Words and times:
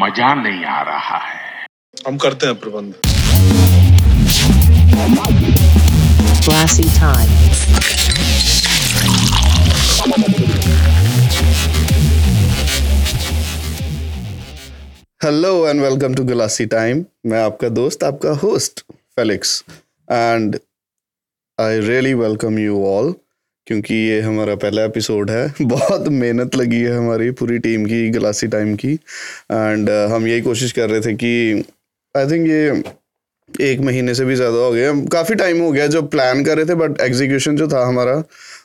मज़ा 0.00 0.34
नहीं 0.34 0.64
आ 0.64 0.80
रहा 0.82 1.18
है। 1.18 1.66
हम 2.06 2.16
करते 2.24 2.46
हैं 2.46 2.54
प्रबंध। 2.60 2.94
Glassy 6.46 6.88
time. 6.96 7.32
Hello 15.22 15.52
and 15.68 15.80
welcome 15.80 16.14
to 16.14 16.24
Glassy 16.24 16.66
time 16.74 17.04
मैं 17.26 17.42
आपका 17.42 17.68
दोस्त 17.78 18.04
आपका 18.04 18.30
host 18.42 18.80
Felix 18.90 19.62
and 20.08 20.58
I 21.58 21.80
really 21.80 22.14
welcome 22.14 22.58
you 22.58 22.84
all 22.86 23.14
क्योंकि 23.66 23.94
ये 23.94 24.20
हमारा 24.20 24.54
पहला 24.54 24.84
एपिसोड 24.84 25.30
है। 25.30 25.54
बहुत 25.62 26.08
मेहनत 26.08 26.56
लगी 26.56 26.80
है 26.82 26.96
हमारी 26.96 27.30
पूरी 27.30 27.58
टीम 27.58 27.84
की 27.86 28.08
गलासी 28.10 28.46
टाइम 28.46 28.74
की। 28.76 28.92
एंड 29.52 29.90
हम 29.90 30.26
यही 30.26 30.40
कोशिश 30.40 30.72
कर 30.72 30.90
रहे 30.90 31.00
थे 31.00 31.14
कि 31.14 31.64
आई 32.16 32.26
थिंक 32.26 32.48
ये 32.48 32.82
एक 33.72 33.80
महीने 33.80 34.14
से 34.14 34.24
भी 34.24 34.34
ज़्यादा 34.34 34.58
हो 34.58 34.72
गया 34.72 34.92
काफ़ी 35.12 35.34
टाइम 35.34 35.60
हो 35.60 35.72
गया 35.72 35.86
जो 35.86 36.02
प्लान 36.02 36.44
कर 36.44 36.56
रहे 36.56 36.66
थे 36.66 36.74
बट 36.74 37.00
एग्जीक्यूशन 37.00 37.56
जो 37.56 37.68
था 37.68 37.86
हमारा, 37.86 38.22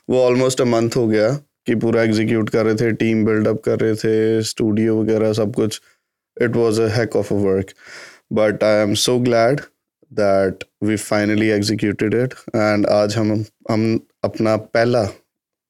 वो 0.10 0.24
ऑलमोस्ट 0.24 0.62
अ 0.62 0.66
मंथ 0.66 0.90
हो 0.96 1.08
गया 1.08 1.30
कि 1.68 1.76
पूरा 1.76 2.04
एग्जीक्यूट 2.04 2.50
कर 2.50 2.66
रहे 2.66 2.76
थे 2.76 2.92
टीम 2.92 3.26
बिल्डअप 3.26 3.62
कर 3.66 3.80
रहे 3.80 3.96
थे 3.96 4.42
स्टूडियो 4.44 5.02
वगैरह 5.02 5.34
सब 5.34 5.56
कुछ। 5.56 5.82
It 6.38 6.56
was 6.56 6.78
a 6.80 6.86
heck 6.90 7.16
of 7.16 7.30
a 7.32 7.36
work. 7.36 7.72
But 8.36 8.64
i 8.64 8.74
am 8.84 8.96
so 8.96 9.20
glad 9.20 9.62
that 10.12 10.64
we 10.84 10.96
finally 10.96 11.50
executed 11.50 12.14
it 12.14 12.34
and 12.56 12.88
आज 12.88 13.18
हम 13.18 13.34
हम 13.72 14.00
अपना 14.26 14.56
पहला 14.56 15.04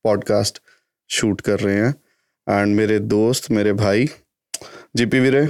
पॉडकास्ट 0.06 0.62
शूट 1.10 1.42
कर 1.42 1.60
रहे 1.60 1.76
हैं 1.76 1.94
एंड 2.48 2.76
मेरे 2.80 3.00
दोस्त 3.00 3.52
मेरे 3.52 3.74
भाई 3.74 4.08
ਜੀਪੀ 4.98 5.20
ਵੀਰੇ 5.20 5.48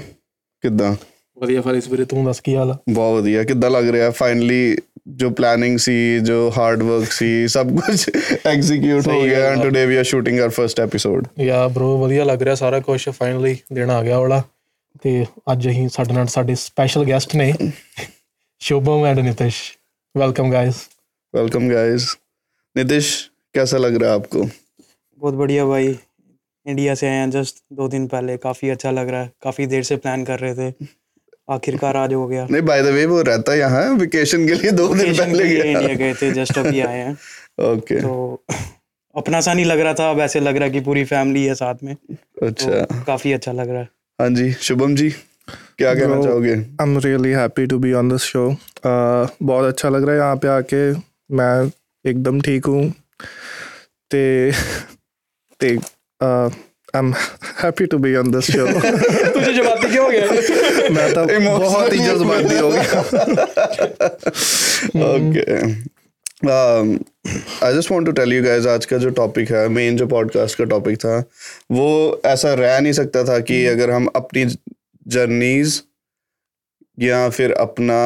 ਕਿੱਦਾਂ 0.61 0.95
ਵਧੀਆ 1.39 1.61
ਫਾਰਿਸ 1.61 1.87
ਵੀਰੇ 1.87 2.05
ਤੂੰ 2.05 2.25
ਦੱਸ 2.25 2.39
ਕੀ 2.39 2.55
ਹਾਲ 2.55 2.71
ਆ 2.71 2.77
ਬਹੁਤ 2.89 3.21
ਵਧੀਆ 3.21 3.43
ਕਿੱਦਾਂ 3.43 3.69
ਲੱਗ 3.69 3.89
ਰਿਹਾ 3.89 4.09
ਫਾਈਨਲੀ 4.09 4.77
ਜੋ 5.07 5.29
ਪਲੈਨਿੰਗ 5.29 5.77
ਸੀ 5.77 6.19
ਜੋ 6.19 6.53
ਹਾਰਡ 6.57 6.83
ਵਰਕ 6.83 7.11
ਸੀ 7.11 7.47
ਸਭ 7.47 7.79
ਕੁਝ 7.79 8.09
ਐਗਜ਼ੀਕਿਊਟ 8.47 9.07
ਹੋ 9.07 9.21
ਗਿਆ 9.21 9.39
and 9.39 9.63
today 9.63 9.85
we 9.85 9.95
are 9.95 10.03
shooting 10.03 10.39
our 10.39 10.49
first 10.49 10.79
episode 10.79 11.27
ਯਾ 11.39 11.67
ਬ్రో 11.67 11.97
ਵਧੀਆ 11.97 12.25
ਲੱਗ 12.25 12.41
ਰਿਹਾ 12.41 12.55
ਸਾਰਾ 12.55 12.79
ਕੁਝ 12.79 13.09
ਫਾਈਨਲੀ 13.09 13.57
ਦੇਣਾ 13.73 13.97
ਆ 13.97 14.03
ਗਿਆ 14.03 14.19
ਵਾਲਾ 14.19 14.43
ਤੇ 15.01 15.25
ਅੱਜ 15.51 15.69
ਅਸੀਂ 15.69 15.89
ਸਾਡੇ 15.89 16.13
ਨਾਲ 16.13 16.27
ਸਾਡੇ 16.27 16.55
ਸਪੈਸ਼ਲ 16.55 17.07
ਗੈਸਟ 17.07 17.35
ਨੇ 17.35 17.53
Shubham 18.61 19.05
and 19.05 19.19
Nitish 19.19 19.55
welcome 20.15 20.49
guys 20.51 20.75
welcome 21.33 21.69
guys 21.69 22.05
Nitish 22.75 23.07
कैसा 23.53 23.77
लग 23.77 23.95
रहा 23.95 24.09
है 24.09 24.15
आपको? 24.15 24.43
बहुत 25.19 25.33
बढ़िया 25.33 25.65
भाई। 25.65 25.87
इंडिया 26.65 26.95
से 26.95 27.07
आए 27.07 27.15
हैं 27.15 27.29
जस्ट 27.31 27.63
दो 27.73 27.87
दिन 27.87 28.05
पहले। 28.07 28.35
काफ़ी 28.37 28.69
अच्छा 28.69 28.91
लग 28.91 29.09
रहा 29.09 29.21
है। 29.21 29.31
काफ़ी 29.43 29.65
देर 29.65 29.83
से 29.83 29.95
प्लान 29.95 30.25
कर 30.25 30.39
रहे 30.39 30.71
थे। 30.71 30.85
आखिरकार 31.49 31.97
आज 31.97 32.13
हो 32.13 32.27
गया। 32.27 32.45
नहीं 32.51 32.61
बाय 32.61 32.83
द 32.83 32.93
वे 32.95 33.05
वो 33.05 33.21
रहता 33.21 33.51
है 33.51 33.57
यहाँ 33.59 33.83
वेकेशन 33.93 34.47
के 34.47 34.53
लिए 34.53 34.71
दो 34.71 34.87
दिन 34.95 35.13
पहले 35.17 35.49
गया। 35.49 35.63
इंडिया 35.63 35.95
गए 35.95 36.13
थे 36.13 36.31
जस्ट 36.31 36.57
अभी 36.57 36.81
आए 36.81 36.99
हैं। 36.99 37.17
ओके 37.71 38.01
तो 38.01 38.43
अपना 39.15 39.41
सा 39.41 39.53
नहीं 39.53 39.65
लग 39.65 39.79
रहा 39.79 39.93
था 39.93 40.09
अब 40.11 40.19
ऐसे 40.19 40.39
लग 40.39 40.55
रहा 40.55 40.65
है 40.65 40.71
कि 40.71 40.81
पूरी 40.81 41.05
फैमिली 41.05 41.45
है 41.45 41.55
साथ 41.55 41.83
में। 41.83 41.95
अच्छा। 42.43 42.85
तो 42.85 43.03
काफ़ी 43.03 43.33
अच्छा 43.33 43.51
लग 43.51 43.69
रहा 43.69 43.81
है। 43.81 43.89
हाँ 44.19 44.29
जी 44.29 44.51
शुभम 44.53 44.95
जी। 44.95 45.13
क्या 45.81 45.93
कहना 45.95 46.21
चाहोगे? 46.21 46.55
I'm 46.81 46.97
really 47.05 47.33
happy 47.33 47.67
to 47.67 47.79
be 47.85 47.93
on 48.01 48.11
this 48.13 48.25
show. 48.33 48.47
Uh, 48.85 49.29
बहुत 49.43 49.65
अच्छा 49.65 49.89
लग 49.89 50.03
रहा 50.03 50.11
है 50.11 50.21
यहाँ 50.21 50.35
पे 50.35 50.47
आके। 50.47 50.91
मैं 51.35 51.71
एकदम 52.05 52.41
ठीक 52.41 52.65
हूँ। 52.65 52.93
ते 54.11 54.51
ते 55.59 55.77
uh, 56.23 56.49
I'm 56.95 57.13
happy 57.63 57.87
to 57.87 57.99
be 57.99 58.15
on 58.21 58.31
this 58.31 58.49
show. 58.51 58.67
तुझे 59.33 59.53
जवाब 59.53 59.85
क्यों 59.85 60.05
हो 60.05 60.11
गया? 60.11 60.25
मैं 60.89 61.13
तो 61.13 61.25
बहुत 61.59 61.93
ही 61.93 61.99
जज्बाती 61.99 62.57
हो 62.57 62.69
गया। 62.69 63.01
Okay 65.15 65.61
I 67.65 67.73
just 67.73 67.91
want 67.91 68.05
to 68.05 68.11
tell 68.11 68.33
you 68.33 68.43
guys 68.43 68.67
आज 68.67 68.85
का 68.85 68.97
जो 68.97 69.09
टॉपिक 69.09 69.51
है 69.51 69.67
मेन 69.69 69.97
जो 69.97 70.07
पॉडकास्ट 70.07 70.57
का 70.57 70.63
टॉपिक 70.63 70.97
था 70.97 71.23
वो 71.71 72.21
ऐसा 72.25 72.53
रह 72.53 72.79
नहीं 72.79 72.93
सकता 72.93 73.23
था 73.23 73.39
कि 73.39 73.65
अगर 73.65 73.91
हम 73.91 74.07
अपनी 74.15 74.45
जर्नीज 75.06 75.82
या 76.98 77.28
फिर 77.28 77.52
अपना 77.52 78.00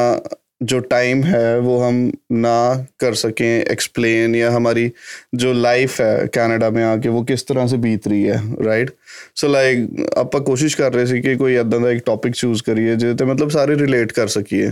जो 0.63 0.79
टाइम 0.79 1.23
है 1.23 1.59
वो 1.59 1.77
हम 1.79 2.11
ना 2.31 2.57
कर 2.99 3.13
सकें 3.13 3.45
एक्सप्लेन 3.45 4.35
या 4.35 4.51
हमारी 4.51 4.91
जो 5.35 5.53
लाइफ 5.53 5.99
है 6.01 6.27
कनाडा 6.27 6.69
में 6.69 6.83
आके 6.83 7.09
वो 7.09 7.23
किस 7.23 7.47
तरह 7.47 7.67
से 7.67 7.77
बीत 7.77 8.07
रही 8.07 8.23
है 8.23 8.65
ਰਾਈਟ 8.65 8.91
ਸੋ 9.35 9.47
ਲਾਈਕ 9.47 9.87
ਆਪਾਂ 10.17 10.41
ਕੋਸ਼ਿਸ਼ 10.41 10.77
ਕਰ 10.77 10.93
ਰਹੇ 10.93 11.05
ਸੀ 11.05 11.21
ਕਿ 11.21 11.35
ਕੋਈ 11.35 11.55
ਇਦਾਂ 11.55 11.79
ਦਾ 11.79 11.91
ਇੱਕ 11.91 12.03
ਟੌਪਿਕ 12.05 12.33
ਚੂਜ਼ 12.33 12.63
ਕਰੀਏ 12.63 12.95
ਜਿਹਦੇ 12.95 13.15
ਤੇ 13.15 13.25
ਮਤਲਬ 13.25 13.49
ਸਾਰੇ 13.49 13.75
ਰਿਲੇਟ 13.75 14.11
ਕਰ 14.11 14.27
ਸਕੀਏ 14.27 14.71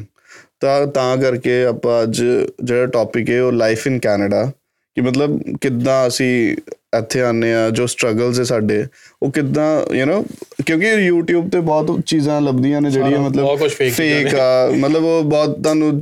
ਤਾਂ 0.60 0.88
ਤਾਂ 0.88 1.18
ਕਰਕੇ 1.18 1.64
ਆਪਾਂ 1.66 2.02
ਅੱਜ 2.04 2.22
ਜਿਹੜਾ 2.64 2.86
ਟੌਪਿਕ 2.86 3.30
ਹੈ 3.30 3.42
ਉਹ 3.42 3.52
ਲਾਈਫ 3.52 3.88
ਇਨ 3.88 4.00
ਕੈਨੇਡਾ 4.00 4.52
ਕਿ 4.98 5.02
ਮਤਲਬ 5.02 5.40
ਕਿੱਦਾਂ 5.62 6.08
ਅਸੀਂ 6.08 6.56
ਇੱਥੇ 6.98 7.22
ਆਨੇ 7.22 7.54
ਆ 7.54 7.70
ਜੋ 7.70 7.86
ਸਟਰਗਲਸ 7.88 8.40
ਹੈ 8.40 8.44
ਸਾਡੇ 8.44 8.86
ਉਹ 9.22 9.32
ਕਿੱਦਾਂ 9.32 9.96
ਯੂ 9.96 10.06
نو 10.06 10.24
ਕਿਉਂਕਿ 10.66 10.94
YouTube 11.10 11.50
ਤੇ 11.50 11.60
ਬਹੁਤ 11.62 12.00
ਚੀਜ਼ਾਂ 12.06 12.40
ਲੱਭਦੀਆਂ 12.42 12.82
ਨੇ 12.82 12.90
ਜਿਹੜੀਆਂ 12.90 13.20
ਸਾਰਾ 13.20 13.42
ਬਹੁਤ 13.42 13.60
ਕੁਛ 13.60 13.72
ਮਤਲਬ 13.72 13.82
fake 13.82 13.96
ਚੀਜ਼ਾਂ 13.98 14.24
ਫੇਕ 14.24 14.36
ਆ 14.36 14.70
ਮਤਲਬ 14.78 15.04
ਉਹ 15.06 15.24
ਬਹੁਤ 15.24 15.62
ਤੁਹਾਨੂੰ 15.64 16.02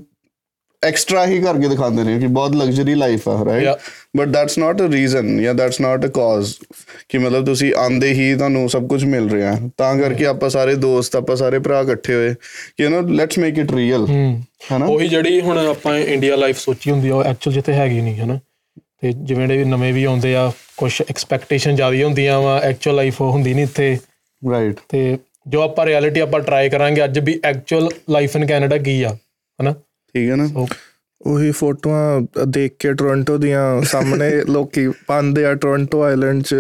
ਐਕਸਟਰਾ 0.84 1.26
ਹੀ 1.26 1.40
ਕਰਕੇ 1.42 1.68
ਦਿਖਾਉਂਦੇ 1.68 2.04
ਨੇ 2.04 2.20
ਕਿ 2.20 2.28
ਬਹੁਤ 2.28 2.56
ਲਗਜ਼ਰੀ 2.56 2.96
ਲਾਈਫ 2.96 3.28
ਆ 3.30 3.46
right 3.46 3.64
Yeah. 3.64 3.78
But 4.18 4.28
that's 4.28 4.58
not 4.58 4.82
a 4.82 4.88
reason 4.92 5.42
ਜਾਂ 5.44 5.54
ਦੈਟਸ 5.54 5.80
ਨਾਟ 5.82 6.06
ਅ 6.06 6.10
ਕਾਜ਼ 6.10 6.54
ਕਿ 7.10 7.18
ਮਤਲਬ 7.18 7.46
ਤੁਸੀਂ 7.46 7.74
ਆਂਦੇ 7.78 8.12
ਹੀ 8.14 8.34
ਤੁਹਾਨੂੰ 8.36 8.70
ਸਭ 8.70 8.88
ਕੁਝ 8.88 9.04
ਮਿਲ 9.06 9.30
ਰਿਹਾ 9.30 9.56
ਤਾਂ 9.78 9.96
ਕਰਕੇ 9.98 10.26
ਆਪਾਂ 10.26 10.50
ਸਾਰੇ 10.50 10.76
ਦੋਸਤ 10.76 11.16
ਆਪਾਂ 11.16 11.36
ਸਾਰੇ 11.36 11.60
ਭਰਾ 11.60 11.80
ਇਕੱਠੇ 11.82 12.14
ਹੋਏ 12.14 12.34
ਕਿ 12.78 12.84
you 12.84 12.90
know 12.90 13.08
let's 13.12 13.40
make 13.40 13.58
it 13.58 13.72
real 13.72 14.06
ਹੂੰ 14.10 14.44
ਹਨਾ 14.72 14.86
ਉਹੀ 14.86 15.08
ਜਿਹੜੀ 15.08 15.42
ਹੁਣ 15.42 15.58
ਆਪਾਂ 15.58 15.98
ਇੰਡੀਆ 15.98 16.36
ਲਾਈਫ 16.36 16.58
ਸੋਚੀ 16.58 16.92
ਹੁੰਦੀ 16.92 17.10
ਆ 17.10 17.16
ਉਹ 17.16 17.24
ਐਕਚੁਅਲ 17.24 17.54
ਜਿੱਥੇ 17.54 17.74
ਹੈਗੀ 17.74 18.02
ਨਹੀਂ 18.02 18.16
ਹਨਾ 18.20 18.40
ਤੇ 19.03 19.13
ਜਿਵੇਂ 19.13 19.47
ਜਿਹੜੇ 19.49 19.65
ਨਵੇਂ 19.65 19.93
ਵੀ 19.93 20.05
ਆਉਂਦੇ 20.05 20.35
ਆ 20.37 20.51
ਕੁਝ 20.77 20.93
ਐਕਸਪੈਕਟੇਸ਼ਨ 21.11 21.77
ਜ਼ਿਆਦਾ 21.77 22.05
ਹੁੰਦੀਆਂ 22.05 22.41
ਵਾ 22.41 22.59
ਐਕਚੁਅਲ 22.61 22.97
ਲਾਈਫ 22.97 23.21
ਉਹ 23.23 23.31
ਹੁੰਦੀ 23.33 23.55
ਨਹੀਂ 23.55 23.65
ਇੱਥੇ। 23.65 23.99
ਰਾਈਟ 24.51 24.77
ਤੇ 24.89 25.19
ਜੋ 25.49 25.63
ਆਪਾਂ 25.63 25.87
ਰਿਐਲਿਟੀ 25.87 26.21
ਆਪਾਂ 26.21 26.41
ਟਰਾਈ 26.41 26.69
ਕਰਾਂਗੇ 26.69 27.05
ਅੱਜ 27.05 27.19
ਵੀ 27.19 27.41
ਐਕਚੁਅਲ 27.45 27.89
ਲਾਈਫ 28.11 28.37
ਇਨ 28.37 28.47
ਕੈਨੇਡਾ 28.47 28.77
ਕੀ 28.79 29.03
ਆ 29.03 29.17
ਹਨਾ? 29.59 29.73
ਠੀਕ 30.15 30.31
ਹੈ 30.31 30.37
ਨਾ? 30.37 30.49
ਉਹੀ 31.21 31.51
ਫੋਟੋਆਂ 31.51 32.21
ਦੇਖ 32.47 32.73
ਕੇ 32.79 32.93
ਟੋਰਾਂਟੋ 32.93 33.37
ਦੀਆਂ 33.39 33.83
ਸਾਹਮਣੇ 33.83 34.31
ਲੋਕੀ 34.49 34.89
ਪਾਉਂਦੇ 35.07 35.45
ਆ 35.45 35.55
ਟੋਰਾਂਟੋ 35.55 36.03
ਆਈਲੈਂਡ 36.03 36.43
'ਚ। 36.43 36.55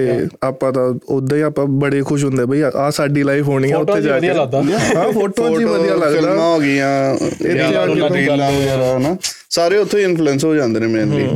ਤੇ 0.00 0.26
ਆਪਾਂ 0.42 0.72
ਤਾਂ 0.72 0.94
ਉਦਾਂ 1.08 1.36
ਹੀ 1.38 1.42
ਆਪਾਂ 1.42 1.66
ਬੜੇ 1.66 2.02
ਖੁਸ਼ 2.02 2.24
ਹੁੰਦੇ 2.24 2.44
ਬਈ 2.44 2.60
ਆ 2.76 2.90
ਸਾਡੀ 2.90 3.22
ਲਾਈਫ 3.22 3.48
ਹੋਣੀ 3.48 3.70
ਆ 3.70 3.78
ਉੱਥੇ 3.78 4.00
ਜਾ 4.00 4.16
ਵਧੀਆ 4.16 4.32
ਕੇ। 4.32 4.38
ਲੱਗਦਾ। 4.38 4.62
ਹਾਂ 4.96 5.12
ਫੋਟੋਆਂ 5.12 5.50
ਜੀ 5.58 5.64
ਵਧੀਆ 5.64 5.86
ਫਿਲਮਾਂ 5.86 6.10
ਲੱਗਦਾ 6.10 6.34
ਹੋ 6.34 6.58
ਗਈਆਂ 6.60 7.16
ਕੇ 7.16 7.54
ਰੀਲਾਂ 7.54 8.52
ਵਗੈਰਾ 8.52 8.98
ਨਾ 8.98 9.16
ਸਾਰੇ 9.50 9.76
ਉੱਥੋਂ 9.76 10.00
ਇਨਫਲੂਐਂਸ 10.00 10.44
ਹੋ 10.44 10.54
ਜਾਂਦੇ 10.54 10.80
ਨੇ 10.80 10.86
ਮੇਨਲੀ 10.86 11.28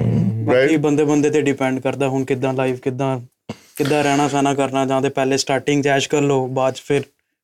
ਬਾਕੀ 0.45 0.77
ਬੰਦੇ 0.77 1.05
ਬੰਦੇ 1.05 1.31
ਤੇ 1.31 1.41
ਡਿਪੈਂਡ 1.41 1.81
ਕਰਦਾ 1.81 2.09
ਹੁਣ 2.09 2.25
ਕਿੱਦਾਂ 2.25 2.55
ਲਾਈਫ 2.55 2.81
ਕਿੱਦਾਂ 2.81 3.21
ਕਿੱਦਾਂ 3.77 4.05
ਰਹਿਣਾ 4.05 4.29
ਸਹਿਣਾ 4.29 4.55
ਕਰਨਾ 4.55 4.87
ਜਾਂ 4.87 5.03
ਤੇ 5.03 5.09
ਪਹਿਲੇ 5.09 5.37
ਸਟਾਰਟਿੰਗ 5.37 5.83
ਚ 5.83 5.87
ਐਸ਼ 5.87 6.09
ਕਰ 6.09 6.21
ਲਓ 6.21 6.47
ਬਾਅਦ 6.47 6.75
ਚ 6.75 6.83
ਫਿਰ 6.89 7.03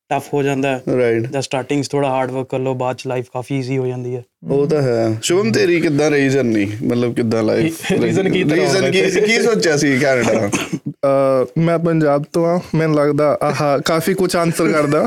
ਟਫ 0.09 0.33
ਹੋ 0.33 0.43
ਜਾਂਦਾ 0.43 0.69
ਹੈ। 0.69 0.81
ਰਾਈਟ 0.97 1.27
ਜਾਂ 1.27 1.41
ਸਟਾਰਟਿੰਗ 1.41 1.83
'ਚ 1.83 1.87
ਥੋੜਾ 1.87 2.09
ਹਾਰਡ 2.09 2.31
ਵਰਕ 2.31 2.47
ਕਰ 2.49 2.59
ਲਓ 2.59 2.73
ਬਾਅਦ 2.73 2.95
ਚ 2.95 3.07
ਲਾਈਫ 3.07 3.25
ਕਾਫੀ 3.33 3.57
ਈਜ਼ੀ 3.59 3.77
ਹੋ 3.77 3.87
ਜਾਂਦੀ 3.87 4.15
ਹੈ। 4.15 4.23
ਉਹ 4.49 4.67
ਤਾਂ 4.67 4.81
ਹੈ। 4.81 5.19
ਸ਼ੁਭਮ 5.21 5.51
ਤੇਰੀ 5.51 5.79
ਕਿੱਦਾਂ 5.81 6.09
ਰਹੀ 6.11 6.29
ਜਰਨੀ 6.29 6.65
ਮਤਲਬ 6.83 7.15
ਕਿੱਦਾਂ 7.15 7.43
ਲਾਈਫ 7.43 7.91
Reason 7.93 8.33
ਕੀ 8.33 8.43
ਰੀਜ਼ਨ 8.43 8.91
ਕੀ 8.91 9.01
ਕੀ 9.21 9.41
ਸੋਚਿਆ 9.41 9.77
ਸੀ 9.77 9.97
ਕੈਨੇਡਾ? 9.99 10.49
ਮੈਂ 11.57 11.77
ਪੰਜਾਬ 11.79 12.23
ਤੋਂ 12.33 12.45
ਆ 12.45 12.59
ਮੈਨੂੰ 12.75 12.95
ਲੱਗਦਾ 12.95 13.37
ਆਹ 13.43 13.61
ਕਾਫੀ 13.79 14.13
ਕੁਝ 14.13 14.35
ਆਨਸਰ 14.35 14.71
ਕਰਦਾ 14.71 15.05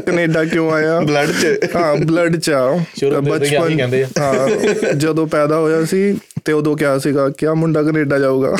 ਕੈਨੇਡਾ 0.00 0.44
ਕਿਉਂ 0.44 0.70
ਆਇਆ 0.72 1.00
ਬਲੱਡ 1.00 1.30
ਚ 1.32 1.46
ਹਾਂ 1.76 1.94
ਬਲੱਡ 1.96 2.36
ਚ 2.36 2.50
ਆ 2.50 2.60
ਸ਼ੁਰੂ 2.96 3.20
ਤੋਂ 3.22 3.38
ਹੀ 3.38 3.54
ਆਹੀ 3.54 3.76
ਕਹਿੰਦੇ 3.76 4.02
ਆ। 4.02 4.08
ਹਾਂ 4.18 4.92
ਜਦੋਂ 4.94 5.26
ਪੈਦਾ 5.26 5.56
ਹੋਇਆ 5.56 5.84
ਸੀ 5.84 6.16
ਤੇ 6.44 6.52
ਉਦੋਂ 6.52 6.76
ਕਿਹਾ 6.76 6.98
ਸੀਗਾ 6.98 7.28
ਕਿ 7.28 7.46
ਆ 7.46 7.54
ਮੁੰਡਾ 7.54 7.82
ਕੈਨੇਡਾ 7.82 8.18
ਜਾਊਗਾ 8.18 8.56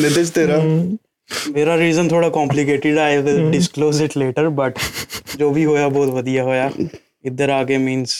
ਨਿਤਿਸ਼ 0.00 0.32
ਤੇਰਾ 0.32 0.60
ਮੇਰਾ 1.54 1.76
ਰੀਜ਼ਨ 1.78 2.08
ਥੋੜਾ 2.08 2.28
ਕੰਪਲਿਕੇਟਿਡ 2.28 2.98
ਹੈ 2.98 3.02
I 3.02 3.22
will 3.22 3.50
disclose 3.50 4.02
it 4.02 4.18
later 4.18 4.48
but 4.48 4.78
ਜੋ 5.38 5.50
ਵੀ 5.52 5.64
ਹੋਇਆ 5.64 5.88
ਬਹੁਤ 5.88 6.08
ਵਧੀਆ 6.08 6.42
ਹੋਇਆ 6.42 6.70
ਇੱਧਰ 7.24 7.48
ਆ 7.50 7.62
ਕੇ 7.64 7.78
ਮੀਨਸ 7.78 8.10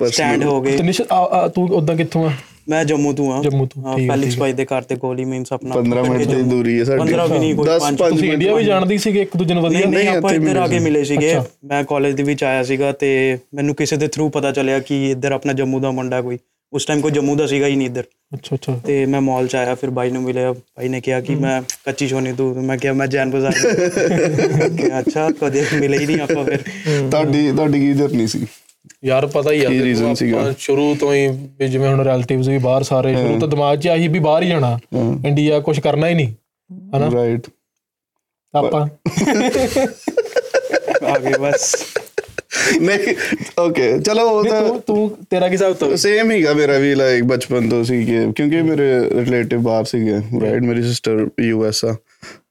ਸਟੈਂਡ 0.00 0.44
ਹੋ 0.44 0.60
ਗਏ 0.60 0.76
ਤੇ 0.76 0.82
ਨਿਸ਼ 0.82 1.00
ਆ- 1.02 1.28
ਆ, 1.32 1.48
ਤੂੰ 1.48 1.68
ਉਦਾਂ 1.70 1.96
ਕਿੱਥੋਂ 1.96 2.26
ਆ 2.26 2.32
ਮੈਂ 2.68 2.84
ਜੰਮੂ 2.84 3.12
ਤੋਂ 3.12 3.32
ਆ 3.32 3.40
ਜੰਮੂ 3.42 3.66
ਤੋਂ, 3.66 3.82
ਠੀਕ 3.96 4.02
ਹੈ, 4.02 4.06
ਫੈਲਿਕਸ। 4.08 4.36
ਭਾਈ 4.38 4.52
ਦੇ 4.52 4.64
ਘਰ 4.64 4.82
ਤੇ 4.82 4.96
ਕੋਲ 4.96 5.18
ਹੀ 5.18 5.24
ਮੀਨਸ 5.24 5.52
ਆਪਣਾ 5.52 5.74
15 5.74 6.02
ਮਿੰਟ 6.02 6.22
ਦੀ 6.24 6.42
ਦੂਰੀ 6.42 6.78
ਹੈ 6.78 6.84
ਸਾਡੀ। 6.84 7.00
15 7.00 7.26
ਵੀ 7.26 7.38
ਨਹੀਂ 7.38 7.54
ਕੋਈ 7.54 7.66
10 7.66 7.80
ਪੰਜ- 7.80 7.98
5 7.98 8.10
ਤੁਸੀਂ 8.10 8.32
ਇੰਡੀਆ 8.32 8.54
ਵੀ 8.54 8.64
ਜਾਣਦੀ 8.64 8.98
ਸੀਗੇ 8.98 9.22
ਇੱਕ 9.22 9.36
ਦੂਜੇ 9.36 9.54
ਨੂੰ 9.54 9.62
ਵਧੀਆ? 9.62 9.86
ਨਹੀਂ 9.86 10.08
ਆਪਾਂ 10.08 10.34
ਇੱਧਰ 10.34 10.56
ਆ 10.56 10.66
ਕੇ 10.66 10.78
ਮਿਲੇ 10.78 11.04
ਸੀਗੇ। 11.04 11.34
ਮੈਂ 11.64 11.84
ਕਾਲਜ 11.84 12.14
ਦੇ 12.14 12.22
ਵਿੱਚ 12.22 12.44
ਆਇਆ 12.44 12.62
ਸੀਗਾ 12.62 12.92
ਤੇ 12.92 13.38
ਮੈਨੂੰ 13.54 13.74
ਕਿਸੇ 13.74 13.96
ਦੇ 13.96 14.08
ਥਰੂ 14.08 14.28
ਪਤਾ 14.28 14.52
ਚੱਲਿਆ 14.52 14.78
ਕਿ 14.78 15.10
ਇੱਧਰ 15.10 15.32
ਆਪਣਾ 15.32 15.52
ਜੰਮੂ 15.52 15.80
ਦਾ 15.80 15.90
ਮੁੰਡਾ 15.90 16.20
ਕੋਈ 16.22 16.38
ਉਸ 16.72 16.84
ਟਾਈਮ 16.84 17.00
ਕੋਈ 17.00 17.10
ਜੰਮੂ 17.10 17.36
ਦਾ 17.36 17.46
ਸੀਗਾ 17.46 17.66
ਹੀ 17.66 17.76
ਨਹੀਂ 17.76 17.86
ਇੱਧਰ। 17.86 18.04
ਅੱਛਾ 18.34 18.54
ਅੱਛਾ। 18.56 18.76
ਤੇ 18.86 19.06
ਮੈਂ 19.06 19.20
ਮਾਲ 19.20 19.46
ਚ 19.46 19.56
ਆਇਆ 19.56 19.74
ਫਿਰ 19.74 19.90
ਬਾਈ 19.90 20.10
ਨੂੰ 20.10 20.22
ਮਿਲਿਆ 20.22 20.52
ਬਾਈ 20.52 20.88
ਨੇ 20.88 21.00
ਕਿਹਾ 21.00 21.20
ਕਿ 21.20 21.34
ਮੈਂ 21.34 21.62
ਕੱਚੀ 21.84 22.08
ਸੋਨੀ 22.08 22.32
ਤੂੰ 22.32 22.64
ਮੈਂ 22.64 22.78
ਕਿਹਾ 22.78 22.92
ਮੈਂ 22.92 23.06
ਜੈਨ 23.06 23.30
ਬਾਜ਼ਾਰ। 23.30 23.52
ਕਿ 24.76 24.98
ਅੱਛਾ 24.98 25.30
ਕਦੇ 25.40 25.64
ਮਿਲੇ 25.74 25.98
ਹੀ 25.98 26.06
ਨਹੀਂ 26.06 26.20
ਆਪਾਂ 26.20 26.44
ਫਿਰ। 26.44 26.58
ਤੁਹਾਡੀ 27.10 27.52
ਤੁਹਾਡੀ 27.52 27.80
ਕੀ 27.80 27.92
ਜਰਨੀ 27.92 28.26
ਸੀ? 28.26 28.46
ਯਾਰ 29.04 29.26
ਪਤਾ 29.26 29.52
ਹੀ 29.52 29.64
ਆ 29.64 29.68
ਕੀ 29.68 29.78
ਦੇਖੋ 29.78 29.88
reason 29.90 30.02
ਆਪਾਂ 30.02 30.14
ਸੀਗਾ? 30.14 30.52
ਸ਼ੁਰੂ 30.58 30.94
ਤੋਂ 30.94 31.12
ਹੀ। 31.14 31.26
ਵੀ 31.58 31.68
ਜਿਵੇਂ 31.68 31.88
ਹੁਣ 31.88 32.00
ਰਿਲੇਟਿਵਸ 32.02 32.48
ਵੀ 32.48 32.58
ਬਾਹਰ 32.58 32.82
ਸਾਰੇ 32.82 33.14
ਸ਼ੁਰੂ 33.16 33.38
ਤੋਂ 33.38 33.48
ਦਿਮਾਗ 33.48 33.78
'ਚ 33.78 33.88
ਆਹੀ 33.88 34.08
ਵੀ 34.08 34.18
ਬਾਹਰ 34.20 34.42
ਹੀ 34.42 34.48
ਜਾਣਾ 34.48 34.78
ਇੰਡੀਆ 35.24 35.60
ਕੁਝ 35.60 35.78
ਕਰਨਾ 35.80 36.08
ਹੀ 36.08 36.14
ਨਹੀਂ 36.14 36.32
ਹਨਾ 36.96 37.10
ਰਾਈਟ 37.12 37.46
ਆਪਾਂ 38.54 38.86
ਆ 41.04 41.18
ਗਏ 41.18 41.32
ਬਸ 41.40 41.74
ਨਹੀਂ 42.80 43.14
ਓਕੇ 43.58 43.88
ਚਲੋ 43.98 44.22
ਉਹ 44.28 44.42
ਨਹੀਂ, 44.42 44.52
ਤਾਂ 44.52 44.60
ਤੂੰ 44.62 44.80
ਤੂੰ 44.80 45.24
ਤੇਰਾ 45.30 45.48
ਕੀ 45.48 45.52
ਹਿਸਾਬ 45.52 45.72
ਤੋਂ 45.74 45.96
ਸੇਮ 45.96 46.30
ਹੀਗਾ 46.30 46.52
ਮੇਰਾ 46.52 46.78
ਵੀ 46.78 46.94
ਲਾਈਕ 46.94 47.24
ਬਚਪਨ 47.24 47.68
ਤੋਂ 47.68 47.82
ਸੀ 47.84 48.04
ਕਿ 48.04 48.24
ਕਿਉਂਕਿ 48.36 48.62
ਮੇਰੇ 48.62 48.88
ਰਿਲੇਟਿਵ 49.16 49.60
ਬਾਹਰ 49.60 49.84
ਸੀਗੇ 49.84 50.20
ਰਾਈਟ 50.42 50.62
ਮੇਰੀ 50.62 50.82
ਸਿਸਟਰ 50.82 51.26
ਯੂਐਸ 51.40 51.84
ਆ 51.84 51.94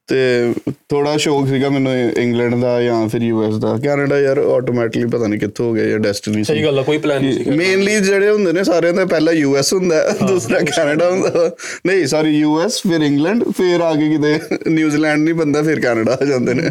ਤੇ 0.06 0.52
ਥੋੜਾ 0.88 1.16
ਸ਼ੌਕ 1.16 1.48
ਸੀਗਾ 1.48 1.68
ਮੈਨੂੰ 1.68 1.92
ਇੰਗਲੈਂਡ 1.98 2.54
ਦਾ 2.54 2.82
ਜਾਂ 2.82 3.08
ਫਿਰ 3.08 3.22
ਯੂਐਸ 3.22 3.54
ਦਾ। 3.54 3.78
ਕੈਨੇਡਾ 3.84 4.20
ਯਾਰ 4.20 4.38
ਆਟੋਮੈਟਿਕਲੀ 4.38 5.10
ਪਤਾ 5.10 5.26
ਨਹੀਂ 5.26 5.40
ਕਿੱਥੋਂ 5.40 5.66
ਹੋ 5.66 5.72
ਗਿਆ 5.72 5.84
ਜਾਂ 5.84 5.98
ਡੈਸਟੀਨੀ 5.98 6.44
ਸਹੀ 6.44 6.64
ਗੱਲ 6.64 6.78
ਆ 6.78 6.82
ਕੋਈ 6.82 6.98
ਪਲਾਨ 6.98 7.22
ਨਹੀਂ 7.22 7.44
ਸੀ 7.44 7.50
ਮੇਨਲੀ 7.50 8.00
ਜਿਹੜੇ 8.00 8.30
ਹੁੰਦੇ 8.30 8.52
ਨੇ 8.52 8.64
ਸਾਰਿਆਂ 8.64 8.92
ਦਾ 8.92 9.04
ਪਹਿਲਾ 9.04 9.32
ਯੂਐਸ 9.32 9.72
ਹੁੰਦਾ 9.74 9.96
ਹੈ, 9.96 10.26
ਦੂਸਰਾ 10.26 10.60
ਕੈਨੇਡਾ 10.60 11.10
ਹੁੰਦਾ। 11.10 11.50
ਨਹੀਂ 11.86 12.06
ਸੌਰੀ 12.06 12.38
ਯੂਐਸ 12.38 12.78
ਫਿਰ 12.78 13.00
ਇੰਗਲੈਂਡ 13.00 13.44
ਫਿਰ 13.44 13.80
ਆ 13.80 13.94
ਕੇ 13.94 14.08
ਕਿਤੇ 14.08 14.40
ਨਿਊਜ਼ੀਲੈਂਡ 14.70 15.20
ਨਹੀਂ 15.20 15.34
ਬੰਦਾ 15.34 15.62
ਫਿਰ 15.62 15.80
ਕੈਨੇਡਾ 15.80 16.18
ਆ 16.22 16.24
ਜਾਂਦੇ 16.24 16.54
ਨੇ। 16.54 16.70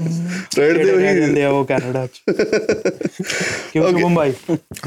ਕਿਹੜੇ 0.56 0.84
ਰਹਿ 0.84 0.92
ਉਹੀ 0.92 1.20
ਜਾਂਦੇ 1.20 1.44
ਆ 1.44 1.50
ਉਹ 1.50 1.66
ਕੈਨੇਡਾ 1.66 2.08
ਚ। 2.08 2.32
ਕਿਉਂ 3.74 3.92
ਮੁੰਬਈ? 3.92 4.32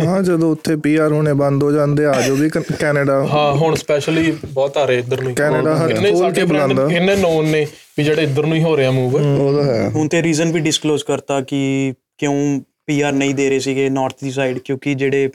ਹਾਂ 0.00 0.22
ਜਦੋਂ 0.22 0.52
ਉੱਥੇ 0.52 0.76
ਪੀਆਰ 0.76 1.12
ਹੋਣੇ 1.12 1.32
ਬੰਦ 1.32 1.62
ਹੋ 1.62 1.72
ਜਾਂਦੇ 1.72 2.04
ਆ 2.04 2.22
ਜੋ 2.26 2.36
ਵੀ 2.36 2.48
ਕਨ- 2.48 2.76
ਕੈਨੇਡਾ। 2.80 3.26
ਹਾਂ 3.26 3.54
ਹੁਣ 3.54 3.74
ਸਪੈਸ਼ਲੀ 3.74 4.36
ਬਹੁਤ 4.46 4.76
ਆ 4.76 4.84
ਰਹੇ 4.84 4.98
ਇੱਧਰ 4.98 5.20
ਨੂੰ। 5.22 5.34
ਕੈਨੇਡਾ 5.34 5.76
ਹਰ 5.76 5.94
ਸਾਡੇ 5.96 6.32
ਕੇ 6.32 6.44
ਬੁਲਾਉਂਦਾ। 6.44 6.88
ਇੰਨੇ 6.92 7.16
ਨੋਨ 7.16 7.44
ਨੇ। 7.44 7.66
ਵੀ 7.98 8.04
ਜਿਹੜੇ 8.04 8.22
ਇੱਧਰ 8.22 8.46
ਨੂੰ 8.46 8.56
ਹੀ 8.56 8.62
ਹੋ 8.62 8.76
ਰਿਹਾ 8.76 8.90
ਮੂਵ 8.90 9.14
ਉਹ 9.14 9.52
ਤਾਂ 9.52 9.64
ਹੈ। 9.64 9.88
ਹੁਣ 9.90 10.08
ਤੇ 10.08 10.22
ਰੀਜ਼ਨ 10.22 10.52
ਵੀ 10.52 10.60
ਡਿਸਕਲੋਜ਼ 10.60 11.04
ਕਰਤਾ 11.04 11.40
ਕਿ 11.40 11.94
ਕਿਉਂ 12.18 12.60
ਪੀਆਰ 12.86 13.12
ਨਹੀਂ 13.12 13.34
ਦੇ 13.34 13.48
ਰਹੇ 13.50 13.58
ਸੀਗੇ 13.58 13.88
ਨਾਰਥ 13.90 14.14
ਦੀ 14.24 14.30
ਸਾਈਡ 14.30 14.58
ਕਿਉਂਕਿ 14.58 14.94
ਜਿਹੜੇ 14.94 15.30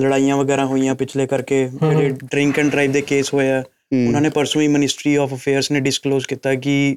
ਲੜਾਈਆਂ 0.00 0.36
ਵਗੈਰਾ 0.36 0.64
ਹੋਈਆਂ 0.66 0.94
ਪਿਛਲੇ 0.94 1.26
ਕਰਕੇ 1.26 1.68
ਜਿਹੜੇ 1.68 2.08
ਡਰਿੰਕ 2.24 2.58
ਐਂਡ 2.58 2.70
ਡਰਾਈਵ 2.70 2.92
ਦੇ 2.92 3.00
ਕੇਸ 3.00 3.34
ਹੋਏ 3.34 3.50
ਆ 3.50 3.62
ਉਹਨਾਂ 4.06 4.20
ਨੇ 4.20 4.30
ਪਰਸੋਂ 4.30 4.62
ਹੀ 4.62 4.68
ਮਿਨਿਸਟਰੀ 4.68 5.14
ਆਫ 5.14 5.34
ਅਫੇਅਰਸ 5.34 5.70
ਨੇ 5.70 5.80
ਡਿਸਕਲੋਜ਼ 5.80 6.26
ਕੀਤਾ 6.26 6.54
ਕਿ 6.54 6.96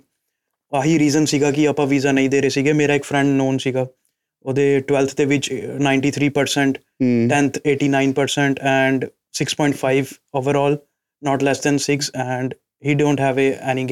ਆਹੀ 0.73 0.99
ਰੀਜ਼ਨ 0.99 1.25
ਸੀਗਾ 1.25 1.51
ਕਿ 1.51 1.67
ਆਪਾਂ 1.67 1.87
ਵੀਜ਼ਾ 1.87 2.11
ਨਹੀਂ 2.11 2.29
ਦੇ 2.29 2.41
ਰਹੇ 2.41 2.49
ਸੀਗੇ। 2.49 2.73
ਮੇਰਾ 2.73 2.93
ਇੱਕ 2.93 3.03
ਫਰੈਂਡ 3.03 3.27
ਨੋਨ 3.27 3.57
ਸੀਗਾ 3.57 3.87
ਉਹਦੇ 4.43 4.83
12th 4.91 5.15
ਦੇ 5.17 5.25
ਵਿੱਚ 5.25 5.53
93% 5.81 6.79
10th 7.33 7.59
89% 7.73 8.63
and 8.77 9.05
6.5 9.39 10.15
overall 10.39 10.77
not 11.21 11.45
less 11.47 11.61
than 11.67 11.77
6 11.83 12.09
and 12.23 12.55
he 12.87 12.95
don't 13.01 13.21
have 13.25 13.37
a 13.43 13.51
any 13.73 13.85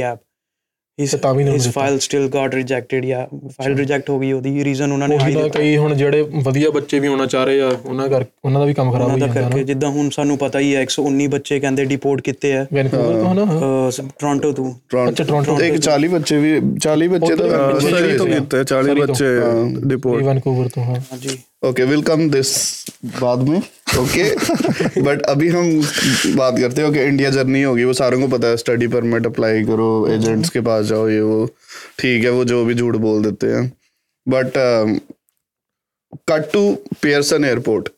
ਇਸ 1.00 1.16
ਤਾਂ 1.16 1.34
ਵੀ 1.34 1.44
ਨਹੀਂ 1.44 1.56
ਇਸ 1.56 1.68
ਫਾਈਲ 1.70 1.98
ਸਟਿਲ 2.00 2.28
ਗਾਟ 2.30 2.56
ਰਿਜੈਕਟਡ 2.56 3.06
ਜਾਂ 3.06 3.26
ਫਾਈਲ 3.52 3.76
ਰਿਜੈਕਟ 3.78 4.10
ਹੋ 4.10 4.18
ਗਈ 4.20 4.32
ਉਹਦੀ 4.32 4.64
ਰੀਜ਼ਨ 4.64 4.92
ਉਹਨਾਂ 4.92 5.08
ਨੇ 5.08 5.18
ਹਾਈ 5.18 5.36
ਦਿੱਤਾ 5.36 5.60
ਕਈ 5.60 5.76
ਹੁਣ 5.78 5.94
ਜਿਹੜੇ 5.96 6.22
ਵਧੀਆ 6.44 6.70
ਬੱਚੇ 6.70 7.00
ਵੀ 7.00 7.08
ਹੋਣਾ 7.08 7.26
ਚਾਹ 7.26 7.46
ਰਹੇ 7.46 7.62
ਆ 7.62 7.70
ਉਹਨਾਂ 7.86 8.08
ਕਰ 8.08 8.26
ਉਹਨਾਂ 8.46 8.60
ਦਾ 8.60 8.66
ਵੀ 8.66 8.74
ਕੰਮ 8.74 8.92
ਖਰਾਬ 8.92 9.12
ਹੋ 9.12 9.18
ਜਾਂਦਾ 9.18 9.48
ਨਾ 9.48 9.62
ਜਿੱਦਾਂ 9.64 9.90
ਹੁਣ 9.90 10.10
ਸਾਨੂੰ 10.10 10.38
ਪਤਾ 10.38 10.60
ਹੀ 10.60 10.74
ਹੈ 10.76 10.86
119 10.86 11.28
ਬੱਚੇ 11.30 11.60
ਕਹਿੰਦੇ 11.60 11.86
ਡਿਪੋਰਟ 11.86 12.22
ਕੀਤੇ 12.22 12.54
ਆ 12.54 12.66
ਵੈਨਕੂਵਰ 12.74 13.14
ਤੋਂ 13.14 13.34
ਹਨਾ 13.34 13.46
ਟੋਰਾਂਟੋ 14.20 14.52
ਤੋਂ 14.52 14.72
ਅੱਛਾ 15.08 15.24
ਟੋਰਾਂਟੋ 15.24 15.60
ਇੱਕ 15.62 15.78
40 15.86 16.10
ਬੱਚੇ 16.10 16.40
ਵੀ 16.40 16.56
40 16.88 17.08
ਬੱਚੇ 17.10 17.36
ਤਾਂ 17.36 17.80
ਸਰੀ 17.82 18.18
ਤੋਂ 18.18 18.28
ਕੀਤੇ 18.28 18.64
40 18.74 19.00
ਬੱਚੇ 19.00 19.34
ਡਿਪੋਰਟ 19.86 20.24
ਵੈਨਕੂਵਰ 20.24 20.70
ਤੋਂ 20.70 20.84
ਹਾਂ 20.84 21.18
ਜੀ 21.18 21.38
ਓਕੇ 21.64 21.86
ਵਿਲ 21.86 22.02
ਕਮ 22.04 22.30
ਦਿਸ 22.30 22.54
ਬਾਅਦ 23.20 23.50
ਮੇਂ 23.50 23.62
ओके 24.00 24.24
बट 25.02 25.22
अभी 25.22 25.50
हम 25.50 25.82
बात 26.36 26.60
करते 26.60 26.82
हैं 26.82 26.90
ओके 26.90 27.04
इंडिया 27.04 27.30
जर्नी 27.30 27.62
होगी 27.64 27.84
वो 27.84 27.94
सारों 27.94 28.22
को 28.22 28.38
पता 28.38 28.48
है 28.48 28.58
स्टडी 28.58 28.88
परमिट 28.88 29.26
अप्लाई 29.26 29.64
करो 29.64 30.08
एजेंट्स 30.12 30.50
के 30.50 30.62
पास 30.62 30.86
जाओ 30.86 31.10
ये 31.10 31.22
वो 31.22 31.46
ठीक 32.00 32.24
है 32.24 32.30
वो 32.30 32.46
जो 32.46 32.66
भी 32.66 32.74
झूठ 32.74 32.96
बोल 32.96 33.24
देते 33.24 33.48
हैं। 33.48 33.72
But 34.30 34.52
cut 36.30 36.52
to 36.54 36.78
Pearson 37.02 37.46
airport 37.46 37.90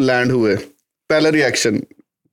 land 0.00 0.32
हुए। 0.32 0.56
पहला 1.10 1.28
रिएक्शन 1.28 1.78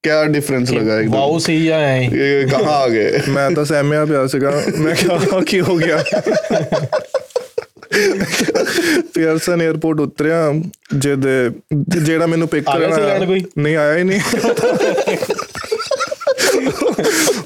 क्या 0.03 0.23
डिफरेंस 0.23 0.71
लगा 0.71 0.99
एकदम? 0.99 1.13
वाओ 1.13 1.39
से 1.39 1.53
ही। 1.53 1.67
ये 2.05 2.45
कहाँ 2.51 2.83
आ 2.83 2.87
गए? 2.87 3.21
मैं 3.27 3.55
तो 3.55 3.65
सहमया 3.65 4.05
प्यार 4.05 4.27
से 4.27 4.39
कहा 4.39 4.51
मैं 4.79 4.93
हाँ, 4.93 5.19
क्या 5.25 5.41
की 5.41 5.57
हो 5.57 5.77
गया? 5.77 5.97
ਪਿਆਰਸਨ 9.13 9.61
에어ਪੋਰਟ 9.61 9.99
ਉਤਰਿਆ 9.99 10.53
ਜਿਹਦੇ 10.97 11.49
ਜਿਹੜਾ 12.03 12.25
ਮੈਨੂੰ 12.25 12.47
ਪਿਕ 12.47 12.63
ਕਰਨਾ 12.65 13.17
ਨਹੀਂ 13.57 13.75
ਆਇਆ 13.77 13.97
ਹੀ 13.97 14.03
ਨਹੀਂ। 14.03 14.19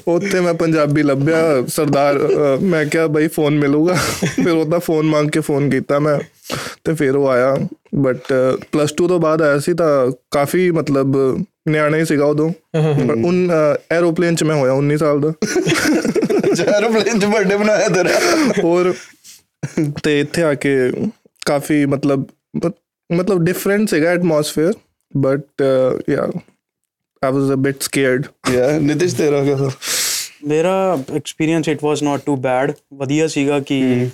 ਉੱਥੇ 0.08 0.40
ਮੈਂ 0.40 0.54
ਪੰਜਾਬੀ 0.54 1.02
ਲੱਭਿਆ 1.02 1.42
ਸਰਦਾਰ 1.68 2.18
ਮੈਂ 2.62 2.84
ਕਿਹਾ 2.86 3.06
ਬਾਈ 3.06 3.28
ਫੋਨ 3.28 3.58
ਮਿਲੂਗਾ। 3.58 3.94
ਫਿਰ 4.24 4.48
ਉਹਦਾ 4.48 4.78
ਫੋਨ 4.78 5.06
ਮੰਗ 5.06 5.30
ਕੇ 5.30 5.40
ਫੋਨ 5.40 5.70
ਕੀਤਾ 5.70 5.98
ਮੈਂ 5.98 6.18
ਤੇ 6.84 6.94
ਫਿਰ 6.94 7.16
ਉਹ 7.16 7.28
ਆਇਆ। 7.28 7.56
ਬਟ 7.94 8.32
ਪਲੱਸ 8.72 8.92
2 8.92 9.08
ਤੋਂ 9.08 9.18
ਬਾਅਦ 9.20 9.42
ਆਇਆ 9.42 9.58
ਸੀ 9.58 9.74
ਤਾਂ 9.74 10.10
ਕਾਫੀ 10.30 10.70
ਮਤਲਬ 10.70 11.16
ਨਿਆਣਾ 11.68 11.96
ਹੀ 11.96 12.04
ਸੀਗਾ 12.04 12.24
ਉਦੋਂ। 12.24 12.50
ਉਨ 13.24 13.50
ਐਰੋਪਲੇਨ 13.92 14.34
'ਚ 14.34 14.44
ਮੈਂ 14.44 14.56
ਹੋਇਆ 14.56 14.72
19 14.72 14.96
ਸਾਲ 14.96 15.20
ਦਾ। 15.20 15.32
ਐਰੋਪਲੇਨ 16.76 17.18
'ਚ 17.18 17.24
ਬਰਥਡੇ 17.24 17.56
ਬਣਾਇਆ 17.56 17.88
ਤੇਰਾ। 17.88 18.10
ਹੋਰ 18.64 18.94
ਤੇ 20.04 20.20
ਇੱਥੇ 20.20 20.42
ਆ 20.42 20.54
ਕੇ 20.54 20.92
ਕਾਫੀ 21.46 21.86
ਮਤਲਬ 21.86 22.24
ਮਤਲਬ 23.12 23.44
ਡਿਫਰੈਂਟ 23.44 23.88
ਸੀਗਾ 23.88 24.10
ਐਟਮੋਸਫੇਅਰ 24.10 24.72
ਬਟ 25.16 25.62
ਯਾ 26.10 26.22
ਆਈ 27.24 27.32
ਵਾਸ 27.32 27.52
ਅ 27.52 27.54
ਬਿਟ 27.54 27.82
ਸਕੇਅਰਡ 27.82 28.26
ਯਾ 28.54 28.78
ਨਿਤਿਸ਼ 28.78 29.16
ਤੇਰਾ 29.16 29.44
ਕਿਹਾ 29.44 29.70
ਮੇਰਾ 30.44 31.04
experience 31.14 31.68
it 31.68 31.78
was 31.82 32.02
not 32.02 32.20
too 32.26 32.36
bad 32.36 32.72
ਵਧੀਆ 32.94 33.26
ਸੀਗਾ 33.26 33.60
ਕਿ 33.60 34.08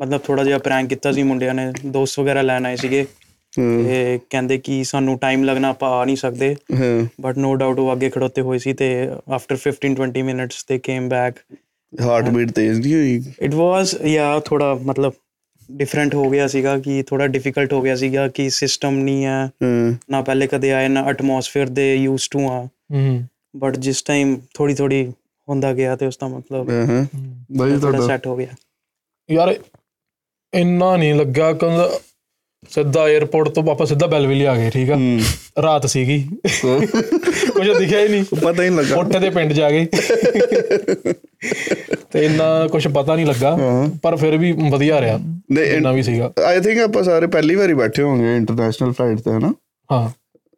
ਮਤਲਬ 0.00 0.20
ਥੋੜਾ 0.20 0.44
ਜਿਹਾ 0.44 0.58
ਪ੍ਰੈਂਕ 0.58 0.88
ਕੀਤਾ 0.88 1.12
ਸੀ 1.12 1.22
ਮੁੰਡਿਆਂ 1.22 1.54
ਨੇ 1.54 1.72
ਦੋਸਤ 1.86 2.20
ਵਗੈਰਾ 2.20 2.42
ਲੈਣ 2.42 2.66
ਆਏ 2.66 2.76
ਸੀਗੇ। 2.76 3.06
ਤੇ 3.56 4.20
ਕਹਿੰਦੇ 4.30 4.58
ਕਿ 4.58 4.84
ਸਾਨੂੰ 4.84 5.18
ਟਾਈਮ 5.18 5.44
ਲੱਗਣਾ 5.44 5.68
ਆਪਾਂ 5.68 5.90
ਆ 5.90 6.04
ਨਹੀਂ 6.04 6.16
ਸਕਦੇ। 6.16 6.56
ਬਟ 7.20 7.38
ਨੋ 7.38 7.54
ਡਾਊਟ 7.54 7.78
ਉਹ 7.78 7.92
ਅੱਗੇ 7.92 8.10
ਖੜੋਤੇ 8.10 8.42
ਹੋਏ 8.42 8.58
ਸੀ 8.58 8.72
ਤੇ 8.72 9.10
after 9.30 9.56
15 9.56 9.94
20 10.06 10.22
minutes 10.22 10.66
they 10.68 10.78
came 10.78 11.08
back 11.08 11.34
heart 12.00 12.28
beat 12.28 12.50
ਤੇਜ਼ 12.50 12.80
ਨਹੀਂ 12.80 12.94
ਹੋਈ? 12.94 13.22
ਇਟ 13.40 13.54
ਵਾਸ 13.54 13.94
ਯਾ 14.04 14.40
ਥੋੜਾ 14.40 14.74
ਮਤਲਬ 14.74 15.12
ਡਿਫਰੈਂਟ 15.72 16.14
ਹੋ 16.14 16.30
ਗਿਆ 16.30 16.46
ਸੀਗਾ 16.46 16.78
ਕਿ 16.78 17.02
ਥੋੜਾ 17.02 17.26
ਡਿਫਿਕਲਟ 17.26 17.72
ਹੋ 17.72 17.82
ਗਿਆ 17.82 17.96
ਸੀਗਾ 17.96 18.28
ਕਿ 18.28 18.50
ਸਿਸਟਮ 18.50 18.94
ਨਹੀਂ 18.98 19.26
ਆ 19.26 19.50
ਨਾ 20.10 20.22
ਪਹਿਲੇ 20.22 20.46
ਕਦੇ 20.46 20.72
ਆਏ 20.72 20.88
ਨਾ 20.88 21.04
ਐਟਮੋਸਫੇਅਰ 21.04 21.66
ਦੇ 21.66 21.96
ਯੂਜ਼ 21.96 22.28
ਟੂ 22.30 22.48
ਆ 22.48 22.68
ਬਟ 23.56 23.76
ਜਿਸ 23.76 24.02
ਟਾਈਮ 24.02 24.36
ਥੋੜੀ 24.54 24.74
ਥੋੜੀ 24.74 25.12
ਹੁੰਦਾ 25.48 25.74
ਗਿਆ 25.74 25.96
ਤੇ 25.96 26.06
ਉਸ 26.06 26.18
ਦਾ 26.20 26.28
ਮਤਲਬ 26.28 26.70
ਹਾਂ 26.70 27.06
ਬਾਈ 27.52 27.78
ਤੁਹਾਡਾ। 27.78 28.06
ਸੈੱਟ 28.06 28.26
ਹੋ 28.26 28.36
ਗਿਆ। 28.36 28.48
ਯਾਰ 29.30 29.56
ਇੰਨਾ 30.54 30.96
ਨਹੀਂ 30.96 31.14
ਲੱਗਾ 31.14 31.52
ਕਿ 31.52 31.66
ਸਿੱਧਾ 32.70 33.06
에어ਪੋਰਟ 33.18 33.48
ਤੋਂ 33.48 33.62
ਵਾਪਸ 33.62 33.88
ਸਿੱਧਾ 33.88 34.06
ਬੈਲਵਿਲੀ 34.06 34.44
ਆ 34.44 34.56
ਗਏ 34.56 34.70
ਠੀਕ 34.70 34.90
ਆ? 34.90 34.98
ਰਾਤ 35.62 35.86
ਸੀਗੀ। 35.86 36.28
ਕੁਝ 37.50 37.70
ਦਿਖਿਆ 37.78 38.00
ਹੀ 38.00 38.08
ਨਹੀਂ। 38.08 38.24
ਪਤਾ 38.24 38.62
ਹੀ 38.62 38.68
ਨਹੀਂ 38.68 38.78
ਲੱਗਾ। 38.78 38.96
ਕੋਠੇ 38.96 39.18
ਦੇ 39.18 39.30
ਪਿੰਡ 39.30 39.52
ਜਾ 39.52 39.70
ਗਏ। 39.70 39.86
ਤੇ 42.12 42.24
ਇੰਨਾ 42.24 42.66
ਕੁਝ 42.66 42.88
ਪਤਾ 42.88 43.16
ਨਹੀਂ 43.16 43.26
ਲੱਗਾ 43.26 43.56
ਪਰ 44.02 44.16
ਫਿਰ 44.16 44.36
ਵੀ 44.36 44.52
ਵਧੀਆ 44.52 45.00
ਰਿਹਾ। 45.00 45.18
ਨਹੀਂ 45.52 45.64
ਇੰਨਾ 45.64 45.92
ਵੀ 45.92 46.02
ਸੀਗਾ। 46.02 46.32
ਆਈ 46.46 46.60
ਥਿੰਕ 46.60 46.78
ਆਪਾਂ 46.78 47.02
ਸਾਰੇ 47.02 47.26
ਪਹਿਲੀ 47.26 47.54
ਵਾਰੀ 47.54 47.74
ਬੈਠੇ 47.74 48.02
ਹੋਵਾਂਗੇ 48.02 48.36
ਇੰਟਰਨੈਸ਼ਨਲ 48.36 48.92
ਫਲਾਈਟ 48.92 49.18
ਤੇ 49.18 49.30
ਹਨਾ? 49.30 49.54
ਹਾਂ। 49.92 50.10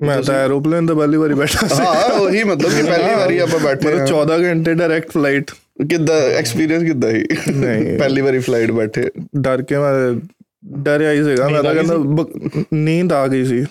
ਮੈਂ 0.05 0.23
ਤਾਂ 0.23 0.35
ਐਰੋਪਲੇਨ 0.35 0.87
ਤੇ 0.87 0.95
ਪਹਿਲੀ 0.95 1.17
ਵਾਰੀ 1.17 1.35
ਬੈਠਾ 1.35 1.67
ਸੀ। 1.67 1.83
ਹਾਂ 1.83 2.13
ਉਹੀ 2.13 2.45
ਮਤਲਬ 2.45 2.71
ਕਿ 2.71 2.83
ਪਹਿਲੀ 2.83 3.15
ਵਾਰੀ 3.15 3.39
ਆਪਾਂ 3.39 3.61
ਬੈਠੇ 3.61 3.89
ਮਤਲਬ 3.89 4.01
ਹਾਂ। 4.01 4.07
14 4.07 4.45
ਘੰਟੇ 4.45 4.75
ਡਾਇਰੈਕਟ 4.75 5.11
ਫਲਾਈਟ 5.11 5.51
ਕਿੱਦਾਂ 5.91 6.21
ਐਕਸਪੀਰੀਅੰਸ 6.21 6.83
ਕਿੱਦਾਂ 6.83 7.11
ਸੀ? 7.11 7.25
ਨਹੀਂ। 7.53 7.99
ਪਹਿਲੀ 7.99 8.21
ਵਾਰੀ 8.21 8.39
ਫਲਾਈਟ 8.39 8.71
ਬੈਠੇ। 8.71 9.11
ਡਰ 9.37 9.63
ਕੇ 9.63 9.79
ਮੈਂ 9.79 10.21
ਡਰਿਆ 10.73 11.13
ਹੀ 11.13 11.25
ਸੀਗਾ 11.25 11.49
ਮੈਂ 11.49 11.63
ਤਾਂ 11.63 11.71
ਆ 11.71 11.75
ਕਹਿੰਦਾ 11.75 12.25
ਨੀਂਦ 12.73 13.13
ਆ 13.13 13.27
ਗਈ 13.27 13.45
ਸੀ। 13.45 13.65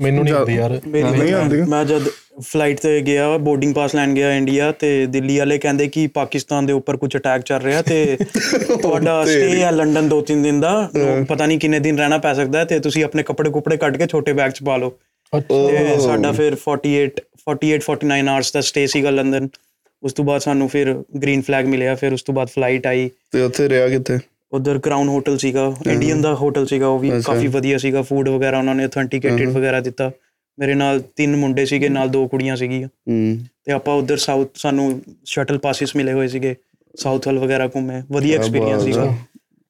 ਮੈਨੂੰ 0.00 0.24
ਨਹੀਂ 0.24 0.34
ਆਉਂਦੀ 0.34 0.54
ਯਾਰ। 0.54 0.80
ਨਹੀਂ 0.86 1.32
ਆਉਂਦੀ। 1.32 1.62
ਮੈਂ 1.62 1.84
ਜਦ 1.84 2.02
ਫਲਾਈਟ 2.40 2.80
ਤੇ 2.80 3.00
ਗਿਆ 3.00 3.36
ਬੋਰਡਿੰਗ 3.38 3.74
ਪਾਸ 3.74 3.94
ਲੈਣ 3.94 4.14
ਗਿਆ 4.14 4.34
ਇੰਡੀਆ 4.34 4.72
ਤੇ 4.72 5.06
ਦਿੱਲੀ 5.06 5.38
ਵਾਲੇ 5.38 5.58
ਕਹਿੰਦੇ 5.58 5.88
ਕਿ 5.88 6.06
ਪਾਕਿਸਤਾਨ 6.06 6.66
ਦੇ 6.66 6.72
ਉੱਪਰ 6.72 6.96
ਕੁਝ 6.96 7.16
ਅਟੈਕ 7.16 7.42
ਚੱਲ 7.42 7.60
ਰਿਹਾ 7.60 7.82
ਤੇ 7.82 8.16
ਤੁਹਾਡਾ 8.82 9.24
ਸਟੇ 9.24 9.60
ਹੈ 9.62 9.70
ਲੰਡਨ 9.70 10.08
ਦੋ 10.08 10.20
ਤਿੰਨ 10.20 10.42
ਦਿਨ 10.42 10.60
ਦਾ। 10.60 10.90
ਪਤਾ 11.28 11.46
ਨਹੀਂ 11.46 11.58
ਕਿੰਨੇ 11.58 11.78
ਦਿਨ 11.78 11.98
ਰਹਿਣਾ 11.98 12.18
ਪੈ 12.18 12.34
ਸਕਦਾ 12.34 12.64
ਤੇ 12.64 12.78
ਤੁਸੀਂ 12.78 13.04
ਆਪਣੇ 13.04 13.22
ਕੱਪੜੇ 13.22 13.50
ਕੁਪੜੇ 13.50 13.76
ਕੱਢ 13.76 13.96
ਕੇ 13.96 14.06
ਛੋਟੇ 14.06 14.32
ਬੈਗ 14.32 14.50
'ਚ 14.50 14.62
ਪਾ 14.62 14.76
ਲਓ। 14.76 14.90
ਤੇ 15.48 15.98
ਸਾਡਾ 16.00 16.32
ਫਿਰ 16.32 16.56
48 16.68 17.06
48 17.50 17.78
49 17.78 18.28
ਆਵਰਸ 18.28 18.52
ਦਾ 18.52 18.60
ਸਟੇ 18.60 18.86
ਸੀਗਾ 18.86 19.10
ਲੰਡਨ 19.10 19.48
ਉਸ 20.02 20.12
ਤੋਂ 20.12 20.24
ਬਾਅਦ 20.24 20.40
ਸਾਨੂੰ 20.40 20.68
ਫਿਰ 20.68 21.02
ਗ੍ਰੀਨ 21.22 21.42
ਫਲੈਗ 21.42 21.66
ਮਿਲਿਆ 21.66 21.94
ਫਿਰ 21.94 22.12
ਉਸ 22.12 22.22
ਤੋਂ 22.22 22.34
ਬਾਅਦ 22.34 22.48
ਫਲਾਈਟ 22.48 22.86
ਆਈ। 22.86 23.10
ਤੇ 23.32 23.42
ਉੱਥੇ 23.42 23.68
ਰਿਹਾ 23.68 23.88
ਕਿੱਥੇ? 23.88 24.18
ਉਧਰ 24.52 24.78
ਕਰਾਊਨ 24.78 25.08
ਹੋਟਲ 25.08 25.38
ਸੀਗਾ 25.38 25.74
ਇੰਡੀਅਨ 25.90 26.22
ਦਾ 26.22 26.34
ਹੋਟਲ 26.34 26.66
ਸੀਗਾ 26.66 26.86
ਉਹ 26.86 26.98
ਵੀ 26.98 27.12
ਕਾਫੀ 27.24 27.46
ਵਧੀਆ 27.46 27.78
ਸੀਗਾ 27.78 28.02
ਫੂਡ 28.02 28.28
ਵਗੈਰਾ 28.28 28.58
ਉਹਨਾਂ 28.58 28.74
ਨੇ 28.74 28.86
ਅਥੈਂਟੀਕੇਟਡ 28.86 29.48
ਵਗੈਰਾ 29.48 29.80
ਦਿੱਤਾ। 29.80 30.10
ਮੇਰੇ 30.58 30.74
ਨਾਲ 30.74 31.02
ਤਿੰਨ 31.16 31.36
ਮੁੰਡੇ 31.36 31.66
ਸੀਗੇ 31.66 31.88
ਨਾਲ 31.88 32.08
ਦੋ 32.08 32.28
ਕੁੜੀਆਂ 32.28 32.56
ਸੀਗੀਆਂ। 32.56 32.88
ਹੂੰ। 32.88 33.38
ਤੇ 33.64 33.72
ਆਪਾਂ 33.72 33.94
ਉਧਰ 33.94 34.16
ਸਾਊਥ 34.16 34.48
ਸਾਨੂੰ 34.54 35.02
ਸ਼ਟਲ 35.24 35.58
ਪਾਸਿਸ 35.58 35.96
ਮਿਲੇ 35.96 36.12
ਹੋਏ 36.12 36.28
ਸੀਗੇ 36.28 36.56
ਸਾਊਥ 36.96 37.26
ਵੱਲ 37.28 37.38
ਵਗੈਰਾ 37.38 37.68
ਘੁੰਮੇ। 37.68 38.02
ਵਧੀਆ 38.12 38.38
ਐਕਸਪੀਰੀਅੰਸ 38.38 38.82
ਸੀਗਾ। 38.82 39.14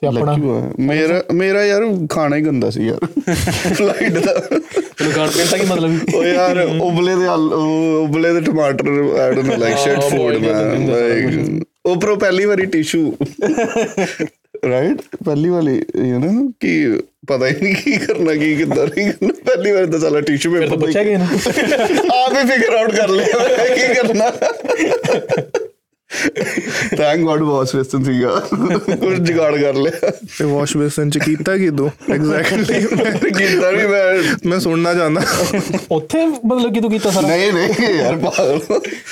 ਤੇ 0.01 0.07
ਆਪਣਾ। 0.07 0.37
ਮੇਰਾ 0.79 1.23
ਮੇਰਾ 1.33 1.65
ਯਾਰ 1.65 1.83
ਖਾਣਾ 2.11 2.37
ਹੀ 2.37 2.43
ਗੰਦਾ 2.43 2.71
ਸੀ 2.71 2.87
ਯਾਰ। 2.87 3.07
ਫਲਾਈਟ 3.75 4.13
ਦਾ। 4.13 4.33
ਤੈਨੂੰ 4.99 5.13
ਖਾਣ 5.13 5.29
ਪੀਣ 5.29 5.47
ਦਾ 5.51 5.57
ਕੀ 5.57 5.67
ਮਤਲਬ? 5.67 5.99
ਉਹ 6.15 6.25
ਯਾਰ 6.25 6.59
ਉਬਲੇ 6.81 7.17
ਦੇ 7.17 7.27
ਉਹ 7.27 8.05
ਉਬਲੇ 8.05 8.33
ਦੇ 8.33 8.41
ਟਮਾਟਰ 8.41 8.89
I 9.21 9.35
don't 9.35 9.47
know 9.47 9.57
like 9.57 9.77
shit 9.77 10.01
food 10.01 10.45
ਸਾਰਾ 10.45 10.75
ਲਾਈਕ 10.75 11.65
ਉਪਰੋਂ 11.87 12.17
ਪਹਿਲੀ 12.17 12.45
ਵਾਰੀ 12.45 12.67
ਟਿਸ਼ੂ 12.67 13.17
ਰਾਈਟ 14.69 15.01
ਪਹਿਲੀ 15.25 15.49
ਵਾਲੀ 15.49 15.75
ਯੂ 16.05 16.19
نو 16.19 16.53
ਕਿ 16.61 17.01
ਪਤਾ 17.27 17.47
ਹੀ 17.47 17.55
ਨਹੀਂ 17.63 17.75
ਕੀ 17.75 17.97
ਕਰਨਾ 17.97 18.35
ਕੀ 18.35 18.55
ਕਿੱਦਾਂ 18.57 18.87
ਨਹੀਂ 18.87 19.13
ਕਰਨਾ। 19.13 19.33
ਪਹਿਲੀ 19.45 19.71
ਵਾਰ 19.71 19.87
ਤਾਂ 19.87 19.99
ਸਾਲਾ 19.99 20.21
ਟਿਸ਼ੂ 20.21 20.53
ਪੇਪਰ 20.53 20.79
ਪੁੱਛਿਆ 20.79 21.03
ਗਿਆ 21.05 21.19
ਨਾ। 21.19 21.25
ਆਪ 22.15 22.33
ਹੀ 22.33 22.51
ਫਿਗਰ 22.51 22.75
ਆਊਟ 22.75 22.95
ਕਰ 22.97 23.09
ਲਿਆ 23.09 23.75
ਕੀ 23.75 23.95
ਕਰਨਾ। 23.95 24.33
ਥੈਂਕ 26.97 27.21
ਗॉड 27.23 27.43
ਵਾਸ਼ 27.43 27.75
ਬੇਸਨ 27.77 28.05
ਸੀਗਾ 28.05 28.31
ਕੁਝ 28.97 29.19
ਜੁਗਾੜ 29.19 29.57
ਕਰ 29.57 29.75
ਲਿਆ 29.77 30.11
ਤੇ 30.39 30.45
ਵਾਸ਼ 30.45 30.77
ਬੇਸਨ 30.77 31.11
ਚ 31.11 31.19
ਕੀਤਾ 31.19 31.57
ਕੀ 31.57 31.71
ਤੂੰ 31.71 31.91
ਐਗਜ਼ੈਕਟਲੀ 32.13 32.81
ਕੀਤਾ 33.31 33.71
ਨਹੀਂ 33.71 33.87
ਮੈਂ 33.89 34.03
ਮੈਂ 34.47 34.59
ਸੁਣਨਾ 34.61 34.95
ਚਾਹੁੰਦਾ 34.95 35.23
ਉੱਥੇ 35.91 36.25
ਮਤਲਬ 36.27 36.75
ਕਿ 36.75 36.81
ਤੂੰ 36.81 36.91
ਕੀਤਾ 36.91 37.11
ਸਾਰਾ 37.11 37.29
ਨਹੀਂ 37.29 37.53
ਨਹੀਂ 37.53 37.95
ਯਾਰ 37.95 38.17
ਪਾਗਲ 38.19 38.61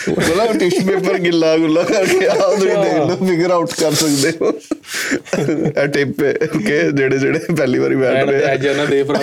ਬੋਲਾ 0.09 0.47
ਟਿਸ਼ੂ 0.55 0.87
ਪੇਪਰ 0.87 1.19
ਗਿੱਲਾ 1.19 1.57
ਗੁੱਲਾ 1.57 1.83
ਕਰਕੇ 1.83 2.27
ਆਪ 2.27 2.55
ਤੁਸੀਂ 2.55 2.77
ਦੇਖ 2.77 2.95
ਲਓ 2.95 3.27
ਫਿਗਰ 3.27 3.51
ਆਊਟ 3.51 3.75
ਕਰ 3.75 3.95
ਸਕਦੇ 3.95 4.33
ਹੋ 4.41 4.53
ਇਹ 5.37 5.87
ਟਿਪ 5.89 6.23
ਓਕੇ 6.57 6.81
ਜਿਹੜੇ 6.93 7.19
ਜਿਹੜੇ 7.19 7.39
ਪਹਿਲੀ 7.53 7.79
ਵਾਰੀ 7.79 7.97
ਬੈਠ 7.97 8.29
ਰਹੇ 8.29 8.45
ਆ 8.45 8.49
ਐਜ 8.49 8.67
ਨਾ 8.69 8.85
ਦੇ 8.85 9.03
ਭਰਾ 9.03 9.21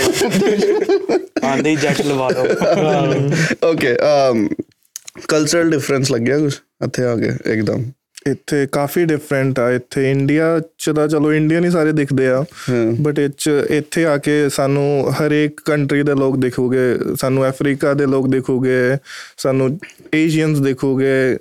ਆਂਦੇ 1.43 1.69
ਹੀ 1.69 1.75
ਜੈਟ 1.75 2.01
ਲਵਾ 2.01 2.29
ਲਓ 2.29 3.69
ਓਕੇ 3.69 3.95
um 3.95 4.47
ਕਲਚਰਲ 5.27 5.69
ਡਿਫਰੈਂਸ 5.69 6.11
ਲੱਗਿਆ 6.11 6.37
ਕੁਝ 6.39 6.53
ਇੱਥੇ 6.81 7.03
ਆ 7.03 7.15
ਕੇ 7.15 7.31
ਇੱਕਦਮ। 7.53 7.83
ਇੱਥੇ 8.27 8.65
ਕਾਫੀ 8.71 9.03
ਡਿਫਰੈਂਟ 9.05 9.59
ਆ 9.59 9.69
ਇੱਥੇ 9.71 10.09
ਇੰਡੀਆ 10.11 10.47
ਚ 10.77 10.89
ਤਾਂ 10.89 11.07
ਚਲੋ 11.07 11.33
ਇੰਡੀਅਨ 11.33 11.65
ਹੀ 11.65 11.69
ਸਾਰੇ 11.69 11.91
ਦਿਖਦੇ 11.91 12.27
ਆ 12.27 12.43
ਬਟ 13.01 13.19
ਇੱਚ 13.19 13.47
ਇੱਥੇ 13.69 14.05
ਆ 14.05 14.17
ਕੇ 14.17 14.37
ਸਾਨੂੰ 14.49 15.13
ਹਰੇਕ 15.13 15.61
ਕੰਟਰੀ 15.65 16.03
ਦੇ 16.03 16.13
ਲੋਕ 16.13 16.37
ਦਿਖੋਗੇ 16.37 17.15
ਸਾਨੂੰ 17.19 17.47
ਅਫਰੀਕਾ 17.49 17.93
ਦੇ 17.93 18.05
ਲੋਕ 18.05 18.27
ਦਿਖੋਗੇ 18.27 18.97
ਸਾਨੂੰ 19.37 19.69
ਏਸ਼ੀਅਨਸ 20.13 20.59
ਦਿਖੋਗੇ 20.59 21.37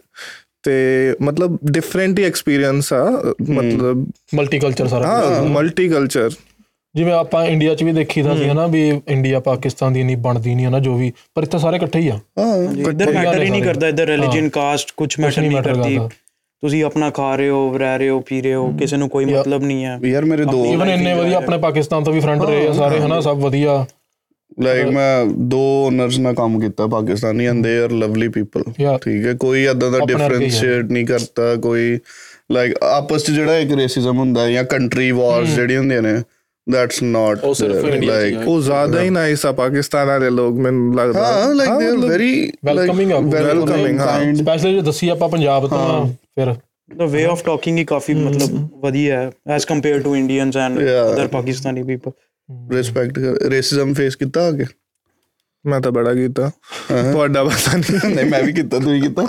ਤੇ 0.63 0.77
ਮਤਲਬ 1.23 1.59
ਡਿਫਰੈਂਟ 1.71 2.19
ਹੀ 2.19 2.25
ਐਕਸਪੀਰੀਅੰਸ 2.25 2.93
ਆ 2.93 3.05
ਮਤਲਬ 3.43 4.07
ਮਲਟੀਕਲਚਰ 4.35 4.87
ਸਾਰਾ 4.87 5.07
ਹਾਂ 5.09 5.43
ਮਲਟੀ 5.45 5.89
ਕਲਚਰ 5.89 6.31
ਜਿਵੇਂ 6.97 7.13
ਆਪਾਂ 7.13 7.45
ਇੰਡੀਆ 7.47 7.75
'ਚ 7.75 7.83
ਵੀ 7.83 7.93
ਦੇਖੀਦਾ 7.93 8.37
ਸੀ 8.37 8.49
ਹਨਾ 8.49 8.67
ਵੀ 8.67 8.89
ਇੰਡੀਆ 9.09 9.41
ਪਾਕਿਸਤਾਨ 9.49 9.93
ਦੀ 9.93 10.01
ਇੰਨੀ 10.01 10.15
ਬਣਦੀ 10.27 10.55
ਨਹੀਂ 10.55 10.67
ਹਨਾ 10.67 10.79
ਜੋ 10.81 10.95
ਵੀ 10.97 11.13
ਪਰ 11.35 11.43
ਇੱਥੇ 11.43 11.59
ਸਾਰੇ 11.59 11.77
ਇਕੱਠੇ 11.77 11.99
ਹੀ 12.01 12.09
ਆ। 12.09 12.19
ਇੱਧਰ 12.89 13.13
ਮੈਟਰ 13.13 13.43
ਹੀ 13.43 13.51
ਨਹੀਂ 13.51 13.63
ਕਰਦਾ 13.63 13.89
ਇੱਧਰ 13.89 14.07
ਰਿਲੀਜੀਅਨ 14.07 14.49
ਕਾਸਟ 14.49 14.93
ਕੁਝ 14.97 15.09
ਮੈਟਰ 15.21 15.41
ਨਹੀਂ 15.41 15.51
ਨਹੀਂ 15.51 15.63
ਕਰਦੀ। 15.63 15.99
ਤੁਸੀਂ 16.63 16.83
ਆਪਣਾ 16.85 17.11
ਖਾ 17.11 17.35
ਰਹੇ 17.37 17.49
ਹੋ 17.49 17.79
ਰਹਿ 17.79 17.99
ਰਹੇ 17.99 18.09
ਹੋ 18.09 18.21
ਪੀ 18.29 18.41
ਰਹੇ 18.43 18.55
ਹੋ 18.55 18.71
ਕਿਸੇ 18.79 18.97
ਨੂੰ 18.97 19.09
ਕੋਈ 19.09 19.25
ਮਤਲਬ 19.25 19.63
ਨਹੀਂ 19.63 19.85
ਹੈ। 19.85 19.99
ਯਾਰ 20.05 20.25
ਮੇਰੇ 20.25 20.45
ਦੋ 20.45 20.65
ਇਵਨ 20.67 20.91
ਇੰਨੇ 20.91 21.13
ਵਧੀਆ 21.15 21.37
ਆਪਣੇ 21.37 21.59
ਪਾਕਿਸਤਾਨ 21.59 22.05
ਤੋਂ 22.05 22.13
ਵੀ 22.13 22.21
ਫਰੈਂਡ 22.21 22.43
ਰਹੇ 22.43 22.67
ਆ 22.69 22.73
ਸਾਰੇ 22.73 23.01
ਹਨਾ 23.01 23.21
ਸਭ 23.21 23.39
ਵਧੀਆ। 23.39 23.85
ਲਾਈਕ 24.61 24.87
ਮੈਂ 24.93 25.27
ਦੋ 25.51 25.61
ਓਨਰਸ 25.87 26.19
ਨਾਲ 26.19 26.35
ਕੰਮ 26.35 26.59
ਕੀਤਾ 26.61 26.87
Pakistani 26.87 27.47
and 27.47 27.63
they 27.63 27.77
are 27.79 27.91
lovely 27.93 28.29
people. 28.29 28.63
ਠੀਕ 29.03 29.27
ਹੈ 29.27 29.35
ਕੋਈ 29.41 29.65
ਏਦਾਂ 29.65 29.91
ਦਾ 29.91 29.99
ਹੀ। 29.99 30.07
ਡਿਫਰੈਂਸ਼ੀਏਟ 30.07 30.91
ਨਹੀਂ 30.91 31.05
ਕਰਦਾ 31.07 31.55
ਕੋਈ 31.63 31.99
ਲਾਈਕ 32.53 32.75
ਆਪਸ 32.85 33.25
ਚ 33.25 33.31
ਜਿਹੜਾ 33.31 33.57
ਇੱਕ 33.59 33.73
ਰੇਸਿਜ਼ਮ 33.79 34.19
ਹੁੰਦਾ 34.19 34.45
ਹੈ 34.45 34.51
ਜਾਂ 34.51 34.65
ਕੰਟਰੀ 34.65 35.11
ਵਾਰਸ 35.11 35.55
ਜਿਹੜੀ 35.55 35.77
ਹੁੰਦੀਆਂ 35.77 36.03
ਨੇ 36.03 36.15
ਦੈਟਸ 36.67 37.03
ਨਾਟ 37.05 37.45
ਉਹ 37.45 37.55
ਸਿਰਫ 37.55 37.77
India 37.77 37.91
'ਚ 37.91 37.95
ਹੀ 37.95 38.07
ਲਾਈਕ 38.07 38.37
ਆ। 38.37 38.45
ਉਹ 38.45 38.61
ਜ਼ਿਆਦਾ 38.63 39.01
ਹੀ 39.03 39.11
ਨਾਈਸ 39.11 39.45
ਆ 39.47 39.53
ਪਾਕਿਸਤਾਨ 39.55 40.07
ਵਾਲੇ 40.07 40.31
ਲੋਕ 40.31 40.57
ਮੈਨੂੰ 40.59 40.95
ਲੱਗਦਾ 40.95 41.25
ਹਾਂ 41.27 41.55
ਲਾਈਕ 41.55 41.71
ਦੇ 41.71 41.87
ਆਰ 41.87 41.93
ਮਤਲਬ 41.93 42.11
ਵੈਰੀ 42.11 42.53
ਵੈਲਕਮਿੰਗ 42.65 43.13
ਆ 43.13 43.19
welcoming, 43.19 43.99
ਹਾਂ। 44.01 44.35
ਸਪੈਸ਼ਲੀ 44.35 44.73
ਜੇ 44.75 44.81
ਦੱਸੀ 44.81 45.09
ਆਪਾਂ 45.09 45.29
ਪੰਜਾਬ 45.29 45.69
ਤੋਂ 45.69 45.79
ਆ 45.81 46.05
ਫਿਰ 46.07 46.55
the 46.93 47.07
way 47.13 47.23
of 47.29 47.45
talking 47.47 47.77
ਹੀ 47.77 47.85
ਕਾਫੀ 47.85 48.15
ਮਤਲਬ 48.15 48.59
ਵਧੀਆ 48.83 49.21
ਹੈ 49.21 49.31
as 49.49 49.65
compare 49.65 50.01
to 50.03 50.17
Indians 50.17 50.57
and 50.57 50.79
Yeah. 50.79 51.13
Other 51.15 51.27
Pakistani 51.29 51.83
people 51.83 52.13
respect 52.75 53.19
racism 53.49 53.95
face 53.95 54.17
ਕੀਤਾ 54.17 54.49
ਅੱਗੇ 54.49 54.65
ਮੈਂ 55.67 55.81
ਤਾਂ 55.81 55.93
ਬੜਾ 55.93 56.15
ਕੀਤਾ। 56.15 56.51
ਤੁਹਾਡਾ 56.89 57.45
ਪਤਾ 57.45 57.77
ਨਹੀਂ 57.77 58.15
ਨਹੀਂ 58.15 58.27
ਮੈਂ 58.27 58.43
ਵੀ 58.43 58.53
ਕੀਤਾ 58.53 58.79
ਤੂੰ 58.79 58.93
ਵੀ 58.93 59.01
ਕੀਤਾ। 59.01 59.27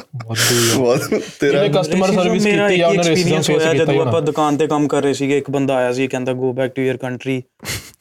ਬਹੁਤ 0.75 0.99
ਤੇਰਾ 1.39 1.67
ਕਸਟਮਰ 1.67 2.11
ਸਰਵਿਸ 2.13 2.43
ਕੀਤੀ 2.45 2.81
ਆ 2.81 2.87
ਉਹਨੇ 2.87 3.15
ਫੇਸ 3.15 3.49
ਹੋਇਆ 3.49 3.73
ਜਦੋਂ 3.73 3.93
ਹੀ 3.93 3.99
ਆਪਾਂ 3.99 4.21
ਦੁਕਾਨ 4.21 4.57
ਤੇ 4.57 4.67
ਕੰਮ 4.67 4.87
ਕਰ 4.87 5.03
ਰਹੇ 5.03 5.13
ਸੀਗੇ 5.13 5.37
ਇੱਕ 5.37 5.51
ਬੰਦਾ 5.51 5.75
ਆਇਆ 5.75 5.93
ਸੀ 5.93 6.07
ਕਹਿੰਦਾ 6.07 6.33
go 6.33 6.53
back 6.53 6.71
to 6.71 6.81
your 6.81 6.97
country 6.97 7.43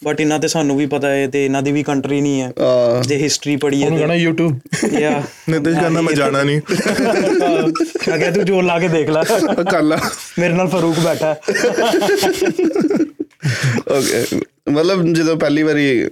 but 0.05 0.21
ਇਹਨਾਂ 0.21 0.39
ਤੇ 0.39 0.49
ਸਾਨੂੰ 0.49 0.77
ਵੀ 0.77 0.87
ਪਤਾ 0.87 1.09
ਹੈ 1.09 1.29
ਤੇ 1.29 1.45
ਇਹਨਾਂ 1.45 1.63
ਦੀ 1.63 1.73
ਵੀ 1.73 1.83
ਕੰਟਰੀ 1.83 2.21
ਨਹੀਂ 2.21 2.43
ਹੈ। 2.43 2.53
ਜੇ 3.03 3.17
ਹਿਸਟਰੀ 3.17 3.57
ਉਹਨੂੰ 3.65 3.99
ਹੈ 3.99 4.07
ਕਹਣਾ 4.07 4.15
YouTube 4.15 4.99
ਯਾ। 5.01 5.23
ਨਿਤਿਸ਼ 5.49 5.79
ਕਹਿੰਦਾ 5.81 6.01
ਮੈਂ 6.01 6.15
ਜਾਣਾ 6.15 6.43
ਨਹੀਂ। 6.43 6.61
ਕਿਹਾ 6.61 8.31
ਤੂੰ 8.31 8.45
ਜੋਰ 8.45 8.63
ਲਾ 8.63 8.79
ਕੇ 8.79 8.89
ਦੇਖ 8.89 9.11
ਲੈ। 9.11 9.23
ਕਰ 9.71 9.83
ਲਾ। 9.83 10.11
ਮੇਰੇ 10.39 10.55
ਨਾਲ 10.55 10.69
ਫਾਰੂਕ 10.69 10.99
ਬੈਠਾ 11.01 11.35
ਹੈ। 11.35 11.41
ਓਕੇ 13.99 14.41
ਮਤਲਬ 14.71 15.07
ਜਦੋਂ 15.13 15.37
ਪਹਿਲੀ 15.37 15.63
ਵਾਰੀ 15.63 16.09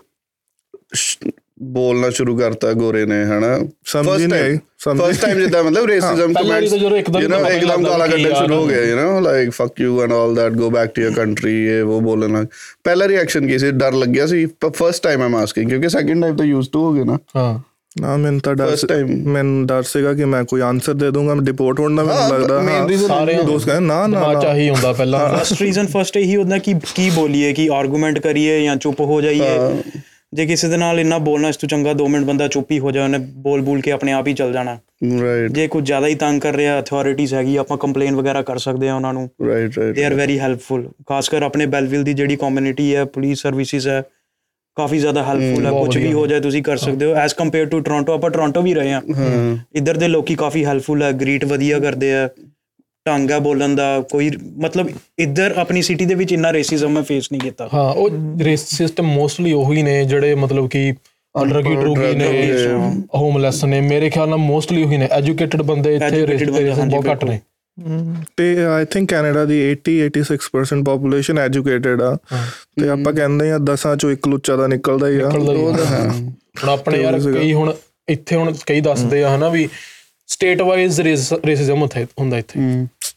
ਬੋਲਣਾ 1.70 2.10
ਸ਼ੁਰੂ 2.10 2.36
ਕਰਤਾ 2.38 2.72
ਗੋਰੇ 2.74 3.06
ਨੇ 3.06 3.24
ਹਨਾ 3.26 3.58
ਸਮਝ 3.86 4.22
ਨਹੀਂ 4.24 4.42
ਆਈ, 4.42 4.58
ਸਮਝ 4.80 5.02
ਫਸਟ 5.02 5.22
ਟਾਈਮ 5.22 5.40
ਜਿੱਦਾਂ 5.40 5.64
ਮਤਲਬ 5.64 5.86
ਰੇਸਿਜ਼ਮ 5.86 6.34
ਪਹਿਲੀ 6.34 6.50
ਵਾਰੀ 6.50 6.68
ਤਾਂ 6.68 6.78
ਜਦੋਂ 6.78 6.98
ਇੱਕਦਮ 6.98 7.22
ਯੂ 7.22 7.28
نو 7.28 7.38
ਪਤਾ 7.38 7.50
ਇੱਕਦਮ 7.50 7.70
ਲੱਗਦਾ 7.72 7.90
ਗਾਲਾਂ 7.90 8.08
ਕਿ 8.08 8.12
ਕੱਢਣ 8.14 8.30
ਯਾਰ 8.30 8.36
ਸ਼ੁਰੂ 8.38 8.56
ਹੋ 8.56 8.66
ਗਏ 8.68 8.90
you 8.90 8.98
know 8.98 9.22
like 9.24 9.52
fuck 9.52 9.82
you 9.82 10.02
and 10.04 10.14
all 10.14 10.36
that 10.36 10.54
go 10.54 10.70
back 10.70 10.92
to 10.92 11.02
your 11.02 11.12
country 11.14 11.56
ਇਹ 11.68 11.82
ਉਹ 11.84 12.02
ਬੋਲਣ 12.02 12.34
ਲੱਗ 12.34 12.46
ਪਹਿਲਾ 12.84 13.08
ਰਿਐਕਸ਼ਨ 13.08 13.48
ਕੀ 13.48 13.58
ਸੀ 13.60 13.72
ਡਰ 13.74 13.94
ਲੱਗਿਆ 13.96 14.26
ਸੀ 14.26 14.46
ਫਸਟ 14.68 15.04
ਟਾਈਮ 15.04 15.22
ਆਮ 15.22 15.36
ਆਸਕਿੰਗ 15.36 15.70
ਕਿਉਂਕਿ 15.70 15.90
ਸੈਕਿੰਡ 15.90 16.22
ਟਾਈਮ 16.22 16.36
ਤਾਂ 16.36 16.46
ਯੂਜ਼ਡ 16.46 16.72
ਟੂ 16.74 16.84
ਹੋ 16.86 16.94
ਗਏ 16.94 17.04
ਨਾ 17.04 17.18
ਹਾਂ 17.36 17.60
ਨਾ 17.96 18.16
ਮੈਨੂੰ 18.18 18.40
ਤਾਂ 18.40 18.54
ਡਰ 18.56 18.70
First 18.70 18.86
time. 18.88 19.08
ਮੈਨੂੰ 19.28 19.66
ਡਰ 19.68 19.84
ਸੀਗਾ 19.84 20.14
ਕਿ 20.14 20.26
ਮੈਂ 20.26 20.44
ਕੋਈ 20.44 20.62
ਆਨਸਰ 20.62 20.94
ਦੇ 20.94 21.10
ਦੂੰਗਾ 21.12 21.36
ਡਿਪੋਰਟ 21.42 21.80
ਹੋਣ 21.80 21.96
ਦਾ 21.96 22.04
ਮੈਨੂੰ 22.04 22.28
ਲੱਗਦਾ 22.30 22.60
main 22.60 22.70
ਹਾਂ 22.70 22.88
reason 22.88 23.08
ਸਾਰੇ 23.08 23.34
ਦੋਸਤ 23.44 23.66
ਕਹਿੰਦੇ 23.66 23.86
ਨਾ 23.86 23.96
ਨਾ 23.98 24.20
ਦਿਮਾਗ 24.20 24.34
ਨਾ 24.36 24.42
ਚ 24.42 24.56
ਹੀ 24.58 24.70
ਹੁੰਦਾ 24.70 24.92
ਪਹਿਲਾਂ 24.94 25.28
ਫਸਟ 25.30 25.62
ਰੀਜ਼ਨ 25.62 25.88
ਫਸਟ 25.88 26.18
ਇਹੀ 26.18 26.36
ਹੁੰਦਾ 26.36 26.58
ਕਿ 26.58 26.76
ਕੀ 26.96 27.10
ਬੋਲੀਏ 27.10 27.54
ਕਿ 27.54 27.68
ਆਰਗੂਮੈਂਟ 27.74 28.20
ਕਰੀਏ 28.20 28.64
ਜਾਂ 28.64 28.76
ਚੁੱਪ 28.76 29.02
ਹੋ 29.02 29.20
ਜਾਈਏ 29.22 29.58
ਜੇ 30.35 30.47
ਕਿਸੇ 30.47 30.69
ਦੇ 30.69 30.77
ਨਾਲ 30.77 31.01
ਇੰਨਾ 31.01 31.19
ਬੋਲਣਾ 31.19 31.49
ਇਸ 31.49 31.57
ਤੋਂ 31.57 31.69
ਚੰਗਾ 31.69 31.93
2 31.93 32.07
ਮਿੰਟ 32.09 32.25
ਬੰਦਾ 32.27 32.47
ਚੁੱਪ 32.49 32.71
ਹੀ 32.73 32.79
ਹੋ 32.79 32.91
ਜਾਏ 32.91 33.05
ਉਹਨੇ 33.05 33.19
ਬੋਲ 33.19 33.61
ਬੋਲ 33.61 33.81
ਕੇ 33.81 33.91
ਆਪਣੇ 33.91 34.13
ਆਪ 34.13 34.29
ਹੀ 34.29 34.35
ਚੱਲ 34.35 34.53
ਜਾਣਾ। 34.53 34.79
ਰਾਈਟ 35.21 35.53
ਜੇ 35.53 35.67
ਕੁਝ 35.69 35.85
ਜ਼ਿਆਦਾ 35.85 36.07
ਹੀ 36.07 36.15
ਤੰਗ 36.15 36.41
ਕਰ 36.41 36.55
ਰਿਹਾ 36.55 36.79
ਅਥਾਰਟੀਜ਼ 36.81 37.35
ਹੈਗੀ 37.35 37.57
ਆਪਾਂ 37.57 37.77
ਕੰਪਲੇਨ 37.77 38.17
ਵਗੈਰਾ 38.17 38.43
ਕਰ 38.43 38.59
ਸਕਦੇ 38.59 38.89
ਆ 38.89 38.95
ਉਹਨਾਂ 38.95 39.13
ਨੂੰ। 39.15 39.29
Right 39.47 39.79
right 39.79 39.95
they 39.95 40.05
are 40.05 40.15
very 40.15 40.39
helpful 40.39 40.89
ਖਾਸ 41.09 41.29
ਕਰ 41.29 41.43
ਆਪਣੇ 41.43 41.67
ਬੈਲਵਿਲ 41.67 42.05
ਦੀ 42.05 42.15
ਜਿਹੜੀ 42.15 42.37
ਕਮਿਊਨਿਟੀ 42.37 42.95
ਹੈ 42.97 43.05
ਪੁਲਿਸ 43.05 43.43
ਸਰਵਿਸਿਜ਼ 43.43 43.89
ਹੈ 43.89 44.03
ਕਾਫੀ 44.77 44.99
ਜ਼ਿਆਦਾ 44.99 45.23
ਹੈਲਪਫੁਲ 45.23 45.67
ਹੈ। 45.67 45.71
ਕੁਝ 45.71 45.97
ਵੀ। 45.99 46.13
ਹੋ 46.13 46.27
ਜਾਏ 46.27 46.41
ਤੁਸੀਂ 46.41 46.63
ਕਰ 46.63 46.77
ਸਕਦੇ 46.77 47.07
ਹੋ। 47.07 47.15
ਐਸ 47.15 47.35
ਕੰਪੇਅਰ 47.35 47.67
ਟੂ 47.67 47.81
ਟੋਰਾਂਟੋ 47.81 48.13
ਆਪਾਂ 48.13 48.31
ਟੋਰਾਂਟੋ 48.31 48.63
ਵੀ 48.63 48.75
ਰਹੇ 48.75 48.93
ਹਾਂ। 48.93 49.01
ਇੱਧਰ 49.75 49.97
ਦੇ 49.97 50.09
ਲੋਕੀ 50.09 50.35
ਕਾਫੀ 50.35 50.65
ਹੈਲਪਫੁਲ 50.65 51.03
ਹੈ 51.03 51.13
ਗ੍ਰੀਟ 51.13 51.45
ਵਧੀਆ 51.45 51.79
ਕਰਦੇ 51.79 52.13
ਆ। 52.15 52.29
ਢੰਗ 53.07 53.31
ਹੈ 53.31 53.39
ਬੋਲਣ 53.39 53.75
ਦਾ 53.75 53.87
ਕੋਈ 54.11 54.31
ਮਤਲਬ 54.59 54.91
ਇੱਧਰ 55.19 55.55
ਆਪਣੀ 55.57 55.83
ਸਿਟੀ 55.83 56.05
ਦੇ 56.07 56.15
ਵਿੱਚ 56.15 56.33
ਇੰਨਾ 56.33 56.53
ਰੇਸਿਜ਼ਮ 56.53 56.91
ਮੈਂ 56.91 57.03
ਫੇਸ 57.03 57.33
ਨਹੀਂ 57.33 57.41
ਕੀਤਾ। 57.41 57.69
ਹਾਂ 57.75 57.91
ਉਹ 57.93 58.11
ਰੇਸਿਸਟ 58.43 59.01
ਮੋਸਟਲੀ 59.01 59.53
ਉਹੀ 59.53 59.83
ਨੇ 59.83 60.05
ਜਿਹੜੇ 60.05 60.35
ਮਤਲਬ 60.35 60.69
ਕਿ 60.69 60.93
ਅੰਡਰਗ੍ਰੈਡ 61.35 61.83
ਰੋਗੀ 61.83 62.15
ਨੇ 62.15 62.29
ਹੋਮਲੈਸ 63.17 63.65
ਨੇ 63.65 63.81
ਮੇਰੇ 63.81 64.11
ਖਿਆਲ 64.11 64.29
ਨਾਲ 64.29 64.39
ਮੋਸਟਲੀ 64.39 64.85
ਉਹੀ 64.85 64.97
ਨੇ 64.97 65.09
ਐਜੂਕੇਟਡ 65.13 65.63
ਬੰਦੇ 65.63 65.95
ਇੱਥੇ 65.97 66.27
ਰੇਸਿਸਟ 66.27 66.51
ਬਹੁਤ 66.81 67.09
ਘੱਟ 67.11 67.25
ਨੇ। 67.25 67.41
ਤੇ 68.37 68.65
ਆਈ 68.65 68.85
ਥਿੰਕ 68.85 69.11
ਕੈਨੇਡਾ 69.11 69.45
ਦੀ 69.45 69.57
80 69.71 69.95
86% 70.09 70.85
ਪੋਪੂਲੇਸ਼ਨ 70.85 71.39
ਐਜੂਕੇਟਡ 71.39 72.03
ਆ। 72.03 72.17
ਤੇ 72.81 72.89
ਆਪਾਂ 72.89 73.13
ਕਹਿੰਦੇ 73.13 73.51
ਆ 73.53 73.59
10 73.73 73.97
ਚੋਂ 73.97 74.11
ਇੱਕ 74.11 74.29
ਲੁੱਚਾ 74.29 74.57
ਦਾ 74.57 74.67
ਨਿਕਲਦਾ 74.67 75.09
ਹੀ 75.09 75.21
ਆ। 75.21 75.29
ਨਿਕਲਦਾ 75.29 75.53
ਹੀ 75.53 75.65
ਆ। 75.65 76.11
ਹੁਣ 76.11 76.69
ਆਪਣੇ 76.69 77.03
ਯਾਰ 77.03 77.19
ਕਈ 77.33 77.53
ਹੁਣ 77.53 77.73
ਇੱਥੇ 78.09 78.37
ਹੁਣ 78.37 78.53
ਕਈ 78.67 78.81
ਦੱਸਦੇ 78.81 79.23
ਆ 79.25 79.35
ਹਨਾ 79.37 79.49
ਵੀ 79.49 79.69
ਸਟੇਟ 80.29 80.63
ਵਾਈਜ਼ 80.63 81.01
ਰੇਸਿਜ਼ਮ 81.01 81.83
ਹੁੰਦਾ 81.83 82.39
ਇੱਥੇ। 82.39 82.61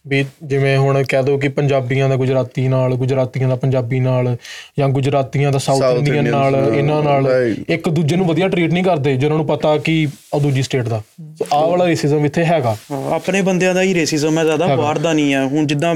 ਵੀ 0.08 0.26
ਜਿਵੇਂ 0.44 0.78
ਹੁਣ 0.78 1.04
ਕਹਿ 1.04 1.24
ਦੋ 1.24 1.38
ਕਿ 1.38 1.48
ਪੰਜਾਬੀਆਂ 1.48 2.10
ਦਾ 2.10 2.16
ਗੁਜਰਾਤੀ 2.16 2.68
ਨਾਲ 2.68 2.94
ਗੁਜਰਾਤੀਆਂ 2.96 3.50
ਦਾ 3.50 3.56
ਪੰਜਾਬੀ 3.56 4.00
ਨਾਲ 4.00 4.36
ਜਾਂ 4.80 4.90
ਗੁਜਰਾਤੀਆਂ 4.90 5.52
ਦਾ 5.52 5.58
ਸਾਊਥ 5.58 5.84
ਇੰਡੀਅਨ 5.98 6.30
ਨਾਲ 6.30 6.56
ਇਹਨਾਂ 6.76 7.02
ਨਾਲ. 7.04 7.28
ਇੱਕ 7.68 7.90
ਦੂਜੇ 7.90 8.16
ਨੂੰ 8.16 8.28
ਵਧੀਆ 8.28 8.48
ਟਰੀਟ 8.48 8.74
ਨਹੀਂ 8.74 8.84
ਕਰਦੇ 8.84 9.16
ਜਿਹਨਾਂ 9.16 9.38
ਨੂੰ 9.38 9.48
ਪਤਾ 9.48 9.78
ਕਿ 9.78 10.08
ਉਹ 10.34 10.40
ਦੂਜੀ 10.40 10.62
ਸਟੇਟ 10.62 10.88
ਦਾ। 10.88 11.02
ਸੋ 11.36 11.46
ਆਹ 11.54 11.68
ਵਾਲਾ 11.68 11.86
ਰੇਸਿਜ਼ਮ 11.86 12.26
ਇੱਥੇ 12.26 12.46
ਹੈਗਾ। 12.46 12.78
ਆਪਣੇ 13.12 13.42
ਬੰਦਿਆਂ 13.42 13.74
ਦਾ 13.76 13.82
ਹੀ 13.82 13.94
ਰੇਸਿਜ਼ਮ 13.94 14.38
ਹੈ 14.38 14.44
ਜ਼ਿਆਦਾ 14.44 14.76
ਬਾਹਰ 14.76 14.98
ਦਾ 14.98 15.14
ਨਹੀਂ 15.14 15.34
ਹੈ। 15.34 15.44
ਹੁਣ 15.46 15.68
ਜਿੱਦਾਂ 15.68 15.96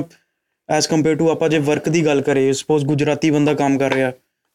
ਐਸ 0.70 0.88
ਕੰਪੇਅਰ 0.88 1.16
ਟੂ 1.16 1.30
ਆਪਾਂ 1.30 1.50
ਜੇ 1.50 1.58
ਵਰਕ 1.58 1.90
ਦੀ 1.90 2.06
ਗੱਲ 2.06 2.22
ਕਰੀਏ 2.22 2.54
ਸਪੋਜ਼ 2.54 2.86
ਗੁਜਰਾਤੀ 2.86 3.32
ਬੰਦਾ 3.32 3.54
ਕੰਮ 3.54 3.78
ਕਰ 3.78 3.94
ਰਿਹਾ 3.94 4.12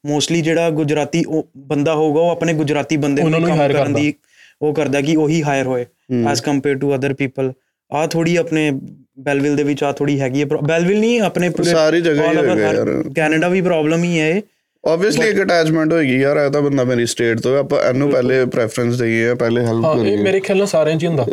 ਮੋਸਟਲੀ 0.07 0.41
ਜਿਹੜਾ 0.43 0.71
ਗੁਜਰਾਤੀ 0.71 1.25
ਉਹ 1.25 1.49
ਬੰਦਾ 1.57 1.95
ਹੋਊਗਾ 1.95 2.21
ਉਹ 2.21 2.31
ਆਪਣੇ 2.31 2.53
ਗੁਜਰਾਤੀ 2.53 2.97
ਬੰਦੇ 2.97 3.23
ਨੂੰ 3.23 3.43
ਕੰਮ 3.43 3.69
ਕਰਨ। 3.69 3.93
ਦੀ 3.93 4.15
ਉਹ 4.63 4.75
ਕਰਦਾ 4.75 5.01
ਕਿ 5.01 5.17
ਉਹੀ 5.17 5.43
ਹਾਇਰ 5.43 5.67
ਹੋਏ 5.67 5.87
as 6.31 6.41
compare 6.41 6.75
to 6.75 6.95
other 6.95 7.15
people 7.15 7.53
ਆ 7.93 8.07
ਥੋੜੀ 8.07 8.37
ਆਪਣੇ 8.37 8.71
ਬੈਲਵਿਲ 9.19 9.57
ਦੇ 9.57 9.63
ਵਿੱਚ 9.63 9.83
ਆ 9.85 9.93
ਥੋੜੀ 9.93 10.21
ਹੈਗੀ 10.21 10.41
ਹੈ। 10.41 10.47
ਬੈਲਵਿਲ 10.47 11.01
ਨਹੀਂ 11.01 11.21
ਆਪਣੇ 11.21 11.49
ਪੂਰੇ 11.49 11.71
ਸਾਰੀ 11.71 12.01
ਜਗ੍ਹਾ 12.01 12.33
ਹੀ 12.33 12.37
ਹੈਗਾ 12.37 12.55
ਯਾਰ। 12.55 13.03
ਕੈਨੇਡਾ 13.17 13.49
ਵੀ 13.49 13.61
ਪ੍ਰੋਬਲਮ 13.61 14.05
ਹੀ 14.05 14.19
ਹੈ 14.21 14.29
ਇਹ। 14.31 14.43
ਆਬਵੀਅਸਲੀ 14.85 15.29
ਇੱਕ 15.29 15.43
ਅਟੈਚਮੈਂਟ 15.43 15.93
ਹੋਏਗੀ 15.93 16.19
ਯਾਰ 16.21 16.37
ਇਹ 16.37 16.51
ਤਾਂ 16.51 16.63
ਬੰਦਾ 16.63 16.85
ਮੇਰੀ 16.85 17.07
ਸਟੇਟ 17.07 17.41
ਤੋਂ 17.41 17.59
ਆਪਾਂ 17.59 17.81
ਇਹਨੂੰ 17.83 18.11
ਪਹਿਲੇ 18.11 18.45
ਪ੍ਰੈਫਰੈਂਸ 18.45 18.99
ਦਈਏ 18.99 19.35
ਪਹਿਲੇ 19.35 19.65
ਹੈਲਪ 19.67 19.85
ਹਾਂ 19.85 19.95
ਇਹ 19.95 19.99
ਕਰੀਏ। 20.01 20.17
ਮੇਰੇ 20.17 20.41
ਖਿਆਲ 20.41 20.59
ਨਾਲ 20.59 20.67
ਸਾਰਿਆਂ 20.67 20.97
'ਚ 20.99 21.03
ਹੀ 21.03 21.09
ਹੁੰਦਾ। 21.09 21.27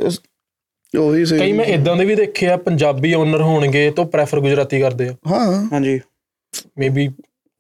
ਉਹੀ 1.00 1.26
ਸਹੀ। 1.26 1.40
ਕਈ 1.40 1.52
ਮੈਂ 1.52 1.66
ਇਦਾਂ 1.66 1.96
ਦੇ 1.96 2.06
ਵੀ 2.06 2.16
ਦੇਖੇ 2.16 2.48
ਆ 2.48 2.58
ਪੰਜਾਬੀ 2.58 3.14
ਓਨਰ 3.14 3.42
ਹੋਣਗੇ 3.42 3.92
ਤਾਂ 3.92 4.06
ਪ੍ਰੈਫਰ 4.06 4.40
ਗੁਜਰਾਤੀ 4.40 4.82
ਕਰਦੇ 4.82 5.08
ਆ। 5.08 5.14
ਹਾਂ। 5.28 5.68
ਹਾਂਜੀ। 5.74 6.00
ਮੇਬੀ 6.78 7.08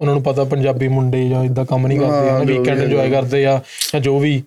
ਉਹਨਾਂ 0.02 0.14
ਨੂੰ 0.14 0.24
ਪਤਾ 0.24 0.44
ਪੰਜਾਬੀ 0.44 0.88
ਮੁੰਡੇ 0.88 1.30
ਜਾਂ 1.30 1.44
ਇਦਾਂ 1.44 1.66
ਕੰਮ 1.66 1.88
ਨਹੀਂ 1.88 2.00
ਕਰਦੇ 2.00 2.30
ਆ 2.30 2.40
ਵੀਕਐਂਡ 2.40 2.82
ਇੰਜੋਏ। 2.82 3.10
ਕਰਦੇ 3.10 3.46
ਆ 3.46 3.62
ਜਾਂ 3.94 4.00
ਜੋ 4.02 4.20
ਵੀ। 4.20 4.44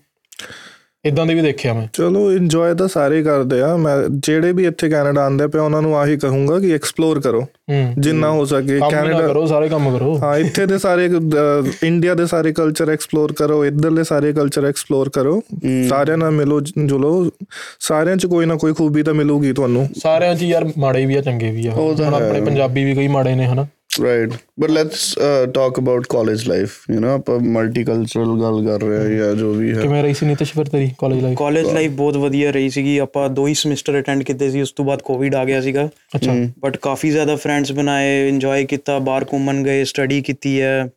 ਇਦਾਂ 1.07 1.27
ਦੇ 1.27 1.35
ਵੀ 1.35 1.41
ਦੇਖਿਆ 1.41 1.73
ਮੈਂ। 1.75 1.87
ਚਲੋ 1.93 2.33
ਇੰਜੋਏ 2.33 2.75
ਤਾਂ 2.75 2.89
ਸਾਰੇ 2.89 3.23
ਕਰਦੇ 3.23 3.61
ਆ। 3.61 3.77
ਮੈਂ 3.77 3.97
ਜਿਹੜੇ 4.11 4.53
ਵੀ 4.53 4.65
ਇੱਥੇ 4.65 4.89
ਕੈਨੇਡਾ 4.89 5.25
ਆਉਂਦੇ 5.25 5.47
ਪਿਆ 5.47 5.63
ਉਹਨਾਂ 5.63 5.83
ਨੂੰ 5.83 5.99
ਆਹੀ 5.99 6.17
ਕਹੂੰਗਾ 6.17 6.59
ਕਿ 6.61 6.75
ਐਕਸਪਲੋਰ 6.75 7.21
ਕਰੋ। 7.21 7.47
ਜਿੰਨਾ 7.99 8.31
ਹੋ। 8.31 8.45
ਸਕੇ 8.45 8.81
ਕੈਨੇਡਾ 8.91 9.21
ਕਰੋ 9.21 9.47
ਸਾਰੇ 9.47 9.69
ਕੰਮ 9.69 9.99
ਕਰੋ। 9.99 10.19
ਹਾਂ 10.19 10.39
ਇੱਥੇ 10.39 10.67
ਦੇ 10.67 10.79
ਸਾਰੇ 10.79 11.11
ਇੰਡੀਆ 11.83 12.15
ਦੇ 12.15 12.27
ਸਾਰੇ 12.27 12.53
ਕਲਚਰ 12.53 12.91
ਐਕਸਪਲੋਰ 12.91 13.33
ਕਰੋ 13.33 13.65
ਇੱਧਰਲੇ 13.65 14.05
ਸਾਰੇ 14.05 14.33
ਕਲਚਰ 14.33 14.65
ਐਕਸਪਲੋਰ 14.65 15.09
ਕਰੋ। 15.09 15.43
ਸਾਰਿਆਂ 15.89 16.19
ਨਾਲ 16.19 16.31
ਮਿਲੋ 16.31 16.61
ਜੁਲੋ। 16.61 17.31
ਸਾਰਿਆਂ 17.81 18.17
'ਚ 18.17 18.27
ਕੋਈ 18.27 18.47
ਨਾ 18.47 18.55
ਕੋਈ 18.55 18.73
ਖੂਬੀ 18.73 19.03
ਤਾਂ 19.03 19.15
ਮਿਲੂਗੀ 19.15 19.53
ਤੁਹਾਨੂੰ। 19.53 19.89
ਸਾਰਿਆਂ 19.97 20.35
'ਚ 20.35 20.43
ਯਾਰ 20.43 20.69
ਮਾੜੇ 20.79 21.07
ਵੀ 21.07 21.17
ਆ 21.17 21.21
ਚੰਗੇ 21.21 21.51
ਵੀ 21.51 21.67
ਆ। 21.67 21.71
ਹੁਣ। 21.71 22.15
ਆਪਣੇ 22.15 22.41
ਪੰਜਾਬੀ 22.41 22.85
ਵੀ 22.85 22.95
ਕਈ 22.95 23.09
ਮਾੜੇ 23.09 23.35
ਨੇ 23.35 23.45
ਹਨਾ। 23.45 23.67
right 24.01 24.34
but 24.60 24.70
let's 24.70 25.03
talk 25.53 25.80
about 25.80 26.06
college 26.08 26.48
life 26.48 26.75
you 26.89 27.00
know 27.00 27.08
ਆਪਾਂ 27.08 27.39
ਮਲਟੀਕਲਚਰਲ 27.39 28.39
ਗੱਲ 28.41 28.65
ਕਰ 28.65 28.86
ਰਹੇ 28.88 28.98
ਹਾਂ 28.98 29.10
ਜਾਂ 29.18 29.34
ਜੋ 29.36 29.51
ਵੀ 29.53 29.72
ਹੈ 29.72 29.82
ਕਿਵੇਂ 29.82 30.03
ਰਹੀ 30.03 30.13
ਸੀ 30.13 30.25
ਨਿਤਿਸ਼ 30.25 30.53
ਫਿਰ 30.53 30.65
ਤੇਰੀ 30.65 30.89
ਕਾਲਜ 31.00 31.22
ਲਾਈਫ 31.22 31.38
ਕਾਲਜ 31.38 31.65
ਲਾਈਫ 31.65 31.91
ਬਹੁਤ 31.91 32.18
ਵਧੀਆ 32.18 32.51
ਰਹੀ 32.51 32.70
ਸੀਗੀ 32.70 32.98
ਆਪਾਂ 32.98 33.30
ਦੋ 33.30 33.48
ਹੀ 33.48 33.53
ਸਮੈਸਟਰ 33.53 34.00
ਅਟੈਂਡ 34.00 34.24
ਕੀਤੇ 34.24 34.50
ਸੀ 34.51 34.62
ਉਸ 34.62 34.72
ਤੋਂ 34.72 34.86
ਬਾਅਦ 34.86 35.01
ਕੋਵਿਡ 35.01 35.36
ਆ 35.36 35.44
ਗਿਆ 35.46 35.62
ਸੀਗਾ 35.62 35.89
ਅੱਛਾ 36.15 36.36
ਬਟ 36.60 36.77
ਕਾਫੀ 36.77 37.12
ਜ਼ਿਆਦਾ 37.12 37.36
ਫਰੈਂਡਸ 37.36 37.72
ਬਣਾਏ 37.72 38.27
ਇੰਜੋਏ 38.30 38.63
ਕੀਤਾ 38.65 39.00
ਬਾਹਰ 39.00 39.25
ਘੁੰਮਣ 39.34 39.63
ਗਏ 39.63 39.84
ਸਟੱਡੀ 39.84 40.22
ਕੀਤੀ 40.22 40.60
ਹੈ 40.62 40.89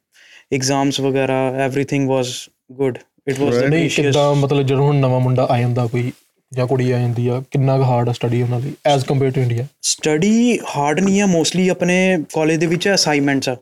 ਐਗਜ਼ਾਮਸ 0.52 1.00
ਵਗੈਰਾ 1.00 1.40
everything 1.66 2.08
was 2.08 2.34
good 2.72 2.98
it 3.28 3.38
was 3.40 3.54
ਨਹੀਂ 3.54 3.70
ਡੈਲੀਸ਼ੀਅਸ 3.70 4.06
ਕਿੱਦਾਂ 4.06 4.34
ਮਤਲਬ 4.34 4.66
ਜਦੋਂ 4.66 4.86
ਹੁਣ 4.86 4.96
ਨਵਾਂ 4.96 5.20
ਮੁੰਡਾ 5.20 5.46
ਆ 5.50 5.58
ਜਾਂਦਾ 5.60 5.86
ਕੋਈ 5.86 6.10
ਜਾਂ 6.53 6.67
ਕੁੜੀ 6.67 6.91
ਆ 6.91 6.99
ਜਾਂਦੀ 6.99 7.27
ਆ 7.27 7.43
ਕਿੰਨਾ 7.51 7.77
ਕੁ 7.77 7.83
ਹਾਰਡ 7.83 8.09
ਆ 8.09 8.11
ਸਟੱਡੀ 8.11 8.41
ਉਹਨਾਂ 8.41 8.59
ਦੀ 8.61 8.73
as 8.85 9.05
compare 9.05 9.31
to 9.31 9.41
India 9.41 9.65
study 9.81 10.59
hard 10.77 10.99
ਨਹੀਂ 10.99 11.19
ਹੈ 11.21 11.25
ਮੋਸਟਲੀ 11.25 11.67
ਆਪਣੇ 11.69 12.17
ਕਾਲਜ 12.33 12.55
ਦੇ 12.55 12.65
ਵਿੱਚ 12.67 12.89
ਅਸਾਈਨਮੈਂਟਸ 12.93 13.49
ਆ। 13.49 13.55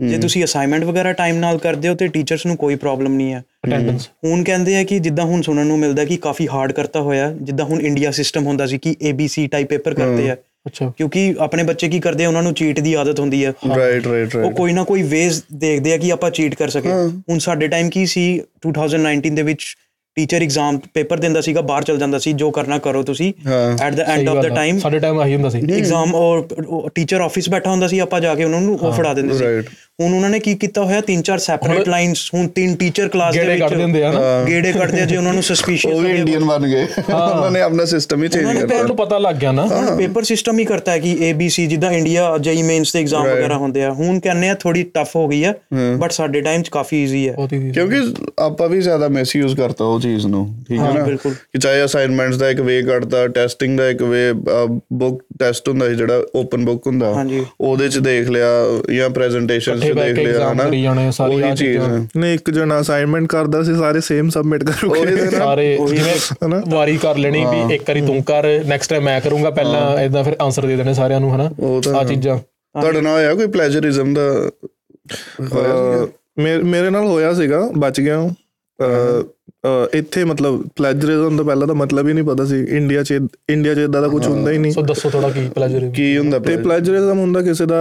ਜੇ 0.00 0.18
ਤੁਸੀਂ 0.18 0.44
ਅਸਾਈਨਮੈਂਟ 0.44 0.84
ਵਗੈਰਾ 0.84 1.12
ਟਾਈਮ 1.12 1.36
ਨਾਲ 1.36 1.58
ਕਰਦੇ 1.58 1.88
ਹੋ 1.88 1.94
ਤੇ 1.94 2.06
ਟੀਚਰਸ 2.08 2.46
ਨੂੰ 2.46 2.56
ਕੋਈ 2.56 2.74
ਪ੍ਰੋਬਲਮ 2.74 3.14
ਨਹੀਂ 3.14 3.32
ਹੈ। 3.32 3.42
ਅਟੈਂਡੈਂਸ 3.66 4.08
ਹੁਣ 4.24 4.44
ਕਹਿੰਦੇ 4.44 4.76
ਆ 4.76 4.84
ਕਿ 4.84 4.98
ਜਿੱਦਾਂ 4.98 5.24
ਹੁਣ 5.24 5.42
ਸੁਣਨ 5.42 5.66
ਨੂੰ 5.66 5.78
ਮਿਲਦਾ 5.78 6.04
ਕਿ 6.04 6.16
ਕਾਫੀ 6.16 6.48
ਹਾਰਡ 6.48 6.72
ਕਰਤਾ 6.72 7.00
ਹੋਇਆ 7.00 7.32
ਜਿੱਦਾਂ 7.42 7.66
ਹੁਣ 7.66 7.80
ਇੰਡੀਆ 7.80 8.10
ਸਿਸਟਮ 8.10 8.46
ਹੁੰਦਾ 8.46 8.66
ਸੀ 8.66 8.78
ਕਿ 8.78 8.94
ABC 9.10 9.48
ਟਾਈਪ 9.48 9.68
ਪੇਪਰ 9.68 9.94
ਕਰਦੇ 9.94 10.30
ਆ। 10.30 10.36
ਅੱਛਾ। 10.66 10.92
ਕਿਉਂਕਿ 10.96 11.34
ਆਪਣੇ 11.38 11.62
ਬੱਚੇ 11.62 11.88
ਕੀ 11.88 12.00
ਕਰਦੇ 12.00 12.24
ਆ 12.24 12.28
ਉਹਨਾਂ 12.28 12.42
ਨੂੰ 12.42 12.54
ਚੀਟ 12.54 12.80
ਦੀ 12.80 12.94
ਆਦਤ 12.94 13.20
ਹੁੰਦੀ 13.20 13.44
ਹੈ। 13.44 13.52
ਰਾਈਟ 13.76 14.06
ਰਾਈਟ 14.06 14.36
ਉਹ 14.36 14.50
ਕੋਈ 14.50 14.72
ਨਾ 14.72 14.84
ਕੋਈ 14.84 15.02
ਵੇਜ਼ 15.02 15.42
ਦੇਖਦੇ 15.54 15.92
ਆ 15.92 15.96
ਕਿ 15.96 16.12
ਆਪਾਂ 16.12 16.30
ਚੀਟ 16.30 16.54
ਕਰ 16.54 16.68
ਸਕੇ 16.68 16.92
ਹੁਣ 17.30 17.38
ਸਾਡੇ 17.38 17.68
ਟਾਈਮ 17.68 17.90
ਕੀ 17.90 18.06
ਸੀ 18.06 18.40
2019 18.68 19.30
ਦੇ 19.30 19.42
ਵਿੱਚ 19.42 19.76
ਟੀਚਰ 20.18 20.42
ਐਗਜ਼ਾਮ 20.42 20.78
ਪੇਪਰ 20.94 21.18
ਦਿੰਦਾ 21.18 21.40
ਸੀਗਾ 21.40 21.60
ਬਾਹਰ 21.62 21.82
ਚਲ 21.82 21.98
ਜਾਂਦਾ 21.98 22.18
ਸੀ 22.18 22.32
ਜੋ 22.34 22.50
ਕਰਨਾ 22.50 22.78
ਕਰੋ 22.78 23.02
ਤੁਸੀਂ। 23.02 23.32
At 23.82 23.94
the 23.94 24.00
end 24.00 24.28
of 24.28 24.44
the 24.44 24.54
time 24.54 24.78
ਸਾਡੇ 24.78 24.98
ਟਾਈਮ 24.98 25.20
ਆਹੀ 25.20 25.34
ਹੁੰਦਾ 25.34 25.48
ਸੀ। 25.48 25.58
ਐਗਜ਼ਾਮ 25.72 26.14
ਔਰ 26.14 26.88
ਟੀਚਰ 26.94 27.20
ਆਫਿਸ 27.20 27.48
ਬੈਠਾ 27.50 27.70
ਹੁੰਦਾ 27.70 27.86
ਸੀ 27.86 27.98
ਆਪਾਂ 27.98 28.20
ਜਾ 28.20 28.34
ਕੇ 28.34 28.44
ਉਹਨਾਂ 28.44 28.60
ਨੂੰ 28.60 28.78
ਉਹ 28.78 28.92
ਫੜਾ 28.92 29.14
ਦਿੰਦੇ 29.14 29.38
ਸੀ. 29.38 29.44
ਹੁਣ 30.00 30.12
ਉਹਨਾਂ 30.14 30.28
ਨੇ 30.30 30.38
ਕੀ 30.40 30.54
ਕੀਤਾ 30.54 30.82
ਹੋਇਆ? 30.84 31.00
ਤਿੰਨ 31.00 31.22
ਚਾਰ 31.22 31.38
ਸੈਪਰੇਟ 31.38 31.88
ਲਾਈਨਸ 31.88 32.18
ਹੁਣ 32.34 32.46
ਤਿੰਨ 32.56 32.74
ਟੀਚਰ 32.76 33.08
ਕਲਾਸ 33.08 33.34
ਦੇ 33.34 33.40
ਗੇੜੇ 33.40 33.52
ਵਿੱਚ 33.52 33.62
ਕੱਢ 33.62 33.78
ਦਿੰਦੇ 33.78 34.02
ਆ 34.04 34.10
ਨਾ। 34.12 34.20
ਗੇੜੇ 34.48 34.72
ਕੱਢਦੇ 34.72 35.00
ਆ 35.00 35.04
ਜੇ 35.04 35.16
ਉਹਨਾਂ 35.16 35.32
ਨੂੰ 35.34 35.42
ਸਸਪੀਸ਼ੀਅਸ 35.42 35.94
ਉਹ 35.94 36.00
ਵੀ 36.00 36.10
ਇੰਡੀਅਨ 36.10 36.44
ਬਣ 36.44 36.66
ਗਏ। 36.66 36.84
ਉਹਨਾਂ 37.08 37.50
ਨੇ 37.50 37.60
ਆਪਣਾ 37.60 37.84
ਸਿਸਟਮ 37.92 38.22
ਹੀ 38.22 38.28
ਚੇਂਜ 38.28 38.42
ਉਹਨਾਂ 38.42 38.54
ਨੇ 38.54 38.60
ਕਰਤਾ। 38.60 38.76
ਉਹਨੂੰ 38.78 38.96
ਪਤਾ 38.96 39.18
ਲੱਗ 39.18 39.36
ਗਿਆ 39.36 39.52
ਨਾ। 39.52 39.66
ਪੇਪਰ 39.98 40.22
ਸਿਸਟਮ 40.24 40.58
ਹੀ 40.58 40.64
ਕਰਤਾ 40.64 40.92
ਹੈ 40.92 40.98
ਕਿ 40.98 41.14
ABC 41.30 41.66
ਜਿੱਦਾਂ 41.70 41.90
ਇੰਡੀਆ 41.92 42.36
ਜਈ 42.40 42.62
ਮੇਨਸ 42.62 42.92
ਦੇ 42.92 43.00
ਐਗਜ਼ਾਮ 43.00 43.26
ਵਗੈਰਾ 43.26 43.56
ਹੁੰਦੇ 43.58 43.82
ਆ। 43.84 43.90
ਹੁਣ 43.92 44.20
ਕਹਿੰਦੇ 44.20 44.48
ਆ 44.48 44.54
ਥੋੜੀ 44.60 44.82
ਟਫ 44.94 45.16
ਹੋ 45.16 45.26
ਗਈ 45.28 45.42
ਆ 45.44 45.52
ਬਟ 45.98 46.12
ਸਾਡੇ 46.12 46.40
ਟਾਈਮ 46.40 46.62
'ਚ 46.62 46.68
ਕਾਫੀ 46.72 47.02
ਈਜ਼ੀ 47.02 47.28
ਹੈ 47.28 47.34
ਕਿਉਂਕਿ 47.72 48.00
ਆਪਾਂ 48.42 48.68
ਵੀ 48.68 48.80
ਜ਼ਿਆਦਾ 48.80 49.08
ਮਿਸਯੂਜ਼ 49.18 49.56
ਕਰਤਾ 49.56 49.84
ਉਹ 49.84 50.00
ਚੀਜ਼ 50.00 50.26
ਨੂੰ। 50.26 50.46
ਠੀਕ 50.68 50.80
ਹੈ 50.80 50.92
ਨਾ? 50.92 51.04
ਬਿਲਕੁਲ। 51.04 51.34
ਕਿ 51.34 51.58
ਚਾਹੇ 51.58 51.84
ਅਸਾਈਨਮੈਂਟਸ 51.84 52.36
ਦਾ 52.36 52.50
ਇੱਕ 52.50 52.60
ਵੇ 52.60 52.80
ਕੱਢਦਾ 52.82 53.26
ਟੈਸਟਿੰਗ 53.40 53.76
ਦਾ 53.78 53.88
ਇੱਕ 53.88 54.02
ਵੇ 54.04 54.32
ਬੁੱਕ 54.32 55.22
ਟੈਸਟ 55.38 55.68
ਹੁੰਦਾ 55.68 55.88
ਸੀ 55.88 55.94
ਜਿਹੜਾ 55.96 56.22
ਓਪਨ 56.36 56.64
ਬੁੱਕ 56.64 56.86
ਹੁੰਦਾ। 56.86 57.12
ਹਾਂਜੀ। 57.14 57.44
ਉਹਦੇ 57.60 57.88
ਚ 57.88 57.98
ਦੇਖ 58.08 58.30
ਲਿਆ 58.30 58.48
ਜਾਂ 58.94 59.10
ਪ੍ਰੈਜੈਂਟੇਸ਼ਨਸ 59.10 59.86
ਇਕੱਠੇ 59.88 60.12
ਦੇਖ 60.14 60.26
ਕੇ 60.26 60.32
ਹਨਾ? 60.34 60.64
ਕਰੀ 60.64 60.82
ਜਾਣੇ, 60.82 61.10
ਸਾਰੀ 61.12 61.40
ਆਹ 61.42 61.54
ਚੀਜ਼। 61.56 61.78
ਨਹੀਂ 62.16 62.34
ਇੱਕ 62.34 62.50
ਜਣਾ 62.50 62.80
ਅਸਾਈਨਮੈਂਟ 62.80 63.26
ਕਰਦਾ 63.26 63.62
ਸੀ 63.62 63.74
ਸਾਰੇ 63.74 64.00
ਸੇਮ 64.00 64.28
ਸਬਮਿਟ 64.30 64.64
ਕਰੋਗੇ। 64.64 65.04
ਨਾ। 65.04 65.30
ਸਾਰੇ 65.30 65.76
ਜਿਵੇਂ? 65.88 66.60
ਵਾਰੀ 66.70 66.96
ਕਰ 66.96 67.16
ਲੈਣੀ 67.16 67.44
ਵੀ 67.44 67.74
ਇੱਕ 67.74 67.82
ਵਾਰੀ 67.88 68.00
ਤੂੰ 68.06 68.22
ਕਰ 68.22 68.48
ਨੈਕਸਟ 68.66 68.90
ਟਾਈਮ 68.90 69.04
ਮੈਂ 69.04 69.20
ਕਰੂੰਗਾ 69.20 69.50
ਪਹਿਲਾਂ 69.50 70.00
ਇਦਾਂ 70.00 70.24
ਫਿਰ 70.24 70.36
ਆਨਸਰ 70.40 70.66
ਦੇ 70.66 70.76
ਦੇਣੇ 70.76 70.94
ਸਾਰਿਆਂ 70.94 71.20
ਨੂੰ 71.20 71.34
ਹਨਾ? 71.34 71.50
ਆ 71.98 72.04
ਚੀਜ਼ਾਂ। 72.04 72.38
ਤੁਹਾਡੇ 72.74 73.00
ਨਾਲ 73.00 73.14
ਹੋਇਆ 73.14 73.34
ਕੋਈ 73.34 73.46
ਪਲੇਜਰਿਜ਼ਮ 73.48 74.14
ਦਾ? 74.14 74.28
ਮੇਰੇ 76.38 76.90
ਨਾਲ 76.90 77.06
ਹੋਇਆ 77.06 77.32
ਸੀਗਾ 77.34 77.68
ਬਚ 77.78 78.00
ਗਿਆ 78.00 78.28
ਇੱਥੇ 79.94 80.22
ਮਤਲਬ 80.24 80.62
ਪਲੈਜਰਿਜ਼ਮ 80.76 81.36
ਦਾ 81.36 81.42
ਪਹਿਲਾਂ 81.44 81.66
ਤਾਂ 81.66 81.74
ਮਤਲਬ 81.74 82.08
ਹੀ 82.08 82.12
ਨਹੀਂ 82.12 82.24
ਪਤਾ 82.24 82.44
ਸੀ। 82.44 82.58
ਇੰਡੀਆ 82.76 83.02
'ਚ 83.02 83.18
ਇੰਡੀਆ 83.50 83.74
'ਚ 83.74 83.78
ਇਦਾਂ 83.78 84.02
ਦਾ 84.02 84.08
ਕੁਝ 84.08 84.26
ਹੁੰਦਾ 84.26 84.50
ਹੀ 84.50 84.58
ਨਹੀਂ। 84.58 84.72
ਸੋ 84.72 84.82
ਦੱਸੋ 84.82 85.10
ਥੋੜਾ 85.10 85.30
ਕੀ 85.30 85.48
ਪਲੇਜਰ 85.54 85.88
ਕੀ 85.96 86.16
ਹੁੰਦਾ 86.18 86.38
ਤੇ 86.38 86.56
ਪਲੈਜਰਿਜ਼ਮ 86.56 87.18
ਹੁੰਦਾ 87.18 87.42
ਕਿਸੇ 87.42 87.66
ਦਾ 87.66 87.80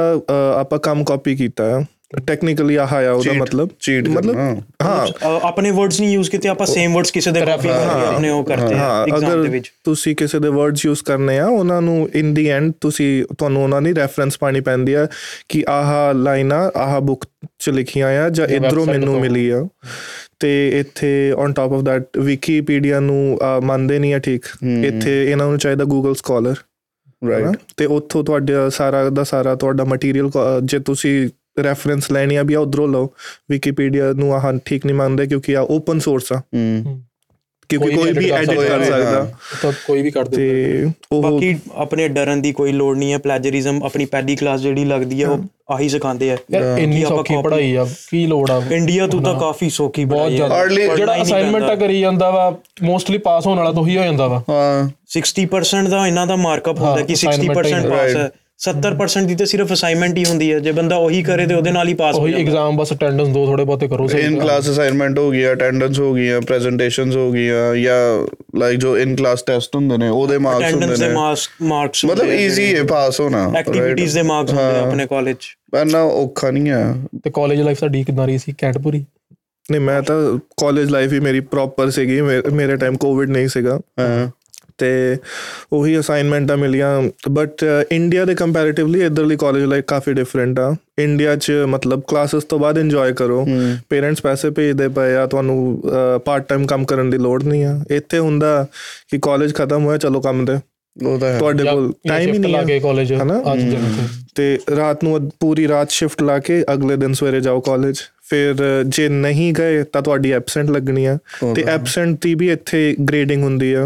ਆਪਾਂ 0.60 0.80
ਕੰਮ 0.80 1.04
ਕਾਪੀ 1.04 1.36
ਕੀਤਾ 1.36 1.66
ਹੈ 1.66 1.86
ਟੈਕਨੀਕਲੀ 2.28 2.76
ਆਹ 2.76 2.88
ਆ 2.96 3.12
ਉਹਦਾ 3.12 3.34
ਮਤਲਬ। 3.34 3.70
ਚੀਟ 3.80 4.10
ਮਤਲਬ 4.10 4.38
ਹਾਂ। 4.84 5.08
ਆਪਣੇ 5.44 5.72
ਵਰਡਸ 5.72 6.02
ਨਹੀਂ 6.02 6.14
ਯੂਜ਼ 6.14 6.32
ਕੀਤੇ 6.32 6.50
ਆਪਾਂ 6.50 6.68
ਸੇਮ 6.68 6.94
ਵਰਡਸ 6.94 7.12
ਕਿਸੇ 7.12 7.32
ਦੇ 7.32 7.42
ਕਾਪੀ 7.42 7.68
ਕਰਕੇ 7.68 8.06
ਆਪਣੇ 8.06 8.30
ਉਹ 8.30 8.44
ਕਰਤੇ 8.44 8.76
ਆ 8.76 8.78
ਹਾਂ 8.78 9.06
ਐਗਜ਼ਾਮ 9.08 9.44
ਦੇ 9.44 9.50
ਵਿੱਚ। 9.50 9.72
ਤੁਸੀਂ 9.84 10.16
ਕਿਸੇ 10.16 10.40
ਦੇ 10.40 10.48
ਵਰਡਸ 10.50 10.86
ਯੂਜ਼ 10.86 11.04
ਕਰਨੇ 11.04 11.40
ਆ 11.40 11.46
ਉਹਨਾਂ 11.48 11.82
ਨੂੰ 11.82 12.10
ਇਨ 12.16 12.34
ਦੀ 12.34 12.48
ਐਂਡ 12.50 12.72
ਤੁਸੀਂ 12.82 13.26
ਤੁਹਾਨੂੰ 13.38 13.64
ਉਹਨਾਂ 13.64 13.82
ਦੀ 13.82 13.96
ਰੈਫਰੈਂਸ 13.96 14.38
ਪਾਣੀ 14.40 14.62
ਪੈਂਦੀ 14.62 14.94
ਆ 14.94 15.08
ਕਿ 15.50 15.66
ਆਹ 15.70 16.14
ਲਾਈਨਾਂ 16.14 16.72
ਆਹ 16.76 17.02
ਬੁੱਕ 17.02 17.26
ਚ 17.60 17.70
ਲਿਖੀਆਂ 17.70 18.08
ਆ 18.08 18.30
ਜਾਂ 18.30 18.48
ਇਧਰੋਂ 18.48 18.86
ਮੈਨੂੰ। 18.86 19.22
ਮਿਲੀ 19.22 19.50
ਆ। 19.50 19.68
ਤੇ 20.40 20.80
ਇੱਥੇ 20.80 21.32
on 21.32 21.54
top 21.54 21.74
of 21.74 21.82
that 21.82 22.04
Wikipedia 22.24 23.00
ਨੂੰ 23.00 23.40
ਮੰਨਦੇ 23.64 24.00
ਨਹੀਂ 24.00 24.14
ਆ 24.14 24.20
ਠੀਕ। 24.20 24.46
ਇੱਥੇ 24.86 25.32
ਇਹਨਾਂ 25.32 25.48
ਨੂੰ 25.48 25.58
ਚਾਹੀਦਾ 25.58 25.84
ਗੂਗਲ 25.84 26.16
ਸਕਾਲਰ 26.16 26.56
ਰਾਈਟ 27.30 27.48
ਤੇ 27.78 27.86
ਉੱਥੋਂ 27.86 28.24
ਤੁਹਾਡਾ 28.24 28.70
ਸਾਰਾ 28.70 29.10
ਦਾ 29.10 29.24
ਸਾਰਾ 29.24 29.56
ਤੁਹਾਡਾ 29.56 29.84
ਮਟੀਰੀਅਲ 29.84 30.30
ਜੇ 30.64 30.80
ਤੁਸੀਂ 30.80 31.30
ਰੈਫਰੈਂਸ 31.64 32.12
ਲੈਣੀ 32.12 32.36
ਆ 32.36 32.44
ਵੀ 32.44 32.54
ਆ 32.54 32.60
ਉਧਰੋਂ 32.60 32.88
ਲਓ। 32.88 33.14
ਵਿਕੀਪੀਡੀਆ 33.50 34.14
ਨੂੰ 34.14 34.36
ਆਹ 34.36 34.58
ਠੀਕ 34.66 34.86
ਨਹੀਂ 34.86 34.96
ਮੰਨਦੇ 34.96 35.28
ਕਿਉਂਕਿ 35.28 35.58
ਆ 35.58 35.62
ਓਪਨ 35.62 36.00
ਸੋਰਸ 36.00 36.34
ਆ। 36.34 36.38
ਹੂੰ। 36.40 37.02
ਕਿਉਂਕਿ 37.70 37.90
ਕੋਈ 37.92 38.12
ਵੀ 38.12 38.30
ਐਡਿਟ 38.30 38.60
ਕਰ 38.60 38.84
ਸਕਦਾ। 38.84 39.32
ਤਾਂ 39.62 39.72
ਕੋਈ 39.88 40.02
ਵੀ 40.02 40.12
ਕਰ 40.12 40.28
ਦੇ 40.28 40.36
ਤੇ 40.38 40.88
ਉਹ 41.12 41.24
ਬਾਕੀ 41.24 41.60
ਆਪਣੇ 41.76 42.08
ਡਰਨ 42.08 42.42
ਦੀ 42.42 42.52
ਕੋਈ 42.54 42.72
ਲੋੜ 42.72 42.98
ਨਹੀਂ 42.98 43.14
ਹੈ। 43.14 43.18
ਪਲੈਜਰਿਜ਼ਮ 43.18 43.84
ਆਪਣੀ 43.84 44.06
ਪਹਿਲੀ 44.06 44.36
ਕਲਾਸ 44.36 44.62
ਜਿਹੜੀ 44.62 44.86
ਲੱਗਦੀ 44.86 45.24
ਹੈ 45.24 45.28
ਉਹ 45.28 45.40
ਆਹੀ 45.72 45.90
ਸਿਖਾਉਂਦੇ 45.90 46.32
ਆ। 46.32 46.38
ਇੰਨੀ 46.78 47.06
ਸੌਖੀ 47.06 47.36
ਪੜ੍ਹਾਈ 47.44 47.76
ਆ 47.76 47.86
ਕੀ 48.10 48.28
ਲੋੜ 48.28 48.52
ਆ? 48.52 48.62
ਇੰਡੀਆ 48.72 49.08
ਤੋਂ 49.08 49.22
ਤਾਂ 49.22 49.40
ਕਾਫੀ 49.40 49.70
ਸੌਖੀ 49.70 50.06
ਬਹੁਤ 50.06 50.20
ਬਣਾਈ 50.20 50.32
ਹੈ 50.32 50.36
ਜ਼ਿਆਦਾ। 50.36 50.96
ਜਿਹੜਾ 50.96 51.16
ਹੀ 51.16 51.22
ਅਸਾਈਨਮੈਂਟਾਂ 51.22 51.68
ਪੈਂਦਾ। 51.68 51.86
ਕਰੀ 51.88 52.00
ਜਾਂਦਾ 52.00 52.30
ਵਾ 52.32 52.58
ਮੋਸਟਲੀ 52.84 53.18
ਪਾਸ 53.18 53.48
ਹੋਣ 53.48 53.58
ਵਾਲਾ 53.58 53.72
ਤਾਂ 53.72 53.82
ਉਹੀ 53.82 53.98
ਹੋ 53.98 54.04
ਜਾਂਦਾ 54.04 54.28
ਵਾ। 54.28 54.44
ਹਾਂ। 54.50 54.90
60% 55.08 55.90
ਦਾ 55.90 56.08
ਇਹਨਾਂ 56.08 56.28
ਦਾ 56.28 56.36
ਮਾਰਕਅਪ 56.36 56.80
ਹੁੰਦਾ 56.80 57.02
ਕਿ 57.02 57.14
assignment 57.14 57.54
60% 57.54 57.86
ਹੀ 57.86 57.90
ਪਾਸ. 57.90 58.16
ਹੈ 58.16 58.32
70% 58.60 59.28
ਦੀ 59.28 59.36
ਤੇ 59.36 59.46
ਸਿਰਫ 59.46 59.72
ਅਸਾਈਨਮੈਂਟ 59.74 60.18
ਹੀ 60.18 60.24
ਹੁੰਦੀ 60.26 60.52
ਹੈ। 60.54 60.60
ਜੇ 60.60 60.72
ਬੰਦਾ 60.72 60.96
ਉਹੀ 60.98 61.22
ਕਰੇ 61.24 61.46
ਤੇ 61.48 61.54
ਉਹਦੇ 61.54 61.72
ਨਾਲ 61.72 61.88
ਹੀ 61.88 61.94
ਪਾਸ 61.94 62.16
ਹੋ 62.16 62.22
ਉਹੀ 62.22 62.32
ਜਾਂਦਾ। 62.32 62.44
ਐਗਜ਼ਾਮ 62.44 62.78
ਬਸ 62.78 62.94
ਅਟੈਂਡੈਂਸ 62.94 63.28
ਦੋ 63.28 63.46
ਥੋੜੇ 63.46 63.64
ਬਹੁਤੇ 63.64 63.88
ਕਰੋ 63.88 64.08
ਸਹੀ 64.08 64.22
ਇਨ 64.22 64.40
ਕਲਾਸ 64.40 64.70
ਅਸਾਈਨਮੈਂਟ 64.70 65.20
ਹੋ 65.20 65.30
ਗਿਆ 65.32 65.52
ਅਟੈਂਡੈਂਸ 65.54 66.00
ਹੋ 66.00 66.14
ਗਈਆਂ 66.14 66.42
ਪ੍ਰੈਜੈਂਟੇਸ਼ਨਸ 66.42 67.16
ਹੋ 67.16 67.32
ਗਈਆਂ 67.32 67.76
ਜਾਂ 67.76 68.00
ਲਾਈਕ 68.60 68.80
ਜੋ 68.80 68.98
ਇਨ 68.98 69.16
ਕਲਾਸ 69.16 69.44
ਟੈਸਟ 69.44 69.76
ਹੁੰਦੇ 69.76 69.98
ਨੇ 69.98 70.10
ਉਹਦੇ 70.10 70.38
ਮਾਰਕਸ 70.38 70.62
ਅਟੈਂਡੈਂਸ 70.62 70.84
ਹੁੰਦੇ 70.84 70.96
ਦੇ 70.98 71.08
ਨੇ। 71.08 71.14
ਮਾਰਕਸ 71.14 71.50
ਮਾਰਕਸ 71.62 72.06
ਮਤਲਬ 72.06 72.28
ਈਜ਼ੀ 72.28 72.74
ਹੈ 72.76 72.84
ਪਾਸ 72.84 73.20
ਹੋਣਾ 73.20 73.52
ਐਕਟੀਵਿਟੀਜ਼ 73.58 74.16
ਦੇ 74.16 74.22
ਮਾਰਕਸ 74.22 74.52
ਹੁੰਦੇ 74.52 74.80
ਆਪਣੇ 74.80 75.08
ਕਾਲਜ 75.08 75.36
ਇੰਨਾ 75.82 76.02
ਔਖਾ 76.04 76.52
ਨਹੀਂ 76.52 76.72
ਆ 76.72 76.96
ਤੇ 77.24 77.30
ਕਾਲਜ 77.30 77.62
ਲਾਈਫ 77.62 77.80
ਸਾਡੀ 77.80 78.04
ਕਿਦਾਂ 78.04 78.28
ਰਹੀ 78.28 78.38
ਸੀ? 78.38 78.54
ਕੈਂਟਪੁਰੀ? 78.58 79.06
ਨਹੀਂ 79.72 79.82
ਮੈਂ 79.82 80.02
ਤਾਂ 80.02 80.16
ਕਾਲਜ 80.58 80.90
ਲਾਈਫ 80.90 81.14
ਹੀ 81.14 81.20
ਮੇਰੀ 81.20 81.40
ਪ੍ਰੋਪਰ 81.40 81.90
ਸੀਗੀ। 81.90 82.22
ਮੇਰੇ 82.22 82.76
ਟਾਈਮ 82.78 82.98
ਕੋਵਿਡ 82.98 83.30
ਨਹੀਂ 83.30 83.48
ਸੀਗਾ। 83.48 83.80
ਤੇ 84.78 85.18
ਉਹੀ 85.74 86.00
ਅਸਾਈਨਮੈਂਟਾਂ 86.00 86.58
ਮਿਲੀਆਂ। 86.58 87.02
ਬਟ 87.32 87.64
ਇੰਡੀਆ 87.92 88.26
ਦੇ 88.26 88.36
ਕੰਪੈਰੀਟਿਵਲੀ 88.36 89.02
ਇਧਰਲੀ 89.06 89.38
ਕਾਲਜ 89.38 89.64
ਲਾਈਫ 89.64 89.84
ਕਾਫੀ 89.88 90.14
ਡਿਫਰੈਂਟ 90.14 90.60
ਆ। 90.60 90.76
ਇੰਡੀਆ 91.00 91.36
'ਚ 91.36 91.52
ਮਤਲਬ 91.68 92.02
ਕਲਾਸਿਸ 92.08 92.44
ਤੋਂ 92.44 92.60
ਬਾਅਦ 92.60 92.78
ਇੰਜੋਏ 92.78 93.14
ਕਰੋ। 93.14 93.46
ਪੇਰੈਂਟਸ 93.90 94.22
ਪੈਸੇ 94.22 94.50
ਭੇਜਦੇ 94.50 94.88
ਪਏ 94.90 95.16
ਆ 95.16 95.26
ਤੁਹਾਨੂੰ 95.26 95.82
ਪਾਰਟ 96.26 96.48
ਟਾਈਮ 96.50 96.66
ਕੰਮ 96.68 96.86
ਕਰਨ 96.86 97.10
ਦੀ 97.10 97.18
ਲੋੜ 97.18 97.44
ਨਹੀਂ 97.44 97.66
ਆ। 97.66 97.80
ਇੱਥੇ 97.92 98.20
ਹੁੰਦਾ 98.20 98.66
ਕਿ 99.10 99.20
ਕਾਲਜ 99.22 99.54
ਖਤਮ 99.56 99.86
ਹੋਇਆ 99.86 99.98
ਚਲੋ 99.98 100.22
ਕੰਮ 100.22 100.46
ਤੇ। 100.46 100.58
ਉਹ 100.98 101.20
ਤਾਂ 101.20 101.28
ਹੈ। 101.30 101.38
ਤੁਹਾਡੇ 101.40 101.64
ਕੋਲ 101.64 101.92
ਟਾਈਮ 102.08 102.34
ਹੀ 102.34 102.38
ਨਹੀਂ 102.40 102.52
ਲਾ 102.54 102.60
ਆ 102.60 102.64
ਕੇ 102.64 102.80
ਕਾਲਜ 102.80 103.14
ਹਨਾ? 103.14 103.42
ਤੇ 104.36 104.58
ਰਾਤ 104.76 105.04
ਨੂੰ 105.04 105.20
ਪੂਰੀ 105.40 105.68
ਰਾਤ 105.68 105.92
ਸ਼ਿਫਟ 105.92 106.22
ਲਾ 106.22 106.38
ਕੇ 106.40 106.64
ਅਗਲੇ 106.74 106.96
ਦਿਨ 106.96 107.14
ਸਵੇਰੇ 107.14 107.40
ਜਾਓ 107.42 107.60
ਕਾਲਜ 107.60 108.00
ਫਿਰ 108.30 108.64
ਜੇ 108.88 109.08
ਨਹੀਂ 109.10 109.54
ਗਏ 109.54 109.84
ਤਾਂ 109.84 110.02
ਤੁਹਾਡੀ 110.02 110.32
ਐਬਸੈਂਟ 110.34 110.70
ਲੱਗਣੀ 110.70 111.06
ਆ। 111.06 111.18
ਤੇ 111.56 111.64
ਐਬਸੈਂਟ 111.70 112.18
ਦੀ 112.22 112.34
ਵੀ 112.36 112.50
ਇੱਥੇ 112.52 112.96
ਗ੍ਰੇਡਿੰਗ 113.10 113.44
ਹੁੰਦੀ 113.44 113.72
ਆ। 113.74 113.84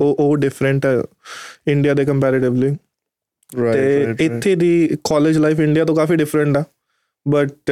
ਉਹ 0.00 0.16
ਉਹ 0.18 0.36
ਡਿਫਰੈਂਟ 0.36 0.86
ਹੈ 0.86 0.96
ਇੰਡੀਆ 1.68 1.94
ਦੇ 1.94 2.04
ਕੰਪੈਰੀਟਿਵਲੀ 2.04 2.74
ਰਾਈਟ 3.52 4.16
ਤੇ 4.16 4.24
ਇੱਥੇ 4.24 4.54
ਦੀ 4.56 4.96
ਕਾਲਜ 5.04 5.38
ਲਾਈਫ 5.38 5.60
ਇੰਡੀਆ 5.60 5.84
ਤੋਂ 5.84 5.96
ਕਾਫੀ 5.96 6.16
ਡਿਫਰੈਂਟ 6.16 6.56
ਆ। 6.56 6.64
ਬਟ 7.26 7.70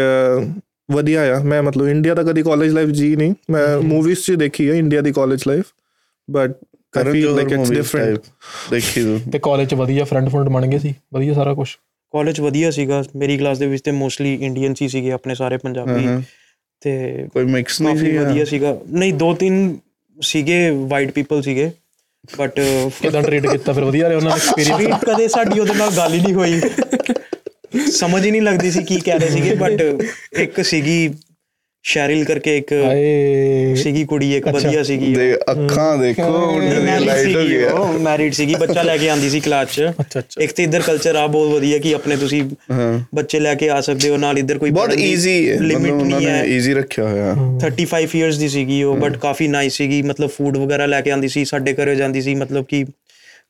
ਵਧੀਆ 0.92 1.22
ਆ। 1.34 1.38
ਮੈਂ 1.42 1.62
ਮਤਲਬ 1.62 1.88
ਇੰਡੀਆ 1.88 2.14
ਦਾ 2.14 2.22
ਕਦੀ 2.22 2.42
ਕਾਲਜ 2.42 2.72
ਲਾਈਫ 2.72 2.88
ਜੀ 2.90 3.14
ਨਹੀਂ। 3.16 3.34
ਮੈਂ 3.50 3.66
ਮੂਵੀਜ਼ 3.82 4.20
'ਚ 4.20 4.32
ਦੇਖੀ 4.38 4.68
ਹੈ 4.70 4.74
India 4.74 5.00
the 5.00 5.12
college 5.12 5.42
life 5.48 5.64
but 6.28 6.52
Johar 6.94 7.34
like 7.34 7.52
it's 7.52 7.60
movies 7.60 7.74
different 7.74 8.20
ਦੇਖੀ 8.70 9.02
ਤੂੰ 9.02 9.20
ਤੇ 9.32 9.38
ਕਾਲਜ 9.38 9.68
ਚ 9.70 9.74
ਵਧੀਆ 9.74 10.04
ਫਰੈਂਡ 10.04 10.28
ਫਰੈਂਡ 10.28 10.48
ਬਣ 10.48 10.66
ਗਏ 10.66 10.78
ਸੀ। 10.78 10.94
ਵਧੀਆ 11.14 11.34
ਸਾਰਾ 11.34 11.54
ਕੁਝ 11.54 11.68
ਕਾਲਜ 12.12 12.40
ਵਧੀਆ 12.40 12.70
ਸੀਗਾ 12.70 13.02
ਮੇਰੀ 13.16 13.36
ਕਲਾਸ 13.38 13.58
ਦੇ 13.58 13.66
ਵਿੱਚ 13.66 13.82
ਤੇ 13.82 13.90
ਮੋਸਟਲੀ 13.90 14.34
ਇੰਡੀਅਨਸ 14.34 14.82
ਹੀ 14.82 14.88
ਸੀਗੇ 14.88 15.12
ਆਪਣੇ 15.12 15.34
ਸਾਰੇ 15.34 15.56
ਪੰਜਾਬੀ। 15.56 16.06
ਤੇ 16.82 17.26
ਕੋਈ 17.34 17.44
ਮਿਕਸ 17.44 17.80
ਨਹੀਂ 17.80 17.96
ਸੀ 17.96 18.16
ਵਧੀਆ 18.18 18.44
ਸੀਗਾ। 18.44 18.76
ਨਹੀਂ 18.90 19.12
ਦੋ 19.14 19.32
ਤਿੰਨ 19.34 19.76
ਸੀਗੇ 20.18 20.58
ਵਾਈਟ 20.70 21.10
ਪੀਪਲ 21.10 21.42
ਸੀਗੇ 21.42 21.70
ਬਟ 22.38 22.60
ਕਿਦਾਂ 23.02 23.22
ਟ੍ਰੀਟ 23.22 23.46
ਕੀਤਾ 23.46 23.72
ਫਿਰ? 23.72 23.84
ਵਧੀਆ 23.84 24.08
ਰਿਹਾ 24.08 24.18
ਉਹਨਾਂ 24.18 24.30
ਦਾ 24.30 24.36
ਐਕਸਪੀਰੀਅੰਸ 24.36 25.04
ਕਦੇ 25.04 25.28
ਸਾਡੀ 25.28 25.60
ਉਹਦੇ 25.60 25.74
ਨਾਲ 25.74 25.90
ਗੱਲ 25.96 26.14
ਹੀ 26.14 26.20
ਨਹੀਂ 26.20 26.34
ਹੋਈ। 26.34 26.60
ਸਮਝ 27.92 28.24
ਹੀ 28.26 28.30
ਨਹੀਂ 28.30 28.42
ਲੱਗਦੀ 28.42 28.70
ਸੀ 28.70 28.82
ਕੀ 28.84 28.98
ਕਹਿ 29.00 29.18
ਰਹੇ 29.18 29.28
ਸੀਗੇ 29.30 29.54
ਬਟ 29.54 29.82
ਇੱਕ 30.38 30.60
ਸੀਗੀ 30.64 31.08
ਸ਼ੈਰਿਲ 31.86 32.24
ਕਰਕੇ 32.24 32.56
ਇੱਕ 32.56 32.72
ਹਾਏ 32.74 33.74
ਸੀਗੀ 33.76 34.04
ਕੁੜੀ 34.04 34.32
ਇੱਕ 34.36 34.46
ਵਧੀਆ 34.48 34.82
ਸੀਗੀ 34.82 35.12
ਦੇ 35.14 35.34
ਅੱਖਾਂ 35.50 35.96
ਦੇਖੋ 35.98 36.30
ਮੁੰਡੇ 36.30 36.70
ਦੀ 36.70 36.80
ਮੈਰਿਡ 36.80 37.04
ਲਾਈਟ 37.04 37.26
ਹੋ 37.26 37.42
ਸੀਗੀ 37.42 37.48
ਗਿਆ 37.50 37.72
ਉਹ 37.72 37.98
ਮੈਰਿਡ 38.00 38.32
ਸੀਗੀ 38.32 38.54
ਬੱਚਾ 38.54 38.82
ਲੈ 38.82 38.96
ਕੇ 38.96 39.08
ਆਂਦੀ 39.10 39.28
ਸੀ 39.30 39.40
ਕਲਾਸ 39.40 39.68
'ਚ 39.68 39.88
ਅੱਛਾ 40.00 40.18
ਅੱਛਾ 40.18 40.42
ਇੱਕ 40.42 40.52
ਤੇ 40.52 40.62
ਇੱਧਰ 40.62 40.82
ਕਲਚਰ 40.82 41.16
ਆ 41.16 41.26
ਬਹੁਤ 41.26 41.52
ਵਧੀਆ 41.52 41.78
ਕਿ 41.78 41.94
ਆਪਣੇ 41.94 42.16
ਤੁਸੀਂ 42.16 42.42
ਹਾਂ 42.70 42.98
ਬੱਚੇ 43.14 43.40
ਲੈ 43.40 43.54
ਕੇ 43.54 43.68
ਆ 43.70 43.80
ਸਕਦੇ 43.80 44.08
ਹੋ 44.08 44.16
ਨਾਲ 44.16 44.38
ਇੱਧਰ 44.38 44.58
ਕੋਈ 44.58 44.70
ਬਹੁਤ 44.70 44.86
ਪੜ੍ਹਨ 44.86 44.96
ਦੀ 44.98 45.12
ਈਜ਼ੀ 45.12 45.48
ਹੈ 45.50 45.56
limit 45.56 45.76
ਮਤਲਬ 45.76 45.92
ਉਹਨਾਂ 45.92 46.06
ਨਹੀਂ 46.10 46.26
ਨੇ 46.26 46.32
ਹੈ 46.32 46.44
ਈਜ਼ੀ 46.46 46.74
ਰੱਖਿਆ 46.74 47.08
ਹੋਇਆ 47.08 47.34
35 47.60 48.16
ਇਅਰਸ 48.16 48.38
ਦੀ 48.38 48.48
ਸੀਗੀ 48.48 48.82
ਉਹ 48.82 48.96
ਬਟ 48.96 49.16
ਕਾਫੀ 49.18 49.48
ਨਾਈਸ 49.48 49.76
ਸੀਗੀ 49.76 50.02
ਮਤਲਬ 50.04 50.30
ਫੂਡ 50.30 50.56
ਵਗੈਰਾ 50.56 50.86
ਲੈ 50.86 51.00
ਕੇ 51.00 51.10
ਆਂਦੀ 51.10 51.28
ਸੀ 51.28 51.44
ਸਾਡੇ 51.44 51.74
ਘਰੇ 51.74 51.94
ਜਾਂਦੀ 51.96 52.22
ਸੀ 52.22 52.34
ਮਤਲਬ 52.36 52.64
ਕਿ 52.64 52.84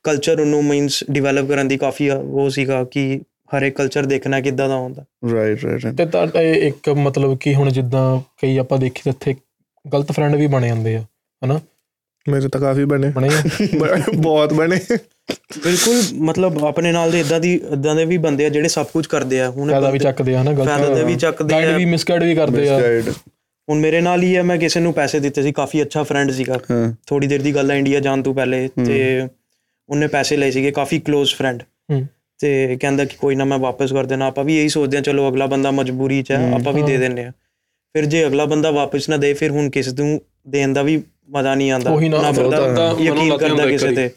ਕਲਚਰ 0.05 0.39
ਉਹਨੂੰ 0.39 0.63
ਮੀਨਸ 0.63 1.03
ਡਿਵੈਲਪ 1.11 1.47
ਕਰਨ 1.47 1.67
ਦੀ 1.67 1.77
ਕਾਫੀ 1.77 2.09
ਉਹ 2.09 2.49
ਸੀਗਾ 2.49 2.83
ਕਿ 2.91 3.19
ਹਰ 3.47 3.61
ਇੱਕ 3.61 3.77
ਕਲਚਰ 3.77 4.05
ਦੇਖਣਾ 4.05 4.41
ਕਿੱਦਾਂ 4.41 4.69
ਦਾ 4.69 4.75
ਹੁੰਦਾ। 4.75 5.05
ਰਾਈਟ 5.31 5.65
ਰਾਈਟ 5.65 5.87
ਤੇ 5.95 6.05
ਤੁਹਾਡਾ 6.05 6.41
ਇਹ 6.41 6.53
ਇੱਕ 6.53 6.89
ਮਤਲਬ 6.89 7.37
ਕਿ 7.37 7.55
ਹੁਣ 7.55 7.71
ਜਿੱਦਾਂ 7.71 8.19
ਕਈ 8.41 8.57
ਆਪਾਂ 8.57 8.77
ਦੇਖੀ 8.77 9.01
ਤਾਂ 9.05 9.11
ਇੱਥੇ 9.11 9.35
ਗਲਤ 9.93 10.11
ਫਰੈਂਡ 10.11 10.35
ਵੀ 10.35 10.47
ਬਣੇ 10.47 10.67
ਜਾਂਦੇ 10.67 10.95
ਆ 10.95 11.03
ਹਨਾ? 11.45 11.59
ਮੇਰੇ 12.29 12.47
ਤਾਂ 12.47 12.61
ਕਾਫੀ 12.61 12.85
ਬਣੇ। 12.85 13.09
ਬਣੇ 13.09 13.27
ਆ? 13.27 13.41
ਬਹੁਤ 14.15 14.53
ਬਣੇ। 14.53 14.79
ਬਿਲਕੁਲ 15.63 16.01
ਮਤਲਬ 16.13 16.65
ਆਪਣੇ 16.65 16.91
ਨਾਲ 16.91 17.11
ਦੇ 17.11 17.19
ਇਦਾਂ 17.19 17.39
ਦੀ 17.39 17.61
ਇਦਾਂ 17.73 17.95
ਦੇ 17.95 18.05
ਵੀ 18.05 18.17
ਬੰਦੇ 18.17 18.45
ਆ 18.45 18.49
ਜਿਹੜੇ 18.49 18.67
ਸਭ 18.67 18.85
ਕੁਝ 18.85 19.07
ਕਰਦੇ 19.07 19.41
ਆ। 19.41 19.49
ਹੁਣ 19.49 19.71
ਫਾਇਦਾ 19.71 19.89
ਵੀ 19.89 19.99
ਚੱਕਦੇ 19.99 20.35
ਆ 20.35 20.41
ਹਨਾ 20.41 20.53
ਗਲਤ 20.53 20.67
ਫਾਇਦਾ 20.67 21.03
ਵੀ 21.03 21.15
ਚੱਕਦੇ 21.15 21.49
ਗਾਈਡ 21.51 21.67
ਆ। 21.67 21.77
ਵੀ 21.77 21.85
ਮਿਸਗਾਈਡ 21.85 22.23
ਵੀ 22.23 22.35
ਕਰਦੇ 22.35 22.69
ਆ। 22.69 22.79
ਹੁਣ 23.69 23.79
ਮੇਰੇ 23.79 24.01
ਨਾਲ 24.01 24.23
ਹੀ 24.23 24.37
ਹੈ 24.37 24.43
ਮੈਂ 24.43 24.57
ਕਿਸੇ 24.57 24.79
ਨੂੰ 24.79 24.93
ਪੈਸੇ 24.93 25.19
ਦਿੱਤੇ 25.19 25.43
ਸੀ 25.43 25.51
ਕਾਫੀ 25.51 25.81
ਅੱਛਾ 25.81 26.03
ਫਰੈਂਡ 26.03 26.31
ਸੀਗਾ। 26.31 26.59
ਥੋੜੀ 27.07 27.27
ਦੇਰ 27.27 27.41
ਦੀ 27.41 27.55
ਗੱਲ 27.55 27.71
ਹੈ 27.71 27.75
ਇੰਡੀਆ 27.75 27.99
ਜਾਣ 27.99 28.21
ਤੋਂ 28.21 28.33
ਪਹਿਲੇ 28.33 28.69
ਤੇ 28.85 29.27
ਉਹਨੇ 29.89 30.07
ਪੈਸੇ 30.07 30.37
ਲਏ 30.37 30.51
ਸੀਗੇ 30.51 30.71
ਕਾਫੀ 30.71 31.01
ক্লোਜ਼ 31.09 31.35
ਫਰੈਂਡ 31.35 31.63
ਹੂੰ। 31.91 32.07
ਤੇ 32.39 32.77
ਕਹਿੰਦਾ 32.81 33.05
ਕਿ 33.05 33.17
ਕੋਈ 33.17 33.35
ਨਾ 33.35 33.45
ਮੈਂ 33.45 33.57
ਵਾਪਸ 33.57 33.93
ਕਰ 33.93 34.05
ਦੇਣਾ। 34.05 34.27
ਆਪਾਂ 34.27 34.43
ਵੀ 34.43 34.57
ਇਹੀ 34.57 34.69
ਸੋਚਦੇ 34.69 34.97
ਹਾਂ 34.97 35.03
ਚਲੋ 35.03 35.27
ਅਗਲਾ 35.29 35.45
ਬੰਦਾ 35.45 35.71
ਮਜਬੂਰੀ 35.71 36.21
'ਚ 36.23 36.31
ਹੈ 36.31 36.51
ਆਪਾਂ 36.55 36.73
ਵੀ 36.73 36.81
ਦੇ 36.81 36.97
ਦਿੰਨੇ 36.97 37.25
ਆ 37.25 37.31
ਫਿਰ 37.95 38.05
ਜੇ 38.05 38.25
ਅਗਲਾ 38.27 38.45
ਬੰਦਾ 38.45 38.71
ਵਾਪਸ 38.71 39.09
ਨਾ 39.09 39.17
ਦੇ 39.17 39.33
ਫਿਰ 39.33 39.51
ਹੁਣ 39.51 39.69
ਕਿਸ 39.69 39.93
ਨੂੰ 39.93 40.19
ਦੇਣ 40.47 40.73
ਦਾ 40.73 40.81
ਵੀ 40.83 41.01
ਮਜ਼ਾ 41.29 41.55
ਨਹੀਂ 41.55 41.71
ਆਉਂਦਾ। 41.71 41.91
ਉਹੀ 41.91 42.09
ਨਾ, 42.09 42.31
ਫਿਰ 42.31 42.43
ਬੰਦਾ 42.43 42.57
ਤਾਂ 42.75 42.93
ਮਨੋਂ 42.95 43.05
ਯਕੀਨ 43.05 43.27
ਲੱਗ 43.29 43.39
ਕਰਦਾ 43.39 43.47
ਜਾਂਦਾ 43.47 43.71
ਕਿਸੇ 43.71 43.87
ਇੱਕ 43.87 43.95
ਤੇ। 43.95 44.09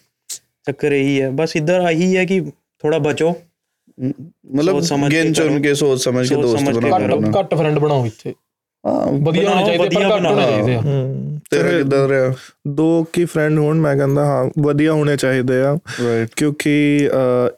ਚੱਕਰ 0.67 0.93
ਇਹੀ 0.93 1.21
ਹੈ। 1.23 1.31
ਬਸ 1.31 1.57
ਇੱਧਰ 1.57 1.81
ਆਹੀ 1.81 2.17
ਹੈ 2.17 2.25
ਕਿ 2.25 2.41
ਥੋੜਾ 2.83 2.99
ਬਚੋ। 2.99 3.35
ਮਤਲਬ 3.99 4.75
ਸੋਚ 4.75 4.85
ਸਮਝ 4.85 5.11
ਕੇ 5.11 5.23
ਗਿਣ 5.23 5.33
ਚੁਣ 5.33 5.49
ਕਰੋ। 5.49 5.63
ਕੇ 5.63 5.75
ਸੋਚ 5.75 6.01
ਸਮਝ 6.01 6.29
ਕੇ 6.29 6.35
ਸੋਚ 6.35 6.43
ਦੋਸਤ 6.43 6.59
ਸਮਝ 6.59 6.75
ਕੇ 6.75 6.91
ਬਣਾਉਣਾ 6.91 7.17
ਘੱਟ 7.29 7.37
ਘੱਟ 7.39 7.55
ਫਰੈਂਡ 7.55 7.79
ਬਣਾਓ 7.79 8.07
ਇੱਥੇ। 8.07 8.31
ਹਾਂ 8.31 8.50
ਵਧੀਆ 8.85 9.49
ਹੋਣੇ 9.51 9.65
ਚਾਹੀਦੇ 9.67 9.89
ਪਰ 9.95 10.05
ਘੱਟ 10.05 10.27
ਹੋਣੇ। 10.27 10.43
ਚਾਹੀਦੇ 10.43 10.75
ਆ। 10.75 10.81
ਤੇਰਾ 11.51 11.69
ਕਿੱਦਾਂ 11.71 12.09
ਰਿਹਾ? 12.09 12.33
ਦੋ 12.77 12.87
ਕੀ 13.13 13.25
ਫਰੈਂਡ 13.25 13.59
ਹੋਣ 13.59 13.79
ਮੈਂ 13.81 13.97
ਕਹਿੰਦਾ 13.97 14.25
ਹਾਂ 14.25 14.45
ਵਧੀਆ 14.63 14.93
ਹੋਣੇ 14.93 15.17
ਚਾਹੀਦੇ 15.17 15.61
ਆ। 15.63 15.75
ਰਾਈਟ 16.05 16.29
ਕਿਉਂਕਿ 16.37 16.75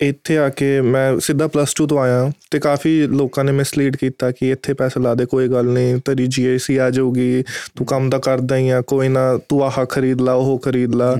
ਇੱਥੇ 0.00 0.38
ਆ 0.38 0.48
ਕੇ 0.48 0.80
ਮੈਂ 0.80 1.18
ਸਿੱਧਾ 1.20 1.46
ਪਲੱਸ 1.46 1.74
2 1.82 1.86
ਤੋਂ 1.88 1.98
ਆਇਆ 1.98 2.30
ਤੇ 2.50 2.58
ਕਾਫੀ 2.60 2.96
ਲੋਕਾਂ 3.06 3.44
ਨੇ 3.44 3.52
ਮਿਸਲੀਡ 3.52 3.96
ਕੀਤਾ 3.96 4.30
ਕਿ 4.30 4.50
ਇੱਥੇ 4.50 4.74
ਪੈਸੇ 4.74 5.00
ਲਾ 5.00 5.14
ਦੇ 5.14 5.26
ਕੋਈ 5.26 5.48
ਗੱਲ 5.48 5.66
ਨਹੀਂ 5.72 5.96
ਤੇਰੀ 6.04 6.26
ਜੀਆਈਸੀ 6.36 6.76
ਆ 6.76 6.90
ਜਾਊਗੀ 6.90 7.42
ਤੂੰ 7.76 7.86
ਕੰਮ 7.86 8.10
ਤਾਂ 8.10 8.20
ਕਰਦਾ 8.20 8.56
ਹੀ 8.56 8.68
ਆ 8.70 8.80
ਕੋਈ 8.86 9.08
ਨਾ 9.08 9.26
ਤੂੰ 9.48 9.62
ਆਹ 9.64 9.84
ਖਰੀਦ 9.90 10.20
ਲਾ 10.20 10.32
ਉਹ 10.34 10.58
ਖਰੀਦ 10.58 10.94
ਲਾ। 10.94 11.14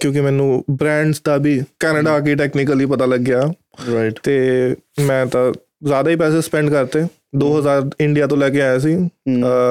ਕਿਉਂਕਿ 0.00 0.20
ਮੈਨੂੰ 0.20 0.64
ਬ੍ਰਾਂਡਸ 0.70 1.20
ਦਾ 1.26 1.36
ਵੀ 1.36 1.60
ਕੈਨੇਡਾ 1.80 2.12
ਆ 2.14 2.20
ਕੇ 2.20 2.34
ਟੈਕਨੀਕਲੀ 2.34 2.86
ਪਤਾ 2.86 3.06
ਲੱਗਿਆ। 3.06 3.42
ਰਾਈਟ 3.92 4.18
ਤੇ 4.22 4.36
ਮੈਂ 5.06 5.24
ਤਾਂ 5.26 5.52
ਜ਼ਿਆਦਾ 5.86 6.10
ਹੀ 6.10 6.16
ਪੈਸੇ 6.16 6.40
ਸਪੈਂਡ 6.40 6.70
ਕਰਤੇ। 6.70 7.02
2000 7.36 7.90
ਇੰਡੀਆ 8.00 8.26
ਤੋਂ 8.26 8.36
ਲੈ 8.36 8.50
ਕੇ 8.50 8.62
ਆਇਆ 8.62 8.78
ਸੀ। 8.78 9.10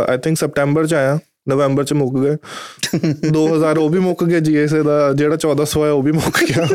ਆਈ 0.09 0.17
ਥਿੰਕ 0.17 0.37
ਸਪਟੈਂਬਰ 0.37 0.87
ਚ 0.87 0.93
ਆਇਆ 0.93 1.19
ਨਵੰਬਰ 1.49 1.83
ਚ 1.83 1.93
ਮੁੱਕ 1.93 2.15
ਗਏ। 2.15 2.37
2000 3.29 3.77
ਉਹ 3.77 3.89
ਵੀ 3.89 3.99
ਮੁੱਕ 3.99 4.23
ਗਏ 4.23 4.39
ਜੀਐਸਏ 4.39 4.83
ਦਾ 4.83 5.13
ਜਿਹੜਾ 5.13 5.35
1400 5.35 5.85
ਹੈ 5.85 5.91
ਉਹ 5.91 6.03
ਵੀ 6.03 6.11
ਮੁੱਕ 6.11 6.43
ਗਿਆ। 6.43 6.65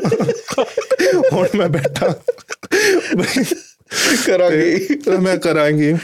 ਹੁਣ 1.32 1.48
ਮੈਂ 1.54 1.68
ਬੈਠਾ। 1.68 2.12
ਕਰਾਂਗੇ। 4.26 4.86
ਮੈਂ 5.20 5.36
ਕਰਾਂਗੀ। 5.36 5.94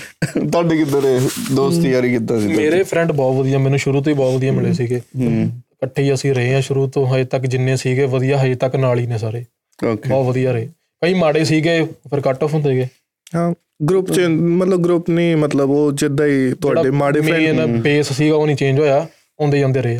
ਤੁਹਾਡੇ 0.53 0.77
ਕਿੱਦਾਂ 0.77 1.01
ਰਹੇ 1.01 1.21
ਦੋਸਤੀ 1.53 1.91
ਯਾਰੀ 1.91 2.11
ਕਿੱਦਾਂ 2.11 2.41
ਸੀ 2.41 2.47
ਮੇਰੇ 2.47 2.83
ਫਰੈਂਡ 2.83 3.12
ਬਹੁਤ 3.12 3.37
ਵਧੀਆ 3.37 3.59
ਮੈਨੂੰ 3.59 3.79
ਸ਼ੁਰੂ 3.79 4.03
ਤੋਂ 4.03 4.12
ਹੀ 4.12 4.17
ਬਹੁਤ 4.17 4.35
ਵਧੀਆ 4.35 4.53
ਮਿਲੇ 4.53 4.73
ਸੀਗੇ। 4.73 5.01
ਇਕੱਠੇ 5.25 6.03
ਹੀ 6.03 6.14
ਅਸੀਂ 6.14 6.35
ਰਹੇ 6.35 6.55
ਆ 6.55 6.61
ਸ਼ੁਰੂ 6.61 6.88
ਤੋਂ 6.88 7.07
ਹਜੇ 7.07 7.25
ਤੱਕ 7.25 7.43
ਜਿੰਨੇ 7.43 7.77
ਸੀਗੇ 7.77 8.05
ਵਧੀਆ 8.05 8.38
ਹਜੇ 8.38 8.55
ਤੱਕ 8.55 8.77
ਨਾਲ 8.77 8.99
ਹੀ 8.99 9.07
ਨੇ 9.07 9.19
ਸਾਰੇ। 9.19 9.45
ਓਕੇ 9.87 10.09
ਬਹੁਤ 10.09 10.27
ਵਧੀਆ 10.27 10.53
ਰਹੇ। 10.53 10.69
ਕਈ 11.03 11.14
ਮਾੜੇ 11.14 11.45
ਸੀਗੇ 11.45 11.83
ਫਿਰ 11.83 12.21
ਕੱਟ 12.21 12.45
ਆਫ 12.45 12.55
ਹੁੰਦੇ 12.55 12.77
ਗਏ। 12.77 12.87
ਹਾਂ। 13.35 13.55
ਗਰੁੱਪ 13.81 14.11
ਚ 14.12 14.21
ਮਤਲਬ 14.31 14.83
ਗਰੁੱਪ 14.83 15.11
ਨਹੀਂ 15.11 15.37
ਮਤਲਬ 15.37 15.71
ਉਹ 15.71 15.93
ਜਿੱਦਾਂ 15.93 16.27
ਹੀ 16.27 16.53
ਤੁਹਾਡੇ 16.62 16.91
ਮਾੜੇ 16.93 17.21
ਫਰੈਂਡ 17.21 17.59
ਮੇਨ 17.61 17.81
ਬੇਸ 17.83 18.12
ਸੀਗਾ 18.12 18.35
ਉਹ 18.35 18.47
ਨਹੀਂ 18.47 18.57
ਚੇਂਜ 18.57 18.79
ਹੋਇਆ। 18.81 19.07
ਹੁੰਦੇ 19.38 19.59
ਜਾਂਦੇ 19.59 19.83
ਰਹੇ 19.83 19.99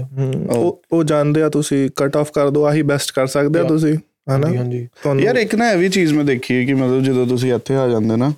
ਉਹ 0.49 0.83
ਉਹ 0.93 1.03
ਜਾਣਦੇ 1.05 1.43
ਆ 1.43 1.49
ਤੁਸੀਂ 1.49 1.89
ਕੱਟ 1.97 2.17
ਆਫ 2.17 2.31
ਕਰ 2.35 2.49
ਦੋ 2.51 2.65
ਆਹੀ 2.65 2.83
ਬੈਸਟ 2.83 3.13
ਕਰ 3.13 3.27
ਸਕਦੇ 3.27 3.59
ਆ 3.59 3.63
ਤੁਸੀਂ 3.65 3.95
ਹਨਾ? 4.31 4.49
ਹਾਂਜੀ 4.49 4.87
ਯਾਰ 5.25 5.37
ਇੱਕ 5.37 5.55
ਨਾ 5.55 5.71
ਇਹ 5.73 5.77
ਵੀ 5.79 5.89
ਚੀਜ਼ 5.89 6.13
ਮੈਂ 6.15 6.25
ਦੇਖੀ 6.25 6.55
ਹੈ 6.55 6.65
ਕਿ 6.65 6.75
ਮਤਲਬ 6.75 7.03
ਜਦੋਂ 7.03 7.27
ਤੁਸੀਂ 7.27 7.53
ਇੱਥੇ 7.55 7.75
ਆ 7.75 7.87
ਜਾਂਦੇ 7.89 8.17
ਨਾ 8.17 8.33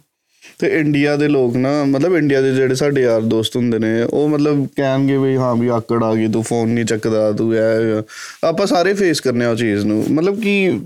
ਤੇ 0.61 0.67
ਇੰਡੀਆ 0.79 1.17
ਦੇ 1.17 1.29
ਲੋਕ 1.29 1.57
ਨਾ 1.57 1.73
ਮਤਲਬ 1.85 2.17
ਇੰਡੀਆ 2.17 2.41
ਦੇ 2.41 2.53
ਜਿਹੜੇ 2.55 2.75
ਸਾਡੇ 2.75 3.03
ਯਾਰ 3.03 3.21
ਦੋਸਤ 3.27 3.57
ਹੁੰਦੇ 3.57 3.79
ਨੇ 3.79 4.03
ਉਹ 4.03 4.29
ਮਤਲਬ 4.29 4.67
ਕਹਿਣਗੇ 4.77 5.17
ਵੀ 5.17 5.37
ਹਾਂ 5.37 5.55
ਵੀ 5.57 5.69
ਆਕੜ 5.69 6.03
ਆ 6.05 6.15
ਗਈ 6.15 6.29
ਤੂੰ 6.29 6.43
ਫੋਨ 6.43 6.69
ਨਹੀਂ 6.69 6.85
ਚੱਕਦਾ 6.85 7.31
ਤੂੰ 7.33 7.55
ਇਹ 7.55 8.03
ਆਪਾਂ 8.47 8.67
ਸਾਰੇ 8.67 8.95
ਫੇਸ 8.95 9.21
ਕਰਨੇ 9.21 9.45
ਆ 9.45 9.51
ਉਹ 9.51 9.57
ਚੀਜ਼ 9.57 9.87
ਨੂੰ। 9.87 10.05
ਮਤਲਬ 10.11 10.41
ਕਿ 10.41 10.81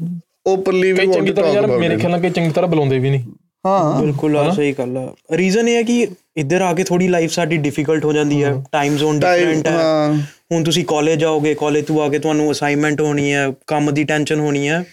ਓਪਨਲੀ 0.47 0.93
ਵੀ 0.93 0.99
ਵਾਂਟ 0.99 1.15
ਚੰਗੀ 1.15 1.29
ਟੂ 1.29 1.35
ਤਰ੍ਹਾਂ 1.35 1.55
ਟਾਕ 1.55 1.63
ਯਾਰ 1.63 1.79
ਮੇਰੇ 1.79 1.97
ਖਿਆਲ 1.97 2.11
ਨਾਲ 2.11 2.21
ਕਈ 2.21 2.31
ਚੰਗੀ 2.31 2.51
ਤਰ੍ਹਾਂ 2.51 2.69
ਬੁਲਾਉਂਦੇ 2.71 2.99
ਵੀ 2.99 3.11
ਨਹੀਂ। 3.11 3.23
ਹਾਂ। 3.67 4.01
ਬਿਲਕੁਲ 4.01 4.37
ਆ 4.37 4.51
ਸਹੀ 4.51 4.73
ਗੱਲ 4.73 4.97
ਆ। 4.97 5.15
ਰੀਜ਼ਨ 5.33 5.69
ਇਹ 5.69 5.77
ਹੈ 5.77 5.83
ਕਿ 5.83 6.09
ਇੱਧਰ 6.37 6.61
ਆ 6.61 6.73
ਕੇ 6.73 6.85
ਥੋੜੀ 6.85 7.09
ਲਾਈਫ 7.09 7.31
ਸਾਡੀ 7.31 7.57
ਡਿਫਿਕਲਟ 7.57 8.05
ਹੋ 8.05 8.13
ਜਾਂਦੀ 8.13 8.45
ਹੈ। 8.45 8.65
ਟਾਈਮ 8.73 8.97
ਜ਼ੋਨ 8.97 9.21
ਡਿਫਰੈਂਟ 9.21 9.67
ਹੈ। 9.67 9.73
ਹਾਂ। 9.73 10.15
ਹੁਣ 10.53 10.65
ਤੁਸੀਂ 10.65 10.85
ਕਾਲਜ 10.85 11.19
ਜਾਓਗੇ 11.21 11.55
ਕਾਲਜ 11.55 11.85
ਤੋਂ 11.85 12.03
ਆ 12.03 12.09
ਕੇ 12.09 12.19
ਤੁਹਾਨੂੰ 12.19 12.53
ਅਸਾਈਨਮੈਂਟ 12.53 13.01
ਹੋਣੀ 13.01 13.33
ਹੈ 13.33 13.53
ਕੰਮ 13.67 13.91
ਦੀ 13.91 14.05
ਟੈਨਸ਼ਨ 14.05 14.41
ਹੋਣੀ 14.41 14.69
ਹੈ। 14.69 14.85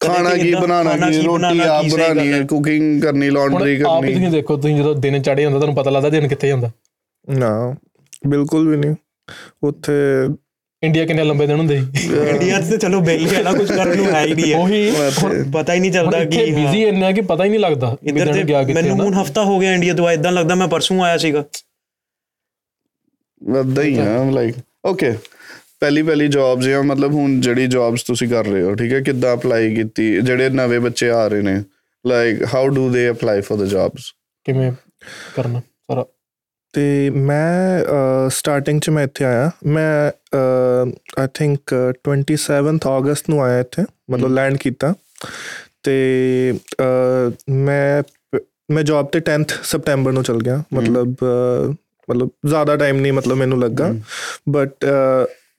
ਖਾਣਾ 0.00 0.34
ਕੀ 0.34 0.54
ਬਣਾਉਣਾ 0.54 1.10
ਕੀ 1.10 1.20
ਰੋਟੀ 1.22 1.58
ਆਪ 1.60 1.84
ਬਣਾਉਣੀ 1.86 2.32
ਹੈ। 2.32 2.42
ਕੁਕਿੰਗ 2.42 3.02
ਕਰਨੀ 3.02 3.30
ਲਾਂਡਰੀ 3.30 3.80
ਆਪ 3.80 4.00
ਕਰਨੀ। 4.00 4.14
ਤੁਸੀਂ 4.14 4.28
ਦੇਖੋ 4.28 4.56
ਤੁਸੀਂ 4.56 4.76
ਜਦੋਂ 4.76 4.94
ਦਿਨ 4.94 5.22
ਚੜੇ 5.22 5.42
ਜਾਂਦਾ 5.42 5.58
ਤੁਹਾਨੂੰ 5.58 5.76
ਪਤਾ 5.76 5.90
ਲੱਗਦਾ 5.90 6.08
ਦਿਨ 6.08 6.28
ਕਿੱਥੇ 6.28 6.48
ਜਾਂਦਾ। 6.48 6.70
ਨਾ 7.38 7.74
ਬਿਲਕੁਲ 8.26 8.68
ਵੀ 8.68 8.76
ਨਹੀਂ। 8.76 8.94
ਉੱਥੇ 9.62 9.92
ਇੰਡੀਆ 10.82 11.04
ਕਿੰਨੇ 11.04 11.22
ਲੰਬੇ 11.24 11.46
ਦਿਨ 11.46 11.56
ਹੁੰਦੇ 11.56 11.78
ਸੀ 11.94 12.08
ਇੰਡੀਆ 12.28 12.60
'ਚ 12.60 12.68
ਤਾਂ 12.70 12.76
ਚਲੋ 12.78 13.00
ਬੇਲੀ 13.00 13.26
ਹੈ 13.26 13.42
ਨਾ 13.42 13.52
ਕੁਝ 13.52 13.68
ਕਰਨ 13.68 13.96
ਨੂੰ 13.96 14.06
ਹੈ 14.06 14.24
ਹੀ 14.24 14.34
ਨਹੀਂ 14.34 14.52
ਹੈ 14.52 14.58
ਉਹੀ 14.58 14.90
ਹੁਣ 15.14 15.50
ਪਤਾ 15.52 15.74
ਹੀ 15.74 15.80
ਨਹੀਂ 15.80 15.90
ਚੱਲਦਾ 15.92 16.18
ਇੱਥੇ 16.18 16.44
ਕਿ 16.44 16.52
ਬਿਜ਼ੀ 16.52 16.82
ਇੰਨਾ 16.82 17.06
ਹੈ 17.06 17.12
ਕਿ 17.12 17.20
ਪਤਾ 17.22 17.44
ਹੀ 17.44 17.48
ਨਹੀਂ 17.48 17.60
ਲੱਗਦਾ 17.60 17.96
ਵੀ 18.02 18.10
ਇੱਧਰ 18.10 18.32
ਦਿਨ 18.32 18.46
ਗਿਆ 18.46 18.60
ਤੇ 18.60 18.66
ਕਿੱਥੇ 18.66 18.82
ਮੈਨੂੰ 18.82 18.96
ਨਾ 18.98 19.04
ਹੁਣ 19.04 19.14
ਹਫਤਾ 19.14 19.44
ਹੋ 19.44 19.58
ਗਿਆ 19.58 19.72
ਇੰਡੀਆ 19.74 19.94
ਤੋਂ 19.94 20.10
ਇਦਾਂ 20.10 20.32
ਲੱਗਦਾ 20.32 20.54
ਮੈਂ 20.54 20.68
ਪਰਸੋਂ 20.68 21.02
ਆਇਆ 21.04 21.16
ਸੀਗਾ 21.16 21.44
ਵੱਧਦਾ 23.42 23.82
ਹੀ 23.82 23.98
ਆ 23.98 24.24
ਲਾਈਕ 24.30 24.56
ਓਕੇ 24.84 25.12
ਪਹਿਲੀ 25.80 26.02
ਪਹਿਲੀ 26.02 26.28
ਜੌਬਸ 26.28 26.64
ਜਾਂ 26.64 26.82
ਮਤਲਬ 26.82 27.12
ਹੁਣ 27.12 27.40
ਜਿਹੜੀ 27.40 27.66
ਜੌਬਸ 27.66 28.02
ਤੁਸੀਂ 28.02 28.28
ਕਰ 28.28 28.44
ਰਹੇ 28.44 28.62
ਹੋ 28.62 28.74
ਠੀਕ 28.74 28.92
ਹੈ 28.92 29.00
ਕਿੱਦਾਂ 29.00 29.34
ਅਪਲਾਈ 29.34 29.74
ਕੀਤੀ 29.74 30.10
ਜਿਹੜੇ 30.20 30.48
ਨਵੇਂ 30.50 30.80
ਬੱਚੇ 30.80 31.10
ਆ 31.10 31.26
ਰਹੇ 31.28 31.42
ਨੇ 31.42 31.62
like 32.04 32.44
how 32.54 32.68
do 32.68 32.88
they 32.90 33.08
apply 33.10 33.40
for 33.40 33.58
the 33.58 33.68
jobs 33.68 34.12
ਕਿਵੇਂ 34.46 34.70
ਕਰਨਾ 35.36 35.60
ਸਾਰਾ 35.60 36.04
ਤੇ 36.78 37.10
ਮੈਂ 37.10 37.82
ਸਟਾਰਟਿੰਗ 38.30 38.80
ਚ 38.80 38.90
ਮੈਂ 38.90 39.04
ਇੱਥੇ 39.04 39.24
ਆਇਆ। 39.24 39.50
ਮੈਂ 39.66 40.10
ਆਈ 41.20 41.26
ਥਿੰਕ 41.34 41.74
27th 42.08 42.86
ਅਗਸਤ 42.98 43.30
ਨੂੰ 43.30 43.42
ਆਇਆ 43.42 43.60
ਇੱਥੇ 43.60 43.82
ਮਤਲਬ 44.10 44.32
ਲੈਂਡ 44.32 44.56
ਕੀਤਾ। 44.56 44.94
ਤੇ 45.82 45.94
ਮੈਂ 47.50 48.02
ਮੈਂ 48.70 48.82
ਜੌਬ 48.82 49.06
ਤੇ 49.06 49.20
10th 49.20 49.54
ਸਪਟੈਂਬਰ 49.62 50.12
ਨੂੰ 50.12 50.22
ਚਲ 50.22 50.38
ਗਿਆ। 50.38 50.62
ਮਤਲਬ 50.74 51.14
ਮਤਲਬ 52.08 52.28
ਜ਼ਿਆਦਾ 52.46 52.76
ਟਾਈਮ 52.76 53.00
ਨਹੀਂ 53.00 53.12
ਮਤਲਬ 53.12 53.36
ਮੈਨੂੰ 53.36 53.60
ਲੱਗਾ। 53.60 53.92
ਬਟ 54.48 54.86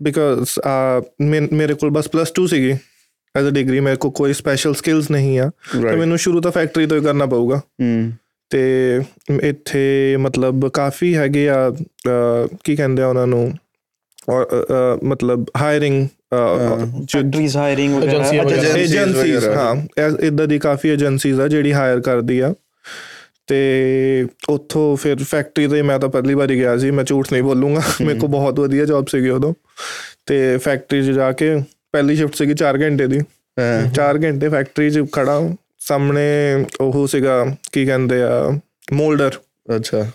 ਬਿਕਾਜ਼ 0.03 0.57
ਮੇਰੇ 1.53 1.73
ਕੋਲ 1.73 1.89
ਬਸ 1.89 2.07
ਪਲੱਸ 2.07 2.31
2 2.39 2.47
ਸੀਗੀ। 2.47 2.71
ਐਜ਼ 3.35 3.47
ਅ 3.47 3.51
ਡਿਗਰੀ 3.51 3.79
ਮੇਰੇ 3.79 3.95
ਕੋਲ 3.95 4.11
ਕੋਈ 4.11 4.33
ਸਪੈਸ਼ਲ 4.33 4.73
ਸਕਿੱਲਸ 4.73 5.11
ਨਹੀਂ 5.11 5.39
ਆ। 5.39 5.49
ਤਾਂ. 5.73 5.97
ਮੈਨੂੰ 5.97 6.17
ਸ਼ੁਰੂ 6.17 6.41
ਤੋਂ 6.41 6.51
ਫੈਕਟਰੀ 6.51 6.85
ਤੋਂ 6.85 6.97
ਹੀ 6.97 7.03
ਕਰਨਾ 7.03 7.25
ਪਊਗਾ। 7.25 7.61
ਹਮ 7.81 8.11
ਤੇ 8.51 8.61
ਇੱਥੇ 9.43 10.15
ਮਤਲਬ 10.19 10.67
ਕਾਫੀ 10.73 11.15
ਹੈਗੇ 11.15 11.47
ਆ 11.49 11.71
ਕੀ 12.63 12.75
ਕਹਿੰਦੇ 12.75 13.03
ਆ 13.03 13.07
ਉਹਨਾਂ 13.07 13.27
ਨੂੰ 13.27 13.51
ਔਰ, 14.29 14.45
ਮਤਲਬ 15.03 15.45
ਹਾਇਰਿੰਗ 15.57 16.07
ਫੈਕਟਰੀਜ਼ 16.33 17.55
ਹਾਇਰਿੰਗ 17.57 17.93
ਵਗੈਰਾ। 17.95 18.77
ਏਜੰਸੀਜ਼। 18.77 19.47
ਹਾਂ 19.47 19.75
ਇਦਾਂ 20.27 20.47
ਦੀ 20.47 20.59
ਕਾਫੀ 20.59 20.89
ਏਜੰਸੀਜ਼ 20.89 21.39
ਆ 21.41 21.47
ਜਿਹੜੀ 21.47 21.73
ਹਾਇਰ 21.73 21.99
ਕਰਦੀ 22.01 22.39
ਆ। 22.39 22.53
ਤੇ 23.47 24.27
ਉੱਥੋਂ 24.49 24.95
ਫਿਰ 24.95 25.23
ਫੈਕਟਰੀ 25.23 25.67
ਤੇ 25.67 25.81
ਮੈਂ 25.81 25.97
ਤਾਂ 25.99 26.09
ਪਹਿਲੀ 26.09 26.33
ਵਾਰੀ 26.33 26.57
ਗਿਆ 26.59 26.77
ਸੀ 26.77 26.91
ਮੈਂ 26.91 27.03
ਝੂਠ 27.03 27.31
ਨਹੀਂ 27.31 27.43
ਬੋਲੂੰਗਾ 27.43 27.81
ਮੇਰੇ 28.01 28.19
ਕੋਲ 28.19 28.29
ਬਹੁਤ 28.29 28.59
ਵਧੀਆ 28.59 28.85
ਜੌਬ 28.85 29.07
ਸੀਗੀ 29.07 29.29
ਉਦੋਂ। 29.29 29.53
ਤੇ 30.25 30.57
ਫੈਕਟਰੀ 30.57 31.01
'ਚ 31.03 31.15
ਜਾ 31.15 31.31
ਕੇ 31.31 31.55
ਪਹਿਲੀ 31.91 32.15
ਸ਼ਿਫਟ 32.15 32.35
ਸੀਗੀ 32.35 32.53
4 32.53 32.77
ਘੰਟੇ 32.81 33.07
ਦੀ। 33.07 33.19
4 33.95 34.19
ਘੰਟੇ 34.23 34.49
ਫੈਕਟਰੀ 34.49 34.89
'ਚ 34.91 35.05
ਖੜਾ 35.13 35.39
ਸਾਹਮਣੇ 35.79 36.65
ਉਹ 36.81 37.07
ਸੀਗਾ 37.07 37.55
ਕੀ 37.71 37.85
ਕਹਿੰਦੇ 37.85 38.21
ਆ 38.23 38.59
ਮੋਲਡਰ। 38.93 39.31
ਅੱਛਾ। 39.75 40.11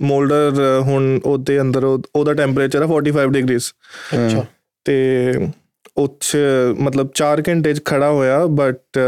ਮੋਲਡਰ 0.00 0.52
ਹੁਣ 0.82 1.20
ਉਹਦੇ 1.24 1.60
ਅੰਦਰ 1.60 1.84
ਉਹ- 1.84 2.02
ਉਹਦਾ 2.16 2.34
ਟੈਂਪਰੇਚਰ 2.34 2.82
ਹੈ 2.82 2.86
45 2.86 3.30
ਡਿਗਰੀਜ਼ 3.30 3.64
ਅੱਛਾ। 4.14 4.44
ਤੇ 4.84 5.32
ਉੱਚ 5.96 6.36
ਮਤਲਬ 6.78 7.08
4 7.14 7.42
ਘੰਟੇ 7.48 7.74
ਚ 7.74 7.84
ਖੜਾ 7.84 8.10
ਹੋਇਆ 8.10 8.46
ਬਟ 8.46 8.98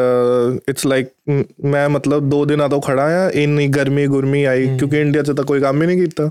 ਇਟਸ 0.69 0.87
ਲਾਈਕ 0.87 1.07
ਮੈਂ 1.65 1.89
ਮਤਲਬ 1.89 2.31
2 2.31 2.45
ਦਿਨਾਂ 2.45 2.69
ਤੋਂ 2.69 2.81
ਖੜਾ 2.81 3.27
ਆ 3.27 3.31
ਇੰਨੀ 3.31 3.69
ਗਰਮੀ 3.69 4.07
ਗੁਰਮੀ 4.07 4.45
ਆਈ 4.45 4.79
ਕਿਉਂਕਿ 4.79 5.01
ਇੰਡੀਆ 5.01 5.23
'ਚ 5.23 5.31
ਤਾਂ 5.31 5.45
ਕੋਈ 5.45 5.61
ਕੰਮ 5.61 5.83
ਹੀ 5.83 5.87
ਨਹੀਂ 5.87 6.01
ਕੀਤਾ। 6.01 6.31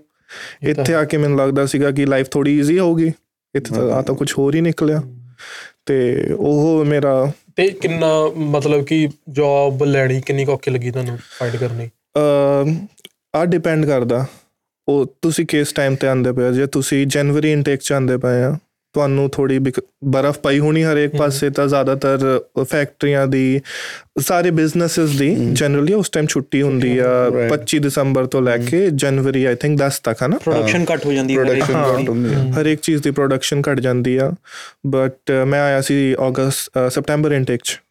ਇੱਥੇ 0.64 0.96
ਆ 0.96 1.04
ਕੇ 1.04 1.18
ਮੈਨੂੰ 1.18 1.38
ਲੱਗਦਾ 1.38 1.66
ਸੀਗਾ 1.66 1.92
ਕਿ 1.92 2.06
ਲਾਈਫ 2.06 2.28
ਥੋੜੀ 2.32 2.60
ਈਜ਼ੀ 2.60 2.80
ਹੋਊਗੀ। 2.80 3.12
ਇੱਥੇ 3.56 3.76
ਤਾਂ 3.76 3.92
ਆ 3.92 4.02
ਤਾਂ 4.02 4.16
ਕੁਝ 4.16 4.34
ਹੋਰ 4.38 4.56
ਹੀ 4.56 4.62
ਨਿਕਲਿਆ। 4.62 5.02
ਤੇ 5.86 6.28
ਉਹ 6.38 6.86
ਮੇਰਾ 6.86 7.32
ਤੇ 7.56 7.68
ਕਿੰਨਾ 7.68 8.28
ਮਤਲਬ 8.38 8.84
ਕਿ 8.84 9.10
ਜੌਬ 9.30 9.84
ਲੈਣੀ 9.84 10.22
ਕਿੰਨੀ 10.22 10.46
ਔਖੀ 10.46 10.72
ਲੱਗੀ 10.72 10.92
ਤੁਹਾਨੂੰ 10.92 11.18
ਫਾਈਂਡ 11.40 11.56
ਕਰਨੀ 11.56 11.90
ਆ 13.36 13.46
ਡਿਪੈਂਡ 13.46 13.86
ਕਰਦਾ 13.86 14.26
ਉਹ 14.88 15.16
ਤੁਸੀਂ 15.22 15.46
ਕਿਸ 15.46 15.72
ਟਾਈਮ 15.72 15.96
ਤੇ 15.96 16.08
ਆਂਦੇ 16.08 16.32
ਪਏ। 16.32 16.54
ਜੇ 16.54 16.68
ਤੁਸੀਂ 16.68 17.08
ਜਨਵਰੀ 17.08 17.52
ਇਨਟੇਕ 17.52 17.80
ਚ 17.80 17.94
ਆਂਦੇ 17.94 18.18
ਪਏ 18.18 18.44
ਆ 18.44 18.58
ਤੁਹਾਨੂੰ 18.96 19.30
ਥੋੜੀ 19.30 19.60
ਬਰਫ਼ 20.04 20.40
ਪਈ 20.40 20.60
ਹੋਣੀ 20.60 20.84
ਹਰੇਕ 20.84 21.16
ਪਾਸੇ 21.16 21.50
ਤਾਂ 21.50 21.68
ਜ਼ਿਆਦਾਤਰ 21.68 22.42
ਫੈਕਟਰੀਆਂ 22.64 23.28
ਦੀ 23.28 23.62
ਸਾਰੇ 24.20 24.52
ਬਿਜ਼ਨੈਸਸ 24.52 25.18
ਦੀ 25.18 25.50
ਜਨਰਲੀ 25.54 25.94
ਉਸ 25.94 26.10
ਟਾਈਮ 26.10 26.28
ਛੁੱਟੀ 26.28 26.62
ਹੁੰਦੀ 26.62 26.98
ਆ 26.98 27.10
25 27.50 27.80
ਦਸੰਬਰ 27.82 28.26
ਤੋਂ 28.26 28.42
ਲੈ 28.42 28.58
ਕੇ 28.58 28.90
ਜਨਵਰੀ 28.90 29.46
ਆਈ 29.46 29.56
ਥਿੰਕ 29.56 29.82
10 29.84 30.00
ਤੱਕ 30.04 30.22
ਹੈ 30.22 30.28
ਨਾ 30.28 30.38
ਪ੍ਰੋਡਕਸ਼ਨ 30.38 30.86
ਘੱਟ 30.94 31.06
ਹੋ 31.06 31.14
ਜਾਂਦੀ 31.14 31.38
ਹੈ 31.38 31.44
ਹਰੇਕ 32.62 32.80
ਚੀਜ਼ 32.80 33.04
ਦੀ 33.04 33.12
ਪ੍ਰੋਡਕਸ਼ਨ 33.12 33.62
ਘਟ 33.62 33.80
ਜਾਂਦੀ 33.80 34.18
ਆ। 34.18 34.32
ਬਟ 34.88 35.32
ਮੈਂ 35.48 35.62
ਆਇਆ 35.62 35.82
ਸੀ 35.82 36.16
ਅਗਸਤ 36.28 36.94
ਸਪਟੈਂਬਰ 36.94 37.32
ਇਨਟੇਕ 37.32 37.62
ਚ। 37.64 37.82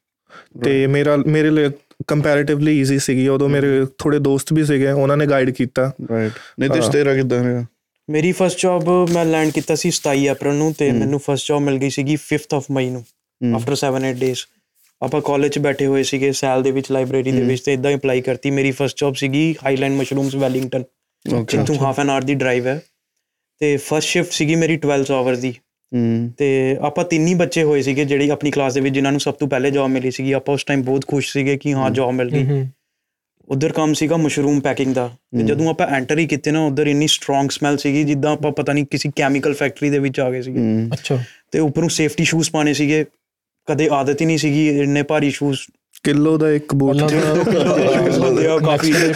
ਤੇ 0.65 0.87
ਮੇਰਾ 0.87 1.17
ਮੇਰੇ 1.17 1.51
ਲਈ 1.51 1.71
ਕੰਪੈਰੀਟਿਵਲੀ 2.07 2.81
ਈਜ਼ੀ 2.81 2.99
ਸੀਗੀ। 2.99 3.29
ਉਦੋਂ 3.29 3.49
ਮੇਰੇ 3.49 3.87
ਥੋੜੇ 3.99 4.19
ਦੋਸਤ 4.19 4.53
ਵੀ 4.53 4.65
ਸੀਗੇ 4.65 4.91
ਉਹਨਾਂ 4.91 5.17
ਨੇ 5.17 5.27
ਗਾਈਡ 5.27 5.51
ਕੀਤਾ। 5.51 5.93
ਰਾਈਟ 6.11 6.33
ਨਿਤਿਸ਼ 6.61 6.91
ਤੇਰਾ 6.91 7.15
ਕਿਦਾਂ 7.15 7.45
ਰਿਹਾ? 7.45 7.65
ਮੇਰੀ 8.11 8.33
ਫਰਸਟ 8.33 8.59
ਜੌਬ 8.59 9.11
ਮੈਂ 9.11 9.25
ਲੈਂਡ 9.25 9.51
ਕੀਤਾ 9.51 9.75
ਸੀ 9.75 9.91
27 9.91 10.33
ਅਪ੍ਰੈਲ 10.33 10.55
ਨੂੰ 10.55 10.73
ਤੇ 10.73 10.91
ਮੈਨੂੰ 10.93 11.21
ਫਰਸਟ 11.21 11.49
ਜੌਬ 11.49 11.63
ਮਿਲ 11.63 11.79
ਗਈ 11.79 11.91
ਸੀਗੀ 11.91 12.17
5th 12.17 12.55
ਆਫ 12.55 12.65
ਮਈ 12.71 12.91
ਨੂੰ 12.91 13.05
ਆਫਟਰ 13.55 13.75
7-8 13.75 14.13
ਡੇਜ਼ 14.15 14.39
ਆਪਾਂ 15.03 15.21
ਕਾਲਜ 15.21 15.53
'ਚ 15.53 15.59
ਬੈਠੇ 15.59 15.87
ਹੋਏ 15.87 16.03
ਸੀਗੇ 16.03 16.33
ਸੈਲ 16.33 16.63
ਦੇ 16.63 16.71
ਵਿੱਚ 16.71 16.93
ਲਾਇਬ੍ਰੇਰੀ 16.93 17.33
ਦੇ 17.33 17.43
ਵਿੱਚ 17.43 17.63
ਤੇ 17.63 17.73
ਇਦਾਂ 17.73 17.91
ਹੀ 17.91 17.97
ਅਪਲਾਈ 17.97 18.21
ਕਰਤੀ। 18.21 18.51
ਮੇਰੀ 18.51 18.71
ਫਰਸਟ 18.71 18.97
ਜੌਬ 18.99 19.15
ਸੀਗੀ 19.15 19.55
ਹਾਈਲੈਂਡ 19.65 19.95
ਮਸ਼ਰੂਮਸ 19.95 20.35
ਵੈਲਿੰਗਟਨ 20.35 20.85
ਜਿੱਥੋਂ 21.51 21.75
ਹਾਫ 21.77 22.01
ਐਨ 22.01 22.11
ਆਵਰ 22.11 22.23
ਦੀ 22.23 22.35
ਡਰਾਈਵ 22.35 22.67
ਹੈ। 22.67 22.83
ਤੇ 23.59 23.77
ਫਰਸਟ 23.77 24.09
ਸ਼ਿਫਟ 24.09 24.33
ਸੀਗੀ 24.33 24.55
ਮੇਰੀ 24.55 24.77
12 24.77 25.11
ਆਵਰ 25.11 25.37
ਦੀ। 25.37 25.55
ਤੇ 26.39 26.77
ਆਪਾਂ 26.81 27.05
ਤਿੰਨ 27.05 27.27
ਹੀ 27.27 27.35
ਬੱਚੇ 27.35 27.63
ਹੋਏ 27.63 27.83
ਸੀਗੇ 27.83 28.05
ਜਿਹੜੀ 28.05 28.29
ਆਪਣੀ 28.29 28.51
ਕਲਾਸ 28.51 28.75
ਦੇ 28.75 28.81
ਵਿੱਚ 28.81 28.95
ਜਿਨ੍ਹਾਂ 28.95 29.13
ਨੂੰ 29.13 29.21
ਸਭ 29.21 29.35
ਤੋਂ 29.35 29.49
ਪਹਿਲੇ 29.49 29.71
ਜੌਬ 29.71 29.91
ਮਿਲੀ 29.91 30.11
ਸੀਗੀ। 30.11 30.33
ਆਪਾਂ 30.33 30.55
ਉਸ 30.55 30.65
ਟਾਈਮ 30.65 30.83
ਬਹੁਤ 30.83 31.07
ਖੁਸ਼ 31.07 31.33
ਸੀਗੇ 31.33 31.57
ਕਿ 31.57 31.73
ਹਾਂ 31.73 31.91
ਜੌਬ 31.91 32.13
ਮਿਲ 32.13 32.31
ਗਈ। 32.31 32.45
ਉਧਰ 33.49 33.73
ਕੰਮ 33.73 33.93
ਸੀਗਾ 33.95 34.17
ਮਸ਼ਰੂਮ 34.17 34.61
ਪੈਕਿੰਗ 34.61 34.95
ਦਾ। 34.95 35.11
ਤੇ 35.39 35.43
ਜਦੋਂ 35.43 35.69
ਆਪਾਂ 35.71 35.87
ਐਂਟਰ 35.87 36.19
ਹੀ 36.19 36.27
ਕੀਤੇ 36.27 36.51
ਨਾ 36.51 36.67
ਉਧਰ 36.67 36.87
ਇੰਨੀ 36.87 37.07
ਸਟਰੋਂਗ 37.07 37.49
ਸਮੈਲ 37.49 37.77
ਸੀਗੀ 37.77 38.05
ਜਿੱਦਾਂ 38.05 38.33
ਆਪਾਂ 38.33 38.53
ਪਤਾ 38.53 38.73
ਨਹੀਂ 38.73 38.85
ਕਿਸੇ 38.91 39.11
ਕੈਮੀਕਲ 39.17 39.55
ਫੈਕਟਰੀ 39.55 39.91
ਦੇ 39.91 39.99
ਵਿੱਚ 39.99 40.21
ਆ 40.21 40.31
ਗਏ 40.31 40.43
ਸੀਗੇ। 40.43 40.61
ਅੱਛਾ। 40.93 41.19
ਤੇ 41.53 41.59
ਉੱਪਰੋਂ 41.59 41.89
ਸੇਫਟੀ 41.89 42.25
ਸ਼ੂਜ਼ 42.25 42.51
ਪਾਣੇ 42.51 42.75
ਸੀਗੇ। 42.75 43.05
ਕਦੇ 43.69 43.89
ਆਦਤ 43.93 44.21
ਹੀ 44.21 44.27
ਨਹੀਂ 44.27 44.39
ਸੀਗੀ 44.39 44.69
ਇੰਨੇ 44.69 45.03
ਭਾਰੀ 45.03 45.31
ਸ਼ੂਜ਼ 45.31 45.59
ਕਿਲੋ 46.03 46.39
ਦਾ 46.39 46.51
ਇੱਕ 46.51 46.75
ਬੂਟ 46.75 46.97
ਕਾਫੀ। 48.65 48.93
ਦੇ 48.93 49.13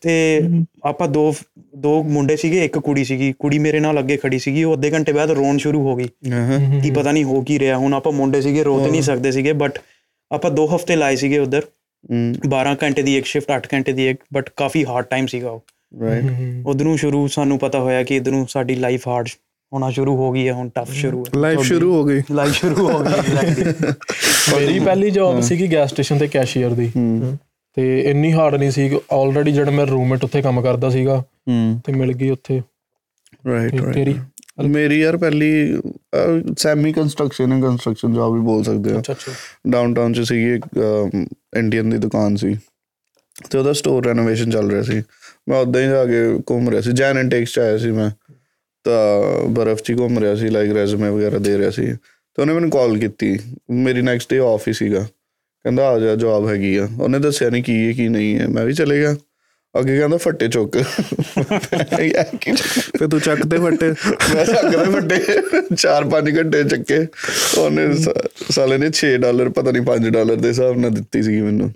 ਤੇ 0.00 0.40
ਆਪਾਂ 0.84 1.08
ਦੋ 1.08 1.34
ਦੋ 1.76 2.02
ਮੁੰਡੇ 2.02 2.36
ਸੀਗੇ 2.36 2.64
ਇੱਕ 2.64 2.78
ਕੁੜੀ 2.78 3.04
ਸੀਗੀ। 3.04 3.32
ਕੁੜੀ 3.38 3.58
ਮੇਰੇ 3.58 3.80
ਨਾਲ 3.80 3.98
ਅੱਗੇ 3.98 4.16
ਖੜੀ 4.16 4.38
ਸੀਗੀ 4.38 4.64
ਉਹ 4.64 4.74
ਅੱਧੇ 4.74 4.90
ਘੰਟੇ 4.90 5.12
ਬਾਅਦ 5.12 5.30
ਰੋਣ 5.30 5.58
ਸ਼ੁਰੂ 5.58 5.82
ਹੋ 5.82 5.96
ਗਈ। 5.96 6.08
ਕੀ 6.82 6.90
ਪਤਾ 6.90 7.12
ਨਹੀਂ 7.12 7.24
ਹੋ 7.24 7.40
ਕੀ 7.40 7.58
ਰਿਹਾ। 7.58 7.76
ਹੁਣ 7.76 7.94
ਆਪਾਂ 7.94 8.12
ਮੁੰਡੇ 8.12 8.40
ਸੀਗੇ 8.40 8.64
ਰੋ 8.64 8.84
ਤੇ 8.84 8.90
ਨਹੀਂ 8.90 9.02
ਸਕਦੇ 9.02 9.32
ਸੀਗੇ 9.32 9.52
ਬਟ 9.52 9.78
ਆਪਾਂ 10.30 10.50
2 10.50 10.66
ਹਫ਼ਤੇ 10.76 10.96
ਲਾਏ 10.96 11.16
ਸੀਗੇ 11.16 11.38
ਉਧਰ। 11.38 11.62
12 12.48 12.76
ਘੰਟੇ 12.82 13.02
ਦੀ 13.02 13.18
ਇੱਕ 13.18 13.26
ਸ਼ਿਫਟ 13.26 13.66
8 13.66 13.68
ਘੰਟੇ 13.74 13.92
ਦੀ 13.92 14.08
ਇੱਕ 14.08 14.20
ਬਟ 14.34 14.50
ਕਾਫੀ 14.56 14.84
ਹਾਰਡ 14.84 15.04
ਟਾਈਮ 15.04 15.26
ਸੀਗਾ 15.26 15.50
ਉਹ। 15.50 15.64
ਰਾਈਟ 16.00 16.24
ਉਧਰੋਂ 16.66 16.96
ਸ਼ੁਰੂ 16.96 17.26
ਸਾਨੂੰ 17.28 17.58
ਪਤਾ 17.58 17.80
ਹੋਇਆ 17.80 18.02
ਕਿ 18.02 18.16
ਇਧਰੋਂ 18.16 18.46
ਸਾਡੀ 18.48 18.74
ਲਾਈਫ 18.74 19.08
ਹਾਰਡ 19.08 19.28
ਹੋਣਾ 19.72 19.90
ਸ਼ੁਰੂ 19.90 20.16
ਹੋ 20.16 20.32
ਗਈ 20.32 20.48
ਹੈ 20.48 20.52
ਹੁਣ 20.52 20.68
ਟਫ 20.68 20.92
ਸ਼ੁਰੂ 20.92 21.24
ਹੈ। 21.24 21.40
ਲਾਈਫ 21.40 21.60
ਸ਼ੁਰੂ 21.60 21.94
ਹੋ 21.94 22.04
ਗਈ। 22.04 22.22
ਲਾਈਫ 22.30 22.52
ਸ਼ੁਰੂ 22.52 22.90
ਹੋ 22.90 22.98
ਗਈ। 22.98 23.64
ਮੇਰੀ 24.60 24.80
ਪਹਿਲੀ 24.80 25.10
ਜੌਬ 25.10 25.40
ਸੀਗੀ 25.40 25.72
ਗੈਸ 25.72 25.90
ਸਟੇਸ਼ਨ 25.90 26.18
ਤੇ 26.18 26.26
ਕੈਸ਼ੀਅਰ 26.28 26.70
ਦੀ। 26.70 26.92
ਤੇ 27.74 28.00
ਇੰਨੀ 28.00 28.32
ਹਾਰਡ 28.32 28.54
ਨਹੀਂ 28.54 28.70
ਸੀ 28.70 29.00
ਆਲਰੇਡੀ 29.12 29.52
ਜਿਹੜਾ 29.52 29.70
ਮੇਰਾ 29.70 29.90
ਰੂਮਮੇਟ 29.90 30.24
ਉੱਥੇ 30.24 30.42
ਕੰਮ 30.42 30.62
ਕਰਦਾ 30.62 30.90
ਸੀਗਾ 30.90 31.20
ਹੂੰ। 31.20 31.80
ਤੇ 31.84 31.92
ਮਿਲ 31.92 32.12
ਗਈ 32.12 32.30
ਉੱਥੇ। 32.30 32.62
ਰਾਈਟ 33.46 33.70
ਤੇ 33.70 33.92
ਤੇਰੀ 33.92 34.14
ਮੇਰੀ 34.66 35.00
ਯਾਰ 35.00 35.16
ਪਹਿਲੀ 35.16 35.80
ਸੈਮੀ 36.58 36.92
ਕੰਸਟਰਕਸ਼ਨ 36.92 37.52
ਹੈ 37.52 37.60
ਕੰਸਟਰਕਸ਼ਨ 37.60 38.14
ਜੌਬ 38.14 38.34
ਵੀ 38.34 38.40
ਬੋਲ 38.40 38.64
ਸਕਦੇ 38.64 38.92
ਆ। 38.92 38.98
ਅੱਛਾ 38.98 39.12
ਅੱਛਾ। 39.12 39.32
ਡਾਊਨਟਾਊਨ 39.70 40.12
ਚ 40.12 40.20
ਸੀਗੀ 40.20 40.54
ਇੱਕ 40.54 40.64
ਇੰਡੀਅਨ 41.56 41.90
ਦੀ 41.90 41.98
ਦੁਕਾਨ 41.98 42.36
ਸੀ। 42.36 42.56
ਤੇ 43.50 43.58
ਉਹਦਾ 43.58 43.72
ਸਟੋਰ 43.72 44.06
ਰੈਨੋਵੇਸ਼ਨ 44.06 44.50
ਚੱਲ 44.50 44.70
ਰਿਹਾ 44.70 44.82
ਸੀ। 44.82 45.02
ਮੈਂ 45.48 45.58
ਉਦਾਂ 45.58 45.82
ਹੀ 45.82 45.88
ਜਾ 45.88 46.04
ਕੇ 46.04 46.38
ਘੁੰਮ 46.50 46.70
ਰਿਹਾ 46.70 46.80
ਸੀ। 46.80 46.92
ਜੈਨ 46.92 47.18
ਇੰਟੇਕਸ 47.18 47.52
ਚ 47.52 47.58
ਆਇਆ 47.58 47.78
ਸੀ 47.78 47.90
ਮੈਂ। 47.90 48.10
ਤਾਂ 48.84 49.48
ਬਰਫ਼ 49.48 49.82
'ਚ 49.82 49.92
ਘੁੰਮ 49.98 50.18
ਰਿਹਾ 50.18 50.34
ਸੀ 50.34 50.48
ਲਾਈਕ 50.48 50.72
ਰੈਜ਼ੂਮੇ 50.72 51.08
ਵਗੈਰਾ 51.10 51.38
ਦੇ 51.38 51.58
ਰਿਹਾ 51.58 51.70
ਸੀ। 51.70 51.86
ਤੇ 52.34 52.42
ਉਹਨੇ 52.42 52.52
ਮੈਨੂੰ 52.52 52.70
ਕਾਲ 52.70 52.98
ਕੀਤੀ। 52.98 53.38
ਮੇਰੀ 53.70 54.02
ਨੈਕਸਟ 54.02 54.30
ਡੇ 54.30 54.38
ਆਫ 54.38 54.68
ਹੀ 54.68 54.72
ਸੀਗਾ। 54.72 55.00
ਕਹਿੰਦਾ 55.64 55.88
ਆ 55.88 55.98
ਜਾ 55.98 56.14
ਜੌਬ 56.16 56.48
ਹੈਗੀ 56.48 56.76
ਆ। 56.76 56.88
ਉਹਨੇ 57.00 57.18
ਦੱਸਿਆ 57.18 57.50
ਨਹੀਂ 57.50 57.62
ਕੀ 57.62 57.86
ਹੈ 57.86 57.92
ਕੀ 57.92 58.08
ਨਹੀਂ 58.08 58.38
ਹੈ। 58.38 58.48
ਮੈਂ 58.48 58.64
ਵੀ 58.64 58.72
ਚਲੇ 58.72 58.98
ਗਿਆ। 58.98 59.16
ਅੱਗੇ 59.78 59.98
ਕਹਿੰਦਾ 59.98 60.16
ਫੱਟੇ 60.16 60.48
ਚੁੱਕ। 60.48 60.82
ਫਿਰ 62.98 63.08
ਤੂੰ 63.08 63.20
ਚੱਕ 63.20 63.46
ਤੇ 63.46 63.58
ਫੱਟੇ। 63.58 63.94
ਮੈਂ 64.34 64.44
ਚੱਕਦੇ 64.46 64.76
ਵੱਡੇ 64.76 65.24
4-5 65.76 66.38
ਘੰਟੇ 66.38 66.64
ਚੱਕੇ। 66.64 67.06
ਉਹਨੇ 67.58 67.96
ਸਾ- 67.96 68.28
ਸਾਲੇ 68.50 68.78
ਨੇ 68.78 68.90
6 68.90 69.16
ਡਾਲਰ 69.16 69.48
ਪਤਾ 69.48 69.70
ਨਹੀਂ 69.70 69.82
5 69.82 70.10
ਡਾਲਰ 70.10 70.36
ਦੇ 70.36 70.48
ਹਿਸਾਬ 70.48 70.78
ਨਾਲ 70.78 70.90
ਦਿੱਤੀ 70.90 71.22
ਸੀਗੀ 71.22 71.40
ਮੈਨੂੰ। 71.40 71.72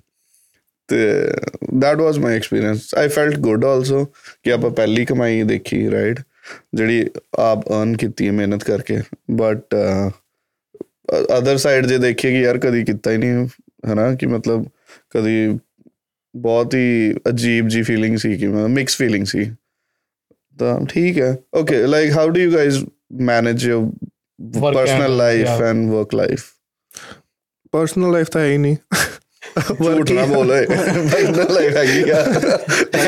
ਤੇ 0.89 1.31
that 1.63 1.99
was 2.01 2.17
my 2.17 2.33
experience. 2.33 3.07
I 3.07 3.11
felt 3.11 3.47
good 3.47 3.61
also 3.61 4.07
ਕਿ 4.43 4.53
ਆਪਾਂ 4.53 4.71
ਪਹਿਲੀ 4.71 5.05
ਕਮਾਈ 5.05 5.43
ਦੇਖੀ 5.43 5.91
ਰਾਈਟ 5.91 6.21
ਜਿਹੜੀ 6.75 7.07
ਆਪ 7.39 7.69
ਅਰਨ 7.69 7.97
ਕੀਤੀ 7.97 8.27
ਹੈ 8.27 8.33
ਮਿਹਨਤ 8.33 8.65
ਕਰਕੇ। 8.65 9.01
ਬਟ 9.31 9.75
ਅਦਰ 11.39 11.57
ਸਾਈਡ 11.57 11.87
ਜੇ 11.87 11.99
ਦੇਖੀਏ 11.99 12.31
ਕਿ 12.31 12.41
ਯਾਰ 12.41 12.59
ਕਦੀ 12.59 12.85
ਕੀਤਾ 12.85 13.11
ਹੀ 13.11 13.17
ਨਹੀਂ 13.17 13.49
ਹਨਾ? 13.93 14.15
ਕਿ 14.15 14.27
ਮਤਲਬ 14.27 14.67
ਕਦੀ 15.11 15.59
ਬਹੁਤ 16.37 16.75
ਹੀ 16.75 17.15
ਅਜੀਬ 17.29 17.69
ਜੀ 17.69 17.83
ਫੀਲਿੰਗ 17.83 18.17
ਸੀ 18.17 18.37
ਕਿ 18.39 18.49
ਮਿਕਸ 18.49 18.97
ਫੀਲਿੰਗ 18.97 19.27
ਸੀ। 19.27 19.45
ਤਾਂ 20.59 20.79
ਠੀਕ 20.87 21.19
ਹੈ। 21.19 21.37
Okay 21.55 21.87
like 21.87 22.11
how 22.13 22.29
do 22.29 22.41
you 22.41 22.53
guys 22.53 22.85
manage 23.21 23.67
your 23.67 23.91
personal 24.75 25.17
life. 25.17 25.47
And 25.47 25.91
work 25.91 26.15
life 26.15 26.45
personal 27.73 28.13
life 28.13 28.29
ਤਾਂ 28.29 28.41
ਹੈ 28.41 28.47
ਹੀ 28.47 28.59
ਨਹੀਂ। 28.59 28.77
ਝੂਠ 29.60 30.12
ਨਾ 30.12 30.26
ਬੋਲੇ 30.26 30.66
ਪਰਸਨਲ 30.66 31.54
ਲਾਈਫ 31.54 31.76
ਹੈਗੀ 31.76 32.10
ਆ 32.10 32.24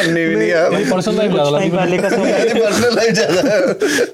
ਨਹੀਂ 0.08 0.28
ਵੀ 0.28 0.36
ਨਹੀਂ 0.36 0.52
ਆ 0.54 0.70
ਮੇਰੀ 0.70 0.84
ਪਰਸਨਲ 0.84 1.16
ਲਾਈਫ 1.16 1.32
ਜ਼ਿਆਦਾ 1.32 1.58
टाइम 1.58 1.74
ਲੱਗਦੀ 1.74 1.78
पहले 1.78 1.98
का 2.02 2.10
समय 2.10 2.32
ਮੇਰੀ 2.34 2.60
ਪਰਸਨਲ 2.60 2.94
ਲਾਈਫ 2.96 3.14
ਜ਼ਿਆਦਾ 3.14 3.42
ਹੈ 3.42 3.60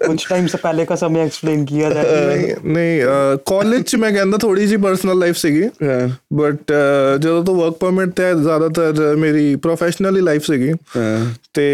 कुछ 0.03 0.25
टाइम 0.31 0.47
से 0.47 0.59
पहले 0.63 0.85
का 0.85 0.97
समय 0.97 1.25
एक्सप्लेन 1.25 1.63
किया 1.65 1.91
जाए 1.91 2.25
ਨਹੀਂ 2.27 2.55
ਨਹੀਂ 2.67 3.37
ਕਾਲਜ 3.45 3.83
ਚ 3.83 3.95
ਮੈਂ 3.95 4.11
ਕਹਿੰਦਾ 4.11 4.37
ਥੋੜੀ 4.37 4.65
ਜੀ 4.67 4.77
ਪਰਸਨਲ 4.77 5.19
ਲਾਈਫ 5.19 5.37
ਸੀਗੀ 5.37 5.63
ਹਾਂ 5.83 6.09
ਬਟ 6.33 6.73
ਜਦੋਂ 7.19 7.43
ਤੋਂ 7.43 7.55
ਵਰਕ 7.55 7.77
ਪਰਮਿਟ 7.79 8.09
ਤੇ 8.11 8.33
ਜ਼ਿਆਦਾਤਰ 8.41 9.15
ਮੇਰੀ 9.15 9.55
ਪ੍ਰੋਫੈਸ਼ਨਲੀ 9.63 10.21
ਲਾਈਫ 10.21 10.45
ਸੀਗੀ 10.45 10.71
ਹਾਂ 10.97 11.19
ਤੇ 11.53 11.67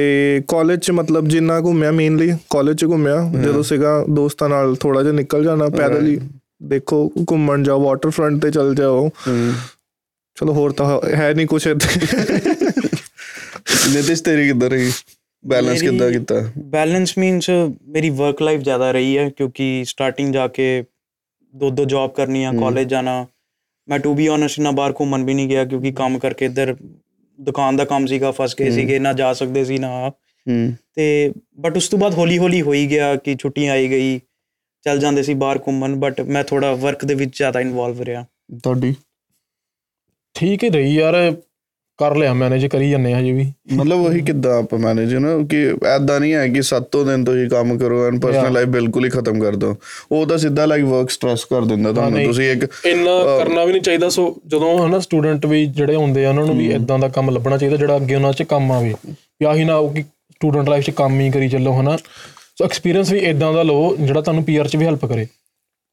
ਕਾਲਜ 0.48 0.80
ਚ 0.80 0.92
ਮਤਲਬ 0.92 1.28
ਜਿੰਨਾ 1.28 1.60
ਘੁੰਮਿਆ 1.62 1.92
ਮੇਨਲੀ 1.94 2.32
ਕਾਲਜ 2.50 2.78
ਚ 2.78 2.86
ਘੁੰਮਿਆ 2.86 3.18
ਜਦੋਂ 3.44 3.64
ਸੀਗਾ 3.64 4.04
ਦੋਸਤਾਂ 4.12 4.50
ਨਾਲ 4.50 4.76
ਥੋੜਾ 4.76 5.02
ਜਿਹਾ 5.04 5.14
ਨਿਕਲ 5.14 5.44
ਜਾਣਾ 5.44 5.70
ਪੈਦਲ 5.72 6.08
ਹੀ 6.08 6.20
ਦੇਖੋ 6.68 7.08
ਘੁੰਮਣ 7.32 7.64
ਜਾਓ 7.64 7.80
ਵਾਟਰ 7.84 8.10
ਫਰੰਟ 8.10 8.42
ਤੇ 8.42 8.52
ਚੱਲ 8.52 8.76
ਜਾਓ 8.76 9.10
ਚਲੋ 10.39 10.53
ਹੋਰ 10.53 10.73
ਤਾਂ 10.73 10.87
ਹੈ 11.17 11.33
ਨਹੀਂ 11.35 11.47
ਕੁਝ 11.47 11.67
ਨਿਤਿਸ਼ 13.93 14.23
ਤੇਰੀ 14.23 14.47
ਕਿੱਦਾਂ 14.47 14.69
ਰਹੀ? 14.71 14.91
ਬੈਲੈਂਸ 15.45 15.81
ਕਿੱਦਾਂ 15.83 16.11
ਕੀਤਾ? 16.11 16.35
ਬੈਲੈਂਸ 16.59 17.17
ਮੀਨਸ 17.19 17.49
ਮੇਰੀ 17.89 18.11
ਵਰਕ 18.11 18.43
ਲਾਈਫ 18.43 18.61
ਜ਼ਿਆਦਾ 18.61 18.91
ਰਹੀ 18.93 19.17
ਹੈ 19.19 19.29
ਕਿਉਂਕਿ 19.31 19.85
ਸਟਾਰਟਿੰਗ 19.89 20.33
ਜਾ 20.35 20.47
ਕੇ 20.49 20.85
ਦੋ 21.55 21.71
ਦੋ 21.71 21.85
ਜੌਬ 21.85 22.11
ਕਰਨੀ 22.15 22.45
ਆ 22.45 22.53
ਕਾਲਜ 22.61 22.89
ਜਾਣਾ। 22.89 23.27
ਮੈਂ 23.89 23.99
ਟੂ 23.99 24.15
ਬੀ 24.15 24.27
ਆਨੈਸਟ 24.27 24.61
ਨਾ 24.61 24.71
ਬਾਹਰ 24.71 24.93
ਘੁੰਮਣ 25.01 25.25
ਵੀ 25.25 25.35
ਨਹੀਂ 25.35 25.49
ਗਿਆ 25.49 25.65
ਕਿਉਂਕਿ 25.65 25.93
ਕੰਮ 25.93 26.19
ਕਰਕੇ 26.19 26.45
ਇੱਧਰ 26.45 26.75
ਦੁਕਾਨ 27.39 27.77
ਦਾ 27.77 27.85
ਕੰਮ 27.85 28.07
ਸੀਗਾ 28.07 28.31
ਫਸ 28.31 28.55
ਗਏ 28.61 28.71
ਸੀਗੇ 28.71 28.99
ਨਾ 28.99 29.13
ਜਾ 29.13 29.33
ਸਕਦੇ 29.33 29.65
ਸੀ 29.65 29.79
ਨਾ 29.79 30.11
ਤੇ 30.95 31.33
ਬਟ 31.61 31.77
ਉਸ 31.77 31.89
ਤੋਂ 31.89 31.99
ਬਾਅਦ 31.99 32.15
ਹੌਲੀ 32.15 32.39
ਹੌਲੀ 32.39 32.63
ਹੋਈ 32.63 32.87
ਗਿਆ 32.87 33.15
ਕਿ 33.17 33.35
ਛੁੱਟੀਆਂ 33.41 33.73
ਆਈ 33.73 33.89
ਗਈ 33.91 34.21
ਚੱਲ 34.87 34.99
ਜਾਂਦੇ 34.99 35.23
ਸੀ 35.23 35.35
ਬਾਹਰ 35.35 35.59
ਘੁੰਮਣ 35.59 35.97
ਬਟ 35.97 36.21
ਮੈਂ 36.21 36.45
ਥੋੜਾ 36.45 36.73
ਵਰਕ 36.75 37.05
ਦੇ 37.05 37.15
ਵਿੱਚ 37.15 37.37
ਜ਼ਿਆਦਾ 37.37 37.61
ਇਨਵੋਲਵ 37.61 38.03
ਰਿਹਾ। 38.03 38.25
ਤੁਹਾਡੀ? 38.65 38.95
ਠੀਕ 40.39 40.65
ਹੀ 40.65 40.69
ਰਹੀ 40.71 40.95
ਯਾਰ 40.95 41.15
ਕਰ 41.99 42.15
ਲਿਆ 42.17 42.33
ਮੈਨੇਜ 42.35 42.67
ਕਰੀ 42.67 42.91
ਜੰਨੇ 42.91 43.13
ਹਜੇ 43.15 43.31
ਵੀ। 43.33 43.45
ਮਤਲਬ 43.73 44.01
ਉਹੀ 44.01 44.21
ਕਿੱਦਾਂ 44.21 44.53
ਆਪਾਂ 44.59 44.79
ਮੈਨੇਜ 44.79 45.15
ਨਾ 45.15 45.29
ਕਿ 45.51 45.63
ਐਦਾਂ 45.87 46.19
ਨਹੀਂ 46.21 46.33
ਹੈ 46.35 46.47
ਕਿ 46.49 46.63
ਸੱਤੋਂ 46.63 47.05
ਦਿਨ 47.05 47.25
ਤੋਂ 47.25 47.35
ਹੀ 47.37 47.49
ਕੰਮ 47.49 47.77
ਕਰੋ 47.79 48.05
ਐਂਡ 48.07 48.21
ਪਰਸਨਲ. 48.23 48.53
ਲਾਈਫ 48.53 48.69
ਬਿਲਕੁਲ 48.69 49.05
ਹੀ 49.05 49.11
ਖਤਮ 49.11 49.41
ਕਰ 49.41 49.57
ਦੋ 49.57 49.75
ਉਹ 50.13 50.27
ਤਾਂ 50.27 50.39
ਸਿੱਧਾ 50.39 50.67
ਲਾਈਕ 50.67 50.85
ਵਰਕ 50.85 51.11
ਸਟ੍ਰੈਸ 51.11 51.45
ਕਰ 51.45 51.65
ਦਿੰਦਾ 51.65 51.93
ਤੁਹਾਨੂੰ। 51.93 52.25
ਤੁਸੀਂ 52.25 52.51
ਇੱਕ 52.51 52.65
ਇੰਨਾ 52.87 53.19
ਕਰਨਾ 53.39 53.65
ਵੀ 53.65 53.73
ਨਹੀਂ 53.73 53.83
ਚਾਹੀਦਾ। 53.83 54.09
ਸੋ 54.09 54.37
ਜਦੋਂ 54.47 54.87
ਹਨਾ 54.87 54.99
ਸਟੂਡੈਂਟ 54.99 55.47
ਵੀ 55.47 55.65
ਜਿਹੜੇ 55.67 55.95
ਹੁੰਦੇ 55.95 56.25
ਆ 56.25 56.29
ਉਹਨਾਂ 56.29 56.45
ਨੂੰ 56.47 56.57
ਵੀ 56.57 56.71
ਇਦਾਂ 56.73 56.99
ਦਾ 56.99 57.09
ਕੰਮ 57.09 57.31
ਲੱਭਣਾ 57.31 57.57
ਚਾਹੀਦਾ 57.57 57.77
ਜਿਹੜਾ 57.77 57.97
ਅੱਗੇ 57.97 58.15
ਉਹਨਾਂ 58.15 58.33
'ਚ 58.33 58.43
ਕੰਮ 58.43 58.73
ਆਵੇ। 58.73 58.95
ਆਹੀ 59.47 59.65
ਨਾ 59.65 59.77
ਹੋ 59.77 59.89
ਕਿ 59.89 60.03
ਸਟੂਡੈਂਟ 60.03 60.69
ਲਾਈਫ 60.69 60.85
'ਚ 60.85 60.91
ਕੰਮ 60.91 61.21
ਹੀ 61.21 61.31
ਕਰੀ 61.31 61.49
ਚੱਲੋ 61.49 61.73
ਹਨਾ। 61.81 61.97
ਸੋ 61.97 62.65
ਐਕਸਪੀਰੀਅੰਸ 62.65 63.13
ਵੀ 63.13 63.19
ਇਦਾਂ 63.19 63.53
ਦਾ 63.53 63.63
ਲਓ 63.63 63.97
ਜਿਹੜਾ 63.97 64.21
ਤੁਹਾਨੂੰ 64.21 64.45
ਪੀਆਰ 64.45 64.69
'ਚ 64.69 64.77
ਵੀ 64.77 64.87
ਹੈਲਪ 64.87 65.05
ਕਰੇ। 65.07 65.27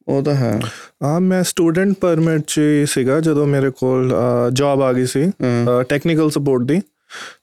ਉਹ 0.08 0.22
ਤਾਂ 0.24 0.34
ਹੈ। 0.36 0.60
ਹਾਂ 1.04 1.20
ਮੈਂ 1.22 1.44
ਸਟੂਡੈਂਟ 1.44 1.94
ਪਰਮਿਟ 2.02 2.42
'ਚ 2.48 2.62
ਸੀਗਾ 2.90 3.20
ਜਦੋਂ 3.20 3.46
ਮੇਰੇ 3.48 3.70
ਕੋਲ 3.70 4.14
ਜੌਬ 4.54 4.82
ਆ 4.82 4.92
ਗਈ 4.94 5.06
ਸੀ 5.06 5.26
ਟੈਕਨੀਕਲ 5.90 6.30
ਸਪੋਰਟ 6.30 6.64
ਦੀ। 6.64 6.82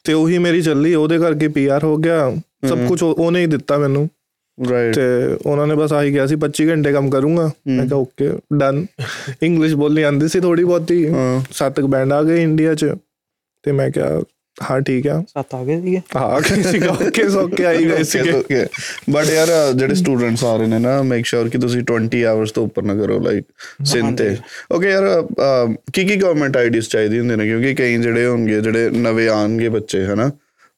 ਤੇ 0.04 0.12
ਉਹੀ 0.12 0.38
ਮੇਰੀ 0.38 0.62
ਚੱਲੀ 0.62 0.94
ਉਹਦੇ 0.94 1.18
ਕਰਕੇ 1.18 1.48
ਪੀਆਰ 1.48 1.84
ਹੋ 1.84 1.96
ਗਿਆ। 1.96 2.30
ਸਭ 2.68 2.86
ਕੁਝ 2.88 3.02
ਉਹਨੇ 3.02 3.40
ਹੀ 3.40 3.46
ਦਿੱਤਾ 3.46 3.78
ਮੈਨੂੰ। 3.78 4.08
ਰਾਈਟ 4.58 4.94
ਤੇ 4.94 5.02
ਉਹਨਾਂ 5.46 5.66
ਨੇ 5.66 5.74
ਬਸ 5.74 5.92
ਆਹੀ 5.92 6.12
ਕਿਹਾ 6.12 6.26
ਸੀ 6.26 6.36
25 6.36 6.68
ਘੰਟੇ 6.68 6.92
ਕੰਮ 6.92 7.08
ਕਰੂੰਗਾ। 7.10 7.50
ਮੈਂ 7.68 7.86
ਕਿਹਾ 7.86 7.98
ਓਕੇ 7.98 8.30
ਡਨ 8.58 8.84
ਇੰਗਲਿਸ਼ 9.42 9.74
ਬੋਲਣੀ 9.74 10.02
ਆਂਦੀ 10.02 10.28
ਸੀ 10.28 10.40
ਥੋੜੀ 10.40 10.64
ਬਹੁਤੀ। 10.64 11.06
ਸੱਤ 11.50 11.80
ਕੁ 11.80 11.86
ਬੈਂਡ 11.86 12.12
ਆ 12.12 12.22
ਗਏ 12.22 12.42
ਇੰਡੀਆ 12.42 12.74
'ਚ। 12.74 12.94
ਤੇ 13.64 13.72
ਮੈਂ 13.72 13.90
ਕਿਹਾ 13.90 14.20
ਹਾਂ 14.56 14.80
ਠੀਕ 14.80 15.06
ਆ। 15.08 15.18
ਸੱਤ 15.28 15.54
ਆ 15.54 15.62
ਗਏ 15.64 15.80
ਸੀਗੇ। 15.80 16.00
ਹਾਂ 16.16 16.40
ਕਿਸੇ 16.42 16.78
ਕਾ 16.78 16.88
ਓਕੇ 17.06 17.28
ਸੋਕੇ 17.30 17.64
ਆਈ 17.66 17.84
ਗਏ 17.84 18.02
ਸੀਗੇ। 18.04 18.64
ਬਟ 19.10 19.28
ਯਾਰ 19.30 19.48
ਜਿਹੜੇ 19.76 19.94
ਸਟੂਡੈਂਟਸ 19.94 20.44
ਆ 20.44 20.56
ਰਹੇ 20.56 20.66
ਨੇ 20.66 20.78
ਨਾ 20.78 21.00
ਮੇਕ 21.02 21.26
ਸ਼ੋਰ 21.26 21.48
ਕਿ 21.48 21.58
ਤੁਸੀਂ 21.58 21.82
20 21.92 22.22
ਆਵਰਸ 22.30 22.52
ਤੋਂ 22.52 22.64
ਉੱਪਰ 22.66 22.82
ਨਾ 22.82 22.94
ਕਰੋ 22.94 23.18
ਲਾਈਕ 23.20 23.44
ਸਿਨ 23.92 24.14
ਤੇ। 24.16 24.36
ਓਕੇ 24.72 24.90
ਯਾਰ 24.90 25.06
ਕੀ 25.92 26.04
ਕੀ 26.04 26.16
ਗਵਰਨਮੈਂਟ 26.16 26.56
ਆਈਡੀਜ਼ 26.56 26.88
ਚਾਹੀਦੀ 26.88 27.18
ਹੁੰਦੇ 27.18 27.36
ਨੇ? 27.36 27.46
ਕਿਉਂਕਿ 27.46 27.74
ਕਈ 27.74 27.96
ਜਿਹੜੇ 27.98 28.26
ਹੋਣਗੇ 28.26 28.60
ਜਿਹੜੇ 28.60 28.88
ਨਵੇਂ 28.90 29.28
ਆਣਗੇ 29.30 29.68
ਬੱਚੇ 29.68 30.04
ਹਨਾ? 30.06 30.30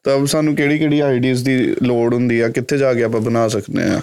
ਤਾਂ 0.05 0.25
ਸਾਨੂੰ 0.27 0.55
ਕਿਹੜੀ 0.55 0.77
ਕਿਹੜੀ 0.79 0.99
ਆਈਡੀਜ਼ 0.99 1.43
ਦੀ 1.45 1.57
ਲੋੜ 1.83 2.13
ਹੁੰਦੀ 2.13 2.39
ਆ? 2.39 2.49
ਕਿੱਥੇ 2.49 2.77
ਜਾ 2.77 2.93
ਕੇ 2.93 3.03
ਆਪਾਂ 3.03 3.21
ਬਣਾ 3.21 3.47
ਸਕਦੇ 3.47 3.83
ਆ? 3.93 4.01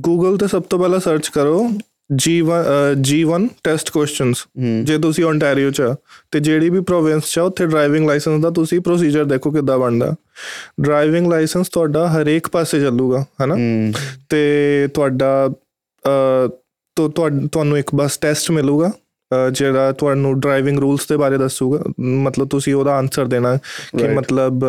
ਗੂਗਲ 0.00 0.36
ਤੇ 0.38 0.46
ਸਭ 0.46 0.62
ਤੋਂ 0.70 0.78
ਪਹਿਲਾਂ 0.78 0.98
ਸਰਚ 1.00 1.28
ਕਰੋ 1.28 1.62
G1 2.14 2.46
G1 3.10 3.48
ਟੈਸਟ 3.64 3.90
ਕੁਐਸਚਨਸ 3.90 4.44
ਜੇ 4.84 4.98
ਤੁਸੀਂ 4.98 5.24
ਓਨਟਾਰੀਓ 5.24 5.70
ਚ 5.70 5.82
ਤੇ 6.30 6.40
ਜਿਹੜੀ 6.40 6.70
ਵੀ 6.70 6.80
ਪ੍ਰੋਵਿੰਸ 6.80 7.22
ਚ 7.32 7.38
ਉੱਥੇ 7.38 7.66
ਡਰਾਈਵਿੰਗ 7.66 8.08
ਲਾਇਸੈਂਸ 8.08 8.42
ਦਾ 8.42 8.50
ਤੁਸੀਂ 8.50 8.80
ਪ੍ਰੋਸੀਜਰ 8.80 9.24
ਦੇਖੋ 9.24 9.50
ਕਿੱਦਾਂ 9.50 9.78
ਬਣਦਾ। 9.78 10.14
ਡਰਾਈਵਿੰਗ 10.80 11.26
ਲਾਇਸੈਂਸ 11.26 11.68
ਤੁਹਾਡਾ 11.68 12.08
ਹਰੇਕ 12.08 12.48
ਪਾਸੇ 12.48 12.80
ਚੱਲੂਗਾ 12.80 13.24
ਹਨਾ? 13.44 13.54
ਤੇ 14.28 14.88
ਤੁਹਾਡਾ 14.94 15.50
ਤੋ 16.96 17.08
ਤੁਹਾ- 17.08 17.48
ਤੁਹਾਨੂੰ 17.52 17.78
ਇੱਕ 17.78 17.94
ਬਸ 17.94 18.18
ਟੈਸਟ 18.18 18.50
ਮਿਲੂਗਾ 18.50 18.90
ਜਿਹੜਾ 19.52 19.92
ਤੁਹਾਨੂੰ 19.92 20.40
ਡਰਾਈਵਿੰਗ 20.40 20.78
ਰੂਲਸ 20.78 21.08
ਦੇ 21.08 21.16
ਬਾਰੇ 21.16 21.38
ਦੱਸੂਗਾ। 21.38 21.82
ਮਤਲਬ 22.00 22.48
ਤੁਸੀਂ 22.48 22.74
ਉਹਦਾ 22.74 22.92
ਆਨਸਰ 22.92 23.24
ਦੇਣਾ 23.24 23.56
ਕਿ. 23.56 24.04
ਮਤਲਬ 24.14 24.64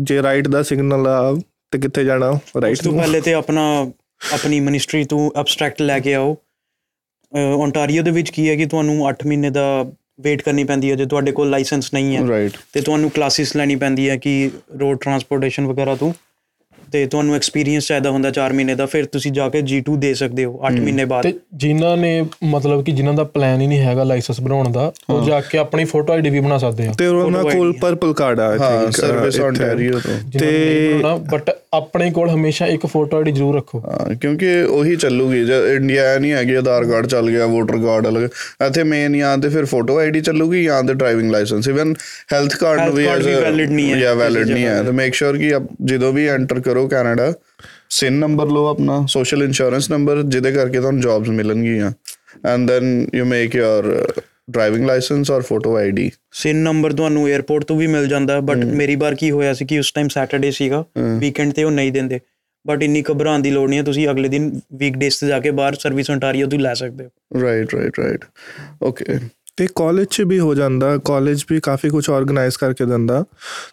ਜੇ 0.00 0.22
ਰਾਈਟ 0.22 0.48
ਦਾ 0.48 0.62
ਸਿਗਨਲ 0.62 1.06
ਆ 1.06 1.40
ਤੇ 1.70 1.78
ਕਿੱਥੇ 1.78 2.04
ਜਾਣਾ 2.04 2.38
ਰਾਈਟ 2.62 2.82
ਤੋਂ 2.82 2.92
ਪਹਿਲੇ 2.98 3.20
ਤੇ 3.20 3.32
ਆਪਣਾ 3.34 3.90
ਆਪਣੀ 4.32 4.60
ਮਿਨਿਸਟਰੀ 4.60 5.04
ਤੋਂ 5.04 5.30
ਐਬਸਟ੍ਰੈਕਟ 5.36 5.82
ਲੈ 5.82 5.98
ਕੇ 5.98 6.14
ਆਓ। 6.14 6.36
ਓਨਟਾਰੀਓ 7.36 8.02
ਦੇ 8.02 8.10
ਵਿੱਚ 8.10 8.30
ਕੀ 8.30 8.48
ਹੈ 8.48 8.56
ਕਿ 8.56 8.66
ਤੁਹਾਨੂੰ 8.66 9.10
8 9.10 9.14
ਮਹੀਨੇ 9.26 9.50
ਦਾ 9.50 9.86
ਵੇਟ 10.20 10.42
ਕਰਨੀ 10.42 10.64
ਪੈਂਦੀ 10.64 10.90
ਹੈ 10.90 10.96
ਜੇ 10.96 11.06
ਤੁਹਾਡੇ 11.06 11.32
ਕੋਲ 11.32 11.50
ਲਾਇਸੈਂਸ 11.50 11.94
ਨਹੀਂ 11.94 12.16
ਹੈ 12.16 12.28
ਰਾਈਟ 12.28 12.52
ਤੇ 12.72 12.80
ਤੁਹਾਨੂੰ 12.80 13.10
ਕਲਾਸਿਸ 13.10 13.56
ਲੈਣੀ 13.56 13.76
ਪੈਂਦੀ 13.76 14.10
ਹੈ 14.10 14.16
ਕਿ 14.16 14.50
ਰੋਡ 14.80 14.98
ਟਰਾਂਸਪੋਰਟੇਸ਼ਨ 14.98 15.66
ਵਗੈਰਾ 15.66 15.94
ਤੋਂ 15.94 16.12
ਤੇ 16.92 17.06
ਤੁਹਾਨੂੰ 17.06 17.34
ਐਕਸਪੀਰੀਅੰਸ 17.34 17.86
ਚਾਹੀਦਾ 17.86 18.10
ਹੁੰਦਾ 18.10 18.32
4 18.40 18.52
ਮਹੀਨੇ 18.54 18.74
ਦਾ 18.74 18.86
ਫਿਰ 18.86 19.04
ਤੁਸੀਂ 19.04 19.32
ਜਾ 19.32 19.48
ਕੇ 19.48 19.60
G2 19.60 19.96
ਦੇ 19.98 20.14
ਸਕਦੇ 20.14 20.44
ਹੋ 20.44 20.60
8 20.72 20.80
ਮਹੀਨੇ 20.80 21.04
ਬਾਅਦ। 21.04 21.22
ਤੇ 21.22 21.34
ਜਿਨ੍ਹਾਂ 21.54 21.96
ਨੇ 21.96 22.26
ਮਤਲਬ 22.44 22.84
ਕਿ 22.84 22.92
ਜਿਨ੍ਹਾਂ 22.92 23.14
ਦਾ 23.14 23.24
ਪਲਾਨ 23.24 23.60
ਹੀ 23.60 23.66
ਨਹੀਂ 23.66 23.78
ਹੈਗਾ 23.78 24.04
ਲਾਇਸੈਂਸ 24.04 24.40
ਬਣਾਉਣ 24.40 24.72
ਦਾ 24.72 24.92
ਉਹ 25.10 25.24
ਜਾ 25.24 25.40
ਕੇ 25.40 25.58
ਆਪਣੀ 25.58 25.84
ਫੋਟੋ 25.84 26.12
ਆਈਡੀ 26.12 26.30
ਵੀ 26.30 26.40
ਬਣਾ 26.40 26.58
ਸਕਦੇ 26.58 26.86
ਆ। 26.86 26.92
ਤੇ 26.92 27.06
ਉਹਨਾਂ 27.06 27.42
Photo 27.42 27.56
ਕੋਲ 27.56 27.72
ਪਰਪਲ 27.72 28.14
ਕਾਰਡ 28.14 28.40
ਆ 28.40 28.56
ਹਾਂ 28.58 28.90
ਸਰਵਿਸ 28.90 29.40
ontario 29.40 30.00
ਤੋਂ। 30.00 30.40
ਤੇ 30.40 31.02
ਬਟ 31.32 31.50
ਆਪਣੇ 31.74 32.10
ਕੋਲ 32.10 32.28
ਹਮੇਸ਼ਾ 32.30 32.66
ਇੱਕ 32.66 32.86
ਫੋਟੋ 32.86 33.16
ਆਈਡੀ 33.16 33.32
ਜ਼ਰੂਰ 33.32 33.56
ਰੱਖੋ। 33.56 33.82
ਕਿਉਂਕਿ 34.20 34.62
ਉਹੀ 34.62 34.96
ਚੱਲੂਗੀ 34.96 35.44
ਜੇ 35.44 35.74
ਇੰਡੀਆ 35.74 36.18
ਨਹੀਂ 36.18 36.32
ਹੈਗੀ 36.32 36.54
ਆਧਾਰ 36.54 36.84
ਕਾਰਡ 36.84 37.06
ਚੱਲ 37.06 37.30
ਗਿਆ 37.30 37.46
ਵੋਟਰ 37.46 37.76
ਕਾਰਡ 37.76 38.08
ਅਲੱਗ। 38.08 38.22
ਇੱਥੇ 38.66 38.82
ਮੇਨ 38.82 39.18
ਜਾਂ 39.18 39.38
ਤੇ 39.38 39.48
ਫਿਰ 39.48 39.64
ਫੋਟੋ 39.64 39.98
ਆਈਡੀ 39.98 40.20
ਚੱਲੂਗੀ 40.20 40.64
ਜਾਂ 40.64 40.82
ਤੇ 40.82 40.94
driving 40.94 41.30
license 41.30 41.68
even 41.68 41.94
health 42.32 42.56
card 42.56 42.80
Health 42.80 42.96
ਵੀ 42.96 43.06
card 43.06 43.22
ਵੀ 43.22 43.34
valid 43.34 43.72
ਨਹੀਂ 43.72 43.92
ਹੈ 43.92 43.98
ਜਾਂ 43.98 44.14
ਵੈਲਿਡ 44.14 44.48
ਨਹੀਂ 44.48 44.64
ਹੈ। 44.64 44.82
ਤੇ। 44.82 44.90
ਮੇਕ 44.90 45.14
ਸ਼ੋਰ 45.14 45.38
ਕਿ 45.38 45.54
ਆਪ 45.54 45.62
ਜਦੋਂ 45.84 46.12
ਵੀ 46.12 46.26
ਐਂਟਰ 46.28 46.60
ਕਰੋ 46.60 46.88
ਕੈਨੇਡਾ 46.88 47.32
ਸਿਨ 47.90 48.12
ਨੰਬਰ 48.12 48.46
ਲਓ 48.46 48.66
ਆਪਣਾ 48.66 49.06
ਸੋਸ਼ਲ 49.08 49.42
ਇੰਸ਼ੋਰੈਂਸ 49.42 49.90
ਨੰਬਰ 49.90 50.22
ਜਿਹਦੇ 50.22 50.52
ਕਰਕੇ 50.52 50.80
ਤੁਹਾਨੂੰ 50.80 51.00
ਜੌਬਸ 51.00 51.28
ਮਿਲਣਗੀਆਂ। 51.28 51.92
And 52.46 52.68
then 52.68 53.06
you 53.14 53.24
make 53.24 53.56
your 53.56 54.12
driving 54.48 54.86
license 54.86 55.30
or 55.30 55.42
photo 55.42 55.76
ID 55.76 56.10
SIN 56.32 56.56
number 56.62 56.92
ਤੁਹਾਨੂੰ 56.92 57.26
에ਅਰਪੋਰਟ 57.28 57.64
ਤੋਂ 57.64 57.76
ਵੀ 57.76 57.86
ਮਿਲ 57.86 58.06
ਜਾਂਦਾ 58.08 58.38
ਬਟ 58.40 58.64
ਮੇਰੀ 58.74 58.96
ਵਾਰ 58.96 59.14
ਕੀ 59.14 59.30
ਹੋਇਆ 59.30 59.52
ਸੀ 59.52 59.64
ਕਿ 59.64 59.78
ਉਸ 59.78 59.92
ਟਾਈਮ 59.92 60.08
ਸੈਟਰਡੇ 60.08 60.50
ਸੀਗਾ 60.50 60.84
ਵੀਕਐਂਡ 61.18 61.52
ਤੇ 61.52 61.64
ਉਹ 61.64 61.70
ਨਹੀਂ 61.70 61.92
ਦਿੰਦੇ। 61.92 62.20
ਬਟ 62.64 62.82
ਇੰਨੀ 62.82 63.02
ਘਬਰਾਉਣ 63.10 63.42
ਦੀ 63.42 63.50
ਲੋੜ 63.50 63.68
ਨਹੀਂ 63.68 63.78
ਹੈ 63.78 63.84
ਤੁਸੀਂ 63.84 64.08
ਅਗਲੇ 64.10 64.28
ਦਿਨ 64.28 64.50
ਵੀਕਡੇਸ 64.78 65.18
ਤੇ 65.20 65.26
ਜਾ 65.26 65.38
ਕੇ 65.40 65.50
ਬਾਹਰ 65.52 65.74
ਸਰਵਿਸ 65.74 66.10
ontario 66.10 66.48
ਤੋਂ 66.50 66.58
ਲੈ 66.58 66.74
ਸਕਦੇ 66.74 67.04
ਹੋ। 67.04 67.40
ਰਾਈਟ 67.40 67.74
ਰਾਈਟ 67.74 67.98
ਰਾਈਟ 67.98 68.24
ਓਕੇ 68.82 69.18
ਤੇ 69.56 69.66
ਕਾਲਜ 69.76 70.06
'ਚ 70.10 70.22
ਵੀ 70.22 70.38
ਹੋ 70.38 70.54
ਜਾਂਦਾ 70.54 70.96
ਕਾਲਜ 71.04 71.44
ਵੀ 71.50 71.58
ਕਾਫੀ 71.62 71.88
ਕੁਝ 71.90 72.08
ਆਰਗੇਨਾਈਜ਼ 72.10 72.56
ਕਰਕੇ 72.58 72.84
ਦਿੰਦਾ। 72.84 73.24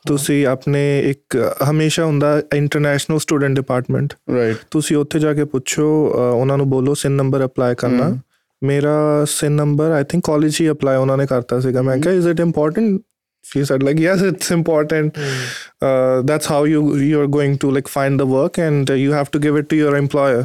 ਤੁਸੀਂ 0.08 0.46
ਆਪਣੇ 0.48 0.82
ਇੱਕ 1.10 1.38
ਹਮੇਸ਼ਾ 1.70 2.06
ਹੁੰਦਾ 2.06 2.42
ਇੰਟਰਨੈਸ਼ਨਲ 2.56 3.20
ਸਟੂਡੈਂਟ 3.20 3.56
ਡਿਪਾਰਟਮੈਂਟ 3.56 4.14
ਰਾਈਟ 4.36 4.58
ਤੁਸੀਂ 4.72 4.98
ਉੱਥੇ 4.98 5.20
ਜਾ 5.20 5.34
ਕੇ 5.34 5.46
ਪੁੱਛੋ 5.46 5.88
ਉਹਨਾਂ 6.16 6.58
ਨੂੰ 6.58 6.70
ਬੋਲੋ 6.70 6.94
ਸਿਨ 6.94 7.12
ਨੰਬਰ 7.12 7.46
ਅਪਲਾਈ 7.46 7.76
ਕਰਨਾ। 7.78 8.12
ਮੇਰਾ 8.63 9.26
SIN 9.30 9.52
number 9.52 9.91
I 9.91 10.04
think 10.10 10.24
college 10.26 10.58
he 10.62 10.69
apply 10.71 10.97
ਉਹਨਾਂ 10.97 11.17
ਨੇ 11.17 11.26
ਕਰਤਾ 11.26 11.60
ਸੀਗਾ। 11.60 11.82
ਮੈਂ 11.82 11.97
ਕਿਹਾ 11.97 12.13
is 12.13 12.28
it 12.28 12.39
important 12.39 13.02
she 13.45 13.62
said 13.67 13.84
like 13.86 14.00
yes 14.02 14.19
it's 14.26 14.50
important. 14.56 15.15
uh, 15.86 16.17
that's 16.30 16.50
how 16.50 16.58
you 16.71 16.82
you're 17.04 17.30
going 17.36 17.56
to 17.62 17.69
like 17.78 17.88
find 17.93 18.21
the 18.21 18.28
work 18.32 18.60
and 18.65 18.91
uh, 18.93 18.97
you 19.04 19.15
have 19.15 19.32
to 19.36 19.39
give 19.45 19.58
it 19.62 19.67
to 19.71 19.80
your 19.80 19.93
employer. 20.00 20.43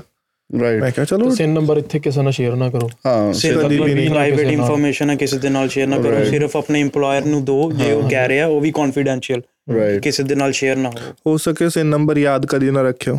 ਮੈਂ 0.50 0.70
right 0.80 0.94
ਕਿਹਾ 0.94 1.04
ਚਲੋ 1.04 1.30
ਸਿਨ 1.34 1.50
number 1.50 1.76
ਇੱਥੇ 1.76 1.98
ਕਿਸੇ 1.98 2.22
ਨਾਲ 2.22 2.32
share 2.32 2.56
ਨਾ 2.56 2.68
ਕਰੋ। 2.70 2.88
ਹਾਂ 3.06 3.32
ਸਿਰਫ 3.32 3.64
ਕਦੀ 3.64 3.78
ਵੀ 3.78 3.94
ਨਹੀਂ 3.94 4.08
ਪ੍ਰਾਈਵੇਟ। 4.10 4.46
ਇਨਫੋਰਮੇਸ਼ਨ 4.46 5.10
ਹੈ 5.10 5.16
ਕਿਸੇ 5.16 5.38
ਦੇ 5.38 5.48
ਨਾਲ 5.48 5.68
ਸ਼ੇਅਰ 5.68 5.88
ਨਾ 5.88 5.98
ਕਰੋ। 5.98 6.24
ਸਿਰਫ 6.24 6.56
ਆਪਣੇ 6.56 6.82
EMPLOYER 6.84 7.26
ਨੂੰ 7.28 7.44
ਦਿਓ 7.44 7.70
ਜੇ 7.72 7.92
ਉਹ 7.92 8.08
ਕਹਿ 8.10 8.28
ਰਿਹਾ 8.28 8.46
ਉਹ 8.46 8.60
ਵੀ 8.60 8.70
ਕੌਨਫੀਡੈਂਸ਼ੀਅਲ 8.70 9.42
ਕਿਸੇ 10.02 10.22
ਦੇ 10.22 10.34
ਨਾਲ 10.34 10.52
ਸ਼ੇਅਰ 10.52 10.76
ਨਾ 10.76 10.88
ਹੋ। 10.88 11.12
ਹੋ 11.26 11.36
ਸਕੇ 11.36 11.68
ਸਿਨ 11.70 11.86
ਨੰਬਰ 11.86 12.18
ਯਾਦ 12.18 12.46
ਕਦੀ 12.46 12.70
ਨਾ 12.70 12.82
ਰੱਖਿਓ। 12.82 13.18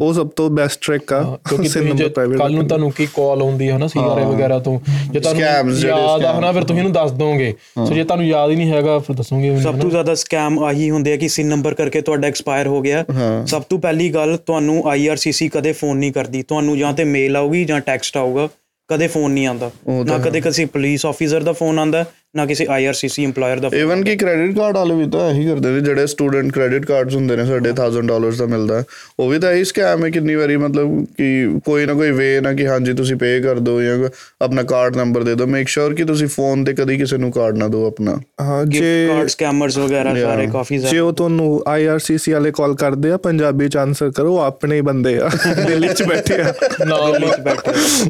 ਉਹ 0.00 0.12
ਸਭ 0.14 0.28
ਤੋਂ 0.36 0.48
ਬੈਸਟ 0.50 0.80
ਟ੍ਰਿਕ 0.82 1.12
ਆ 1.12 1.20
ਕਿਉਂਕਿ 1.48 1.68
ਤੁਸੀਂ 1.68 2.08
ਕੱਲ 2.38 2.52
ਨੂੰ। 2.54 2.66
ਤੁਹਾਨੂੰ 2.68 2.90
ਕੀ 2.96 3.06
ਕਾਲ 3.14 3.40
ਆਉਂਦੀ 3.42 3.68
ਹੈ 3.70 3.78
ਨਾ 3.78 3.86
ਸੀਆਰਏ 3.86 4.24
ਵਗੈਰਾ 4.24 4.58
ਤੋਂ 4.58 4.78
ਜੇ 5.12 5.20
ਤੁਹਾਨੂੰ 5.20 5.74
ਯਾਦ 5.78 6.24
ਆ। 6.24 6.32
ਹਨਾ 6.38 6.52
ਫਿਰ 6.52 6.62
ਤੁਸੀਂ 6.62 6.78
ਇਹਨੂੰ 6.78 6.92
ਦੱਸ 6.92 7.10
ਦੋਗੇ 7.12 7.52
ਸੋ 7.76 7.92
ਜੇ 7.94 8.04
ਤੁਹਾਨੂੰ 8.04 8.26
ਯਾਦ 8.26 8.50
ਹੀ 8.50 8.56
ਨਹੀਂ 8.56 8.70
ਹੈਗਾ 8.72 8.98
ਫਿਰ 8.98 9.16
ਦੱਸੋਗੇ 9.16 9.56
ਸਭ 9.60 9.70
ਹਨਾ। 9.70 9.80
ਤੋਂ 9.80 9.90
ਜ਼ਿਆਦਾ 9.90 10.14
ਸਕੈਮ 10.14 10.58
ਆਹੀ 10.64 10.90
ਹੁੰਦੇ 10.90 11.12
ਆ 11.12 11.16
ਕਿ 11.16 11.28
ਸਿਨ 11.28 11.46
ਨੰਬਰ 11.48 11.74
ਕਰਕੇ 11.74 12.00
ਤੁਹਾਡਾ 12.00 12.28
ਐਕਸਪਾਇਰ 12.28 12.66
ਹੋ 12.66 12.80
ਗਿਆ। 12.80 13.04
ਸਭ 13.46 13.62
ਤੋਂ 13.62 13.78
ਪਹਿਲੀ 13.78 14.08
ਗੱਲ 14.14 14.36
ਤੁਹਾਨੂੰ 14.36 14.82
IRCC 14.94 15.48
ਕਦੇ 15.52 15.72
ਫੋਨ 15.72 15.96
ਨਹੀਂ 15.96 16.12
ਕਰਦੀ 16.12 16.42
ਤੁਹਾਨੂੰ 16.42 16.78
ਜਾਂ 16.78 16.92
ਤੇ 16.92 17.04
ਮੇਲ 17.04 17.36
ਆਊਗੀ 17.36 17.64
ਜਾਂ 17.64 17.80
ਟੈਕਸਟ 17.80 18.16
ਆਊਗਾ 18.16 18.48
ਕਦੇ 18.90 19.06
ਫੋਨ 19.06 19.30
ਨਹੀਂ 19.30 19.46
ਆਉਂਦਾ 19.46 19.70
ਨਾ 20.06 20.18
ਕਦੇ 20.18 20.40
ਕਿਸੇ 20.40 20.64
ਪੁਲਿਸ 20.64 21.06
ਆਫੀਸਰ 21.06 21.42
ਦਾ 21.42 21.52
ਫੋਨ 21.52 21.78
ਆਉਂਦਾ 21.78 22.04
ਨਾ 22.36 22.46
ਕਿਸੇ 22.46 22.64
IRCC 22.64 23.28
EMPLOYER 23.28 23.60
ਦਾ 23.60 23.70
ਇਵਨ 23.74 24.04
ਕਿ 24.04 24.16
ਕ੍ਰੈਡਿਟ 24.16 24.56
ਕਾਰਡ 24.56 24.76
ਵਾਲੇ 24.76 24.94
ਵੀ 24.94 25.10
ਤਾਂ 25.10 25.30
ਇਹੀ 25.30 25.48
ਕਰਦੇ 25.48 25.70
ਨੇ 25.70 25.80
ਜਿਹੜੇ 25.80 26.06
ਸਟੂਡੈਂਟ 26.06 26.52
ਕ੍ਰੈਡਿਟ 26.52 26.86
ਕਾਰਡਸ 26.86 27.14
ਹੁੰਦੇ 27.14 27.36
ਨੇ 27.36 27.44
ਸਾਡੇ 27.44 27.70
1000 27.70 28.06
ਡਾਲਰਸ 28.06 28.38
ਦਾ 28.38 28.46
ਮਿਲਦਾ। 28.46 28.82
ਉਹ 29.20 29.28
ਵੀ 29.28 29.38
ਤਾਂ 29.38 29.52
ਇਹੀ 29.52 29.64
ਸਕੈਮ 29.64 30.04
ਹੈ 30.04 30.10
ਕਿੰਨੀ 30.10 30.34
ਵਾਰੀ 30.34 30.56
ਮਤਲਬ 30.56 31.04
ਕਿ 31.18 31.58
ਕੋਈ 31.64 31.86
ਨਾ 31.86 31.94
ਕੋਈ 31.94 32.10
ਵੇ 32.10 32.40
ਨਾ 32.40 32.52
ਕਿ 32.52 32.66
ਹਾਂਜੀ 32.68 32.92
ਤੁਸੀਂ 32.92 33.16
ਪੇ 33.16 33.40
ਕਰ 33.40 33.58
ਦਿਓ 33.58 33.82
ਜਾਂ 33.82 34.08
ਆਪਣਾ 34.42 34.62
ਕਾਰਡ 34.62 34.96
ਨੰਬਰ 34.96 35.22
ਦੇ 35.22 35.34
ਦਿਓ। 35.34 35.46
ਮੇਕ 35.46 35.68
ਸ਼ੋਰ 35.68 35.94
ਕਿ 35.94 36.04
ਤੁਸੀਂ 36.04 36.28
ਫੋਨ 36.28 36.64
ਤੇ 36.64 36.72
ਕਦੀ 36.72 36.96
ਕਿਸੇ 36.96 37.16
ਨੂੰ 37.16 37.32
ਕਾਰਡ 37.32 37.58
ਨਾ 37.58 37.68
ਦਿਓ 37.68 37.86
ਆਪਣਾ। 37.86 38.20
ਹਾਂ 38.40 38.64
ਗਿਫਟ 38.64 38.84
ਜੇ 38.84 39.08
ਕਾਰਡ 39.08 39.28
ਸਕੈਮਰਸ 39.28 39.78
ਵਗੈਰਾ. 39.78 40.14
ਸਾਰੇ 40.14 40.46
ਕਾਫੀ 40.46 40.78
ਜੇ 40.78 40.88
ਜ਼ਿਆਦਾ 40.88 41.06
ਉਹ 41.06 41.12
ਤੁਹਾਨੂੰ 41.12 41.64
IRCC 41.74 42.32
ਵਾਲੇ 42.32 42.50
ਕਾਲ 42.50 42.74
ਕਰਦੇ 42.74 43.10
ਆ 43.10 43.16
ਪੰਜਾਬੀ 43.16 43.68
ਚ 43.68 43.76
ਆਨਸਰ 43.76 44.10
ਕਰੋ 44.10 44.38
ਆਪਣੇ 44.38 44.76
ਹੀ 44.76 44.80
ਬੰਦੇ 44.80 45.18
ਆ। 45.18 45.30
ਦਿੱਲੀ 45.66 45.88
ਚ 45.88 46.02
ਬੈਠੇ 46.02 46.34
ਆ। 46.34 46.54
ਨਾ 46.86 46.96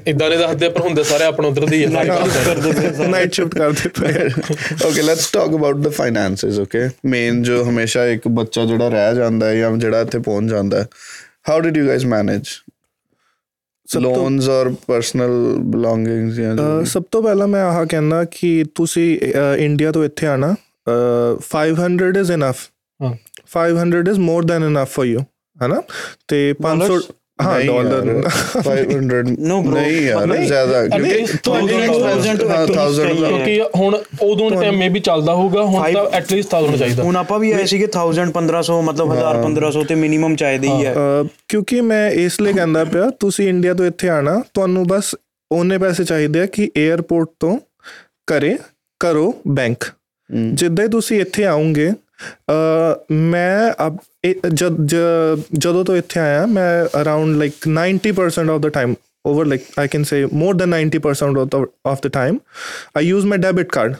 ਇਦਾਂ 0.06 0.30
ਦੇ 0.30 0.37
ਦੱਸਦੇ 0.37 0.68
ਪਰ 0.68 0.80
ਹੁੰਦੇ 0.80 1.04
ਸਾਰੇ 1.04 1.24
ਆਪਣੇ 1.24 1.48
ਉਧਰ 1.48 1.66
ਦੀ 1.66 1.87
ਨਾਈਟ 1.87 3.32
ਸ਼ਿਫਟ 3.32 3.54
ਕਰਦੇ 3.54 3.88
ਪਏ। 3.88 4.12
Okay 4.87 5.03
let's 5.03 5.31
talk 5.31 5.55
about 5.55 5.77
the 5.77 5.88
finances 5.88 6.59
okay 6.59 6.88
main 7.05 7.42
ਜੋ 7.42 7.62
ਹਮੇਸ਼ਾ 7.64 8.07
ਇੱਕ 8.07 8.29
ਬੱਚਾ 8.29 8.64
ਜਿਹੜਾ 8.64 8.88
ਰਹਿ 8.88 9.14
ਜਾਂਦਾ 9.14 9.46
ਹੈ 9.46 9.55
ਜਾਂ 9.55 9.77
ਜਿਹੜਾ 9.77 10.01
ਇੱਥੇ 10.01 10.18
ਪਹੁੰਚ 10.18 10.51
ਜਾਂਦਾ 10.51 10.81
ਹੈ 10.81 10.87
how 11.48 11.61
did 11.61 11.77
you 11.77 11.87
guys 11.87 12.05
manage 12.07 12.46
ਸਭ 13.88 14.03
ਤੋਂ- 14.03 14.16
ਲੋਨਸ 14.16 14.48
ਔਰ 14.48 14.72
ਪਰਸਨਲ 14.87 15.31
ਬਿਲੋਂਗਿੰਗਸ 15.59 16.35
ਜਾਂ 16.35 16.55
ਜੋ 16.57 16.62
ਅਹ 16.62 16.79
ਵੀ? 16.79 16.85
ਸਭ 16.85 17.03
ਤੋਂ 17.11 17.22
ਪਹਿਲਾਂ 17.22 17.48
ਮੈਂ 17.48 17.62
ਆਹ 17.62 17.85
ਕਹਿੰਦਾ 17.87 18.25
ਕਿ 18.25 18.64
ਤੁਸੀਂ 18.75 19.18
ਇੰਡੀਆ 19.59 19.92
ਤੋਂ 19.92 20.05
ਇੱਥੇ 20.05 20.27
ਆਣਾ 20.27 20.55
500 21.51 22.16
ਇਜ਼ 22.16 22.33
ਇਨਫ 22.33 22.62
ਹਾਂ 23.01 23.14
500 23.53 24.09
is 24.11 24.18
more 24.20 24.44
than 24.44 24.64
enough 24.64 24.94
for 24.94 25.07
you 25.07 25.20
ਹੈਨਾ 25.62 25.83
ਤੇ 26.29 26.38
500 26.61 27.01
ਡਾਲਰ 27.42 28.07
ਯਾਰ, 28.07 28.31
500 28.62 29.33
No 29.50 29.57
bro, 29.64 29.74
ਨਹੀਂ 29.74 30.00
ਯਾਰ 30.02 30.26
ਮਤਲਬ- 30.26 30.46
ਜ਼ਿਆਦਾ 30.46 30.83
At 30.83 30.90
ਕਿਉਂਕਿ 30.90 31.14
least 31.14 31.37
Thousand, 31.48 31.92
thousand 32.05 32.40
to 32.42 32.48
ਹਾਂ, 32.50 32.57
at 32.57 32.68
least 32.68 32.78
thousand 32.78 33.20
ਚਾਹੀਏ। 33.20 33.28
ਕਿਉਂਕਿ 33.28 33.78
ਹੁਣ 33.78 33.96
ਉਦੋਂ 34.22 34.50
ਟਾਈਮ 34.50 34.76
ਮੇ 34.76 34.88
ਵੀ 34.88 35.00
ਚੱਲਦਾ 35.00 35.35
ਹੋਊਗਾ 35.35 35.62
ਹੁਣ 35.62 35.83
ਤਾਂ 35.83 36.02
Five- 36.05 36.14
ਐਟਲੀਸਟ 36.14 36.55
1000 36.55 36.76
ਚਾਹੀਦਾ। 36.76 37.02
ਹੁਣ 37.02 37.16
ਆਪਾਂ 37.16 37.38
ਵੀ 37.38 37.52
ਆਏ 37.52 37.64
ਸੀਗੇ 37.66 37.87
1000 37.87 38.31
1500 38.33 38.81
ਮਤਲਬ 38.83 39.12
1000 39.12 39.42
1500 39.42 39.85
ਤੇ 39.85 39.94
ਮਿਨੀਮਮ 39.94 40.37
ਚਾਹੀਦਾ 40.37 40.76
ਹੀ 40.76 40.87
ਹੈ 40.87 40.94
ਕਿਉਂਕਿ 41.48 41.81
ਮੈਂ 41.81 42.11
ਇਸ 42.11 42.40
ਲਈ 42.40 42.52
ਕਹਿੰਦਾ 42.52 42.85
ਪਿਆ 42.85 43.11
ਤੁਸੀਂ 43.20 43.48
ਇੰਡੀਆ 43.48 43.74
ਤੋਂ 43.74 43.87
ਇੱਥੇ 43.87 44.09
ਆਣਾ 44.09 44.42
ਤੁਹਾਨੂੰ 44.55 44.87
ਬਸ 44.87 45.14
ਉਹਨੇ 45.50 45.78
ਪੈਸੇ 45.78 46.05
ਚਾਹੀਦੇ 46.05 46.40
ਆ 46.40 46.46
ਕਿ 46.46 46.70
에ਅਰਪੋਰਟ 46.78 47.28
ਤੋਂ 47.40 47.59
ਕਰੇ 48.26 48.57
ਕਰੋ 49.00 49.35
ਬੈਂਕ 49.48 49.85
ਜਿੱਦਾਂ 50.55 50.88
ਤੁਸੀਂ 50.88 51.20
ਇੱਥੇ 51.20 51.44
ਆਉਂਗੇ 51.44 51.90
ਮੈਂ 53.12 53.72
ਅਬ 53.87 53.96
ਜਦ 55.58 55.82
ਤੋਂ 55.82 55.96
ਇੱਥੇ 55.96 56.20
ਆਇਆ 56.20 56.46
ਮੈਂ 56.46 56.87
around 57.00 57.37
like 57.37 57.52
90% 57.68 58.50
of 58.50 58.61
the 58.61 58.68
time 58.68 58.94
over 59.30 59.42
like 59.50 59.66
i 59.80 59.82
can 59.90 60.04
say 60.06 60.18
more 60.38 60.52
than 60.61 60.72
90% 60.74 61.37
of 61.40 61.44
the, 61.50 61.58
of 61.90 62.00
the 62.04 62.11
time 62.14 62.38
i 63.00 63.02
use 63.08 63.26
my 63.32 63.37
debit 63.42 63.68
card 63.74 63.92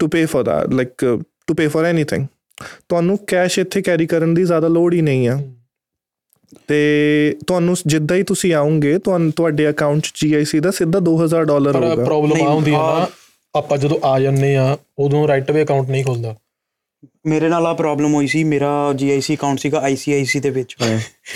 to 0.00 0.08
pay 0.14 0.22
for 0.32 0.40
that 0.48 0.72
like 0.78 1.04
uh, 1.08 1.12
to 1.48 1.54
pay 1.60 1.66
for 1.74 1.82
anything. 1.90 2.24
ਤੁਹਾਨੂੰ 2.88 3.16
cash 3.26 3.58
ਇੱਥੇ 3.58 3.82
carry 3.82 4.06
ਕਰਨ 4.06 4.34
ਦੀ 4.34 4.44
ਜ਼ਿਆਦਾ 4.44 4.68
ਲੋੜ 4.68 4.92
ਹੀ 4.94 5.00
ਨਹੀਂ 5.00 5.28
ਆ। 5.28 5.36
ਤੇ 6.68 6.80
ਤੁਹਾਨੂੰ 7.46 7.76
ਜਿੱਦਾਂ 7.86 8.16
ਹੀ 8.16 8.22
ਤੁਸੀਂ 8.22 8.52
ਆਉਂਗੇ 8.54 8.98
ਤੁਹਾਨੂੰ 8.98 9.32
ਤੁਹਾਡੇ 9.32 9.68
ਅਕਾਊਂਟ 9.70 10.00
'ਚ 10.02 10.24
GIC 10.24 10.60
ਦਾ 10.62 10.70
ਸਿੱਧਾ 10.70 10.98
2000 11.10 11.44
ਡਾਲਰ 11.44 11.76
ਹੋਊਗਾ। 11.76 12.04
ਪ੍ਰੋਬਲਮ 12.04 12.34
ਨਹੀਂ, 12.34 12.76
ਆ 12.76 12.98
ਨਾ 12.98 13.06
ਆਪਾਂ 13.54 13.78
ਜਦੋਂ 13.78 13.98
ਆ 14.04 14.18
ਜੰਨੇ 14.20 14.54
ਆ 14.56 14.76
ਉਦੋਂ 14.98 15.26
ਰਾਈਟ 15.28 15.50
ਵੇ 15.50 15.62
ਅਕਾਊਂਟ 15.62 15.88
ਨਹੀਂ 15.90 16.04
ਖੁੱਲਦਾ। 16.04 16.34
ਮੇਰੇ 17.26 17.48
ਨਾਲ 17.48 17.66
ਆ 17.66 17.72
ਪ੍ਰੋਬਲਮ 17.74 18.14
ਹੋਈ 18.14 18.26
ਸੀ 18.26 18.42
ਮੇਰਾ 18.44 18.68
GIC 18.94 19.34
ਅਕਾਊਂਟ 19.34 19.58
ਸੀਗਾ 19.58 19.80
ICIC 19.86 20.40
ਦੇ 20.40 20.50
ਵਿੱਚ 20.50 20.74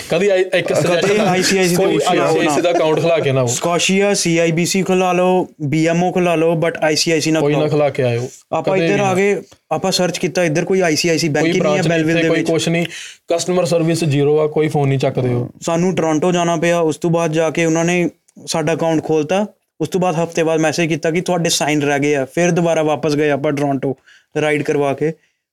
ਕਦੀ 0.09 0.27
ਇੱਕ 0.27 0.67
ਕਦੇ 0.67 0.81
suggestion 0.81 1.19
ਆ, 1.21 1.35
ICICI 1.35 1.75
ਕੋਈ। 1.77 1.97
ICICI 1.97 2.61
ਦਾ 2.61 2.71
ਅਕਾਊਂਟ 2.71 2.99
ਖਲਾ 2.99 3.17
ਕੇ 3.19 3.31
ਨਾ 3.31 3.39
ਆਓ 3.39 3.47
ਸਕੋਸ਼ੀਆ 3.47 4.11
CIBC 4.13 4.83
ਖੁਲਾ 4.83 5.11
ਲਓ 5.13 5.41
BMO 5.73 6.11
ਖੁਲਾ 6.13 6.35
ਲਓ 6.35 6.55
ਬਟ 6.55 6.77
ICIC 6.85 7.31
ਨਾ 7.31 7.39
ਕੋਈ 7.39 7.55
ਨਾ 7.55 7.67
ਖਲਾ 7.67 7.89
ਕੇ 7.89 8.03
ਆਇਓ 8.03 8.27
ਆਪਾਂ 8.51 8.77
ਇੱਧਰ 8.77 8.99
ਆ। 8.99 9.13
ਗਏ 9.13 9.35
ਆਪਾਂ 9.71 9.91
ਸਰਚ 9.91 10.17
ਕੀਤਾ 10.17 10.43
ਇੱਧਰ 10.43 10.65
ਕੋਈ 10.65 10.81
ICIC 10.83 11.29
ਬੈਂਕ 11.29 11.45
ਕੋਈ 11.45 11.51
ਹੀ 11.51 11.59
ਨਹੀਂ 11.59 11.77
ਹੈ 11.77 11.81
ਬੈਲਵਿਲ 11.83 12.15
ਦੇ 12.15 12.27
ਕੋਈ 12.27 12.37
ਵਿੱਚ 12.37 12.49
ਕੁਛ 12.49 12.67
ਨਹੀਂ 12.69 12.85
ਕਸਟਮਰ 13.29 13.65
ਸਰਵਿਸ 13.65 14.03
ਜ਼ੀਰੋ 14.05 14.37
ਆ 14.39 14.47
ਕੋਈ 14.47 14.67
ਫੋਨ 14.67 14.87
ਨਹੀਂ 14.89 14.99
ਚੱਕਦੇ 14.99 15.33
ਹੋ 15.33 15.47
ਸਾਨੂੰ 15.61 15.95
ਟੋਰਾਂਟੋ 15.95 16.31
ਜਾਣਾ 16.31 16.55
ਪਿਆ 16.57 16.79
ਉਸ 16.81 16.97
ਤੋਂ 16.97 17.09
ਬਾਅਦ 17.09 17.31
ਜਾ 17.31 17.49
ਕੇ 17.49 17.65
ਉਹਨਾਂ 17.65 17.83
ਨੇ 17.85 18.09
ਸਾਡਾ 18.47 18.73
ਅਕਾਊਂਟ 18.73 19.03
ਖੋਲਤਾ 19.03 19.45
ਉਸ 19.79 19.89
ਤੋਂ 19.89 19.99
ਬਾਅਦ 20.01 20.15
ਹਫ਼ਤੇ 20.15 20.43
ਬਾਅਦ 20.43 20.59
ਮੈਸੇਜ 20.59 20.89
ਕੀਤਾ 20.89 21.11
ਕਿ 21.11 21.21
ਤੁਹਾਡੇ 21.21 21.49
ਸਾਈਨ 21.49 21.81
ਰਹਿ 21.81 21.99
ਗਏ 21.99 22.15
ਆ 22.15 22.25
ਫਿਰ 22.25 22.51
ਦੁਬਾਰਾ 22.51 22.83
ਵਾਪਸ 22.83 23.15
ਗਏ 23.15 23.29
ਆਪਾਂ 23.29 23.51
ਟੋਰਾਂਟੋ 23.51 23.95
ਰਾਈਡ 24.35 24.63
ਕਰਵਾ 24.63 24.93
ਕੇ 24.93 25.11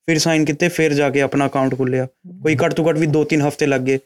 ਫਿਰ 0.09 0.18
ਸਾਈਨ 0.18 0.44
ਕੀਤੇ 0.44 0.68
ਫਿਰ 0.68 0.92
ਜਾ 0.94 1.09
ਕੇ 1.11 1.20
ਆਪਣਾ 1.20 1.46
ਅਕਾਊਂਟ 1.46 1.74
ਖੁੱਲਿਆ 1.74 2.06
ਕੋਈ 2.42 2.56
ਘੱਟ 2.56 2.74
ਤੋਂ 2.74 2.84
ਘੱਟ 2.88 2.98
ਵੀ 2.98 3.06
2-3 3.06 3.40
ਹਫ਼ਤੇ 3.48 3.66
ਲੱਗ 3.66 3.80
ਗਏ। 3.80 3.98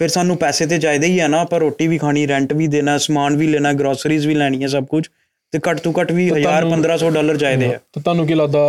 ਫਿਰ 0.00 0.08
ਸਾਨੂੰ 0.08 0.36
ਪੈਸੇ 0.36 0.66
ਤੇ 0.66 0.78
ਚਾਹੀਦੇ 0.78 1.06
ਹੀ 1.06 1.18
ਆ 1.18 1.26
ਨਾ 1.28 1.40
ਆਪਾਂ 1.40 1.58
ਰੋਟੀ 1.60 1.86
ਵੀ 1.86 1.98
ਖਾਣੀ 1.98 2.26
ਰੈਂਟ 2.28 2.52
ਵੀ 2.52 2.66
ਦੇਣਾ 2.66 2.96
ਸਮਾਨ 2.98 3.36
ਵੀ 3.36 3.46
ਲੈਣਾ 3.46 3.72
ਗਰੋਸਰੀਜ਼ 3.72 4.26
ਵੀ 4.26 4.34
ਲੈਣੀ 4.34 4.62
ਹੈ 4.62 4.68
ਸਭ 4.68 4.84
ਕੁਝ। 4.84 5.06
ਤੇ 5.52 5.58
ਘੱਟ 5.70 5.80
ਤੋਂ 5.80 5.92
ਘੱਟ 6.00 6.12
ਵੀ 6.12 6.28
1000 6.28 6.42
ਤੁਹਾਨੂੰ- 6.42 6.70
1500 6.70 7.10
ਡਾਲਰ 7.10 7.36
ਚਾਹੀਦੇ 7.36 7.66
ਆ। 7.66 7.78
ਤਾਂ 7.92 8.02
ਤੁਹਾਨੂੰ 8.02 8.26
ਕੀ 8.26 8.34
ਲੱਗਦਾ 8.34 8.62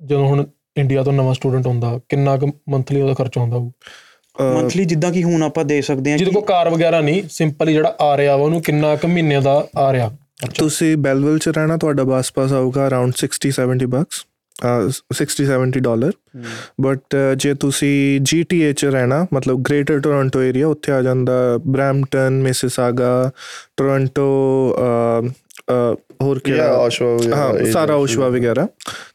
ਜਦੋਂ 0.00 0.26
ਹੁਣ 0.28 0.44
ਇੰਡੀਆ 0.76 1.02
ਤੋਂ 1.02 1.12
ਨਵਾਂ 1.12 1.34
ਸਟੂਡੈਂਟ 1.34 1.66
ਹੁੰਦਾ 1.66 1.98
ਕਿੰਨਾ 2.08 2.36
ਕੁ 2.36 2.50
ਮੰਥਲੀ 2.68 3.00
ਉਹਦਾ 3.00 3.14
ਖਰਚਾ 3.14 3.40
ਹੁੰਦਾ 3.40 3.56
ਹੋਊ? 3.56 3.70
ਮੰਥਲੀ 4.54 4.84
ਜਿੱਦਾਂ 4.84 5.12
ਕਿ 5.12 5.22
ਹੁਣ 5.22 5.42
ਆਪਾਂ 5.42 5.64
ਦੇ 5.64 5.80
ਸਕਦੇ 5.82 6.10
ਹਾਂ 6.10 6.18
ਜਿਹਦੇ 6.18 6.30
ਕਿ 6.30 6.34
ਕੋਲ 6.34 6.44
ਕਾਰ 6.44 6.68
ਵਗੈਰਾ 6.68 7.00
ਨਹੀਂ 7.00 7.22
ਸਿੰਪਲੀ 7.30 7.72
ਜਿਹੜਾ 7.72 7.96
ਆ 8.00 8.16
ਰਿਹਾ 8.16 8.36
ਵਾ 8.36 8.44
ਉਹਨੂੰ 8.44 8.60
ਕਿੰਨਾ 8.62 8.94
ਕੁ 8.96 9.08
ਮਹੀਨੇ 9.08 9.40
ਦਾ 9.40 9.66
ਆ 9.78 9.92
ਰਿਹਾ 9.92 10.10
ਤੁਸੀਂ 10.54 10.96
ਬੈਲਵਿਲ 10.96 11.38
ਚ 11.38 11.48
ਰਹਿਣਾ 11.48 11.76
ਤੁਹਾਡਾ 11.76 12.04
ਬੱਸ 12.04 12.32
ਪਾਸ 12.32 12.52
ਆਊਗਾ 12.52 12.86
ਅਰਾਊਂਡ 12.88 13.12
60 13.22 13.50
70 13.56 13.86
ਬਕਸ 13.86 14.24
60 15.10 15.46
70 15.46 15.80
ਡਾਲਰ 15.80 16.12
ਬਟ 16.80 17.16
ਜੇ 17.36 17.54
ਤੁਸੀਂ 17.54 18.20
GTA 18.20 18.72
ਚ 18.72 18.84
ਰਹਿਣਾ 18.84 19.26
ਮਤਲਬ 19.34 19.60
ਗ੍ਰੇਟਰ 19.60 20.00
ਟੋਰਾਂਟੋ 20.00 20.42
ਏਰੀਆ 20.42 20.68
ਉੱਥੇ 20.68 20.92
ਆ 20.92 21.02
ਜਾਂਦਾ 21.02 21.58
ਬ੍ਰੈਂਪਟਨ 21.66 22.42
ਮਿਸਿਸਾਗਾ 22.42 23.30
ਟੋਰਾਂਟੋ 23.76 24.22
ਹੋਰ 26.22 26.38
ਕਿਹੜਾ? 26.38 26.76
ਆਸ਼ਵਾ 26.76 27.14
ਵਗੈਰਾ 27.14 27.36
ਹਾਂ 27.36 27.72
ਸਾਰਾ 27.72 27.94
ਉਸ਼ਵਾ 27.94 28.28
ਵਗੈਰਾ। 28.28 28.68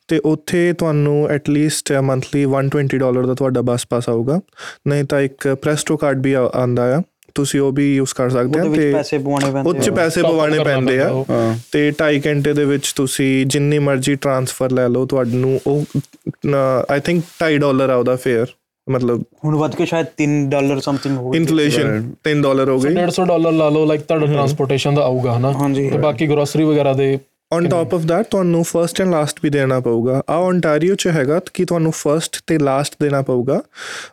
ਤੇ 0.07 0.21
ਉੱਥੇ 0.25 0.73
ਤੁਹਾਨੂੰ 0.73 1.29
ਐਟ 1.29 1.49
ਲੀਸਟ 1.49 1.91
ਮੰਥਲੀ 1.93 2.45
120 2.45 2.97
ਡਾਲਰ 2.97 3.25
ਦਾ 3.25 3.33
ਤੁਹਾਡਾ 3.33 3.61
ਬੱਸ 3.61 3.87
ਪਾਸ 3.89 4.09
ਆਊਗਾ। 4.09 4.39
ਨਹੀਂ 4.87 5.03
ਤਾਂ 5.03 5.21
ਇੱਕ 5.21 5.57
ਪ੍ਰੈਸਟੋ 5.61 5.97
ਕਾਰਡ 5.97 6.23
ਵੀ 6.23 6.33
ਆ- 6.33 6.51
ਆਉਂਦਾ 6.53 6.97
ਆ। 6.97 7.01
ਤੁਸੀਂ 7.35 7.59
ਉਹ 7.59 7.71
ਵੀ 7.71 7.95
ਯੂਜ਼ 7.95 8.13
ਕਰ 8.13 8.29
ਸਕਦੇ 8.29 8.59
ਵਿੱਚ 8.69 8.81
ਤੇ 8.81 8.93
ਪੈਸੇ 8.93 9.17
ਪਵਾਉਣੇ 9.17 9.51
ਪੈਂਦੇ 9.51 9.69
ਉੱਚ। 9.69 9.89
ਪੈਸੇ 9.89 10.21
ਪਵਾਉਣੇ 10.21 10.59
ਪੈਂਦੇ 10.59 10.99
ਆ। 10.99 11.09
ਹਾਂ। 11.29 11.57
ਤੇ 11.71 11.91
2.5 11.91 12.19
ਘੰਟੇ 12.25 12.53
ਦੇ 12.53 12.65
ਵਿੱਚ 12.65 12.93
ਤੁਸੀਂ 12.95 13.45
ਜਿੰਨੀ 13.45 13.79
ਮਰਜ਼ੀ 13.79 14.15
ਟ੍ਰਾਂਸਫਰ 14.15 14.71
ਲੈ 14.71 14.87
ਲਓ 14.89 15.05
ਤੁਹਾਨੂੰ 15.05 15.59
ਉਹ 15.67 15.83
ਆਈ 16.89 16.99
ਥਿੰਕ 16.99 17.23
2.5 17.43 17.57
ਡਾਲਰ 17.57 17.89
ਆ 17.89 17.95
ਉਹਦਾ 17.95 18.15
ਫੇਅਰ 18.15 18.45
ਮਤਲਬ 18.89 19.23
ਹੁਣ 19.45 19.55
ਵੱਧ 19.55 19.75
ਕੇ 19.75 19.85
ਸ਼ਾਇਦ 19.85 20.07
3 20.21 20.49
ਡਾਲਰ 20.49 20.79
ਸਮਥਿੰਗ 20.79 21.17
ਹੋ 21.17 21.29
ਗਈ। 21.29 21.39
ਇਨਫਲੇਸ਼ਨ 21.39 22.11
3 22.23 22.41
ਡਾਲਰ 22.41 22.69
ਹੋ 22.69 22.79
ਗਈ। 22.79 22.93
150 22.93 23.25
ਡਾਲਰ 23.25 23.51
ਲਾ 23.51 23.69
ਲਓ 23.69 23.85
ਲਾਈਕ 23.85 24.01
ਤੁਹਾਡਾ 24.01 24.25
ਟਰਾਂਸਪੋਰਟੇਸ਼ਨ 24.25 24.93
ਦਾ 24.93 25.01
ਆਊਗਾ 25.01 25.37
ਹਨਾ। 25.37 25.53
ਤੇ 25.75 25.97
ਬਾਕੀ 25.97 26.27
ਗਰੋਸਰੀ 26.27 26.63
ਵਗੈਰਾ 26.63 26.93
ਦੇ 26.93 27.19
ਔਨ 27.53 27.69
ਟਾਪ 27.69 27.93
ਆਫ 27.95 28.01
that 28.01 28.23
ਤੁਹਾਨੂੰ 28.31 28.63
ਫਰਸਟ 28.63 29.01
ਐਂਡ 29.01 29.11
ਲਾਸਟ 29.11 29.39
ਵੀ 29.43 29.49
ਦੇਣਾ 29.49 29.79
ਪਊਗਾ। 29.79 30.21
ਆ 30.29 30.35
ਓਨਟਾਰੀਓ 30.35 30.95
ਚ 30.95 31.07
ਹੈਗਾ 31.07 31.39
ਕਿ 31.53 31.65
ਤੁਹਾਨੂੰ 31.65 31.91
ਫਰਸਟ 31.91 32.41
ਤੇ 32.47 32.57
ਲਾਸਟ 32.57 32.95
ਦੇਣਾ 33.01 33.21
ਪਊਗਾ। 33.21 33.61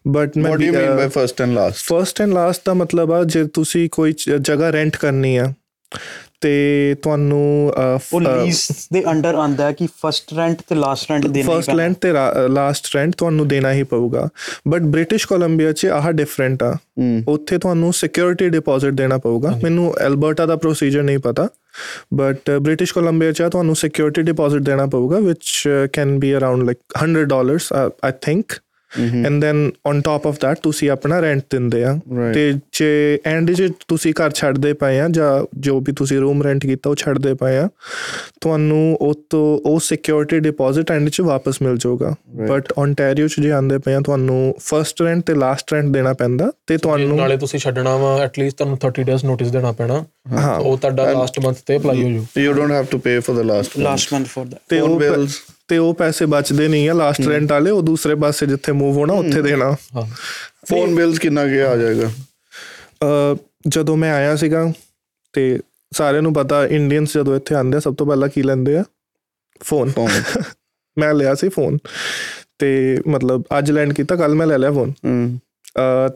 ਬਟ 0.09 0.36
ਮੈਂ 0.36 0.51
what 0.51 0.61
you 0.61 0.72
mean 0.72 0.97
by 0.97 1.09
first 1.09 1.43
and 1.43 1.53
last 1.53 1.76
first 1.76 2.20
and 2.20 2.32
last 2.32 2.62
ਦਾ 2.66 2.74
ਮਤਲਬ 2.74 3.12
ਆ 3.12 3.24
ਜੇ 3.24 3.45
ਤੁਸੀਂ 3.45 3.88
ਕੋਈ 3.93 4.14
ਜਗ੍ਹਾ 4.41 4.70
ਰੈਂਟ 4.72 4.97
ਕਰਨੀ 4.97 5.36
ਆ 5.36 5.53
ਤੇ 6.41 6.97
ਤੁਹਾਨੂੰ 7.03 7.72
ਉਹ 8.12 8.20
ਲੀਜ਼ 8.20 8.61
ਦੇ 8.93 9.03
ਅੰਡਰ 9.11 9.34
ਆਂਦਾ 9.34 9.64
ਹੈ 9.66 9.72
ਕਿ 9.72 9.86
ਫਰਸਟ 10.03 10.34
ਰੈਂਟ 10.34 10.62
ਤੇ 10.68 10.74
ਲਾਸਟ 10.74 11.11
ਰੈਂਟ 11.11 11.26
ਦੇਣਾ 11.26 11.51
ਹੀ 11.51 11.57
ਫਰਸਟ। 11.57 11.70
ਲੈਂਡ 11.70 11.95
ਤੇ 12.01 12.12
ਲਾਸਟ 12.51 12.95
ਰੈਂਟ 12.97 13.14
ਤੁਹਾਨੂੰ 13.16 13.49
ਦੇਣਾ 13.49 13.72
ਹੀ 13.72 13.82
ਪਊਗਾ। 13.82 14.28
ਬਟ 14.68 14.82
ਬ੍ਰਿਟਿਸ਼ 14.82 15.26
ਕੋਲੰਬੀਆ 15.26 15.72
'ਚ 15.72 15.86
ਆਹ 15.86 16.11
ਡਿਫਰੈਂਟ 16.12 16.62
ਆ। 16.62 16.76
ਉੱਥੇ 17.28 17.59
ਤੁਹਾਨੂੰ 17.59 17.93
ਸਿਕਿਉਰਿਟੀ 17.93 18.49
ਡਿਪੋਜ਼ਿਟ 18.49 18.95
ਦੇਣਾ 18.95 19.18
ਪਊਗਾ। 19.18 19.59
ਮੈਨੂੰ 19.62 19.95
ਐਲਬਰਟਾ 20.01 20.47
ਦਾ 20.47 20.57
ਪ੍ਰੋਸੀਜਰ 20.57 21.03
ਨਹੀਂ 21.03 21.18
ਪਤਾ। 21.18 21.49
ਬਟ 22.14 22.51
ਬ੍ਰਿਟਿਸ਼ 22.51 22.95
ਕੋਲੰਬੀਆ 22.95 23.32
'ਚ 23.32 23.43
ਤੁਹਾਨੂੰ 23.43 23.76
ਸਿਕਿਉਰਿਟੀ 23.76 24.22
ਡਿਪੋਜ਼ਿਟ 24.22 24.62
ਦੇਣਾ 24.62 24.86
ਪਊਗਾ 24.86 25.18
which 25.18 25.88
can 25.93 26.18
be 26.18 26.34
around 26.36 26.62
like 26.62 26.78
100 27.05 27.24
dollars 27.24 27.72
I 27.72 28.12
think 28.22 28.53
and 28.99 29.41
then 29.41 29.70
on 29.86 30.01
top 30.01 30.26
of 30.26 30.38
that 30.38 30.59
ਤੁਸੀਂ 30.62 30.91
ਆਪਣਾ 30.91 31.20
ਰੈਂਟ 31.20 31.43
ਦਿੰਦੇ 31.51 31.84
ਆ। 31.84 31.99
ਤੇ 32.34 32.53
ਜੇ 32.72 33.18
ਐਂਡ 33.24 33.51
ਜੇ 33.51 33.68
ਤੁਸੀਂ 33.88 34.12
ਘਰ 34.12 34.30
ਛੱਡਦੇ 34.30 34.72
ਪਏ 34.72 34.99
ਆ 35.01 35.09
ਜਾਂ 35.09 35.47
ਜੋ 35.61 35.80
ਵੀ 35.80 35.93
ਤੁਸੀਂ 35.93 36.18
ਰੂਮ 36.18 36.43
ਰੈਂਟ 36.43 36.66
ਕੀਤਾ 36.66 36.91
ਉਹ 36.91 36.97
ਛੱਡਦੇ 36.97 37.34
ਪਏ 37.34 37.57
ਆ 37.57 37.68
ਤੁਹਾਨੂੰ 38.41 38.97
ਉਹ 39.01 39.14
ਤੋਂ 39.30 39.61
ਉਹ 39.66 39.80
ਸਿਕਿਉਰਿਟੀ 39.80 40.38
ਡਿਪੋਜ਼ਿਟ 40.38 40.91
ਐਂਡ 40.91 41.09
ਚ 41.09 41.20
ਵਾਪਸ 41.20 41.62
ਮਿਲ 41.62 41.76
ਜਾਊਗਾ। 41.76 42.14
ਬਟ 42.49 42.72
ਓਨਟਾਰੀਓ 42.78 43.28
ਚ 43.28 43.41
ਜੇ 43.41 43.51
ਆਂਦੇ 43.53 43.78
ਪਏ 43.78 43.95
ਆ 43.95 44.01
ਤੁਹਾਨੂੰ 44.01 44.55
ਫਰਸਟ 44.61 45.03
ਰੈਂਟ 45.03 45.24
ਤੇ 45.26 45.34
ਲਾਸਟ 45.34 45.72
ਰੈਂਟ 45.72 45.86
ਦੇਣਾ 45.86 46.12
ਪੈਂਦਾ 46.12 46.51
ਤੇ 46.66 46.76
ਤੁਹਾਨੂੰ 46.76 47.16
ਨਾਲੇ 47.16 47.36
ਤੁਸੀਂ 47.36 47.59
ਛੱਡਣਾ 47.61 47.97
ਵਾ 47.97 48.16
ਐਟਲੀਸਟ 48.22 48.57
ਤੁਹਾਨੂੰ 48.57 48.78
30 48.86 49.05
ਡੇਸ 49.05 49.24
ਨੋਟਿਸ 49.24 49.51
ਦੇਣਾ 49.51 49.72
ਪੈਣਾ। 49.72 50.05
ਉਹ 50.59 50.76
ਤੁਹਾਡਾ 50.78 51.11
ਲਾਸਟ 51.12 51.41
ਮੰਥ 51.41 51.57
ਤੇ 51.66 51.76
ਅਪਲਾਈ 51.76 52.03
ਹੋ 52.03 52.09
ਜੂ 52.11 52.41
you 52.41 52.53
don't 52.53 52.72
have 52.72 52.84
to 52.84 52.99
pay 52.99 53.18
for 53.18 53.36
the 53.36 53.45
last 53.47 53.78
last 53.78 54.12
month 54.12 54.26
for 54.26 54.47
the 54.47 54.55
ਤੇ 54.68 54.80
ਉਹ 54.80 54.99
ਬਿਲਸ 55.01 55.36
ਤੇ 55.71 55.77
ਉਹ 55.79 55.93
ਪੈਸੇ 55.95 56.27
ਬਚਦੇ 56.27 56.66
ਨਹੀਂ 56.68 56.89
ਆ 56.89 56.93
ਲਾਸਟ 56.93 57.27
ਰੈਂਟ 57.29 57.53
ਵਾਲੇ 57.53 57.71
ਉਹ 57.71 57.83
ਦੂਸਰੇ 57.83 58.14
ਪਾਸੇ 58.14 58.47
ਜਿੱਥੇ 58.47 58.73
ਮੂਵ 58.73 58.97
ਹੋਣਾ 58.97 59.14
ਉੱਥੇ 59.14 59.43
ਦੇਣਾ। 59.43 59.71
ਹਾਂ। 59.97 60.07
ਫੋਨ 60.68 60.95
ਬਿਲਸ 60.95 61.18
ਕਿੰਨਾ 61.18 61.47
ਕੇ 61.47 61.61
ਆ 61.62 61.77
ਜਾਏਗਾ? 61.77 62.11
ਜਦੋਂ 63.68 63.97
ਮੈਂ 63.97 64.12
ਆਇਆ 64.12 64.35
ਸੀਗਾ 64.37 64.73
ਤੇ 65.35 65.45
ਸਾਰਿਆਂ 65.93 66.23
ਨੂੰ 66.23 66.33
ਪਤਾ 66.35 66.64
ਇੰਡੀਅਨਸ 66.66 67.14
ਜਦੋਂ 67.14 67.37
ਇੱਥੇ 67.37 67.55
ਆਉਂਦੇ 67.55 67.77
ਆ 67.77 67.81
ਸਭ 67.81 67.95
ਤੋਂ 67.95 68.07
ਪਹਿਲਾਂ 68.07 68.29
ਕੀ 68.29 68.43
ਲੈਂਦੇ 68.43 68.77
ਆ? 68.77 68.85
ਫੋਨ 69.61 69.91
ਫੋਨ 69.91 70.11
ਮੈਂ 70.97 71.12
ਲਿਆ 71.14 71.35
ਸੀ 71.35 71.49
ਫੋਨ 71.49 71.79
ਤੇ 72.59 72.71
ਮਤਲਬ 73.09 73.43
ਅੱਜ 73.59 73.71
ਲੈਂਡ 73.71 73.93
ਕੀਤਾ 73.93 74.16
ਕੱਲ 74.16 74.35
ਮੈਂ 74.35 74.47
ਲੈ 74.47 74.59
ਲਿਆ 74.59 74.71
phone 74.73 74.93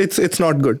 it's 0.00 0.20
it's 0.20 0.40
not 0.40 0.54
good 0.54 0.78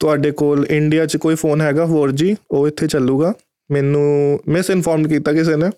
ਤੁਹਾਡੇ 0.00 0.30
ਕੋਲ 0.30 0.66
ਇੰਡੀਆ 0.70 1.06
'ਚ 1.06 1.16
ਕੋਈ 1.16 1.34
ਫੋਨ 1.34 1.60
ਹੈਗਾ 1.60 1.84
4G 1.84 2.34
ਉਹ 2.50 2.68
ਇੱਥੇ 2.68 2.86
ਚੱਲੂਗਾ। 2.86 3.34
ਮੈਨੂੰ 3.70 4.40
ਮਿਸ 4.48 4.70
ਇਨਫੋਰਮ 4.70 5.08
ਕੀਤਾ 5.08 5.32
ਕਿਸੇ 5.32 5.56
ਨੇ 5.56 5.70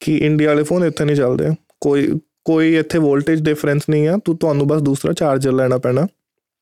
ਕਿ 0.00 0.18
ਇੰਡੀਆ 0.18 0.48
ਵਾਲੇ 0.48 0.62
ਫੋਨ 0.62 0.84
ਇੱਥੇ 0.84 1.04
ਨਹੀਂ 1.04 1.16
ਚੱਲਦੇ। 1.16 1.50
ਕੋਈ 1.80 2.20
ਕੋਈ 2.44 2.76
ਇੱਥੇ 2.76 2.98
ਵੋਲਟੇਜ 2.98 3.42
ਡਿਫਰੈਂਸ 3.42 3.82
ਨਹੀਂ 3.90 4.08
ਆ। 4.08 4.18
ਤੂੰ 4.24 4.36
ਤੁਹਾਨੂੰ 4.36 4.66
ਬਸ 4.66 4.82
ਦੂਸਰਾ 4.82 5.12
ਚਾਰਜਰ 5.12 5.52
ਲੈਣਾ 5.52 5.78
ਪੈਣਾ। 5.78 6.06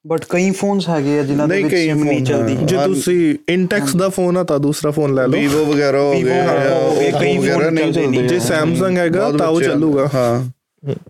ਬਟ 0.07 0.25
ਕਈ 0.29 0.51
ਫੋਨਸ 0.51 0.89
ਹੈਗੇ 0.89 1.19
ਆ 1.19 1.23
ਜਿਨ੍ਹਾਂ 1.23 1.49
ਦੇ 1.49 1.63
ਵਿੱਚ 1.63 1.75
SIM 1.75 2.05
ਨਹੀਂ 2.05 2.17
phone 2.17 2.27
ਚੱਲਦੀ। 2.27 2.57
ਜੇ 2.57 2.77
ਤੁਸੀਂ 2.77 3.37
ਇੰਟੈਕਸ 3.49 3.97
ਦਾ 3.97 4.09
ਫੋਨ 4.09 4.37
ਆ 4.37 4.45
ਤਾਂ 4.45 4.59
ਦੂਸਰਾ 4.59 4.91
ਫੋਨ 4.91 5.15
ਲੈ 5.15 5.27
ਲਓ। 5.27 5.39
ਵੀਵੋ 5.39 5.65
ਵਗੈਰਾ 5.65 6.01
ਹੋ 6.01 6.13
Vivo 6.13 6.25
ਗਏ 6.25 7.13
ਕਈ 7.21 7.39
phone 7.39 7.71
ਨਹੀਂ 7.71 7.93
ਚੱਲਦੇ। 7.93 8.27
ਜੇ 8.27 8.37
Samsung 8.37 8.97
ਹੈਗਾ 8.97 9.33
ਤਾਂ 9.33 9.49
ਉਹ। 9.49 9.63
ਚੱਲੂਗਾ। 9.63 10.09
ਹਾਂ। 10.15 10.58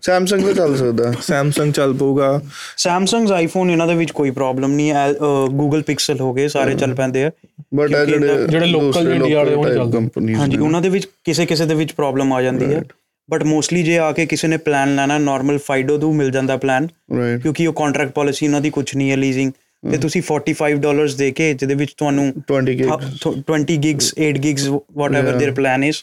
ਸੈਮਸੰਗ 0.02 0.44
ਤੇ 0.44 0.52
ਚੱਲ 0.54 0.76
ਸਕਦਾ 0.76 1.12
ਸੈਮਸੰਗ 1.20 1.72
ਚੱਲ 1.72 1.92
ਪਊਗਾ 1.94 2.40
ਸੈਮਸੰਗਸ 2.76 3.30
ਆਈਫੋਨ 3.32 3.70
ਇਹਨਾਂ 3.70 3.86
ਦੇ 3.86 3.94
ਵਿੱਚ 3.94 4.10
ਕੋਈ 4.10 4.30
ਪ੍ਰੋਬਲਮ 4.30 4.72
ਨਹੀਂ 4.72 4.90
ਹੈ 4.90 5.06
ਗੂਗਲ 5.52 5.82
ਪਿਕਸਲ 5.82 6.20
ਹੋ 6.20 6.32
ਗਏ 6.34 6.48
ਸਾਰੇ 6.48 6.74
ਚੱਲ 6.74 6.94
ਪੈਂਦੇ 6.94 7.24
ਆ 7.24 7.30
ਬਟ 7.74 7.88
ਕਿਉਂਕਿ 7.88 8.10
ਜਿਹੜੇ 8.12 8.46
ਜਿਹੜੇ 8.46 8.66
local 8.72 9.08
India 9.14 9.34
ਵਾਲੇ 9.34 9.54
ਉਹ 9.54 9.64
ਨਹੀਂ 9.64 9.74
ਚੱਲਦੇ। 9.74 9.92
ਕੰਪਨੀਆਂ 9.92 10.38
ਹਾਂਜੀ 10.38 10.56
ਉਹਨਾਂ 10.58 10.80
ਦੇ 10.82 10.88
ਵਿੱਚ 10.88 11.08
ਕਿਸੇ 11.24 11.46
ਕਿਸੇ 11.46 11.66
ਦੇ 11.66 11.74
ਵਿੱਚ 11.74 11.92
ਪ੍ਰੋਬਲਮ 11.92 12.32
ਆ 12.32 12.40
ਜਾਂਦੀ 12.42 12.72
ਹੈ 12.74 12.82
ਬਟ 13.28 13.42
ਮੋਸਟਲੀ 13.44 13.82
ਜੇ 13.82 13.98
ਆ 13.98 14.10
ਕੇ 14.12 14.26
ਕਿਸੇ 14.26 14.48
ਨੇ 14.48 14.56
ਪਲਾਨ 14.56 14.94
ਲੈਣਾ 14.96 15.18
ਨਾਰਮਲ 15.18 15.58
ਫਾਈਡੋ 15.58 15.98
ਤੋਂ 15.98 16.12
ਮਿਲ 16.14 16.30
ਜਾਂਦਾ 16.30 16.56
ਪਲਾਨ 16.56 16.88
ਰਾਈਟ 17.18 17.42
ਕਿਉਂਕਿ 17.42 17.66
ਉਹ 17.66 17.72
ਕੰਟਰੈਕਟ 17.72 18.12
ਪਾਲਿਸੀ 18.12 18.46
ਉਹਨਾਂ 18.46 18.60
ਦੀ 18.60 18.70
ਕੁਝ 18.70 18.84
ਨਹੀਂ 18.96 19.10
ਹੈ 19.10 19.16
ਲੀਜ਼ਿੰਗ 19.16 19.52
ਤੇ 19.82 19.96
ਤੁਸੀਂ 19.98 20.22
45 20.28 20.76
ਡਾਲਰਸ 20.80 21.14
ਦੇ 21.14 21.30
ਕੇ 21.30 21.52
ਜਿਹਦੇ 21.54 21.74
ਵਿੱਚ 21.74 21.92
ਤੁਹਾਨੂੰ 21.98 22.32
20 22.52 22.74
gigs. 22.74 23.00
ਥ- 23.22 23.38
20 23.50 23.76
gigs 23.78 24.14
8 24.22 24.32
gigs 24.38 24.68
whatever 24.94 25.36
their 25.36 25.54
plan 25.54 25.84
is 25.84 25.96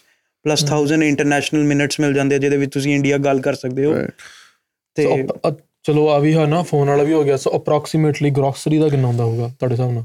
plus 0.47 0.65
1000 0.65 1.03
international 1.03 1.65
minutes 1.65 2.01
ਮਿਲ 2.01 2.13
ਜਾਂਦੇ 2.15 2.39
ਜਿਹਦੇ 2.39 2.57
ਵਿੱਚ 2.57 2.73
ਤੁਸੀਂ 2.73 2.95
ਇੰਡੀਆ 2.95 3.19
ਗੱਲ 3.19 3.41
ਕਰ 3.41 3.55
ਸਕਦੇ 3.55 3.85
ਹੋ. 3.85 3.95
ਤੇ 4.95 5.07
So, 5.07 5.27
ਅ- 5.27 5.51
ਅ- 5.51 5.55
ਚਲੋ 5.83 6.09
ਆ 6.09 6.19
ਵੀ 6.19 6.37
ਹੈ 6.37 6.47
ਨਾ 6.47 6.63
ਫੋਨ 6.63 6.89
ਵਾਲਾ 6.89 7.03
ਵੀ 7.03 7.13
ਹੋ 7.13 7.25
ਗਿਆ। 7.25 7.37
ਸੋ 7.37 7.57
ਅਪਰੋਕਸੀਮੇਟਲੀ 7.57 8.31
ਗਰੋਸਰੀ 8.31 8.79
ਦਾ 8.79 8.89
ਕਿੰਨਾ 8.89 9.09
ਹੁੰਦਾ 9.09 9.25
ਹੋਊਗਾ 9.25 9.49
ਤੁਹਾਡੇ 9.49 9.73
ਹਿਸਾਬ 9.75 9.93
ਨਾਲ? 9.93 10.05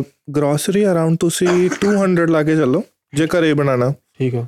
ਅ 0.00 0.02
ਗਰੋਸਰੀ 0.36 0.86
ਅਰਾਊਂਡ 0.86 1.16
ਤੁਸੀਂ 1.20 1.70
200 1.84 2.26
ਲਾ 2.30 2.42
ਕੇ 2.42 2.56
ਚੱਲੋ 2.56 2.84
ਜੇ 3.14 3.26
ਘਰੇ 3.26 3.54
ਬਣਾਣਾ 3.54 3.94
ਠੀਕ 4.18 4.34
ਆ। 4.34 4.46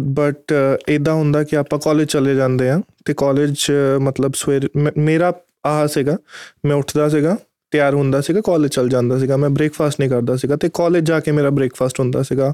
ਬਟ 0.00 0.54
ਇਦਾਂ 0.88 1.14
ਹੁੰਦਾ 1.14 1.44
ਕਿ 1.44 1.56
ਆਪਾਂ 1.56 1.78
ਕਾਲਜ 1.78 2.08
ਚਲੇ 2.08 2.34
ਜਾਂਦੇ 2.34 2.70
ਆ 2.70 2.80
ਤੇ 3.04 3.14
ਕਾਲਜ 3.16 3.66
ਮਤਲਬ 4.00 4.32
ਸਵੇਰ 4.34 4.70
ਮੇਰਾ 4.96 5.32
ਆਹ 5.66 5.86
ਸੀਗਾ 5.86 6.16
ਮੈਂ 6.64 6.76
ਉੱਠਦਾ 6.76 7.08
ਸੀਗਾ 7.08 7.36
ਤਿਆਰ 7.70 7.94
ਹੁੰਦਾ 7.94 8.20
ਸੀਗਾ 8.20 8.40
ਕਾਲਜ 8.40 8.70
ਚਲ 8.70 8.88
ਜਾਂਦਾ 8.88 9.18
ਸੀਗਾ 9.18 9.36
ਮੈਂ 9.36 9.50
ਬ੍ਰੇਕਫਾਸਟ 9.50 10.00
ਨਹੀਂ 10.00 10.10
ਕਰਦਾ 10.10 10.36
ਸੀਗਾ 10.36 10.56
ਤੇ 10.56 10.70
ਕਾਲਜ 10.74 11.04
ਜਾ 11.04 11.20
ਕੇ 11.20 11.32
ਮੇਰਾ 11.32 11.50
ਬ੍ਰੇਕਫਾਸਟ 11.50 12.00
ਹੁੰਦਾ 12.00 12.22
ਸੀਗਾ। 12.22 12.52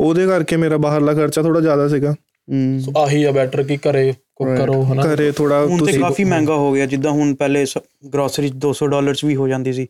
ਉਹਦੇ 0.00 0.26
ਕਰਕੇ 0.26 0.56
ਮੇਰਾ 0.56 0.76
ਬਾਹਰਲਾ 0.76 1.14
ਖਰਚਾ 1.14 1.42
ਥੋੜਾ 1.42 1.60
ਜ਼ਿਆਦਾ 1.60 1.88
ਸੀਗਾ। 1.88 2.14
ਸੋ 2.80 2.92
ਆਹੀ 2.96 3.24
ਆ 3.24 3.30
ਬੈਟਰ 3.30 3.62
ਕਿ 3.62 3.76
ਘਰੇ 3.76 4.14
ਕੁਕ 4.34 4.48
ਕਰੋ 4.56 4.82
ਹਨਾ? 4.82 5.02
ਘਰੇ 5.02 5.32
ਥੋੜਾ 5.32 5.64
ਹੁਣ 5.66 5.78
ਤੇ 5.78 5.86
ਤੁਸੀਂ 5.86 6.00
ਕਾਫੀ 6.00 6.24
ਮਹਿੰਗਾ 6.24 6.54
ਹੋ 6.54 6.72
ਗਿਆ 6.72 6.86
ਜਿੱਦਾਂ 6.86 7.10
ਹੁਣ 7.10 7.34
ਪਹਿਲੇ 7.34 7.64
ਗਰੋਸਰੀ 8.14 8.52
200 8.66 8.86
ਡਾਲਰਸ 8.86 9.24
ਵੀ 9.24 9.36
ਹੋ 9.36 9.48
ਜਾਂਦੀ 9.48 9.72
ਸੀ। 9.72 9.86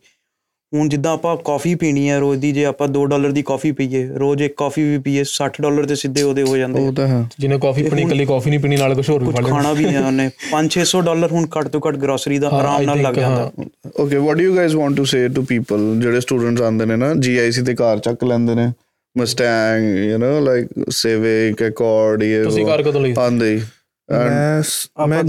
ਹੁਣ 0.73 0.89
ਜਿੱਦਾਂ 0.89 1.11
ਆਪਾਂ 1.13 1.35
ਕਾਫੀ 1.45 1.73
ਪੀਣੀ 1.75 2.09
ਹੈ 2.09 2.19
ਰੋਜ਼ 2.19 2.39
ਦੀ 2.41 2.51
ਜੇ 2.51 2.63
ਆਪਾਂ 2.65 2.87
2 2.87 3.05
ਡਾਲਰ 3.09 3.31
ਦੀ 3.31 3.41
ਕਾਫੀ 3.43 3.71
ਪੀਏ 3.79 4.05
ਰੋਜ਼ 4.19 4.41
ਇੱਕ 4.41 4.53
ਕਾਫੀ 4.57 4.83
ਵੀ 4.83 4.97
ਪੀਏ 5.07 5.23
60 5.29 5.57
ਡਾਲਰ 5.61 5.85
ਤੇ 5.85 5.95
ਸਿੱਧੇ 5.95 6.21
ਉਹਦੇ 6.21 6.43
ਹੋ 6.43 6.57
ਜਾਂਦੇ 6.57 6.79
ਉਹ 6.81 6.93
ਤਾਂ 6.93 7.07
ਹੈ। 7.07 7.17
ਜਿਹਨੇ 7.39 7.57
ਕਾਫੀ 7.59 7.83
ਪੀਣੀ 7.83 8.05
ਕੱਲੀ 8.09 8.25
ਕਾਫੀ 8.25 8.49
ਨਹੀਂ 8.49 8.59
ਪੀਣੀ 8.59 8.77
ਨਾਲ 8.77 8.95
ਕੁਝ 8.95 9.09
ਹੋਰ 9.09 9.23
ਵੀ 9.23 9.33
ਖਾ 9.33 9.41
ਲੈਣਾ 9.41 9.55
ਖਾਣਾ 9.55 9.73
ਵੀ 9.73 9.85
ਹੈ 9.85 10.03
ਉਹਨੇ। 10.05 10.29
5-600 10.51 11.01
ਡਾਲਰ 11.09 11.31
ਹੁਣ 11.31 11.47
ਘੱਟ 11.57 11.67
ਤੋਂ 11.67 11.81
ਘੱਟ 11.87 11.97
ਗਰੋਸਰੀ 11.97 12.39
ਦਾ 12.39 12.53
ਆਰਾਮ 12.59 12.83
ਨਾਲ 12.83 13.01
ਲੱਗ 13.01 13.15
ਜਾਂਦਾ। 13.15 13.51
Okay 13.99 14.23
what 14.27 14.37
do 14.37 14.43
you 14.43 14.55
guys 14.55 14.75
want 14.75 14.97
to 14.97 15.05
say 15.13 15.27
to 15.35 15.43
people 15.49 15.85
ਜਿਹੜੇ 16.01 16.21
ਸਟੂਡੈਂਟਸ 16.21 16.61
ਆਉਂਦੇ 16.61 16.85
ਨੇ 16.85 16.95
ਨਾ 16.95 17.13
ਜੀਆਈਸੀ 17.27 17.61
ਤੇ 17.61 17.75
ਕਾਰ 17.75 17.99
ਚੱਕ 18.07 18.23
ਲੈਂਦੇ 18.23 18.55
ਨੇ। 18.55 18.71
Mustang 19.15 19.85
you 19.99 20.17
know 20.17 20.33
like 20.43 20.91
Civic 20.95 21.67
Accord 21.67 22.23
ਇਹ 22.23 22.43
ਤੁਸੀਂ 22.43 22.65
ਕਾਰ 22.65 22.83
ਕਦੋਂ 22.83 23.01
ਲਈ? 23.01 23.13
ਆਂਦੇ 23.19 23.49
ਹੀ। 23.49 23.61
ਮੈਂ 24.09 25.07
ਮੈਂ 25.07 25.23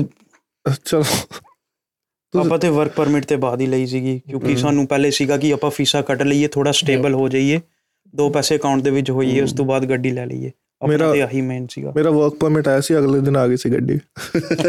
ਚਲੋ। 0.85 1.03
ਆਪਾਂ 2.41 2.59
ਤੇ 2.59 2.69
ਵਰਕ 2.69 2.93
ਪਰਮਿਟ 2.93 3.25
ਤੇ 3.25 3.37
ਬਾਅਦ 3.37 3.61
ਹੀ 3.61 3.67
ਲਈ 3.67 3.87
ਸੀਗੀ 3.87 4.23
ਕਿਉਂਕਿ 4.29 4.57
ਸਾਨੂੰ 4.57 4.87
ਪਹਿਲੇ 4.87 5.11
ਸੀਗਾ 5.11 5.37
ਕਿ 5.37 5.53
ਆਪਾਂ 5.53 5.71
ਫੀਸਾਂ 5.71 6.03
ਕੱਟ 6.03 6.23
ਲਈਏ 6.23 6.49
ਥੋੜਾ 6.49 6.73
ਸਟੇਬਲ 6.73 7.15
ਹੋ 7.15 7.29
ਜਾਈਏ 7.29 7.61
ਦੋ 8.15 8.31
ਪੈਸੇ 8.31 8.57
ਅਕਾਊਂਟ 8.57 8.83
ਦੇ 8.83 8.91
ਵਿੱਚ 8.91 9.11
ਹੋਈਏ 9.11 9.41
ਉਸ 9.41 9.53
ਤੋਂ 9.53 9.65
ਬਾਅਦ 9.65 9.85
ਗੱਡੀ 9.85 10.11
ਲੈ 10.11 10.27
ਲਈਏ। 10.27 10.51
ਮੇਰਾ- 10.89 11.13
ਤੇ 11.13 11.23
ਆਹੀ 11.23 11.41
ਮੇਨ 11.41 11.67
ਸੀਗਾ। 11.71 11.93
ਮੇਰਾ 11.97 12.11
ਵਰਕ 12.11 12.35
ਪਰਮਿਟ 12.35 12.69
ਆਇਆ 12.69 12.81
ਸੀ 12.81 12.99
ਅਗਲੇ 12.99 13.21
ਦਿਨ 13.21 13.37
ਆ 13.37 13.47
ਗਈ 13.47 13.57
ਸੀ 13.57 13.71
ਗੱਡੀ। 13.71 13.99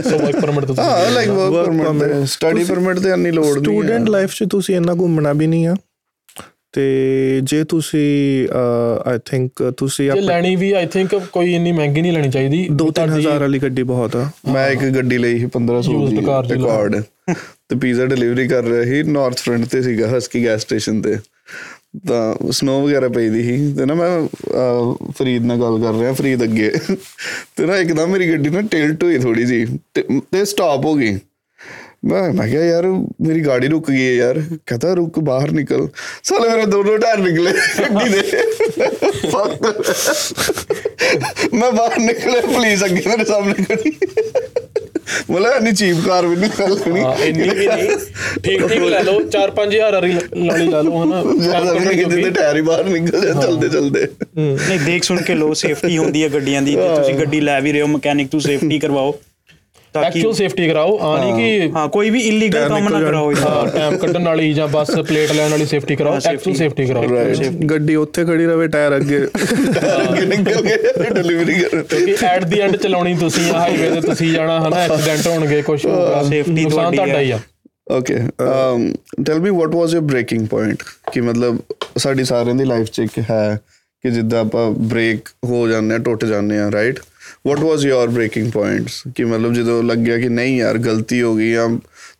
ਸੋ 0.09 0.18
ਵਰਕ 0.18 0.39
ਪਰਮਿਟ 0.41 0.66
ਤੋਂ 0.66 0.76
ਹਾਂ 0.80 1.11
like 1.11 1.30
work 1.30 1.66
permit. 1.66 2.28
Study 2.28 2.64
permit 2.64 2.99
ਤੇ 2.99 3.09
ਇੰਨੀ 3.09 3.32
ਲੋੜ 3.32 3.45
ਨਹੀਂ 3.45 3.55
ਸਟੂਡੈਂਟ 3.55 4.09
ਲਾਈਫ 4.09 4.34
'ਚ 4.34 4.43
ਤੁਸੀਂ 4.49 4.76
ਇੰਨਾ 4.76 4.93
ਘੁੰਮਣਾ 4.93 5.34
ਵੀ 5.34 5.47
ਨਹੀਂ 5.47 5.68
ਆ। 5.68 5.76
ਤੇ 6.74 6.84
ਜੇ 7.44 7.64
ਤੁਸੀਂ 7.64 8.48
ਆਈ 9.08 9.20
ਥਿੰਕ 9.26 9.64
ਤੁਸੀਂ 9.78 10.10
ਜੇ 10.12 10.22
ਲੈਣੀ 10.22 10.56
ਵੀ 10.56 10.72
ਆਈ 10.72 10.86
ਥਿੰਕ 10.86 11.16
ਕੋਈ 11.32 11.54
ਇੰਨੀ 11.56 11.72
ਮਹਿੰਗੀ 11.72 12.02
ਨਹੀਂ 12.02 12.12
ਲੈਣੀ 12.12 12.30
ਚਾਹੀਦੀ। 12.30 12.68
2-3000 12.74 13.40
ਵਾਲੀ 13.40 13.60
ਗੱਡੀ 13.60 13.84
ਬਹੁਤ 13.84 14.16
ਆ। 14.16 14.30
ਮੈਂ 14.54 14.70
ਇੱਕ 14.70 14.84
ਗੱਡੀ 14.96 15.18
ਲਈ 15.18 15.40
ਸੀ 15.40 15.48
1500 15.48 15.98
Used 15.98 16.10
ਦੀ। 16.10 16.18
ਰਿਕਾਰਡ 16.54 17.02
ਤੇ 17.70 17.76
ਪੀਜ਼ਾ 17.82 18.06
ਡਿਲੀਵਰੀ 18.06 18.48
ਕਰ 18.48 18.64
ਰਿਹਾ 18.64 18.84
ਸੀ 18.86 19.04
ਨਾਰਥ 19.12 19.38
ਫਰੰਟ 19.38 19.66
ਤੇ 19.66 19.82
ਸੀਗਾ 19.82 20.18
ਹਸਕੀ 20.18 20.44
ਗੈਸ 20.46 20.62
ਸਟੇਸ਼ਨ 20.62 21.02
ਤੇ। 21.02 21.18
ਤਾਂ 22.08 22.52
ਸਨੋ 22.52 22.80
ਵਗੈਰਾ 22.82 23.08
ਪਈਦੀ 23.10 23.44
ਸੀ। 23.44 23.74
ਤੇ 23.74 23.86
ਨਾ 23.86 23.94
ਮੈਂ 23.94 24.10
ਫਰੀਦ 25.12 25.46
ਨਾਲ 25.46 25.58
ਗੱਲ 25.58 25.78
ਕਰ 25.82 26.00
ਰਿਹਾ 26.00 26.14
ਫਰੀਦ 26.14 26.44
ਅੱਗੇ। 26.44 26.72
ਤੇ 27.58 27.66
ਨਾ 27.66 27.78
ਇੱਕਦਮ 27.78 28.10
ਮੇਰੀ 28.10 28.32
ਗੱਡੀ 28.32 28.50
ਨਾ 28.50 28.62
ਟਿਲਟ 28.72 29.04
ਹੋਈ 29.04 29.18
ਥੋੜੀ 29.20 29.46
ਜੀ 29.46 29.66
ਤੇ 29.96 30.46
ਸਟਾਪ 30.46 30.86
ਹੋ 30.86 30.94
ਗਈ। 30.96 31.18
ਮੈਂ 32.04 32.22
ਮੈਂ 32.34 32.47
ਕਿਹਾ 32.47 32.64
ਯਾਰ 32.64 32.86
ਮੇਰੀ 33.22 33.45
ਗਾੜੀ 33.45 33.68
ਰੁਕ 33.68 33.89
ਗਈ 33.89 34.01
ਹੈ 34.01 34.14
ਯਾਰ 34.14 34.39
ਕਹਤਾ 34.68 34.93
ਰੁਕ 34.93 35.20
ਬਾਹਰ 35.22 35.51
ਨਿਕਲ 35.51 35.88
ਸਾਲੇ 36.24 36.49
ਮੇਰੇ 36.49 36.66
ਦੋਨੋਂ 36.68 36.97
ਟਾਇਰ 36.99 37.20
ਨਿਕਲੇ 37.20 37.51
ਗੱਡੀ 37.80 38.10
ਦੇ 38.10 38.22
Fuck। 39.26 39.64
ਮੈਂ 41.54 41.72
ਬਾਹਰ 41.72 41.99
ਨਿਕਲਿਆ 41.99 42.41
ਪੁਲਿਸ 42.43 42.84
ਅੱਗੇ 42.86 43.01
ਮੇਰੇ 43.08 43.26
ਸਾਹਮਣੇ 43.26 43.64
ਖੜੀ 43.66 43.91
ਬੋਲਾ 45.30 45.49
ਨਹੀਂ 45.60 45.74
ਚੀਪ 45.74 45.97
ਕਾਰ 46.06 46.26
ਵੀ 46.26 46.36
ਨਿਕਲ 46.36 46.76
ਖੜੀ 46.78 47.01
ਹਾਂ 47.01 47.16
ਇੰਨੀ 47.26 47.49
ਵੀ 47.49 47.68
ਨਹੀਂ 47.68 47.89
ਠੀਕ 48.43 48.68
ਠੀਕ 48.68 48.82
ਲੈ 48.84 49.01
ਲਓ 49.04 49.20
4-5000 49.32 49.93
ਵਾਲੀ 49.93 50.14
ਲਾਲੀ 50.43 50.68
ਲਾ 50.68 50.82
ਲਓ 50.82 51.04
ਹਨਾ 51.04 51.22
ਜ਼ਿਆਦਾ 51.39 51.74
ਵੀ 51.74 51.86
ਨਹੀਂ 51.86 52.06
ਜਿੱਦੇ 52.06 52.30
ਟਾਇਰ 52.32 52.56
ਹੀ 52.56 52.62
ਬਾਹਰ 52.64 52.86
ਨਿਕਲ 52.89 53.26
ਜਾ 53.26 53.41
ਚਲਦੇ 53.41 53.70
ਚਲਦੇ 53.70 54.08
ਨਹੀਂ 54.38 54.80
ਦੇਖ 54.80 55.04
ਸੁਣ 55.04 55.22
ਕੇ 55.22 55.36
ਲੋ 55.36 55.54
ਸੇਫਟੀ 55.60 55.97
ਹੁੰਦੀ 55.97 56.24
ਹੈ 56.24 56.30
ਗੱਡੀਆਂ 56.30 56.62
ਦੀ 56.62 56.76
ਤੇ 56.76 56.88
ਤੁਸੀਂ 56.95 57.14
ਗੱਡੀ 57.16 57.39
ਲੈ 57.41 57.60
ਵੀ 57.60 57.72
ਰਹੇ 57.72 57.82
ਹੋ 57.82 57.88
ਮਕੈਨਿਕ 57.89 58.30
ਤੋਂ 58.30 58.39
ਸੇਫਟੀ 58.41 58.80
ਕਰਵਾਓ 58.80 59.12
ਤਾਂ 59.12 59.12
ਕਿ 59.12 59.33
ਐਕਚੁਅਲ 59.96 60.34
ਸੇਫਟੀ 60.34 60.68
ਕਰਾਓ 60.68 60.98
ਆ 61.00 61.18
ਨਹੀਂ 61.20 61.34
ਕਿ 61.36 61.72
ਹਾਂ 61.76 61.88
ਕੋਈ 61.88 62.10
ਵੀ 62.10 62.20
ਇਲੀਗਲ 62.22 62.68
ਕੰਮ 62.70 62.88
ਨਾ 62.89 63.00
ਕਰਾਓ 63.00 63.32
ਇਹਦਾ 63.32 63.72
ਟਾਈਮ 63.74 63.98
ਕੱਢਣ 63.98 64.24
ਵਾਲੀ 64.24 64.54
ਜਾਂ 64.54 64.68
ਬੱਸ 64.68 64.91
ਪਲੇਟ 65.00 65.32
ਲੈਣ 65.32 65.52
ਵਾਲੀ 65.52 65.66
ਸੇਫਟੀ 65.66 65.96
ਕਰਾਓ 65.96 66.18
ਐਕਚੁਅਲ 66.26 66.56
ਸੇਫਟੀ 66.56 66.86
ਕਰਾਓ। 66.86 67.04
ਗੱਡੀ 67.70 67.96
ਉੱਥੇ 67.96 68.26
ਖੜੀ 68.26 68.46
ਰਵੇ 68.46 68.68
ਟਾਇਰ 68.68 68.96
ਅੱਗੇ। 68.96 69.18
ਅੱਗੇ 69.26 70.26
ਨਿਕਲ 70.26 70.62
ਗਏ 70.62 71.10
ਡਿਲੀਵਰੀ 71.14 71.54
ਕਰ 71.54 71.82
ਕਿਉਂਕਿ 71.84 72.16
ਐਟ 72.26 72.44
ਦੀ 72.46 72.60
ਐਂਡ 72.60 72.76
ਚਲਾਉਣੀ 72.76 73.14
ਤੁਸੀਂ 73.14 73.52
ਆ 73.52 73.60
ਹਾਈਵੇ 73.60 73.89
ਤੇ 73.89 74.02
ਤੁਸੀਂ 74.02 74.32
ਜਾਣਾ 74.34 74.60
ਹਨਾ 74.60 74.84
ਐਕਸੀਡੈਂਟ 74.84 75.28
ਹੋਣਗੇ 75.28 75.62
ਕੁਝ 75.62 75.86
ਹੋਊਗਾ। 75.86 76.22
ਨੁਕਸਾਨ 76.48 76.96
ਤੁਹਾਡੀ 76.96 77.18
ਹੀ। 77.18 77.32
ਆ। 77.32 77.39
Okay 77.91 78.16
um 78.16 78.84
tell 79.26 79.39
me 79.39 79.50
what 79.50 79.76
was 79.76 79.94
your 79.94 80.02
breaking 80.02 80.48
point 80.48 80.84
ਕਿ 81.12 81.22
ਮਤਲਬ 81.22 81.58
ਸਾਡੀ 81.98 82.24
ਸਾਰਿਆਂ 82.24 82.56
ਦੀ 82.56 82.66
ਲਾਈਫ 82.66 82.88
'ਚ 82.88 83.00
ਇੱਕ 83.00 83.20
ਹੈ 83.32 83.60
ਕਿ 84.04 84.10
ਜਿੱਦਾਂ 84.10 84.39
ਆਪਾਂ 84.39 84.70
ਬ੍ਰੇਕ 84.72 85.30
ਹੋ 85.46 85.68
ਜਾਂਦੇ 85.68 85.96
ਆ 85.96 85.98
ਟੁੱਟ 85.98 86.26
ਜਾਂਦੇ 86.26 86.60
ਆ 86.60 86.72
right 86.72 87.00
what 87.48 87.60
was 87.60 87.86
your 87.86 88.10
breaking 88.10 88.52
points 88.52 89.04
ਕਿ 89.16 89.24
ਮਤਲਬ 89.26 89.54
ਜਦੋਂ 89.54 89.84
ਲੱਗਿਆ 89.84 90.18
ਕਿ 90.18 90.30
ਨਹੀਂ 90.30 90.58
ਯਾਰ 90.58 90.78
ਗਲਤੀ 90.78 91.22
ਹੋ 91.22 91.36
ਗਈ 91.36 91.54
ਆ 91.54 91.68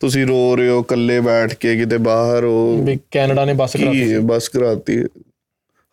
ਤੁਸੀਂ 0.00 0.26
ਰੋ 0.26 0.56
ਰਹੇ 0.56 0.68
ਹੋ 0.68 0.80
ਇਕੱਲੇ 0.80 1.20
ਬੈਠ 1.20 1.54
ਕੇ 1.54 1.76
ਕਿਤੇ 1.76 1.98
ਬਾਹਰ 1.98 2.44
ਹੋ 2.44 2.84
ਵੀ 2.84 2.98
ਕੈਨੇਡਾ 3.10 3.44
ਨੇ 3.44 3.52
ਬੱਸ 3.52 3.76
ਕਰਾਤੀ। 3.76 4.18
ਬਸ 4.18 4.48
ਕਰਾਤੀ? 4.48 5.04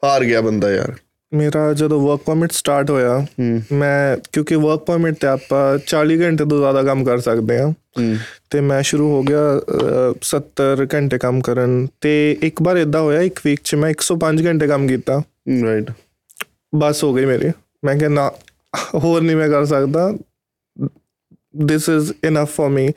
ਹਾਰ 0.04 0.24
ਗਿਆ 0.26 0.42
ਬੰਦਾ 0.42 0.72
ਯਾਰ। 0.72 0.94
ਮੇਰਾ 1.34 1.74
ਜਦੋਂ 1.74 2.08
ਵਰਕ 2.08 2.20
ਪਰਮਿਟ 2.26 2.52
ਸਟਾਰਟ 2.52 2.90
ਹੋਇਆ 2.92 3.26
ਮੈਂ 3.72 4.18
ਕਿਉਂਕਿ 4.32 4.56
ਵਰਕ 4.56 4.80
ਪਰਮਿਟ 4.80 5.14
ਤੇ 5.14 5.28
ਆਪਾਂ 5.28 5.80
40 5.88 6.22
ਘੰਟੇ 6.22 6.46
ਤੋਂ 6.46 6.60
ਜ਼ਿਆਦਾ 6.60 6.84
ਕੰਮ 6.84 7.04
ਕਰ 7.04 7.20
ਸਕਦੇ 7.20 7.58
ਹਾਂ। 7.58 7.72
ਹੂੰ। 7.72 8.18
ਤੇ 8.50 8.62
ਮੈਂ 8.62 8.82
ਸ਼ੁਰੂ 8.82 9.10
ਹੋ 9.10 9.24
ਗਿਆ 9.24 9.58
ਅਹ, 9.58 10.14
70 10.22 10.88
ਘੰਟੇ 10.94 11.18
ਕੰਮ 11.18 11.42
ਕਰਨ। 11.42 11.88
ਤੇ 12.02 12.38
ਇੱਕ 12.42 12.62
ਵਾਰ 12.62 12.78
ਇਦਾਂ 12.78 13.02
ਹੋਇਆ 13.02 13.22
ਇੱਕ 13.22 13.40
ਵੀਕ 13.46 13.60
'ਚ 13.64 13.76
ਮੈਂ 13.76 13.90
105 13.90 14.46
ਘੰਟੇ 14.46 14.68
ਕੰਮ 14.68 14.88
ਕੀਤਾ। 14.88 15.22
ਰਾਈਟ 15.64 15.92
ਬਸ 16.76 17.04
ਹੋ 17.04 17.14
ਗਈ 17.14 17.26
ਮੇਰੀ। 17.26 17.52
ਮੈਂ 17.86 17.96
ਕਿਹਾ 17.96 18.10
ਨਾ 18.10 18.32
ਹੋਰ 18.96 19.22
ਨਹੀਂ 19.22 19.36
ਮੈਂ 19.36 19.50
ਕਰ 19.50 19.66
ਸਕਦਾ 19.66 20.12
this 21.64 21.88
is 21.90 22.12
enough 22.26 22.56
for 22.56 22.70
me 22.70 22.88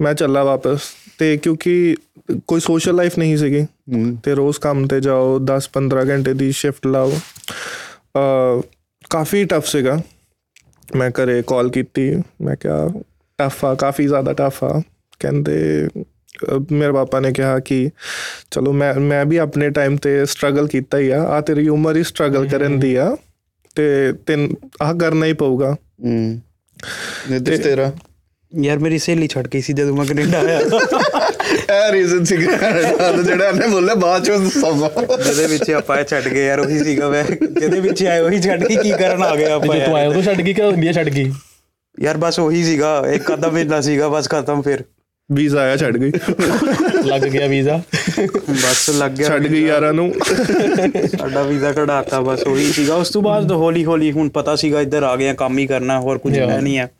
ਮੈਂ 0.00 0.14
ਚੱਲਾ 0.14 0.42
ਵਾਪਸ 0.44 0.90
ਤੇ 1.18 1.36
ਕਿਉਂਕਿ 1.36 1.96
ਕੋਈ 2.46 2.60
ਸੋਸ਼ਲ 2.60 2.94
ਲਾਈਫ 2.96 3.18
ਨਹੀਂ 3.18 3.36
ਸੀਗੀ 3.36 3.62
ਹੂੰ 3.62 4.16
ਤੇ 4.24 4.34
ਰੋਜ਼ 4.34 4.58
ਕੰਮ 4.60 4.86
ਤੇ 4.86 5.00
ਜਾਓ 5.00 5.38
10-15 5.50 6.06
ਘੰਟੇ 6.08 6.32
ਦੀ 6.34 6.50
ਸ਼ਿਫਟ 6.52 6.86
ਲਾਓ 6.86 7.12
ਅ 8.16 8.62
ਕਾਫੀ 9.10 9.44
ਟਫ 9.44 9.66
ਸੀਗਾ 9.66 10.00
ਮੈਂ 10.96 11.10
ਘਰੇ 11.10 11.42
ਕਾਲ 11.46 11.70
ਕੀਤੀ 11.70 12.10
ਮੈਂ 12.42 12.56
ਕਿਹਾ 12.56 12.86
ਟਫ 13.38 13.64
ਆ 13.64 13.74
ਕਾਫੀ 13.74 14.06
ਜ਼ਿਆਦਾ 14.06 14.32
ਟਫ 14.32 14.62
ਆ 14.64 14.80
ਕਹਿੰਦੇ 15.20 15.58
ਅ, 15.86 16.58
ਮੇਰੇ 16.72 16.92
ਪਾਪਾ 16.92 17.20
ਨੇ 17.20 17.32
ਕਿਹਾ 17.32 17.58
ਕਿ 17.60 17.88
ਚਲੋ 18.50 18.72
ਮੈਂ 18.72 18.92
ਮੈਂ 19.02 19.24
ਵੀ 19.24 19.36
ਆਪਣੇ 19.36 19.70
ਟਾਈਮ 19.70 19.96
ਤੇ 19.96 20.24
ਸਟਰਗਲ 20.26 20.68
ਕੀਤਾ 20.68 20.98
ਹੀ 20.98 21.08
ਆ 21.10 21.22
ਆ 21.28 21.40
ਤੇਰੀ 21.40 21.68
ਉਮਰ 21.68 21.96
ਹੀ 21.96 22.02
ਸਟਰਗਲ 22.02 22.48
ਕਰਨ 22.48 22.78
ਦੀ 22.78 22.94
ਆ 22.96 23.14
ਤੇ 23.76 24.12
ਤੈਨ 24.26 24.48
ਆ 24.82 24.92
ਕਰਨਾ 24.92 25.26
ਹੀ 25.26 25.32
ਪਊਗਾ। 25.32 25.76
ਹੂੰ। 26.04 26.40
ਨਿਤਿਸ਼ 27.30 27.60
ਤੇਰਾ। 27.60 27.92
ਯਾਰ 28.62 28.78
ਮੇਰੀ 28.78 28.98
ਸਹੇਲੀ 28.98 29.28
ਛੱਡ 29.28 29.48
ਗਈ 29.48 29.60
ਸੀ 29.60 29.72
ਜਦੋਂ 29.72 29.96
ਮੈਂ 29.96 30.04
ਕੈਨੇਡਾ 30.06 30.38
ਆਇਆ। 30.38 30.58
ਇਹ 30.58 31.92
ਰੀਜ਼ਨ 31.92 32.24
ਸੀ 32.24 32.36
ਜਿਹੜਾ 32.36 33.48
ਇਹਨੇ 33.48 33.66
ਬੋਲਿਆ 33.66 33.94
ਬਾਅਦ 33.94 34.24
ਚ 34.24 34.30
ਦੱਸਾਂਗਾ 34.30 34.90
ਜਿਹਦੇ 35.24 35.46
ਵਿੱਚ 35.46 35.70
ਆਪਾਂ 35.70 35.98
ਇਹ 35.98 36.04
ਛੱਡ 36.04 36.28
ਗਏ 36.28 36.46
ਯਾਰ 36.46 36.60
ਉਹੀ 36.60 36.78
ਸੀਗਾ 36.78 37.08
ਮੈਂ। 37.10 37.24
ਜਿਹਦੇ 37.24 37.80
ਵਿੱਚ 37.80 38.04
ਆਏ 38.04 38.20
ਉਹੀ 38.20 38.40
ਛੱਡ 38.42 38.64
ਕੇ 38.64 38.76
ਕੀ 38.76 38.90
ਕਰਨ 38.90 39.22
ਆ 39.22 39.34
ਗਏ 39.36 39.44
ਆਪਾਂ 39.44 39.60
ਜੇ 39.60 39.66
ਤੂੰ 39.66 39.76
ਯਾਰ। 39.76 39.94
ਆਇਆ 39.94 40.08
ਉਦੋਂ 40.08 40.22
ਛੱਡ 40.22 40.40
ਗਈ 40.40 40.54
ਕਿ 40.54 40.62
ਇੰਡੀਆ 40.62 40.92
ਛੱਡ 40.92 41.08
ਗਈ? 41.08 41.32
ਯਾਰ 42.00 42.16
ਬਸ 42.16 42.38
ਉਹੀ 42.38 42.64
ਸੀਗਾ 42.64 43.02
ਇੱਕ 43.12 43.32
ਅੱਧਾ 43.34 43.48
ਮਹੀਨਾ 43.48 43.80
ਸੀਗਾ 43.80 44.08
ਬਸ 44.08 44.28
ਖਤਮ 44.28 44.62
ਫਿਰ। 44.62 44.84
ਵੀਜ਼ਾ 45.32 45.60
ਆਇਆ 45.60 45.76
ਛੱਡ 45.76 45.96
ਗਈ। 45.96 46.12
ਲੱਗ 47.04 47.22
ਗਿਆ 47.22 47.46
ਵੀਜ਼ਾ। 47.46 47.76
ਬਸ 48.50 48.90
ਲੱਗ 48.90 49.10
ਗਿਆ 49.10 49.28
ਛੱਡ 49.28 49.46
ਗਈ 49.46 49.62
ਯਾਰਾਂ 49.64 49.92
ਨੂੰ। 49.92 50.12
ਸਾਡਾ 51.18 51.42
ਵੀਜ਼ਾ 51.42 51.72
ਕਢਾਤਾ 51.72 52.20
ਬਸ 52.20 52.42
ਉਹੀ 52.42 52.72
ਸੀਗਾ। 52.72 52.94
ਉਸ 52.94 53.10
ਤੋਂ 53.10 53.22
ਬਾਅਦ 53.22 53.52
ਹੌਲੀ 53.52 53.84
ਹੌਲੀ 53.84 54.12
ਹੁਣ 54.12 54.28
ਪਤਾ 54.28 54.56
ਸੀਗਾ 54.56 54.80
ਇੱਧਰ 54.80 55.02
ਆ 55.02 55.16
ਗਏ 55.16 55.28
ਆ 55.28 55.34
ਕੰਮ 55.34 55.58
ਹੀ 55.58 55.66
ਕਰਨਾ 55.66 56.00
ਹੋਰ 56.00 56.18
ਕੁਝ 56.18 56.38
ਨਹੀਂ 56.38 56.78
ਹੈ। 56.78 56.90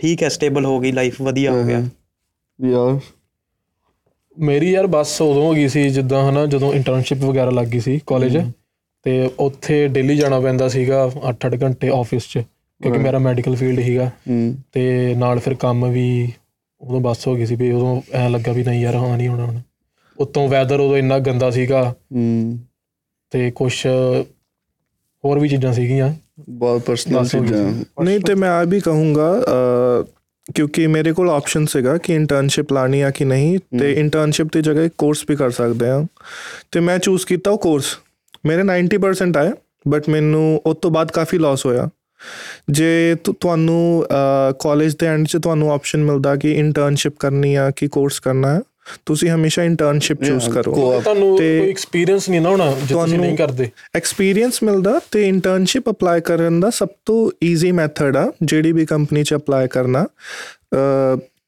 ਠੀਕ 0.00 0.22
ਹੈ 0.22 0.28
ਸਟੇਬਲ 0.28 0.64
ਹੋ 0.64 0.78
ਗਈ 0.80 0.92
ਲਾਈਫ 0.92 1.20
ਵਧੀਆ 1.22 1.52
ਹੋ 1.52 1.64
ਗਿਆ। 1.64 1.82
ਯਾਰ। 2.58 2.98
ਮੇਰੀ 4.36 4.70
ਯਾਰ 4.70 4.86
ਬੱਸ 4.86 5.20
ਉਦੋਂ 5.22 5.42
ਹੋ 5.42 5.52
ਗਈ 5.54 5.68
ਸੀ 5.68 5.88
ਜਿੱਦਾਂ 5.90 6.30
ਹਨਾ 6.30 6.46
ਜਦੋਂ 6.46 6.72
ਇੰਟਰਨਸ਼ਿਪ 6.74 7.18
ਵਗੈਰਾ 7.18 7.50
ਲੱਗ 7.50 7.66
ਗਈ 7.66 7.80
ਸੀ 7.80 8.00
ਕਾਲਜ 8.06 8.38
ਤੇ 9.06 9.30
ਉੱਥੇ 9.38 9.86
ਡੇਲੀ 9.88 10.16
ਜਾਣਾ 10.16 10.40
ਪੈਂਦਾ 10.40 10.68
ਸੀਗਾ 10.68 11.10
8-8 11.28 11.56
ਘੰਟੇ 11.62 11.88
ਆਫਿਸ 11.88 12.28
'ਚ 12.28 12.38
ਕਿਉਂਕਿ 12.80 12.98
ਮੇਰਾ 12.98 13.18
ਮੈਡੀਕਲ 13.18 13.56
ਫੀਲਡ 13.56 13.80
ਸੀਗਾ। 13.80 14.10
ਹੂੰ। 14.28 14.56
ਤੇ 14.72 15.14
ਨਾਲ 15.18 15.38
ਫਿਰ 15.38 15.54
ਕੰਮ 15.54 15.88
ਵੀ 15.90 16.32
ਉਦੋਂ 16.80 17.00
ਬੱਸ 17.00 17.26
ਹੋ 17.26 17.36
ਗਈ 17.36 17.46
ਸੀ 17.46 17.54
ਵੀ 17.56 17.72
ਉਦੋਂ 17.72 18.02
ਐ 18.12 18.28
ਲੱਗਾ 18.28 18.52
ਵੀ 18.52 18.64
ਨਹੀਂ 18.64 18.80
ਯਾਰ 18.80 18.94
ਹਾਂ 18.94 19.16
ਨਹੀਂ 19.18 19.28
ਹੋਣਾ 19.28 19.44
ਹੁਣ। 19.44 19.60
ਉਤੋਂ 20.18 20.48
ਵੈਦਰ 20.48 20.80
ਉਦੋਂ 20.80 20.96
ਇੰਨਾ 20.96 21.18
ਗੰਦਾ 21.18 21.50
ਸੀਗਾ 21.50 21.94
ਹੂੰ। 22.12 22.58
ਤੇ 23.30 23.50
ਕੁਝ 23.50 23.86
ਹੋਰ 25.24 25.38
ਵੀ 25.38 25.48
ਚੀਜ਼ਾਂ 25.48 25.72
ਸੀਗੀਆਂ। 25.72 26.14
ਬਹੁਤ 26.48 26.82
ਪਰਸਨਲ 26.82 27.26
ਚੀਜ਼ਾਂ। 27.26 27.72
ਨਹੀਂ 28.04 28.20
ਤੇ 28.20 28.34
ਮੈਂ 28.34 28.50
ਆ 28.50 28.64
ਵੀ 28.64 28.80
ਕਹੂੰਗਾ 28.80 29.40
ਅ, 29.40 30.04
ਕਿਉਂਕਿ 30.54 30.86
ਮੇਰੇ 30.86 31.12
ਕੋਲ 31.12 31.30
ਆਪਸ਼ਨ 31.30 31.66
ਸੀਗਾ 31.66 31.98
ਕਿ 31.98 32.14
ਇੰਟਰਨਸ਼ਿਪ 32.14 32.72
ਲਾਣੀ 32.72 33.00
ਆ 33.00 33.10
ਕਿ 33.10 33.24
ਨਹੀਂ 33.24 33.58
ਤੇ 33.78 33.92
ਇੰਟਰਨਸ਼ਿਪ 33.92 34.46
ਦੀ 34.52 34.62
ਜਗ੍ਹਾ 34.62 34.82
ਇੱਕ 34.82 34.94
ਕੋਰਸ 34.98 35.24
ਵੀ 35.28 35.36
ਕਰ 35.36 35.50
ਸਕਦੇ 35.50 35.88
ਆ। 35.88 36.06
ਤੇ 36.72 36.80
ਮੈਂ 36.80 36.98
ਚੂਜ਼ 36.98 37.26
ਕੀਤਾ 37.26 37.50
ਉਹ 37.50 37.58
ਕੋਰਸ 37.58 37.84
ਮੇਰੇ 38.46 38.62
90% 38.62 39.36
ਆਏ 39.36 39.50
ਬਟ 39.88 40.08
ਮੈਨੂੰ 40.08 40.62
ਉਸ 40.66 40.76
ਤੋਂ 40.82 40.90
ਬਾਅਦ 40.90 41.12
ਕਾਫੀ 41.12 41.38
ਲਾਸ 41.38 41.66
ਹੋਇਆ। 41.66 41.88
ਜੇ 42.70 43.16
ਤੁਹਾਨੂੰ 43.40 44.06
ਕਾਲਜ 44.58 44.96
ਦੇ 44.96 45.06
ਐਂਡ 45.06 45.26
'ਚ 45.26 45.36
ਤੁਹਾਨੂੰ 45.36 45.72
ਆਪਸ਼ਨ 45.72 46.04
ਮਿਲਦਾ 46.04 46.36
ਕਿ 46.36 46.52
ਇੰਟਰਨਸ਼ਿਪ 46.52 47.12
ਕਰਨੀ 47.18 47.54
ਆ 47.54 47.70
ਕਿ 47.70 47.88
ਕੋਰਸ 47.88 48.20
ਕਰਨਾ 48.20 48.54
ਹੈ 48.54 48.60
ਤੁਸੀਂ 49.06 49.30
ਹਮੇਸ਼ਾ 49.30 49.64
ਇੰਟਰਨਸ਼ਿਪ 49.64 50.22
ਚੂਜ਼ 50.24 50.50
ਕਰੋ। 50.50 51.00
ਤੁਹਾਨੂੰ 51.00 51.36
ਕੋਈ 51.36 51.70
ਐਕਸਪੀਰੀਅੰਸ 51.70 52.28
ਨਹੀਂ 52.28 52.40
ਨਾ 52.40 52.48
ਹੋਣਾ 52.48 52.72
ਜੇ 52.88 52.94
ਤੁਸੀਂ 52.94 53.18
ਨਹੀਂ 53.18 53.36
ਕਰਦੇ। 53.36 53.70
ਐਕਸਪੀਰੀਅੰਸ 53.94 54.62
ਮਿਲਦਾ 54.62 55.00
ਤੇ 55.10 55.28
ਇੰਟਰਨਸ਼ਿਪ 55.28 55.90
ਅਪਲਾਈ 55.90 56.20
ਕਰਨ 56.20 56.60
ਦਾ 56.60 56.70
ਸਭ 56.70 56.88
ਤੋਂ 57.04 57.30
ਈਜ਼ੀ 57.44 57.72
ਮੈਥਡ 57.72 58.16
ਆ 58.16 58.32
ਜਿਹੜੀ 58.42 58.72
ਵੀ 58.72 58.86
ਕੰਪਨੀ 58.86 59.24
'ਚ 59.24 59.34
ਅਪਲਾਈ 59.34 59.68
ਕਰਨਾ। 59.68 60.06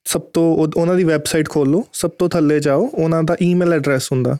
ਸਭ 0.04 0.20
ਤੋਂ 0.20 0.56
ਉਹ- 0.56 0.70
ਉਹਨਾਂ 0.76 0.94
ਦੀ 0.94 1.04
ਵੈਬਸਾਈਟ 1.04 1.48
ਖੋਲੋ 1.48 1.86
ਸਭ 1.92 2.10
ਤੋਂ 2.10 2.28
ਥੱਲੇ 2.28 2.60
ਜਾਓ 2.60 2.90
ਉਹਨਾਂ 2.94 3.22
ਦਾ 3.22 3.36
ਈਮੇਲ 3.42 3.72
ਐਡਰੈਸ 3.72 4.12
ਹੁੰਦਾ। 4.12 4.36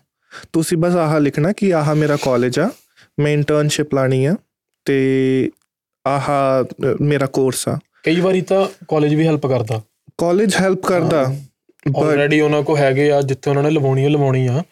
ਤੁਸੀਂ 0.52 0.78
ਬਸ 0.78 0.96
ਆਹ 0.96 1.20
ਲਿਖਣਾ 1.20 1.52
ਕਿ 1.52 1.74
ਆਹ 1.74 1.94
ਮੇਰਾ 1.94 2.16
ਕਾਲਜ 2.16 2.58
ਆ 2.58 2.70
ਮੈਂ 3.20 3.32
ਇੰਟਰਨਸ਼ਿਪ 3.32 3.94
ਲਾਣੀ 3.94 4.24
ਆ 4.24 4.34
ਤੇ 4.84 5.50
ਆਹ 6.04 6.28
ਮੇਰਾ 7.02 7.26
ਕੋਰਸ 7.26 7.68
ਆ। 7.68 7.78
ਕਈ 8.04 8.20
ਵਾਰੀ 8.20 8.40
ਤਾਂ 8.40 8.66
ਕਾਲਜ 8.88 9.14
ਵੀ 9.14 9.26
ਹੈਲਪ 9.26 9.46
ਕਰਦਾ। 9.46 9.80
ਕਾਲਜ 10.18 10.54
ਹੈਲਪ 10.60 10.86
ਕਰਦਾ 10.86 11.22
ਆਲਰੇਡੀ 11.98 12.40
ਉਹਨਾਂ 12.40 12.62
ਕੋ 12.62 12.76
ਹੈਗੇ 12.76 13.10
ਆ 13.12 13.20
ਜਿੱਥੇ 13.22 13.50
ਉਹਨਾਂ 13.50 13.62
ਨੇ 13.62 13.70
ਲਵਾਉਣੀ 13.70 14.04
ਆ 14.04 14.08
ਲਵਾਉਣੀ 14.08 14.46
ਆ 14.46 14.62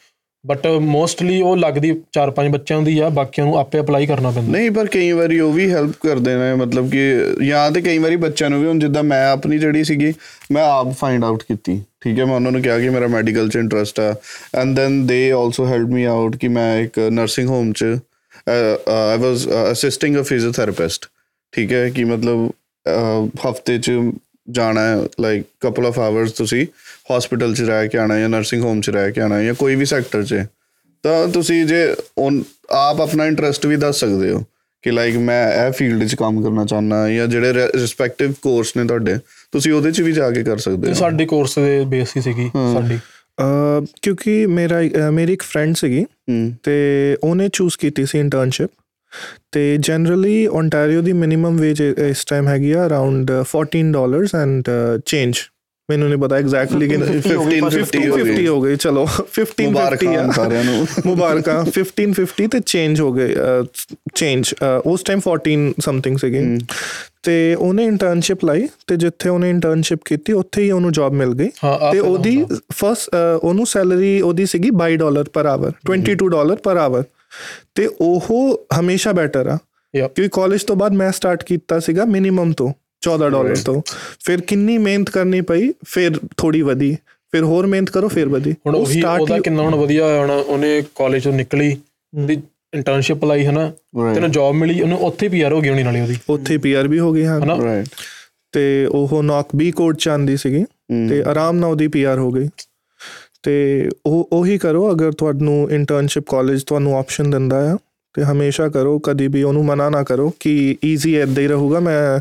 ਬਟ 0.45 0.67
ਮੋਸਟਲੀ 0.81 1.41
ਉਹ 1.43 1.57
ਲੱਗਦੀ 1.57 1.91
4-5 2.17 2.49
ਬੱਚਿਆਂ 2.53 2.81
ਦੀ 2.83 2.99
ਆ 2.99 3.09
ਬਾਕੀਆਂ 3.19 3.47
ਨੂੰ 3.47 3.57
ਆਪੇ 3.59 3.81
ਅਪਲਾਈ 3.81 4.07
ਕਰਨਾ 4.07 4.31
ਪੈਂਦਾ। 4.31 4.53
ਨਹੀਂ 4.53 4.71
ਪਰ 4.71 4.87
ਕਈ 4.93 5.11
ਵਾਰੀ 5.13 5.39
ਉਹ 5.41 5.53
ਵੀ 5.53 5.71
ਹੈਲਪ 5.73 5.93
ਕਰਦੇ 6.03 6.35
ਨੇ 6.37 6.53
ਮਤਲਬ 6.55 6.91
ਕਿ 6.91 7.03
ਜਾਂ 7.47 7.71
ਤੇ 7.71 7.81
ਕਈ 7.83 7.99
ਵਾਰੀ 7.99 8.17
ਬੱਚਿਆਂ 8.25 8.51
ਨੂੰ 8.51 8.61
ਵੀ 8.61 8.67
ਹੁਣ 8.67 8.79
ਜਿੱਦਾਂ 8.79 9.03
ਮੈਂ 9.03 9.25
ਆਪਣੀ 9.31 9.59
ਜਿਹੜੀ 9.59 9.85
ਸੀਗੀ 9.85 10.13
ਮੈਂ 10.53 10.63
ਆਪ 10.65 10.93
ਫਾਈਂਡ 10.99 11.25
ਆਊਟ 11.25 11.43
ਕੀਤੀ। 11.43 11.81
ਠੀਕ 12.01 12.19
ਹੈ 12.19 12.25
ਮੈਂ 12.25 12.35
ਉਹਨਾਂ 12.35 12.53
ਨੂੰ 12.53 12.63
ਕਿਹਾ 12.63 12.79
ਕਿ 12.79 12.89
ਮੇਰਾ 12.91 13.07
ਮੈਡੀਕਲ 13.17 13.49
ਚ 13.49 13.57
ਇੰਟਰਸਟ 13.57 14.01
ਆ। 14.01 14.15
And 14.61 14.75
then 14.77 15.05
they 15.07 15.31
also 15.33 15.67
help 15.67 15.89
me 15.89 16.05
out 16.15 16.37
ਕਿ 16.37 16.49
ਮੈਂ 16.49 16.71
ਇੱਕ 16.81 16.99
ਨਰਸਿੰਗ 17.13 17.49
ਹੋਮ 17.49 17.73
ਚ 17.73 17.85
ਆਈ 18.49 19.19
ਵਾਸ 19.19 19.47
ਅਸਿਸਟਿੰਗ 19.73 20.17
ਅ 20.19 20.23
ਫਿਜ਼ੀਓਥੈਰੇਪਿਸਟ 20.23 21.07
ਠੀਕ 21.53 21.73
ਹੈ 21.73 21.91
ਕਿ 21.91 22.05
ਮਤਲਬ 22.05 22.51
ਹਫ਼ਤੇ 23.51 23.79
ਚ 23.79 23.91
ਜਾਣਾ 24.51 24.81
ਹੈ 24.81 24.97
ਲਾਈਕ 25.21 25.45
ਕਪਲ 25.61 25.87
ਆਫ 25.87 25.99
ਆਵਰਸ 25.99 26.33
ਤੁਸੀਂ 26.33 26.67
ਹਸਪੀਟਲ 27.17 27.55
ਚ 27.55 27.61
ਰਹਿ 27.61 27.89
ਕੇ 27.89 27.99
ਆਣਾ 27.99 28.19
ਜਾਂ 28.19 28.29
ਨਰਸਿੰਗ 28.29 28.63
ਹੋਮ 28.63 28.81
ਚ 28.81 28.91
ਰਹਿ 28.91 29.13
ਕੇ 29.13 29.21
ਆਣਾ 29.21 29.43
ਜਾਂ 29.43 29.55
ਕੋਈ 29.55 29.75
ਵੀ 29.75 29.85
ਸੈਕਟਰ 29.85 30.23
ਚ 30.25 30.35
ਤਾਂ 31.03 31.29
ਤੁਸੀਂ 31.29 31.67
ਜੇ 31.67 31.97
ਆਪ 32.71 33.01
ਆਪਣਾ 33.01 33.27
ਇੰਟਰਸਟ 33.27 33.67
ਵੀ 33.67 33.77
ਦੱਸ 33.77 34.01
ਸਕਦੇ 34.01 34.31
ਹੋ 34.31 34.43
ਕਿ 34.83 34.91
ਲਾਈਕ 34.91 35.17
ਮੈਂ 35.17 35.67
ਇਹ 35.67 35.73
ਫੀਲਡ 35.73 36.05
'ਚ 36.09 36.15
ਕੰਮ 36.15 36.43
ਕਰਨਾ 36.43 36.65
ਚਾਹੁੰਦਾ 36.65 37.11
ਜਾਂ 37.11 37.27
ਜਿਹੜੇ 37.27 37.53
ਰਿਸਪੈਕਟਿਵ 37.53 38.33
ਕੋਰਸ 38.43 38.77
ਨੇ 38.77 38.85
ਤੁਹਾਡੇ 38.85 39.17
ਤੁਸੀਂ 39.53 39.73
ਉਹਦੇ 39.73 39.93
'ਚ 39.93 40.01
ਵੀ 40.01 40.13
ਜਾ 40.13 40.31
ਕੇ 40.31 40.45
ਕਰ 40.45 40.59
ਸਕਦੇ 40.59 40.89
ਹੋ। 40.89 40.95
ਸਾਡੇ 40.95 41.27
ਕੋਰਸ 41.27 41.55
ਦੇ 41.55 41.85
ਬੇਸ 41.85 42.09
ਹੀ 42.17 42.23
ਸੀਗੀ 42.23 42.49
ਸਾਡੀ। 42.49 42.97
ਅ, 42.97 43.87
ਕਿਉਂਕਿ 44.03 44.47
ਮੇਰਾ 44.47 44.77
ਮੇਰੀ 45.11 45.33
ਇੱਕ 45.33 45.43
ਫਰੈਂਡ 45.43 45.75
ਸੀਗੀ 45.75 46.07
ਤੇ 46.63 46.73
ਉਹਨੇ 47.25 47.49
ਚੂਜ਼ 47.53 47.79
ਕੀਤੀ 47.79 48.07
ਸੀ 48.07 48.19
ਇੰਟਰਨਸ਼ਿਪ 48.19 48.71
ਤੇ 49.53 49.77
ਜਨਰਲੀ 49.77 50.47
ਓਨਟਾਰੀਓ 50.47 51.01
ਦੀ 51.01 51.13
ਮਿਨੀਮਮ 51.13 51.57
ਵੇਜ 51.57 51.81
ਇਸ 51.81 52.25
ਟਾਈਮ 52.25 52.49
ਹੈਗੀ 52.49 52.73
ਆ 52.73 52.87
ਅਰਾਊਂਡ 52.87 53.31
14 53.31 53.93
ਡਾਲਰਸ 53.93 54.35
ਐਂਡ 54.35 54.65
ਚੇਂਜ 55.07 55.37
ਮੈਨੂੰ 55.91 56.09
ਨਹੀਂ 56.09 56.19
ਪਤਾ 56.19 56.37
ਐਗਜ਼ੈਕਟਲੀ 56.37 56.89
ਕਿ 56.89 56.97
15 56.97 57.59
50 57.59 58.49
ਹੋ 58.49 58.63
50 58.63 58.69
ਗਈ 58.69 58.77
ਚਲੋ 58.77 59.09
15 59.41 59.65
ਮੁਬਾਰਕਾਂ 59.65 60.13
50 60.13 60.29
ਆ। 60.29 60.33
ਸਾਰਿਆਂ 60.33 60.65
ਨੂੰ। 60.65 60.87
ਮੁਬਾਰਕਾਂ 61.07 61.65
15 61.65 62.13
50 62.21 62.47
ਤੇ 62.47 62.61
ਚੇਂਜ 62.67 63.01
ਹੋ 63.01 63.13
ਗਏ 63.13 63.37
ਚੇਂਜ 64.15 64.55
ਉਸ 64.87 65.03
ਟਾਈਮ 65.03 65.21
14 65.29 65.73
ਸਮਥਿੰਗ 65.81 66.19
ਸੀਗੀ। 66.19 66.59
ਤੇ 67.23 67.55
ਉਹਨੇ 67.55 67.85
ਇੰਟਰਨਸ਼ਿਪ 67.85 68.45
ਲਾਈ 68.45 68.69
ਤੇ 68.87 68.97
ਜਿੱਥੇ 68.97 69.29
ਉਹਨੇ 69.29 69.51
ਇੰਟਰਨਸ਼ਿਪ 69.51 69.99
ਕੀਤੀ 70.05 70.33
ਉੱਥੇ 70.33 70.63
ਹੀ 70.63 70.71
ਉਹਨੂੰ 70.71 70.93
ਜੌਬ 70.93 71.13
ਮਿਲ 71.13 71.33
ਗਈ। 71.33 71.49
ਤੇ 71.93 71.99
ਉਹਦੀ 71.99 72.43
ਹੁੰਦਾ। 72.43 72.57
ਫਸਟ 72.73 73.11
ਉਹਨੂੰ 73.43 73.67
ਸੈਲਰੀ 73.67 74.21
ਉਹਦੀ 74.21 74.47
ਸੀਗੀ 74.47 74.71
22 74.85 74.97
ਡਾਲਰ 74.97 75.25
ਪਰ 75.33 75.47
ਆਵਰ 75.47 75.73
22 75.91 76.29
ਡਾਲਰ 76.29 76.57
ਪਰ 76.57 76.77
ਆਵਰ 76.77 77.03
ਤੇ 77.75 77.89
ਉਹ 78.01 78.67
ਹਮੇਸ਼ਾ 78.81 79.13
ਬੈਟਰ 79.13 79.47
ਆ. 79.47 79.59
ਕਿਉਂਕਿ 80.09 80.29
ਕਾਲਜ 80.33 80.65
ਤੋਂ 80.65 80.77
ਬਾਅਦ 80.77 80.93
ਮੈਂ 80.93 81.13
ਸਟਾਰਟ 81.13 81.45
ਕੀਤਾ 81.45 81.79
ਸੀਗਾ 81.81 82.05
ਮਿਨੀਮਮ 82.05 82.53
ਤੋਂ 82.53 82.73
14 83.01 83.31
ਡਾਲਰ 83.31 83.57
ਤੋਂ। 83.65 83.83
ਫਿਰ 84.25 84.41
ਕਿੰਨੀ 84.41 84.79
ਮਿਹਨਤ 84.79 85.11
ਕਰਨੀ 85.11 85.41
ਪਈ 85.41 85.71
ਫਿਰ 85.85 86.11
ਥੋੜੀ 86.37 86.63
ਵਧੀ 86.63 86.97
ਫਿਰ 87.33 87.45
ਹੋਰ 87.45 87.67
ਮਿਹਨਤ 87.67 87.91
ਕਰੋ 87.91 88.09
ਫਿਰ 88.09 88.29
ਵਧੀ। 88.29 88.53
ਹੁਣ 88.53 88.75
ਉਹ 88.75 88.87
start 88.87 89.21
ਉਹਦਾ 89.21 89.35
ਹੀ- 89.35 89.43
ਕਿੰਨਾ 89.43 89.63
ਹੁਣ 89.63 89.75
ਵਧੀਆ 89.75 90.05
ਹੋਇਆ 90.05 90.21
ਹੋਣਾ 90.21 90.35
ਉਹਨੇ 90.35 90.83
ਕਾਲਜ 90.95 91.25
ਤੋਂ 91.25 91.33
ਨਿਕਲੀ 91.33 91.77
ਉਹਦੀ 92.19 92.43
ਇੰਟਰਨਸ਼ਿਪ 92.75 93.25
ਲਾਈ 93.25 93.47
ਹਨਾ? 93.47 93.73
ਤੈਨੂੰ 94.15 94.31
ਜੌਬ 94.31 94.55
ਮਿਲੀ 94.55 94.81
ਉਹਨੂੰ 94.81 94.99
ਉੱਥੇ 94.99 95.29
ਪੀਆਰ 95.29 95.53
ਹੋ 95.53 95.61
ਗਈ 95.61 95.69
ਹੋਣੀ 95.69 95.83
ਨਾਲੇ 95.83 96.01
ਉਹਦੀ। 96.01 96.17
ਉੱਥੇ 96.31 96.59
ਪੀਆਰ 96.59 96.89
ਵੀ 96.89 96.99
ਹੋ 96.99 97.13
ਗਈ 97.13 97.25
ਹਾਂ। 97.25 97.41
ਹਨਾ? 97.41 97.65
ਰਾਈਟ 97.65 97.87
ਤੇ 98.53 98.87
ਉਹ 98.87 99.23
ਨੌਕ 99.23 99.49
ਬੀ 99.57 99.71
ਕੋਡ 99.71 99.97
ਚ 99.97 100.09
ਆਂਦੀ 100.09 100.37
ਸੀਗੀ 100.37 100.65
ਤੇ 101.09 101.23
ਆਰਾਮ 101.23 101.57
ਨਾਲ 101.57 101.71
ਉਹਦੀ 101.71 101.89
ਪੀਆਰ 101.89 102.19
ਹੋ 102.19 102.31
ਗਈ। 102.31 102.49
ਤੇ 103.43 103.89
ਉਹ 104.07 104.29
ਉਹੀ 104.33 104.59
ਕਰੋ 104.59 104.91
ਅਗਰ 104.93 105.13
ਤੁਹਾਨੂੰ 105.13 105.71
ਇੰਟਰਨਸ਼ਿਪ 105.71 106.25
ਕਾਲਜ 106.31 106.63
ਤੁਹਾਨੂੰ 106.63 106.97
ਆਪਸ਼ਨ 106.99 107.31
ਦਿੰਦਾ 107.31 107.73
ਆ 107.73 107.77
ਤੇ 108.15 108.23
ਹਮੇਸ਼ਾ 108.25 108.69
ਕਰੋ 108.69 108.99
ਕਦੀ 108.99 109.27
ਵੀ 109.29 109.43
ਉਹਨੂੰ 109.43 109.65
ਮਨਾ 109.65 109.89
ਨਾ 109.91 110.03
ਕਰੋ 110.03 110.33
ਕਿ 110.41 110.77
ਈਜ਼ੀ 110.85 111.15
ਐਦਾਂ 111.17 111.43
ਹੀ 111.43 111.49
ਰਹੂਗਾ 111.49 111.81
ਮੈਂ 111.81 112.21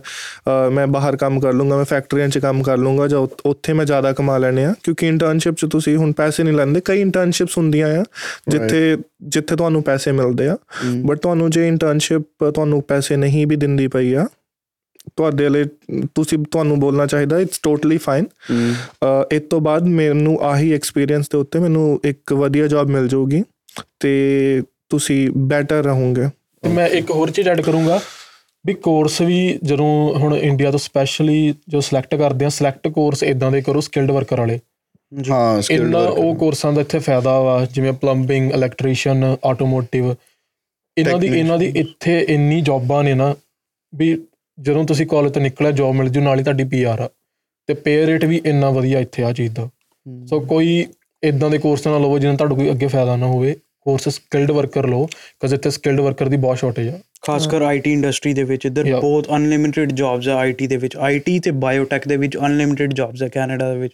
ਮੈਂ 0.70 0.88
ਬਾਹਰ 0.88 1.15
ਕੰਮ 1.15 1.39
ਕਰ 1.39 1.53
ਲੂੰਗਾ 1.53 1.76
ਮੈਂ 1.78 1.86
ਫੈਕਟਰੀਆਂ 1.86 2.28
'ਚ 2.30 2.38
ਕੰਮ 2.38 2.61
ਕਰ 2.63 2.78
ਲੂੰਗਾ 2.78 3.07
ਜਾਂ 3.07 3.20
ਉੱਥ- 3.20 3.41
ਉੱਥੇ 3.45 3.74
ਮੈਂ 3.74 3.86
ਜ਼ਿਆਦਾ 3.86 4.11
ਕਮਾ 4.13 4.38
ਲੈਣੇ 4.38 4.65
ਆ 4.65 4.74
ਕਿਉਂਕਿ 4.84 5.07
ਇੰਟਰਨਸ਼ਿਪ 5.07 5.55
'ਚ 5.55 5.65
ਤੁਸੀਂ 5.65 5.95
ਹੁਣ 5.97 6.11
ਪੈਸੇ 6.11 6.43
ਨਹੀਂ 6.43 6.53
ਲੈਂਦੇ 6.53 6.82
ਕਈ 6.86 7.01
ਇੰਟਰਨਸ਼ਿਪਸ 7.01 7.57
ਹੁੰਦੀਆਂ 7.57 7.88
ਆ 7.99 8.03
ਜਿੱਥੇ 8.49 8.97
ਜਿੱਥੇ 9.28 9.55
ਤੁਹਾਨੂੰ 9.55 9.84
ਪੈਸੇ 9.84 10.11
ਮਿਲਦੇ 10.11 10.47
ਆ 10.47 10.57
ਬਟ 11.01 11.20
ਤੁਹਾਨੂੰ 11.20 11.49
ਜੇ 11.49 11.68
ਇੰਟਰਨਸ਼ਿਪ 11.68 12.43
ਤੁਹਾਨੂੰ 12.45 12.82
ਪੈਸੇ 12.84 13.15
ਨਹੀਂ 13.15 13.47
ਵੀ 13.47 13.55
ਦਿੰਦੀ 13.55 13.88
ਪਈ 13.88 14.13
ਆ 14.13 14.28
ਤੁਹਾਡੇ 15.18 15.49
ਲਈ 15.49 15.63
ਤੁਸੀਂ 16.15 16.38
ਤੁਹਾਨੂੰ 16.51 16.80
ਬੋਲਣਾ 16.80 17.05
ਚਾਹੀਦਾ 17.05 17.39
ਇਟਸ 17.39 17.59
ਟੋਟਲੀ 17.63 17.97
ਫਾਈਨ 17.97 18.26
ਇਸ 19.32 19.41
ਤੋਂ 19.49 19.59
ਬਾਅਦ 19.61 19.88
ਮੈਨੂੰ 19.99 20.38
ਆਹੀ 20.49 20.74
ਐਕਸਪੀਰੀਅੰਸ 20.74 21.30
ਦੇ 21.30 21.38
ਉੱਤੇ 21.38 21.59
ਮੈਨੂੰ 21.59 21.99
ਇੱਕ 22.05 22.34
ਵਧੀਆ 22.34 22.68
ਜੌਬ 22.68 22.89
ਮਿਲ 22.89 23.07
ਜਾਊਗੀ 23.07 23.43
ਤੇ 23.99 24.13
ਤੁਸੀਂ 24.89 25.30
ਬੈਟਰ 25.47 25.84
ਰਹੋਗੇ। 25.84 26.28
ਤੇ 26.63 26.70
ਮੈਂ 26.70 26.88
ਇੱਕ 26.99 27.11
ਹੋਰ 27.11 27.32
ਚੀਜ਼ 27.32 27.49
ਐਡ 27.49 27.61
ਕਰੂੰਗਾ 27.61 27.99
ਵੀ 28.65 28.74
ਕੋਰਸ 28.74 29.22
ਵੀ 29.22 29.38
ਜਦੋਂ 29.63 29.89
ਹੁਣ 30.20 30.36
ਇੰਡੀਆ 30.36 30.72
ਤੋਂ 30.72 30.80
ਸਪੈਸ਼ਲੀ 30.80 31.53
ਜੋ 31.70 31.82
ਸਿਲੈਕਟ 31.82 32.15
ਕਰਦੇ 32.15 32.45
ਆ 32.45 32.49
ਸਿਲੈਕਟ 32.49 32.88
ਕੋਰਸ 32.88 33.24
ਇਦਾਂ 33.24 33.51
ਦੇ 33.51 33.61
ਕਰੋ 33.61 33.82
ਸਕਿਲਡ 33.82 34.11
ਵਰਕਰ 34.11 34.39
ਵਾਲੇ। 34.39 34.59
ਹਾਂ 35.30 35.61
ਇੰਨਾ 35.72 35.99
worker. 35.99 36.18
ਉਹ 36.18 36.36
ਕੋਰਸਾਂ 36.36 36.72
ਦਾ 36.74 36.82
ਇੱਥੇ 36.82 36.99
ਫਾਇਦਾ 36.99 37.39
ਵਾ 37.39 37.65
ਜਿਵੇਂ 37.74 37.93
ਪਲੰਬਿੰਗ 38.01 38.51
ਇਲੈਕਟ੍ਰੀਸ਼ੀਅਨ 38.51 39.36
ਆਟੋਮੋਟਿਵ 39.45 40.13
ਇਹਨਾਂ 40.97 41.20
ਦੀ 41.20 41.28
ਇਹਨਾਂ 41.30 41.57
ਦੀ 41.57 41.72
ਇੱਥੇ 41.76 42.20
ਇੰਨੀ 42.30 42.59
ਜੌਬਾਂ 42.61 43.03
ਨੇ 43.03 43.13
ਨਾ 43.13 43.34
ਵੀ 43.93 44.13
ਜਦੋਂ 44.60 44.84
ਤੁਸੀਂ 44.84 45.08
ਕਾਲਜ 45.08 45.34
ਤੋਂ 45.34 45.41
ਨਿਕਲਿਆ 45.41 45.72
ਜੌਬ 45.72 45.95
ਮਿਲ 45.95 46.10
ਜੂ 46.10 46.22
ਨਾਲ 46.22 46.39
ਹੀ 46.39 46.43
ਤੁਹਾਡੀ 46.43 46.64
ਪੀਆਰ 46.64 46.99
ਆ। 46.99 47.10
ਤੇ 47.68 47.74
ਪੇ 47.74 48.05
ਰੇਟ 48.05 48.26
ਵੀ 48.26 48.41
ਇੰਨਾ 48.45 48.70
ਵਧੀਆ 48.70 48.99
ਇੱਥੇ 48.99 49.24
ਆ 49.24 49.32
ਚੀਜ਼ 49.34 49.53
ਦਾ। 49.53 49.70
ਸੋ 50.26 50.39
ਕੋਈ 50.39 50.86
ਇਦਾਂ 51.24 51.49
ਦੇ 51.49 51.58
ਕੋਰਸ 51.58 51.88
ਨਾ 51.88 51.97
ਲਵੋ 51.97 52.20
ਜਿਹਨਾਂ 52.20 52.38
ਤੁਹਾਨੂੰ 52.38 52.58
ਕੋਈ 52.58 52.72
ਅੱਗੇ 52.72 52.88
ਫਾਇਦਾ 52.88 53.16
ਨਾ 53.16 53.26
ਹੋਵੇ। 53.26 53.55
ਕੋਰਸ 53.82 54.10
ਸਕਿਲਡ 54.10 54.51
ਵਰਕਰ 54.51 54.88
ਲਓ 54.88 55.05
ਕਿਉਂਕਿ 55.05 55.55
ਇੱਥੇ 55.55 55.70
ਸਕਿਲਡ 55.70 55.99
ਵਰਕਰ 55.99 56.30
ਦੀ 56.30 56.38
ਬਹੁਤ 56.38 56.58
ਸ਼ਾਰਟੇਜ 56.58 56.88
ਆ। 56.88 56.99
ਖਾਸ 57.22 57.47
ਕਰ 57.47 57.62
ਆਈਟੀ 57.62 57.93
ਇੰਡਸਟਰੀ 57.93 58.34
ਦੇ 58.34 58.43
ਵਿੱਚ 58.43 58.66
ਇੱਧਰ. 58.66 58.99
ਬਹੁਤ 58.99 59.28
ਅਨਲਿਮਿਟਿਡ 59.36 59.91
ਜੌਬਸ 59.91 60.28
ਆ 60.28 60.36
ਆਈਟੀ 60.36 60.68
ਦੇ 60.68 60.78
ਵਿੱਚ। 60.78 60.97
ਆਈਟੀ 60.97 61.39
ਤੇ 61.39 61.51
ਬਾਇਓਟੈਕ 61.51 62.08
ਦੇ 62.08 62.18
ਵਿੱਚ 62.18 62.38
ਅਨਲਿਮਿਟਿਡ 62.38 62.93
ਜੌਬਸ 62.93 63.24
ਆ 63.24 63.28
ਕੈਨੇਡਾ 63.28 63.74
ਦੇ 63.74 63.80
ਵਿੱਚ। 63.80 63.93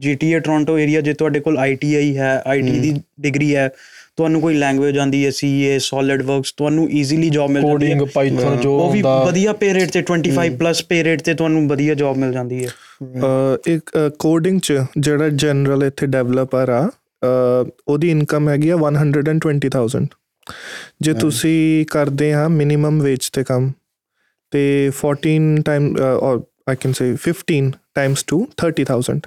ਜੀਟੀਏ 0.00 0.40
ਟੋਰਾਂਟੋ 0.40 0.78
ਏਰੀਆ 0.78 1.00
ਜੇ 1.00 1.12
ਤੁਹਾਡੇ 1.14 1.40
ਕੋਲ 1.40 1.58
ਆਈਟੀਆਈ 1.58 2.16
ਹੈ 2.16 2.42
ਆਈਟੀ 2.46 2.80
ਦੀ 2.80 3.02
ਡਿਗਰੀ 3.20 3.56
ਹੈ 3.56 3.70
ਤੁਹਾਨੂੰ 4.16 4.40
ਕੋਈ 4.40 4.54
ਲੈਂਗੁਏਜ 4.54 4.98
ਆਂਦੀ 4.98 5.24
ਹੈ 5.24 5.30
ਸੀਏ 5.30 5.78
ਸੋਲਿਡ 5.78 6.22
ਵਰਕਸ 6.22 6.52
ਤੁਹਾਨੂੰ 6.52 6.88
ਈਜ਼ੀਲੀ 6.90 7.28
ਜੌਬ 7.30 7.50
ਮਿਲ 7.50 7.62
ਜਾਂਦੀ 7.62 7.72
ਕੋਡਿੰਗ 7.72 8.00
ਹੈ। 8.02 8.06
ਪਾਈਥਨ 8.14 8.56
ਜੋ 8.60 8.76
ਉਹ 8.78 8.92
ਵੀ 8.92 9.02
ਵਧੀਆ 9.02 9.52
ਪੇ 9.52 9.72
ਰੇਟ 9.74 9.90
ਤੇ 9.90 10.02
25 10.10 10.48
ਪਲੱਸ 10.58 10.82
ਪੇ 10.84 11.02
ਰੇਟ 11.04 11.22
ਤੇ 11.22 11.34
ਤੁਹਾਨੂੰ 11.34 11.66
ਵਧੀਆ 11.68 11.94
ਜੌਬ 11.94 12.16
ਮਿਲ 12.16 12.32
ਜਾਂਦੀ 12.32 12.64
ਹੈ। 12.64 12.70
ਇੱਕ 13.66 13.90
ਕੋਡਿੰਗ 14.18 14.60
ਚ 14.60 14.78
ਜਿਹੜਾ 14.98 15.28
ਜਨਰਲ 15.28 15.84
ਇੱਥੇ 15.84 16.06
ਡਿਵੈਲਪਰ 16.06 16.68
ਆ 16.68 16.88
ਉਹਦੀ 17.88 18.10
ਇਨਕਮ 18.10 18.48
ਹੈਗੀ 18.48 18.68
ਆ 18.68 18.76
120000 18.76 20.06
ਜੇ 21.02 21.12
ਤੁਸੀਂ 21.14 21.86
ਕਰਦੇ 21.90 22.32
ਆ 22.32 22.48
ਮਿਨੀਮਮ 22.48 23.00
ਵੇਜ 23.02 23.28
ਤੇ 23.32 23.44
ਕੰਮ 23.44 23.72
ਤੇ 24.52 24.62
14 25.00 25.62
time 25.64 25.94
or 26.20 26.40
I 26.68 26.76
can 26.76 26.92
say 26.92 27.14
15 27.24 27.70
times 27.94 28.24
two 28.24 28.46
30000 28.62 29.18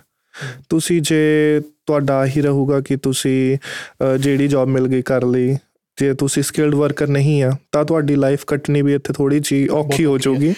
ਤੁਸੀਂ 0.70 1.02
ਜੇ 1.02 1.62
ਤੁਹਾਡਾ 1.86 2.26
ਹੀ 2.26 2.42
ਰਹੂਗਾ 2.42 2.82
ਕਿ 2.82 2.96
ਤੁਸੀਂ 2.96 3.58
ਜਿਹੜੀ 4.20 4.48
ਜੌਬ 4.48 4.68
ਮਿਲ 4.68 4.88
ਗਈ 4.88 5.02
ਕਰ 5.02 5.24
ਲਈ 5.24 5.58
ਜੇ 5.98 6.14
ਤੁਸੀਂ 6.14 6.44
ਸਕਿਲਡ 6.44 6.76
ਵਰਕਰ 6.76 7.08
ਨਹੀਂ 7.08 7.44
ਆ 7.44 7.52
ਤਾਂ 7.72 7.86
ਤੁਹਾਡੀ 7.86 8.16
ਲਾਈਫ 8.16 8.46
ਕੱਟਣੀ 8.48 8.82
ਵੀ 8.82 8.94
ਇੱਥੇ 8.94 9.14
ਥੋੜੀ 9.14 9.40
ਜੀ 9.44 9.68
ਔਖੀ 9.68 10.06
ਹੋ। 10.06 10.18
ਜਾਊਗੀ। 10.18 10.54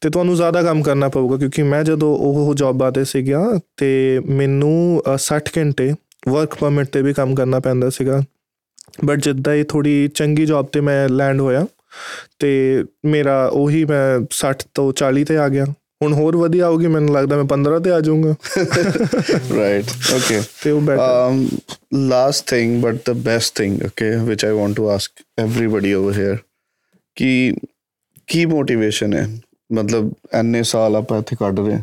ਤੇ 0.00 0.10
ਤੁਹਾਨੂੰ 0.10 0.36
ਜ਼ਿਆਦਾ 0.36 0.62
ਕੰਮ 0.62 0.82
ਕਰਨਾ 0.82 1.08
ਪਊਗਾ 1.08 1.36
ਕਿਉਂਕਿ 1.36 1.62
ਮੈਂ 1.62 1.84
ਜਦੋਂ 1.84 2.18
ਉਹ 2.18 2.54
ਜੌਬਾਂ 2.54 2.92
ਤੇ 2.92 3.04
ਸੀਗਾ 3.04 3.58
ਤੇ 3.76 4.20
ਮੈਨੂੰ 4.28 5.02
ਅ, 5.14 5.18
60 5.18 5.42
ਘੰਟੇ 5.58 5.94
ਵਰਕ 6.28 6.54
ਪਰਮਿਟ 6.54 6.86
ਤੇ 6.86 7.02
ਵੀ 7.02 7.12
ਕੰਮ 7.12 7.34
ਕਰਨਾ 7.34 7.60
ਪੈਂਦਾ 7.60 7.90
ਸੀਗਾ। 7.90 8.22
ਬਟ 9.04 9.18
ਜਿੱਦਾਂ 9.18 9.54
ਹੀ 9.54 9.62
ਥੋੜੀ 9.62 10.08
ਚੰਗੀ 10.08 10.46
ਜੌਬ 10.46 10.66
ਤੇ 10.66 10.80
ਮੈਂ 10.80 11.08
ਲੈਂਡ 11.08 11.40
ਹੋਇਆ 11.40 11.66
ਤੇ 12.38 12.84
ਮੇਰਾ 13.04 13.46
ਉਹੀ 13.46 13.84
ਮੈਂ 13.84 14.18
60 14.30 14.64
ਤੋਂ 14.74 14.92
40 14.92 15.24
ਤੇ 15.24 15.36
ਆ 15.36 15.48
ਗਿਆ। 15.48 15.64
ਹੁਣ 16.03 16.13
ਹੋਰ 16.13 16.35
ਵਧੀਆ 16.37 16.67
ਹੋਊਗੀ 16.67 16.87
ਮੈਨੂੰ 16.87 17.13
ਲੱਗਦਾ 17.15 17.35
ਮੈਂ 17.37 17.43
15 17.51 17.79
ਤੇ 17.83 17.91
ਆ 17.91 17.99
ਜਾਊਂਗਾ 18.01 18.33
right 19.53 19.93
okay 20.15 20.41
ਤੇ 20.63 20.71
ਉਹ 20.71 20.81
better 20.81 21.29
um 21.29 21.39
last 22.09 22.45
thing 22.53 22.73
but 22.85 22.99
the 23.09 23.15
best 23.27 23.53
thing 23.61 23.77
okay 23.87 24.11
which 24.29 24.45
i 24.47 24.51
want 24.59 24.79
to 24.79 24.89
ask 24.95 25.23
everybody 25.45 25.93
over 25.99 26.15
here 26.19 26.37
ਕਿ 27.17 27.53
ਕੀ 28.27 28.45
ਮੋਟੀਵੇਸ਼ਨ 28.45 29.13
ਹੈ 29.13 29.27
ਮਤਲਬ 29.69 30.11
ਐਨੇ 30.33 30.63
ਸਾਲ 30.67 30.95
ਆਪਾਂ 30.95 31.19
ਇੱਥੇ 31.19 31.35
ਕੱਢ 31.39 31.59
ਰਹੇ 31.59 31.73
ਹਾਂ 31.73 31.81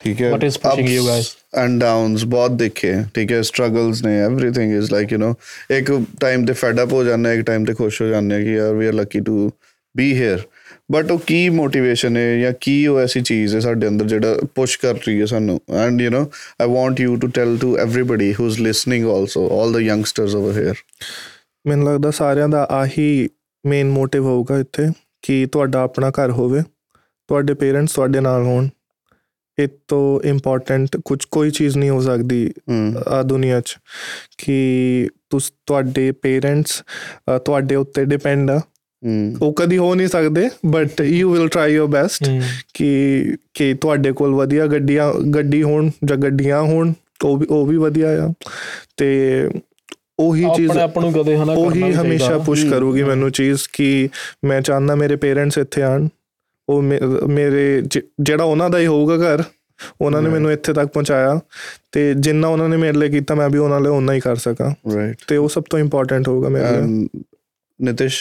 ਠੀਕ 0.00 0.20
ਹੈ 0.22 0.30
What 0.32 0.44
is 0.46 0.56
pushing 0.62 0.88
you 0.88 1.02
guys? 1.04 1.26
And 1.54 1.78
downs 1.80 2.24
ਬਹੁਤ 2.26 2.52
ਦੇਖੇ 2.52 2.92
ਹੈ, 2.92 3.08
ਠੀਕ 3.14 3.32
ਹੈ 3.32 3.40
ਸਟਰਗਲਸ 3.42 4.02
ਨੇ 4.04 4.12
everything 4.24 4.76
is 4.78 4.90
like 4.92 5.12
you 5.12 5.18
know 5.18 5.32
ਇੱਕ 5.70 5.92
ਟਾਈਮ 6.20 6.44
ਤੇ 6.46 6.52
ਫੈਡ 6.52 6.80
ਅਪ 6.82 6.92
ਹੋ 6.92 7.02
ਜਾਂਦੇ 7.04 7.28
ਹਾਂ 7.28 7.36
ਇੱਕ 7.36 7.44
ਟਾਈਮ 7.46 7.64
ਤੇ 7.64 7.74
ਖੁਸ਼ 7.74 8.00
ਹੋ 8.02 8.06
ਜਾਂਦੇ 8.08 8.34
ਹਾਂ 8.34 8.42
ਕਿ 8.42 8.54
ਯਾਰ 8.54 8.74
we 8.74 8.86
are 8.86 8.92
lucky 8.92 9.20
to 9.20 9.50
be 9.94 10.12
here 10.18 10.40
but 10.91 11.11
ਉਹ 11.11 11.19
ਕੀ 11.19 11.47
ਮੋਟੀਵੇਸ਼ਨ 11.49 12.17
ਹੈ 12.17 12.37
ਜਾਂ 12.39 12.51
ਕੀ 12.61 12.75
ਉਹ 12.87 12.99
ਐਸੀ 12.99 13.21
ਚੀਜ਼ 13.21 13.55
ਹੈ 13.55 13.59
ਸਾਡੇ 13.59 13.87
ਅੰਦਰ 13.87 14.05
ਜਿਹੜਾ 14.05 14.35
ਪੁਸ਼ 14.55 14.77
ਕਰ 14.79 14.93
ਰਹੀ 14.95 15.19
ਹੈ 15.21 15.25
ਸਾਨੂੰ? 15.25 15.59
And 15.75 16.01
you 16.01 16.09
know 16.11 16.25
I 16.61 16.69
want 16.73 16.99
you 17.01 17.15
to 17.15 17.27
tell 17.27 17.57
to 17.57 17.77
everybody 17.77 18.33
who 18.39 18.47
is 18.47 18.59
listening 18.59 19.05
also 19.09 19.47
all 19.59 19.73
the 19.73 19.79
youngsters 19.81 20.35
over 20.35 20.57
here 20.57 20.75
ਮੈਨੂੰ 21.65 21.87
ਲੱਗਦਾ 21.87 22.11
ਸਾਰਿਆਂ 22.11 22.49
ਦਾ 22.49 22.63
ਆਹੀ 22.71 23.29
ਮੇਨ 23.65 23.89
ਮੋਟਿਵ 23.89 24.25
ਹੋਊਗਾ 24.25 24.59
ਇੱਥੇ 24.59 24.87
ਕਿ 25.21 25.45
ਤੁਹਾਡਾ 25.51 25.81
ਆਪਣਾ 25.83 26.09
ਘਰ 26.09 26.31
ਹੋਵੇ 26.31 26.61
ਤੁਹਾਡੇ 26.61 27.53
ਪੇਰੈਂਟਸ 27.53 27.93
ਤੁਹਾਡੇ 27.93 28.19
ਨਾਲ 28.19 28.43
ਹੋਣ। 28.43 28.67
ਇਹ 29.59 29.67
ਤੋਂ 29.87 30.19
ਇੰਪੋਰਟੈਂਟ 30.27 30.95
ਕੁਝ 31.05 31.23
ਕੋਈ 31.31 31.49
ਚੀਜ਼ 31.51 31.77
ਨਹੀਂ 31.77 31.89
ਹੋ 31.89 31.99
ਸਕਦੀ 32.01 32.51
ਆ 33.07 33.21
ਦੁਨੀਆ 33.23 33.59
'ਚ 33.61 33.75
ਕਿ 34.37 35.09
ਤੁਸ 35.29 35.51
ਤੁਹਾਡੇ 35.65 36.11
ਪੇਰੈਂਟਸ 36.21 36.81
ਤੁਹਾਡੇ 37.45 37.75
ਉੱਤੇ 37.75 38.05
ਡਿਪੈਂਡ 38.05 38.51
ਆ। 38.51 38.59
ਉਹ 39.41 39.53
ਕਦੀ 39.53 39.77
ਹੋ 39.77 39.95
ਨਹੀਂ 39.95 40.07
ਸਕਦੇ 40.07 40.49
but 40.65 41.01
you 41.01 41.31
will 41.31 41.47
try 41.47 41.73
your 41.73 41.87
best 41.87 42.23
ਕਿ 42.73 43.35
ਕਿ 43.53 43.73
ਤੁਹਾਡੇ 43.73 44.11
ਕੋਲ 44.11 44.35
ਵਧੀਆ 44.35 44.67
ਗੱਡੀਆਂ 44.67 45.13
ਗੱਡੀ 45.13 45.63
ਹੋਣ 45.63 45.89
ਜਾਂ 46.05 46.17
ਗੱਡੀਆਂ 46.17 46.61
ਹੋਣ 46.61 46.93
ਉਹ 47.25 47.37
ਵੀ 47.37 47.45
ਉਹ 47.49 47.65
ਵੀ 47.65 47.77
ਵਧੀਆ 47.77 48.07
ਆ। 48.25 48.33
ਤੇ 48.97 49.49
ਉਹੀ 50.19 50.45
ਚੀਜ਼ 50.55 50.69
ਆਪਣੇ 50.71 50.83
ਆਪ 50.83 50.99
ਨੂੰ 50.99 51.13
ਕਦੇ 51.13 51.35
ਹਨਾ 51.37 51.45
ਕਰਨਾ 51.45 51.67
ਉਹੀ 51.67 51.93
ਹਮੇਸ਼ਾ। 51.93 52.37
ਪੁਸ਼ 52.37 52.65
ਕਰੂਗੀ 52.65 53.03
ਮੈਨੂੰ 53.03 53.31
ਚੀਜ਼ 53.31 53.61
ਕਿ 53.73 54.09
ਮੈਂ 54.45 54.61
ਚਾਹੁੰਦਾ 54.61 54.95
ਮੇਰੇ 54.95 55.15
ਪੇਰੈਂਟਸ 55.15 55.57
ਇੱਥੇ 55.57 55.81
ਆਣ 55.81 56.07
ਉਹ 56.69 56.81
ਮੇਰੇ 56.81 57.81
ਜਿਹੜਾ 58.21 58.43
ਉਹਨਾਂ 58.43 58.69
ਦਾ 58.69 58.79
ਹੀ 58.79 58.87
ਹੋਊਗਾ 58.87 59.17
ਘਰ 59.17 59.43
ਉਹਨਾਂ 60.01 60.21
ਨੇ 60.21 60.29
ਮੈਨੂੰ 60.29 60.51
ਇੱਥੇ 60.51 60.73
ਤੱਕ 60.73 60.87
ਪਹੁੰਚਾਇਆ। 60.87 61.39
ਤੇ 61.91 62.13
ਜਿੰਨਾ 62.13 62.47
ਉਹਨਾਂ 62.47 62.69
ਨੇ 62.69 62.77
ਮੇਰੇ 62.77 62.97
ਲਈ 62.97 63.09
ਕੀਤਾ 63.09 63.35
ਮੈਂ 63.35 63.49
ਵੀ 63.49 63.57
ਉਹਨਾਂ 63.57 63.79
ਲਈ 63.81 63.89
ਓਨਾ 63.89 64.13
ਹੀ 64.13 64.19
ਕਰ 64.19 64.35
ਸਕਾਂ। 64.35 64.71
ਰਾਈਟ 64.95 65.17
ਤੇ 65.27 65.37
ਉਹ 65.37 65.49
ਸਭ 65.49 65.63
ਤੋਂ 65.69 65.79
ਇੰਪੋਰਟੈਂਟ 65.79 66.27
ਹੋਊਗਾ 66.27 66.49
ਮੇਰੇ 66.49 66.81
ਲਈ। 66.81 67.07
ਨਿਤਿਸ਼ 67.79 68.19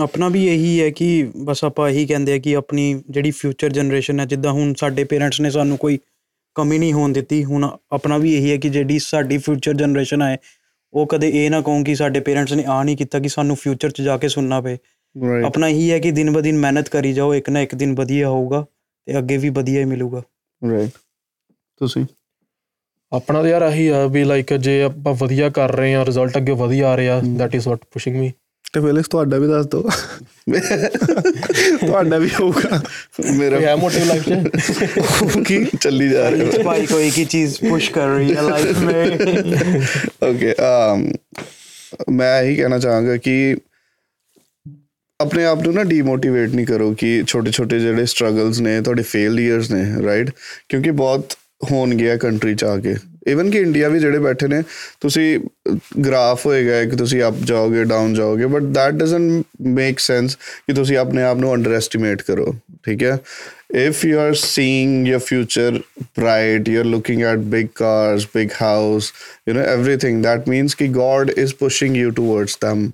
ਆਪਣਾ 0.00 0.28
ਵੀ 0.28 0.46
ਇਹੀ 0.46 0.80
ਹੈ 0.80 0.90
ਕਿ 0.90 1.32
ਬਸ 1.36 1.64
ਆਪਾਂ 1.64 1.90
ਇਹੀ 1.90 2.06
ਕਹਿੰਦੇ 2.06 2.32
ਆ 2.32 2.38
ਕਿ 2.38 2.56
ਆਪਣੀ 2.56 3.02
ਜਿਹੜੀ 3.10 3.30
ਫਿਊਚਰ 3.30 3.68
ਜਨਰੇਸ਼ਨ 3.68 4.20
ਹੈ 4.20 4.24
ਜਿੱਦਾਂ 4.24 4.52
ਹੁਣ 4.52 4.74
ਸਾਡੇ 4.74 5.04
ਪੇਰੈਂਟਸ 5.04 5.40
ਨੇ 5.40 5.50
ਸਾਨੂੰ 5.50 5.76
ਕੋਈ 5.78 5.98
ਕਮੀ 6.54 6.78
ਨਹੀਂ 6.78 6.92
ਹੋਣ 6.92 7.12
ਦਿੱਤੀ 7.12 7.44
ਹੁਣ 7.44 7.68
ਆਪਣਾ 7.92 8.18
ਵੀ 8.18 8.34
ਇਹੀ 8.34 8.50
ਹੈ 8.50 8.56
ਕਿ 8.56 8.68
ਜਿਹੜੀ 8.68 8.98
ਸਾਡੀ 8.98 9.38
ਫਿਊਚਰ 9.38 9.74
ਜਨਰੇਸ਼ਨ 9.74 10.22
ਹੈ 10.22 10.36
ਉਹ 10.92 11.06
ਕਦੇ 11.06 11.28
ਇਹ 11.34 11.50
ਨਾ 11.50 11.60
ਕਹੋ 11.60 11.82
ਕਿ 11.84 11.94
ਸਾਡੇ 11.94 12.20
ਪੇਰੈਂਟਸ 12.20 12.52
ਨੇ 12.52 12.64
ਆ 12.68 12.82
ਨਹੀਂ 12.82 12.96
ਕੀਤਾ 12.96 13.18
ਕਿ 13.18 13.28
ਸਾਨੂੰ 13.28 13.56
ਫਿਊਚਰ 13.56 13.90
'ਚ 13.90 14.02
ਜਾ 14.02 14.16
ਕੇ 14.18 14.28
ਸੁਣਨਾ 14.28 14.60
ਪਏ। 14.60 14.76
ਆਪਣਾ 15.44 15.68
ਇਹੀ 15.68 15.90
ਹੈ 15.90 15.98
ਕਿ 15.98 16.10
ਦਿਨ 16.10 16.30
ਬ 16.32 16.40
ਦਿਨ 16.40 16.58
ਮਿਹਨਤ 16.58 16.88
ਕਰੀ 16.88 17.12
ਜਾਓ 17.12 17.34
ਇੱਕ 17.34 17.50
ਨਾ 17.50 17.60
ਇੱਕ 17.60 17.74
ਦਿਨ 17.74 17.94
ਵਧੀਆ 17.94 18.28
ਹੋਊਗਾ 18.28 18.64
ਤੇ 19.06 19.18
ਅੱਗੇ 19.18 19.36
ਵੀ 19.36 19.48
ਵਧੀਆ 19.48 19.80
ਹੀ 19.80 19.84
ਮਿਲੂਗਾ। 19.84 20.22
ਰਾਈਟ 20.62 20.90
ਤੁਸੀਂ? 21.80 22.04
ਆਪਣਾ 23.12 23.42
ਤਾਂ 23.42 23.50
ਯਾਰ 23.50 23.62
ਆਹੀ 23.62 23.86
ਆ 23.88 24.06
ਵੀ 24.06 24.24
ਲਾਈਕ 24.24 24.52
ਜੇ 24.54 24.82
ਆਪਾਂ 24.82 25.14
ਵਧੀਆ 25.14 25.48
ਕਰ 25.50 25.72
ਰਹੇ 25.76 25.94
ਆ 25.94 26.04
ਰਿਜ਼ਲਟ 26.04 26.36
ਅੱਗੇ 26.36 26.52
ਵਧੀਆ 26.52 26.88
ਆ 26.88 26.96
ਰਿਹਾ 26.96 27.20
that 27.38 27.54
is 27.54 27.68
what 27.68 27.84
pushing 27.92 28.16
me 28.16 28.30
ਤੇ 28.73 28.79
ਫਿਲਿਕਸ 28.81 29.07
ਤੁਹਾਡਾ 29.07 29.37
ਵੀ 29.37 29.47
ਦੱਸ 29.47 29.65
ਦਿਓ 29.65 29.89
ਤੁਹਾਡਾ 31.79 32.17
ਵੀ 32.17 32.29
ਹੋਊਗਾ 32.29 32.81
ਮੇਰਾ 33.33 33.57
ਕੋਈ 33.57 33.65
ਹੈ 33.65 33.75
ਮੋਟਿਵ 33.75 34.07
ਲਾਈਫ 34.07 34.23
'ਚ 34.23 35.43
ਕੀ 35.47 35.63
ਚੱਲੀ 35.81 36.09
ਜਾ 36.09 36.29
ਰਿਹਾ 36.31 36.47
इस 36.47 36.57
भाई 36.65 36.83
को 36.87 36.99
एक 36.99 37.15
ही 37.15 37.25
चीज 37.27 37.55
पुश 37.63 37.87
कर 37.89 38.09
रही 38.09 38.27
है 38.31 38.43
लाइफ 38.43 38.81
में 38.81 38.97
ਓਕੇ 40.23 40.53
um 40.65 41.05
ਮੈਂ 42.11 42.41
ਇਹੀ 42.43 42.55
ਕਹਿਣਾ 42.55 42.77
ਚਾਹਾਂਗਾ 42.79 43.17
ਕਿ 43.17 43.55
ਆਪਣੇ 45.19 45.45
ਆਪ 45.45 45.61
ਨੂੰ 45.61 45.73
ਨਾ 45.73 45.83
ਡੀਮੋਟੀਵੇਟ 45.83 46.49
ਨਹੀਂ 46.49 46.65
ਕਰੋ 46.65 46.93
ਕਿ 46.93 47.23
ਛੋਟੇ 47.27 47.51
ਛੋਟੇ 47.51 47.79
ਜਿਹੜੇ 47.79 48.05
ਸਟਰਗਲਸ 48.05 48.59
ਨੇ 48.61 48.79
ਤੁਹਾਡੇ 48.81 49.03
ਫੇਲਿਅਰਸ 49.03 49.71
ਨੇ 49.71 49.83
ਰਾਈਟ 50.05 50.29
ਕਿਉਂਕਿ 50.69 50.91
ਬਹੁਤ 50.93 51.33
ਹੋਣਗੇ 51.71 52.11
ਆ 52.11 52.17
ਕੰਟਰੀ 52.17 52.55
ਚ 52.55 52.63
ਆ 52.63 52.77
ਕੇ 52.77 52.95
ਇਵਨ 53.27 53.49
ਕਿ 53.49 53.57
ਇੰਡੀਆ 53.57 53.89
ਵੀ 53.89 53.99
ਜਿਹੜੇ 53.99 54.19
ਬੈਠੇ 54.19 54.47
ਨੇ 54.47 54.61
ਤੁਸੀਂ 55.01 55.39
ਗ੍ਰਾਫ 56.05 56.45
ਹੋਏਗਾ 56.45 56.83
ਕਿ 56.85 56.95
ਤੁਸੀਂ 56.95 57.23
ਅਪ 57.23 57.43
ਜਾਓਗੇ 57.45 57.83
ਡਾਊਨ 57.83 58.13
ਜਾਓਗੇ 58.13 58.45
but 58.45 58.63
that 58.77 58.99
doesn't 59.03 59.43
make 59.75 59.99
sense 59.99 60.35
ਕਿ 60.35 60.73
ਤੁਸੀਂ 60.73 60.97
ਆਪਣੇ 60.97 61.23
ਆਪ 61.23 61.37
ਨੂੰ 61.37 61.53
ਅੰਡਰ 61.55 61.73
ਐਸਟੀਮੇਟ 61.75 62.21
ਕਰੋ 62.21 62.53
ਠੀਕ 62.83 63.03
ਹੈ 63.03 63.17
if 63.73 64.01
you 64.03 64.17
are 64.17 64.33
seeing 64.33 64.91
your 65.05 65.19
future 65.19 65.71
bright 66.15 66.67
you're 66.67 66.85
looking 66.85 67.21
at 67.21 67.49
big 67.49 67.73
cars 67.73 68.25
big 68.25 68.53
house 68.53 69.11
you 69.45 69.53
know 69.53 69.65
everything 69.71 70.21
that 70.21 70.47
means 70.47 70.75
ki 70.81 70.87
god 70.87 71.33
is 71.43 71.53
pushing 71.63 71.97
you 72.01 72.11
towards 72.11 72.55
them 72.61 72.85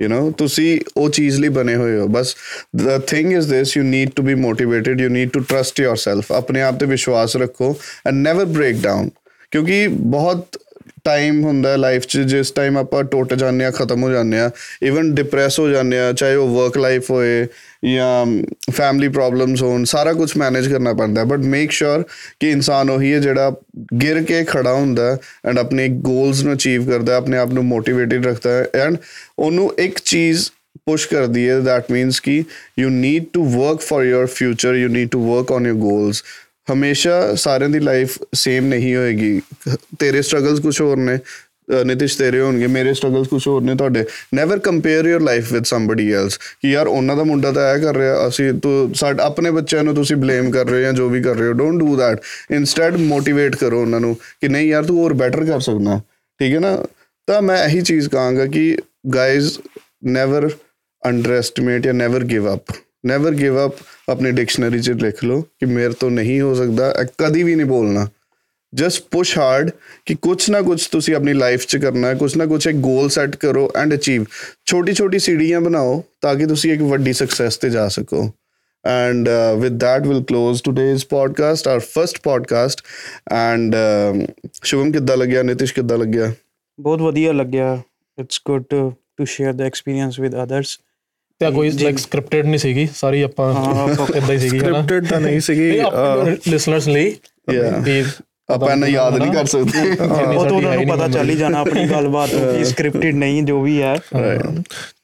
you 0.00 0.08
know 0.08 0.30
ਤੁਸੀਂ 0.38 0.78
ਉਹ 0.96 1.10
ਚੀਜ਼ 1.10 1.40
ਲਈ 1.40 1.48
ਬਣੇ 1.48 1.74
ਹੋਏ 1.76 1.98
ਹੋ 1.98 2.06
ਬਸ 2.08 2.34
the 2.76 2.96
thing 3.12 3.36
is 3.40 3.50
this 3.50 3.74
you 3.76 3.84
need 3.90 4.14
to 4.20 4.26
be 4.30 4.38
motivated 4.46 5.04
you 5.04 5.10
need 5.18 5.34
to 5.36 5.44
trust 5.52 5.84
yourself 5.84 6.32
ਆਪਣੇ 6.36 6.62
ਆਪ 6.62 6.78
ਤੇ 6.80 6.86
ਵਿਸ਼ਵਾਸ 6.86 7.36
ਰੱਖੋ 7.36 7.70
and 8.08 8.26
never 8.28 8.48
break 8.56 8.82
down 8.88 9.10
ਕਿਉਂਕਿ 9.51 9.87
ਬਹੁਤ 9.87 10.57
ਟਾਈਮ 11.03 11.43
ਹੁੰਦਾ 11.43 11.69
ਹੈ 11.71 11.77
ਲਾਈਫ 11.77 12.05
'ਚ, 12.05 12.17
ਜਿਸ 12.17 12.51
ਟਾਈਮ 12.51 12.77
ਆਪਾਂ 12.77 13.03
ਟੁੱਟ 13.03 13.33
ਜਾਂਦੇ 13.33 13.65
ਆ 13.65 13.71
ਖਤਮ 13.71 14.03
ਹੋ 14.03 14.09
ਜਾਂਦੇ 14.11 14.39
ਆ 14.39 14.49
ਇਵਨ 14.83 15.13
ਡਿਪਰੈਸ 15.15 15.59
ਹੋ 15.59 15.67
ਜਾਂਦੇ 15.69 15.99
ਆ 15.99 16.11
ਚਾਹੇ 16.13 16.35
ਉਹ 16.35 16.47
ਵਰਕ 16.55 16.77
ਲਾਈਫ 16.77 17.09
ਹੋਏ 17.11 17.47
ਜਾਂ 17.85 18.25
ਫੈਮਿਲੀ 18.71 19.07
ਪ੍ਰੋਬਲਮਸ 19.07 19.61
ਹੋਣ, 19.63 19.83
ਸਾਰਾ 19.83 20.13
ਕੁਝ 20.13 20.31
ਮੈਨੇਜ 20.37 20.67
ਕਰਨਾ 20.71 20.93
ਪੈਂਦਾ 20.93 21.23
ਬਟ 21.23 21.39
ਮੇਕ 21.45 21.71
ਸ਼ੋਰ 21.71 22.03
ਕਿ 22.39 22.49
ਇਨਸਾਨ 22.51 22.89
ਉਹੀ 22.89 23.13
ਹੈ 23.13 23.19
ਜਿਹੜਾ 23.19 23.55
ਗਿਰ 24.01 24.21
ਕੇ 24.23 24.43
ਖੜਾ 24.43 24.73
ਹੁੰਦਾ 24.73 25.17
ਐਂਡ 25.45 25.59
ਆਪਣੇ 25.59 25.87
ਗੋਲਸ 25.87 26.43
ਨੂੰ 26.43 26.53
ਅਚੀਵ 26.53 26.89
ਕਰਦਾ 26.89 27.13
ਹੈ, 27.13 27.17
ਆਪਣੇ 27.17 27.37
ਆਪ 27.37 27.53
ਨੂੰ 27.53 27.65
ਮੋਟੀਵੇਟਿਡ 27.65 28.25
ਰੱਖਦਾ 28.27 28.57
ਹੈ 28.57 28.67
ਐਂਡ 28.75 28.97
ਉਹਨੂੰ 29.39 29.71
ਇੱਕ 29.79 29.99
ਚੀਜ਼ 30.05 30.49
ਪੁਸ਼ 30.85 31.07
ਕਰਦੀ 31.07 31.47
ਹੈ, 31.49 31.57
that 31.59 31.95
means 31.95 32.19
ਕਿ 32.23 32.43
you 32.81 32.89
need 32.91 33.31
to 33.37 33.47
work 33.55 33.87
for 33.87 34.03
your 34.05 34.27
future, 34.35 34.75
you 34.83 34.93
need 34.97 35.15
to 35.15 35.25
work 35.25 35.57
on 35.57 35.71
your 35.71 35.79
goals 35.81 36.23
ਹਮੇਸ਼ਾ 36.73 37.35
ਸਾਰਿਆਂ 37.35 37.69
ਦੀ 37.69 37.79
ਲਾਈਫ 37.79 38.17
ਸੇਮ 38.35 38.65
ਨਹੀਂ 38.65 38.95
ਹੋਏਗੀ। 38.95 39.41
ਤੇਰੇ 39.99 40.21
ਸਟਰਗਲਸ 40.21 40.59
ਕੁਝ 40.59 40.81
ਹੋਰ 40.81 40.97
ਨੇ। 40.97 41.17
ਅਹ 41.17 41.85
ਨਿਤਿਸ਼, 41.85 42.17
ਤੇਰੇ 42.17 42.41
ਹੋਣਗੇ, 42.41 42.67
ਮੇਰੇ 42.67 42.93
ਸਟਰਗਲਸ 42.93 43.27
ਕੁਝ 43.27 43.47
ਹੋਰ 43.47 43.61
ਨੇ 43.61 43.75
ਤੁਹਾਡੇ। 43.75 44.05
Never 44.33 44.59
compare 44.59 45.05
your 45.05 45.21
life 45.21 45.53
with 45.53 45.63
somebody 45.63 46.13
else 46.13 46.37
ਕਿ 46.37 46.69
ਯਾਰ 46.71 46.87
ਉਹਨਾਂ 46.87 47.15
ਦਾ 47.15 47.23
ਮੁੰਡਾ 47.23 47.51
ਤਾਂ 47.51 47.75
ਇਹ 47.75 47.81
ਕਰ 47.81 47.97
ਰਿਹਾ, 47.97 48.27
ਅਸੀਂ 48.27 48.53
ਤੂੰ 48.53 48.95
ਸਾਡੇ, 48.95 49.23
ਆਪਣੇ 49.23 49.51
ਬੱਚਿਆਂ 49.51 49.83
ਨੂੰ 49.83 49.95
ਤੁਸੀਂ 49.95 50.15
ਬਲੇਮ 50.15 50.51
ਕਰ 50.51 50.65
ਰਹੇ 50.65 50.77
ਹੋ 50.77 50.81
ਜਾਂ 50.81 50.93
ਜੋ 50.93 51.09
ਵੀ 51.09 51.21
ਕਰ 51.21 51.35
ਰਹੇ 51.35 51.47
ਹੋ 51.47 51.53
don't 51.53 51.79
do 51.79 51.97
that 51.97 52.19
instead 52.51 52.95
motivate 52.95 53.55
ਕਰੋ 53.55 53.81
ਉਹਨਾਂ 53.81 53.99
ਨੂੰ 53.99 54.15
ਕਿ 54.15 54.47
ਨਹੀਂ 54.47 54.69
ਯਾਰ 54.69 54.83
ਤੂੰ 54.83 54.97
ਹੋਰ 54.97 55.13
ਬੈਟਰ 55.13 55.45
ਕਰ 55.45 55.59
ਸਕਦਾ। 55.59 56.01
ਠੀਕ 56.39 56.55
ਹੈ 56.55 56.59
ਨਾ? 56.59 56.85
ਤਾਂ 57.27 57.41
ਮੈਂ 57.41 57.65
ਇਹੀ 57.65 57.81
ਚੀਜ਼ 57.81 58.09
ਕਹਾਂਗਾ 58.09 58.45
ਕਿ 58.45 58.77
ਗਾਇਜ਼ 59.15 59.59
ਨੈਵਰ 60.05 60.49
ਅੰਡਰਐਸਟੀਮੇਟ 61.05 61.81
ਜਾਂ 61.81 61.93
never 61.93 62.23
give 62.23 62.55
up 62.55 62.63
never 63.03 63.33
give 63.33 63.65
up 63.65 63.75
ਆਪਣੀ 64.09 64.31
ਡਿਕਸ਼ਨਰੀ 64.31 64.79
'ਚ 64.79 64.91
ਲਿਖ 65.01 65.23
ਲਓ 65.23 65.41
ਕਿ 65.41 65.65
ਮੇਰੇ 65.65 65.93
ਤੋਂ 65.99 66.09
ਨਹੀਂ 66.11 66.39
ਹੋ 66.41 66.53
ਸਕਦਾ 66.55 66.93
ਇਹ 67.01 67.05
ਕਦੀ 67.17 67.43
ਵੀ 67.43 67.55
ਨਹੀਂ 67.55 67.65
ਬੋਲਣਾ 67.65 68.07
ਜਸਟ 68.73 69.03
ਪੁਸ਼ 69.11 69.37
ਹਾਰਡ 69.37 69.69
ਕਿ 70.05 70.15
ਕੁਛ 70.15 70.49
ਨਾ 70.49 70.61
ਕੁਛ 70.61 70.87
ਤੁਸੀਂ 70.87 71.15
ਆਪਣੀ 71.15 71.33
ਲਾਈਫ 71.33 71.65
'ਚ 71.65 71.77
ਕਰਨਾ 71.77 72.07
ਹੈ 72.07 72.13
ਕੁਛ 72.13 72.35
ਨਾ 72.37 72.45
ਕੁਛ 72.45 72.67
ਇੱਕ 72.67 72.77
ਗੋਲ 72.79 73.09
ਸੈੱਟ 73.09 73.35
ਕਰੋ 73.35 73.69
ਐਂਡ 73.75 73.93
ਅਚੀਵ 73.93 74.25
ਛੋਟੀ 74.65 74.93
ਛੋਟੀ 74.93 75.19
ਸੀੜੀਆਂ 75.19 75.61
ਬਣਾਓ 75.61 76.03
ਤਾਂ 76.21 76.35
ਕਿ 76.35 76.45
ਤੁਸੀਂ 76.45 76.73
ਇੱਕ 76.73 76.81
ਵੱਡੀ 76.81 77.13
ਸਕਸੈਸ 77.13 77.57
ਤੇ 77.57 77.69
ਜਾ 77.69 77.87
ਸਕੋ 77.89 78.29
and 78.83 79.27
uh, 79.27 79.55
with 79.57 79.79
that 79.79 80.05
we'll 80.05 80.23
close 80.23 80.61
today's 80.61 81.03
podcast 81.05 81.67
our 81.67 81.81
first 81.81 82.21
podcast 82.23 82.83
and 83.29 83.75
um, 83.75 84.21
Shubham 84.63 84.91
ਕਿੱਦਾਂ 84.91 85.17
ਲੱਗਿਆ 85.17 85.41
ਨਿਤਿਸ਼ 85.43 85.73
ਕਿੱਦਾਂ 85.73 85.97
ਲੱਗਿਆ 85.97 86.31
ਬਹੁਤ 86.79 87.01
ਵਧੀਆ 87.01 87.31
ਲੱਗਿਆ 87.33 87.73
it's 88.17 88.41
good 88.47 88.63
to 88.69 89.25
share 89.25 89.53
the 89.53 89.61
experience 89.61 90.19
with 90.19 90.35
others 90.43 90.77
ਤੇ 91.41 91.49
ਕੋਈ 91.51 91.69
ਲਾਈਕ 91.71 91.97
ਸਕ੍ਰਿਪਟਡ 91.97 92.45
ਨਹੀਂ 92.45 92.57
ਸੀਗੀ 92.57 92.87
ਸਾਰੀ 92.95 93.21
ਆਪਾਂ 93.21 93.53
ਹਾਂ, 93.53 93.65
ਆਪਾਂ- 93.83 94.07
ਇਦਾਂ 94.17 94.33
ਹੀ 94.33 94.37
ਸੀਗੀ 94.39 94.59
ਹਨਾ? 94.59 94.67
ਸਕ੍ਰਿਪਟਡ 94.81 95.05
ਤਾਂ 95.07 95.19
ਨਹੀਂ 95.21 95.39
ਸੀਗੀ 95.39 95.69
ਨਹੀਂ 95.69 95.81
ਆਪਣੇ 95.81 96.37
ਲਿਸਨਰਸ 96.47 96.87
ਲਈ 96.87 97.15
Yeah. 97.51 97.83
ਵੀ 97.83 98.03
ਆਪਾਂ 98.49 98.69
ਇਹਨਾਂ 98.71 98.87
ਯਾਦ 98.87 99.17
ਨਹੀਂ 99.17 99.31
ਕਰ 99.33 99.45
ਸਕਦੇ। 99.45 99.79
ਉਹ 99.91 100.45
ਤਾਂ 100.45 100.51
ਉਹਨਾਂ 100.51 100.75
ਨੂੰ 100.75 100.85
ਪਤਾ 100.87 101.07
ਚੱਲ 101.07 101.29
ਹੀ 101.29 101.35
ਜਾਣਾ 101.35 101.59
ਆਪਣੀ 101.59 101.85
ਗੱਲਬਾਤ 101.89 102.29
ਕਿ 102.57 102.65
ਸਕ੍ਰਿਪਟਡ 102.65 103.15
ਨਹੀਂ 103.15 103.41
ਜੋ 103.43 103.61
ਵੀ 103.61 103.81
ਹੈ। 103.81 103.95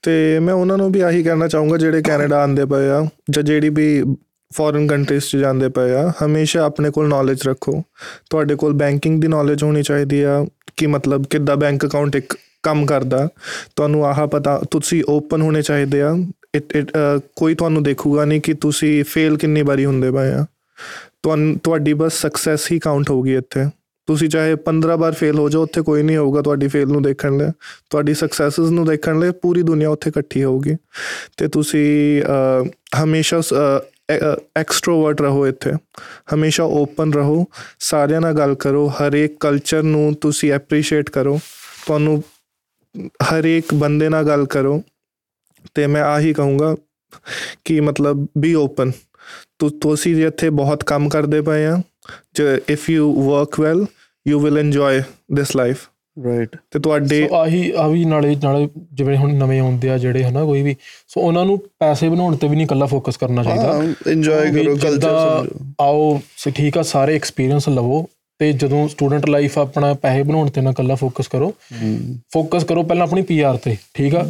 ਤੇ 0.01 0.39
ਮੈਂ 0.39 0.53
ਉਹਨਾਂ 0.53 0.77
ਨੂੰ 0.77 0.91
ਵੀ 0.91 1.01
ਆਹੀ 1.01 1.23
ਕਹਿਣਾ 1.23 1.47
ਚਾਹੂੰਗਾ 1.47 1.77
ਜਿਹੜੇ 1.77 2.01
ਕੈਨੇਡਾ 2.01 2.41
ਆਂਦੇ 2.43 2.65
ਪਏ 2.65 2.89
ਆ 2.89 3.05
ਜਾਂ 3.31 3.43
ਜਿਹੜੀ 3.43 3.69
ਵੀ 3.69 4.03
ਫੋਰਨ 4.51 4.87
ਕੰਟਰੀਜ਼ 4.87 5.23
'ਚ 5.25 5.37
ਜਾਂਦੇ 5.37 5.69
ਪਏ 5.69 5.93
ਆ 5.93 6.11
ਹਮੇਸ਼ਾ 6.25 6.63
ਆਪਣੇ 6.63 6.89
ਕੋਲ 6.89 7.07
ਨੌਲੇਜ 7.07 7.47
ਰੱਖੋ। 7.47 7.81
ਤੁਹਾਡੇ 8.29 8.55
ਕੋਲ 8.55 8.73
ਬੈਂਕਿੰਗ 8.73 9.21
ਦੀ 9.21 9.27
ਨੌਲੇਜ 9.27 9.63
ਹੋਣੀ 9.63 9.83
ਚਾਹੀਦੀ 9.83 10.21
ਆ 10.21 10.45
ਕਿ 10.77 10.87
ਮਤਲਬ 10.87 11.25
ਕਿੱਦਾਂ 11.29 11.57
ਬੈਂਕ 11.57 11.85
ਅਕਾਊਂਟ 11.85 12.15
ਇੱਕ 12.15 12.33
ਕੰਮ 12.65 12.85
ਕਰਦਾ 12.85 13.27
ਤੁਹਾਨੂੰ 13.75 14.05
ਆਹ 14.05 14.27
ਪਤਾ 14.27 14.61
ਤੁਸੀਂ 14.71 15.03
ਓਪਨ 15.09 15.41
ਹੋਣੇ 15.41 15.61
ਚਾਹੀਦੇ 15.61 16.01
ਆ। 16.01 16.11
ਇਟ 16.55 16.75
ਇਟ 16.75 16.91
ਕੋਈ 17.35 17.55
ਤੁਹਾਨੂੰ 17.55 17.83
ਦੇਖੂਗਾ 17.83 18.25
ਨਹੀਂ 18.25 18.41
ਕਿ 18.41 18.53
ਤੁਸੀਂ 18.53 19.03
ਫੇਲ 19.03 19.37
ਕਿੰਨੀ 19.37 19.61
ਵਾਰੀ 19.61 19.85
ਹੁੰਦੇ 19.85 20.11
ਪਏ 20.11 20.31
ਆ। 20.31 20.45
ਤੁਹਾਨੂੰ 21.23 21.57
ਤੁਹਾਡੀ 21.63 21.93
ਬਸ 21.93 22.13
ਸਕਸੈਸ 22.21 22.71
ਹੀ 22.71 22.79
ਕਾਊਂਟ 22.79 23.09
ਹੋਊਗੀ 23.09 23.35
ਇੱਥੇ। 23.35 23.65
ਤੁਸੀਂ 24.07 24.29
ਚਾਹੇ 24.29 24.55
15 24.55 24.95
ਵਾਰ 24.97 25.13
ਫੇਲ 25.13 25.39
ਹੋ 25.39 25.49
ਜਾਓ 25.49 25.63
ਉੱਥੇ 25.63 25.81
ਕੋਈ 25.81 26.03
ਨਹੀਂ 26.03 26.17
ਹੋਊਗਾ 26.17 26.41
ਤੁਹਾਡੀ 26.41 26.67
ਫੇਲ 26.67 26.87
ਨੂੰ 26.87 27.01
ਦੇਖਣ 27.01 27.37
ਲਈ। 27.37 27.51
ਤੁਹਾਡੀ 27.89 28.13
ਸਕਸੈਸਸ 28.13 28.69
ਨੂੰ 28.69 28.85
ਦੇਖਣ 28.85 29.19
ਲਈ 29.19 29.31
ਪੂਰੀ 29.41 29.61
ਦੁਨੀਆ 29.63 29.89
ਉੱਥੇ 29.89 30.09
ਇਕੱਠੀ 30.09 30.43
ਹੋਊਗੀ। 30.43 30.75
ਤੇ 31.37 31.47
ਤੁਸੀਂ 31.47 32.21
ਅਹ, 32.23 33.03
ਹਮੇਸ਼ਾ 33.03 33.41
ਐਕਸਟਰੋਵਰਟ 34.57 35.21
ਰਹੋ 35.21 35.47
ਇੱਥੇ। 35.47 35.71
ਹਮੇਸ਼ਾ 36.33 36.63
ਓਪਨ 36.63 37.13
ਰਹੋ। 37.13 37.45
ਸਾਰਿਆਂ 37.79 38.21
ਨਾਲ 38.21 38.33
ਗੱਲ 38.33 38.55
ਕਰੋ। 38.55 38.87
ਹਰੇਕ 38.89 39.37
ਕਲਚਰ 39.39 39.83
ਨੂੰ 39.83 40.13
ਤੁਸੀਂ 40.21 40.51
ਐਪਰੀਸ਼ੀਏਟ 40.51 41.09
ਕਰੋ। 41.09 41.39
ਤੁਹਾਨੂੰ 41.85 42.23
ਹਰੇਕ 43.03 43.73
ਬੰਦੇ 43.73 44.09
ਨਾਲ 44.09 44.23
ਗੱਲ 44.23 44.45
ਕਰੋ 44.45 44.83
ਤੇ 45.73 45.87
ਮੈਂ 45.87 46.03
ਆਹੀ 46.03 46.33
ਕਹੂੰਗਾ 46.33 46.75
ਕਿ 47.65 47.79
ਮਤਲਬ 47.81 48.27
ਬੀ 48.37 48.53
ਓਪਨ 48.53 48.91
ਤੁ 49.59 49.69
ਤੁਸੀਂ 49.69 50.27
ਇੱਥੇ 50.27 50.49
ਬਹੁਤ 50.49 50.83
ਕੰਮ 50.83 51.09
ਕਰਦੇ 51.09 51.41
ਪਏ 51.41 51.65
ਆ 51.65 51.81
if 52.69 52.89
you 52.89 53.31
work 53.31 53.59
well 53.59 53.85
you 54.27 54.39
will 54.39 54.57
enjoy 54.57 55.01
this 55.33 55.55
life 55.55 55.77
right 56.25 56.55
ਤੇ 56.71 56.79
ਤੁਹਾਡੇ 56.79 57.27
ਸੋ 57.27 57.35
ਆਹੀ 57.35 57.73
ਆ 57.77 57.87
ਵੀ 57.87 58.05
ਨਾਲੇ 58.05 58.35
ਨਾਲੇ 58.43 58.69
ਜਿਵੇਂ 58.93 59.17
ਹੁਣ 59.17 59.33
ਨਵੇਂ 59.33 59.59
ਆਉਂਦੇ 59.59 59.89
ਆ 59.89 59.97
ਜਿਹੜੇ 59.97 60.23
ਹਨਾ 60.23 60.45
ਕੋਈ 60.45 60.61
ਵੀ 60.61 60.75
ਸੋ 61.07 61.21
ਉਹਨਾਂ 61.21 61.45
ਨੂੰ 61.45 61.57
ਪੈਸੇ 61.79 62.09
ਬਣਾਉਣ 62.09 62.35
ਤੇ 62.35 62.47
ਵੀ 62.47 62.55
ਨਹੀਂ 62.55 62.65
ਇਕੱਲਾ 62.65 62.85
ਫੋਕਸ 62.85 63.17
ਕਰਨਾ 63.17 63.43
ਚਾਹੀਦਾ। 63.43 63.83
ਇੰਜੋਏ 64.11 64.51
ਵੀ 64.51 64.63
ਕਰੋ 64.63 64.75
ਕਲਚਰ 64.75 64.99
ਸਮਝੋ। 64.99 65.65
ਆਓ 65.81 66.21
ਸ 66.37 66.47
ਠੀਕ 66.55 66.77
ਆ 66.77 66.81
ਸਾਰੇ 66.81 67.15
ਐਕਸਪੀਰੀਅੰਸ 67.15 67.69
ਲਵੋ 67.69 68.09
ਤੇ 68.39 68.51
ਜਦੋਂ 68.53 68.87
ਸਟੂਡੈਂਟ 68.87 69.29
ਲਾਈਫ 69.29 69.57
ਆਪਣਾ 69.59 69.93
ਪੈਸੇ 69.93 70.23
ਬਣਾਉਣ 70.23 70.49
ਤੇ 70.49 70.61
ਨਾ 70.61 70.69
ਇਕੱਲਾ 70.69 70.95
ਫੋਕਸ 70.95 71.27
ਕਰੋ 71.27 71.53
ਫੋਕਸ 72.33 72.63
ਕਰੋ 72.63 72.83
ਪਹਿਲਾਂ 72.83 73.07
ਆਪਣੀ 73.07 73.21
ਪੀਆਰ 73.21 73.57
ਤੇ, 73.57 73.75
ਠੀਕ 73.93 74.15
ਆ? 74.15 74.25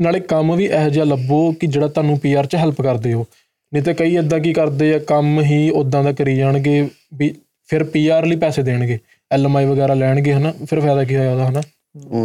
ਨਾਲੇ 0.00 0.20
ਕੰਮ 0.20 0.54
ਵੀ 0.56 0.64
ਇਹੋ 0.64 0.88
ਜਿਹਾ 0.88 1.04
ਲੱਭੋ 1.04 1.52
ਕਿ 1.52 1.66
ਜਿਹੜਾ 1.66 1.88
ਤੁਹਾਨੂੰ 1.88 2.18
ਪੀਆਰ 2.18 2.46
'ਚ 2.46 2.56
ਹੈਲਪ 2.56 2.82
ਕਰਦੇ 2.82 3.12
ਹੋ। 3.12 3.26
ਨਹੀਂ 3.72 3.82
ਤੇ 3.82 3.94
ਕਈ 3.94 4.16
ਇਦਾਂ 4.16 4.38
ਕੀ 4.40 4.52
ਕਰਦੇ 4.52 4.94
ਆ, 4.94 4.98
ਕੰਮ 4.98 5.40
ਹੀ 5.40 5.70
ਉਦਾਂ 5.70 6.02
ਦਾ 6.04 6.12
ਕਰੀ 6.12 6.36
ਜਾਣਗੇ 6.36 6.88
ਵੀ 7.14 7.34
ਫਿਰ 7.68 7.84
ਪੀਆਰ 7.84 8.26
ਲਈ 8.26 8.36
ਪੈਸੇ 8.36 8.62
ਦੇਣਗੇ 8.62 8.98
ਐਲਐਮਆਈ 9.30 9.64
ਵਗੈਰਾ 9.64 9.94
ਲੈਣਗੇ 9.94 10.32
ਹਨਾ, 10.32 10.52
ਫਿਰ 10.70 10.80
ਫਾਇਦਾ 10.80 11.04
ਕੀ 11.04 11.16
ਹੋਇਆ 11.16 11.32
ਉਹਦਾ, 11.32 11.48
ਹਨਾ? 11.48 11.62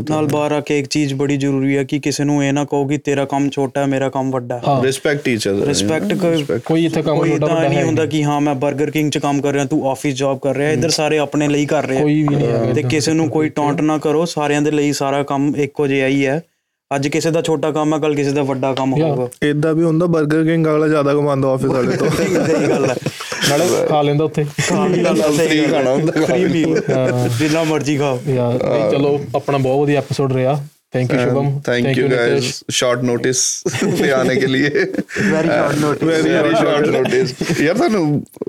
ਨਾਲ 0.10 0.26
ਬਾਹਰ 0.28 0.52
ਆ 0.52 0.60
ਕੇ 0.60 0.80
ਇੱਕ 0.80 0.88
ਚੀਜ਼ 0.88 1.14
ਬੜੀ 1.14 1.38
ਜ਼ਰੂਰੀ 1.38 1.78
ਹੈ 1.78 1.84
ਕਿ 1.84 2.00
ਕਿਸੇ 2.00 2.24
ਨੂੰ 2.24 2.44
ਇਹ 2.46 2.54
ਨਾ 2.54 2.64
ਕਹੋ 2.66 2.86
ਕਿ 2.88 2.98
ਤੇਰਾ 2.98 3.26
ਕੰਮ 3.26 3.50
ਛੋਟਾ 3.50 3.82
ਹੈ 3.82 3.86
ਮੇਰਾ 3.86 4.10
ਕੰਮ 4.10 4.32
ਵੱਡਾ 4.32 4.58
ਹੈ। 4.58 4.82
ਰਿਸਪੈਕਟ 4.84 5.28
ਈਚ 5.28 5.48
ਅਦਰ 5.50 5.66
ਰਿਸਪੈਕਟ 5.68 6.14
ਕੋਈ 6.66 6.86
ਇੱਥੇ 6.86 7.02
ਕੰਮ 7.02 7.26
ਛੋਟਾ 7.28 7.46
ਵੱਡਾ 7.46 7.68
ਨਹੀਂ 7.68 7.84
ਹੁੰਦਾ 7.84 8.06
ਕਿ 8.06 8.24
ਹਾਂ 8.24 8.42
ਮੈਂ 8.42 8.56
버ਗਰ 8.56 8.92
ਕਿੰਗ 8.92 9.12
ਚ 9.12 9.18
ਕੰਮ 9.18 9.42
ਕਰ 9.42 9.54
ਰਿਹਾ 9.54 9.66
ਤੂੰ 9.66 9.90
ਆਫਿਸ 9.90 10.16
ਜੌਬ 10.16 10.40
ਕਰ 10.40 10.56
ਰਿਹਾ 10.56 10.72
ਇੱਧਰ 10.72 10.90
ਸਾਰੇ 10.90 11.18
ਆਪਣੇ 11.18 11.48
ਲਈ 11.48 11.66
ਕਰ 11.66 11.88
ਰਹੇ 11.88 11.98
ਆ। 11.98 12.02
ਕੋਈ 12.02 12.22
ਵੀ 12.24 12.36
ਨਹੀਂ 12.36 12.48
ਹੈਗਾ 12.48 12.74
ਤੇ। 12.74 12.84
ਕਿਸੇ 12.84 13.14
ਨੂੰ 13.14 13.30
ਕੋਈ 13.30 13.50
ਟੌਂਟ 13.56 13.82
ਨਾ 13.82 13.98
ਕਰੋ 13.98 14.26
ਸਾਰਿਆਂ 14.26 14.62
ਦੇ 14.62 14.72
ਲਈ 14.72 14.92
ਸਾਰਾ 14.94 15.24
ਕੰਮ 15.24 15.56
ਇੱਕੋ 15.56 15.88
ਜਿਹਾ 15.88 16.08
ਹੀ 16.08 16.26
ਹੈ। 16.26 16.42
ਅੱਜ 16.96 17.08
ਕਿਸੇ 17.08 17.32
ਦਾ 17.32 17.42
ਛੋਟਾ 17.42 17.72
ਕੰਮ 17.72 17.94
ਹੈ 17.94 18.00
ਕੱਲ 18.00 18.16
ਕਿਸੇ 18.16 18.32
ਦਾ 18.32 18.44
ਵੱਡਾ 18.44 18.74
ਕੰਮ. 18.74 18.94
ਹੋਊਗਾ। 18.94 19.28
ਇਦਾਂ 19.44 19.74
ਵੀ 19.74 19.84
ਹੁੰਦਾ 19.84 20.06
버ਗਰ 20.06 20.44
ਕਿੰਗ 20.44 20.68
ਵਾਲਾ 20.68 20.88
ਜ਼ਿਆਦਾ 20.88 21.14
ਕਮਾਉਂਦਾ 21.14 21.48
ਆਫਿਸ 21.50 21.70
ਵਾਲੇ 21.70 21.98
ਤੋਂ। 21.98 22.10
ਸਹੀ 22.10 22.70
ਗੱਲ 22.70 22.90
ਹੈ 22.90 22.96
ਨਾਲੇ 23.50 23.66
ਖਾ 23.90 24.02
ਲੈਂਦਾ 24.02 24.24
ਉੱਥੇ। 24.24 24.44
ਸਹੀ 24.44 25.04
ਗੱਲ 25.04 25.22
ਹੈ। 25.22 25.32
ਸਹੀ 25.32 25.66
ਖਾਣਾ 25.66 25.92
ਹੁੰਦਾ 25.92 26.26
ਫ੍ਰੀ 26.26 26.46
ਮੀਲ 26.46 26.82
ਜਿੰਨਾ 27.40 27.64
ਮਰਜ਼ੀ 27.64 27.98
ਖਾਓ 27.98 28.20
ਯਾਰ 28.28 28.58
ਚਲੋ 28.92 29.20
ਆਪਣਾ 29.36 29.58
ਬਹੁਤ 29.58 29.80
ਵਧੀਆ 29.82 30.00
ਐਪੀਸੋਡ 30.00 30.34
ਰਿਹਾ। 30.34 30.64
Thank 30.95 31.13
you 31.13 31.19
Shubham 31.19 31.47
thank 31.69 31.87
you 31.99 32.09
Nitish. 32.09 32.49
guys 32.49 32.75
short 32.77 33.01
notice 33.07 33.39
पे 34.01 34.11
आने 34.17 34.35
के 34.43 34.49
लिए 34.49 34.69
very 35.31 35.49
short 35.49 35.79
note 35.79 36.05
very 36.05 36.35
very 36.35 36.53
short 36.59 36.87
notice 36.97 37.33
ਯਾਰ 37.63 37.75
ਤੁਹਾਨੂੰ 37.79 38.05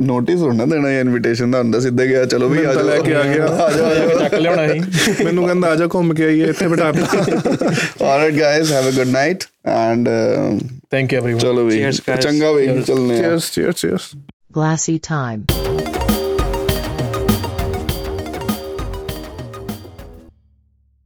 ਨੋਟਿਸ 0.10 0.40
ਹੋਣਾ 0.42 0.66
ਦੇਣਾ 0.66 0.92
ਜਾਂ 0.92 1.00
ਇਨਵੀਟੇਸ਼ਨ 1.02 1.52
ਦਾ 1.52 1.60
ਹੁੰਦਾ 1.60 1.80
ਸਿੱਧੇ 1.80 2.08
ਗਿਆ 2.08 2.26
ਚਲੋ 2.34 2.50
ਵੀ 2.50 2.64
ਆ 2.64 2.74
ਤਾਂ 2.74 2.74
ਜਾਓ 2.76 2.84
ਲੈ 2.90 3.00
ਕੇ 3.00 3.16
ਆ 3.16 3.24
ਗਿਆ। 3.24 3.46
ਆ 3.46 3.72
ਜਾਓ 3.72 3.86
ਆ 3.86 3.94
ਜਾਓ 3.96 4.20
ਚੱਕ 4.20 4.34
ਲਿਆਉਣਾ 4.36 4.68
ਸੀ 4.68 5.24
ਮੈਨੂੰ 5.24 5.46
ਕਹਿੰਦਾ 5.46 5.72
ਆ 5.72 5.76
ਜਾ 5.76 5.88
ਘੁੰਮ 5.94 6.14
ਕੇ 6.14 6.26
ਆਈਏ 6.26 6.50
ਇੱਥੇ 6.50 6.68
ਬਿਠਾ 6.68 6.92
ਦਿੱਤਾ 6.92 7.72
alright 8.12 8.38
guys 8.40 8.76
have 8.78 8.92
a 8.92 8.96
good 9.00 9.14
night 9.18 9.48
and 9.78 10.12
uh, 10.14 10.62
thank 10.92 11.14
you 11.14 11.20
everyone 11.20 11.40
ਚਲੋ 11.40 11.66
ਵੀ 11.66 11.82
Cheers, 11.82 12.04
guys. 12.10 12.22
ਚੰਗਾ 12.22 12.52
ਵੀ 12.52 12.68
ਚੱਲਨੇ 12.84 13.18
ਆ 13.18 13.22
cheers 13.22 13.52
cheers 13.54 13.82
cheers 13.82 14.10
Glassy 14.56 14.94
time. 15.06 15.79